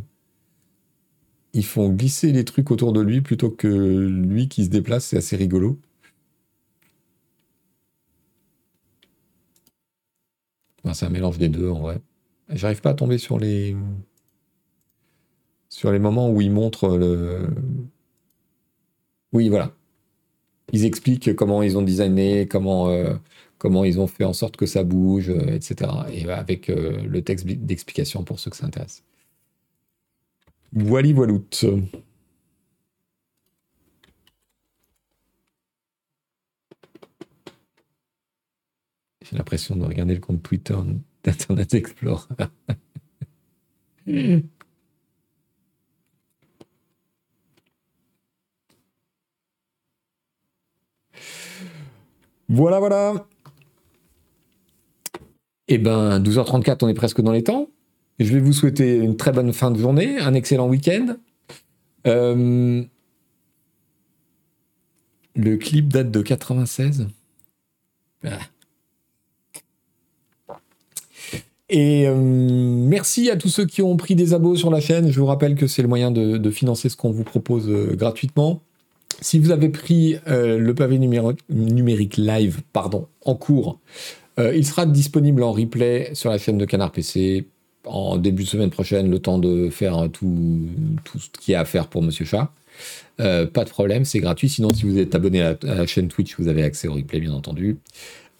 ils 1.53 1.65
font 1.65 1.89
glisser 1.89 2.31
les 2.31 2.45
trucs 2.45 2.71
autour 2.71 2.93
de 2.93 3.01
lui 3.01 3.21
plutôt 3.21 3.49
que 3.49 3.67
lui 3.67 4.47
qui 4.47 4.63
se 4.65 4.69
déplace. 4.69 5.05
C'est 5.07 5.17
assez 5.17 5.35
rigolo. 5.35 5.77
C'est 10.93 11.05
un 11.05 11.09
mélange 11.09 11.37
des 11.37 11.49
deux 11.49 11.69
en 11.69 11.79
vrai. 11.79 11.99
J'arrive 12.49 12.81
pas 12.81 12.91
à 12.91 12.93
tomber 12.93 13.17
sur 13.17 13.39
les 13.39 13.75
sur 15.69 15.91
les 15.91 15.99
moments 15.99 16.29
où 16.29 16.41
ils 16.41 16.51
montrent 16.51 16.97
le. 16.97 17.47
Oui, 19.31 19.49
voilà 19.49 19.73
ils 20.71 20.85
expliquent 20.85 21.35
comment 21.35 21.61
ils 21.61 21.77
ont 21.77 21.81
designé, 21.81 22.47
comment, 22.47 22.89
euh, 22.89 23.13
comment 23.57 23.83
ils 23.83 23.99
ont 23.99 24.07
fait 24.07 24.23
en 24.23 24.33
sorte 24.33 24.57
que 24.57 24.65
ça 24.65 24.83
bouge, 24.83 25.29
euh, 25.29 25.53
etc. 25.53 25.91
Et 26.11 26.29
avec 26.29 26.69
euh, 26.69 27.01
le 27.03 27.21
texte 27.21 27.45
d'explication 27.45 28.23
pour 28.23 28.39
ceux 28.39 28.49
que 28.49 28.57
ça 28.57 28.65
intéresse. 28.65 29.03
Voilà, 30.71 31.13
voilout. 31.13 31.65
L'impression 39.33 39.75
de 39.75 39.83
regarder 39.83 40.13
le 40.13 40.19
compte 40.19 40.43
Twitter 40.43 40.75
d'Internet 41.23 41.73
Explorer. 41.73 42.27
Voilà, 52.49 52.77
voilà. 52.79 53.25
Eh 55.67 55.79
ben, 55.79 56.19
12h34, 56.19 56.79
on 56.83 56.87
est 56.87 56.93
presque 56.93 57.21
dans 57.21 57.31
les 57.31 57.43
temps. 57.43 57.69
Je 58.19 58.31
vais 58.31 58.39
vous 58.39 58.53
souhaiter 58.53 58.97
une 58.97 59.17
très 59.17 59.31
bonne 59.31 59.53
fin 59.53 59.71
de 59.71 59.79
journée, 59.79 60.19
un 60.19 60.35
excellent 60.35 60.67
week-end. 60.67 61.15
Euh, 62.05 62.83
le 65.35 65.57
clip 65.57 65.87
date 65.87 66.11
de 66.11 66.21
96. 66.21 67.07
Ah. 68.25 68.37
Et 71.75 72.07
euh, 72.07 72.13
merci 72.15 73.31
à 73.31 73.35
tous 73.35 73.49
ceux 73.49 73.65
qui 73.65 73.81
ont 73.81 73.97
pris 73.97 74.13
des 74.13 74.35
abos 74.35 74.55
sur 74.55 74.69
la 74.69 74.79
chaîne. 74.79 75.11
Je 75.11 75.19
vous 75.19 75.25
rappelle 75.25 75.55
que 75.55 75.65
c'est 75.65 75.81
le 75.81 75.87
moyen 75.87 76.11
de, 76.11 76.49
financer 76.51 76.87
ce 76.87 76.95
qu'on 76.95 77.09
vous 77.09 77.23
propose 77.23 77.67
euh, 77.67 77.95
gratuitement. 77.95 78.61
Si 79.21 79.39
vous 79.39 79.49
avez 79.49 79.69
pris 79.69 80.17
euh, 80.27 80.59
le 80.59 80.75
pavé 80.75 80.99
numérique 80.99 82.17
live 82.17 82.61
pardon, 82.73 83.07
en 83.25 83.33
cours, 83.33 83.79
il 84.37 84.65
sera 84.65 84.85
disponible 84.85 85.41
en 85.41 85.51
replay 85.51 86.11
sur 86.13 86.29
la 86.29 86.37
chaîne 86.37 86.59
de 86.59 86.65
Canard 86.65 86.91
PC 86.91 87.45
en 87.85 88.17
début 88.17 88.43
de 88.43 88.47
semaine 88.47 88.71
prochaine, 88.71 89.09
le 89.09 89.19
temps 89.19 89.39
de 89.39 89.69
faire 89.69 90.09
tout, 90.11 90.29
ce 91.19 91.29
qu'il 91.39 91.53
y 91.53 91.55
a 91.55 91.61
à 91.61 91.65
faire 91.65 91.87
pour 91.87 92.03
Monsieur 92.03 92.25
Chat. 92.25 92.51
Pas 93.17 93.63
de 93.63 93.69
problème, 93.69 94.05
c'est 94.05 94.19
gratuit. 94.19 94.49
Sinon, 94.49 94.69
si 94.73 94.85
vous 94.85 94.97
êtes 94.97 95.13
abonné 95.13 95.41
à 95.41 95.55
la, 95.61 95.85
chaîne 95.85 96.07
Twitch, 96.07 96.35
vous 96.39 96.47
avez 96.47 96.63
accès 96.63 96.87
au 96.87 96.93
replay, 96.93 97.19
bien 97.19 97.33
entendu. 97.33 97.77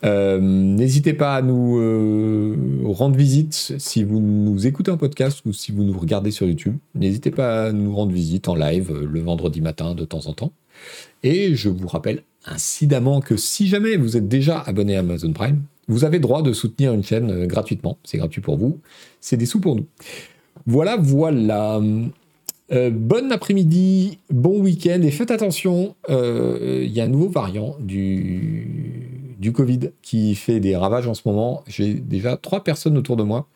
N'hésitez 0.04 1.14
pas 1.14 1.36
à 1.36 1.42
nous 1.42 1.74
rendre 2.94 3.16
visite 3.16 3.74
si 3.78 4.04
vous 4.04 4.20
nous 4.20 4.68
écoutez 4.68 4.92
en 4.92 4.98
podcast 4.98 5.42
ou 5.46 5.54
si 5.54 5.72
vous 5.72 5.84
nous 5.84 5.98
regardez 5.98 6.32
sur 6.32 6.48
YouTube. 6.48 6.78
N'hésitez 6.96 7.32
pas 7.32 7.68
à 7.68 7.72
nous 7.72 7.96
rendre 7.96 8.12
visite 8.12 8.48
en 8.48 8.56
live 8.56 8.92
le 8.94 9.20
vendredi 9.22 9.62
matin 9.62 9.96
de 9.96 10.06
temps 10.06 10.28
en 10.28 10.34
temps. 10.34 10.52
Et 11.24 11.56
je 11.56 11.70
vous 11.70 11.88
rappelle 11.88 12.24
incidemment 12.46 13.22
que 13.22 13.38
si 13.38 13.68
jamais 13.68 13.96
vous 13.96 14.18
êtes 14.18 14.28
déjà 14.28 14.60
abonné 14.60 14.96
à 14.96 15.00
Amazon 15.00 15.32
Prime, 15.32 15.62
vous 15.88 16.06
avez 16.06 16.20
droit 16.20 16.42
de 16.42 16.54
soutenir 16.54 16.94
une 16.94 17.04
chaîne 17.04 17.30
euh, 17.32 17.46
gratuitement. 17.46 17.98
C'est 18.04 18.18
gratuit 18.18 18.42
pour 18.42 18.58
vous, 18.58 18.80
c'est 19.20 19.38
des 19.38 19.46
sous 19.46 19.60
pour 19.60 19.76
nous. 19.76 19.86
Voilà, 20.66 20.98
voilà. 20.98 21.82
Euh, 22.72 22.90
bon 22.90 23.32
après-midi, 23.32 24.20
bon 24.30 24.60
week-end 24.62 25.02
et 25.02 25.12
faites 25.12 25.32
attention, 25.32 25.96
euh, 26.10 26.82
il 26.86 26.92
y 26.92 27.02
a 27.02 27.04
un 27.04 27.10
nouveau 27.10 27.28
variant 27.28 27.76
du, 27.80 29.23
du 29.44 29.52
Covid 29.52 29.92
qui 30.02 30.36
fait 30.36 30.62
des 30.62 30.76
ravages 30.78 31.06
en 31.06 31.14
ce 31.14 31.22
moment. 31.26 31.64
J'ai 31.68 31.96
déjà 31.96 32.38
trois 32.38 32.64
personnes 32.64 32.98
autour 32.98 33.18
de 33.18 33.24
moi 33.24 33.48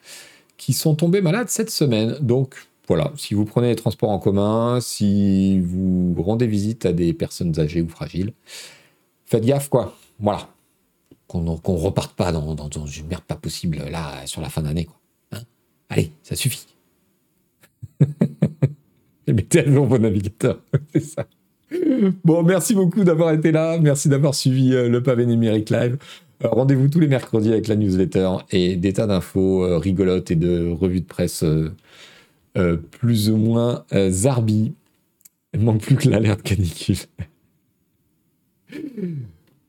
qui 0.57 0.73
sont 0.73 0.95
tombées 0.95 1.21
malades 1.21 1.47
cette 1.47 1.69
semaine. 1.69 2.17
Donc 2.19 2.67
voilà, 2.89 3.13
si 3.15 3.33
vous 3.33 3.45
prenez 3.45 3.69
les 3.69 3.75
transports 3.77 4.09
en 4.09 4.19
commun, 4.19 4.79
si 4.81 5.61
vous 5.61 6.13
rendez 6.21 6.45
visite 6.45 6.85
à 6.85 6.91
des 6.91 7.13
personnes 7.13 7.57
âgées 7.57 7.81
ou 7.81 7.87
fragiles, 7.87 8.33
faites 9.25 9.45
gaffe, 9.45 9.69
quoi. 9.69 9.95
Voilà. 10.19 10.49
Qu'on 11.27 11.41
ne 11.41 11.49
reparte 11.49 12.15
pas 12.15 12.33
dans, 12.33 12.55
une 12.67 13.07
merde 13.07 13.23
pas 13.23 13.35
possible, 13.35 13.77
là, 13.89 14.25
sur 14.25 14.41
la 14.41 14.49
fin 14.49 14.63
d'année. 14.63 14.89
Hein? 15.31 15.39
Allez, 15.89 16.11
ça 16.21 16.35
suffit. 16.35 16.67
Et 19.25 19.33
mettez 19.33 19.59
à 19.59 19.71
jour 19.71 19.85
vos 19.85 19.97
navigateurs, 19.97 20.61
c'est 20.93 20.99
ça. 20.99 21.25
Bon, 22.23 22.43
merci 22.43 22.73
beaucoup 22.73 23.03
d'avoir 23.03 23.33
été 23.33 23.51
là. 23.51 23.77
Merci 23.79 24.09
d'avoir 24.09 24.35
suivi 24.35 24.73
euh, 24.73 24.89
le 24.89 25.03
pavé 25.03 25.25
numérique 25.25 25.69
live. 25.69 25.97
Euh, 26.43 26.49
rendez-vous 26.49 26.87
tous 26.87 26.99
les 26.99 27.07
mercredis 27.07 27.51
avec 27.51 27.67
la 27.67 27.75
newsletter 27.75 28.29
et 28.51 28.75
des 28.75 28.93
tas 28.93 29.07
d'infos 29.07 29.63
euh, 29.63 29.77
rigolotes 29.77 30.31
et 30.31 30.35
de 30.35 30.71
revues 30.71 31.01
de 31.01 31.05
presse 31.05 31.43
plus 32.91 33.29
ou 33.29 33.37
moins 33.37 33.85
Zarbi. 34.09 34.73
Il 35.53 35.59
manque 35.59 35.81
plus 35.81 35.95
que 35.95 36.09
l'alerte 36.09 36.41
canicule. 36.41 36.97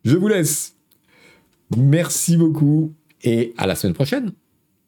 Je 0.05 0.17
vous 0.17 0.29
laisse. 0.29 0.75
Merci 1.77 2.39
beaucoup 2.39 2.95
et 3.23 3.53
à 3.59 3.67
la 3.67 3.75
semaine 3.75 3.93
prochaine. 3.93 4.33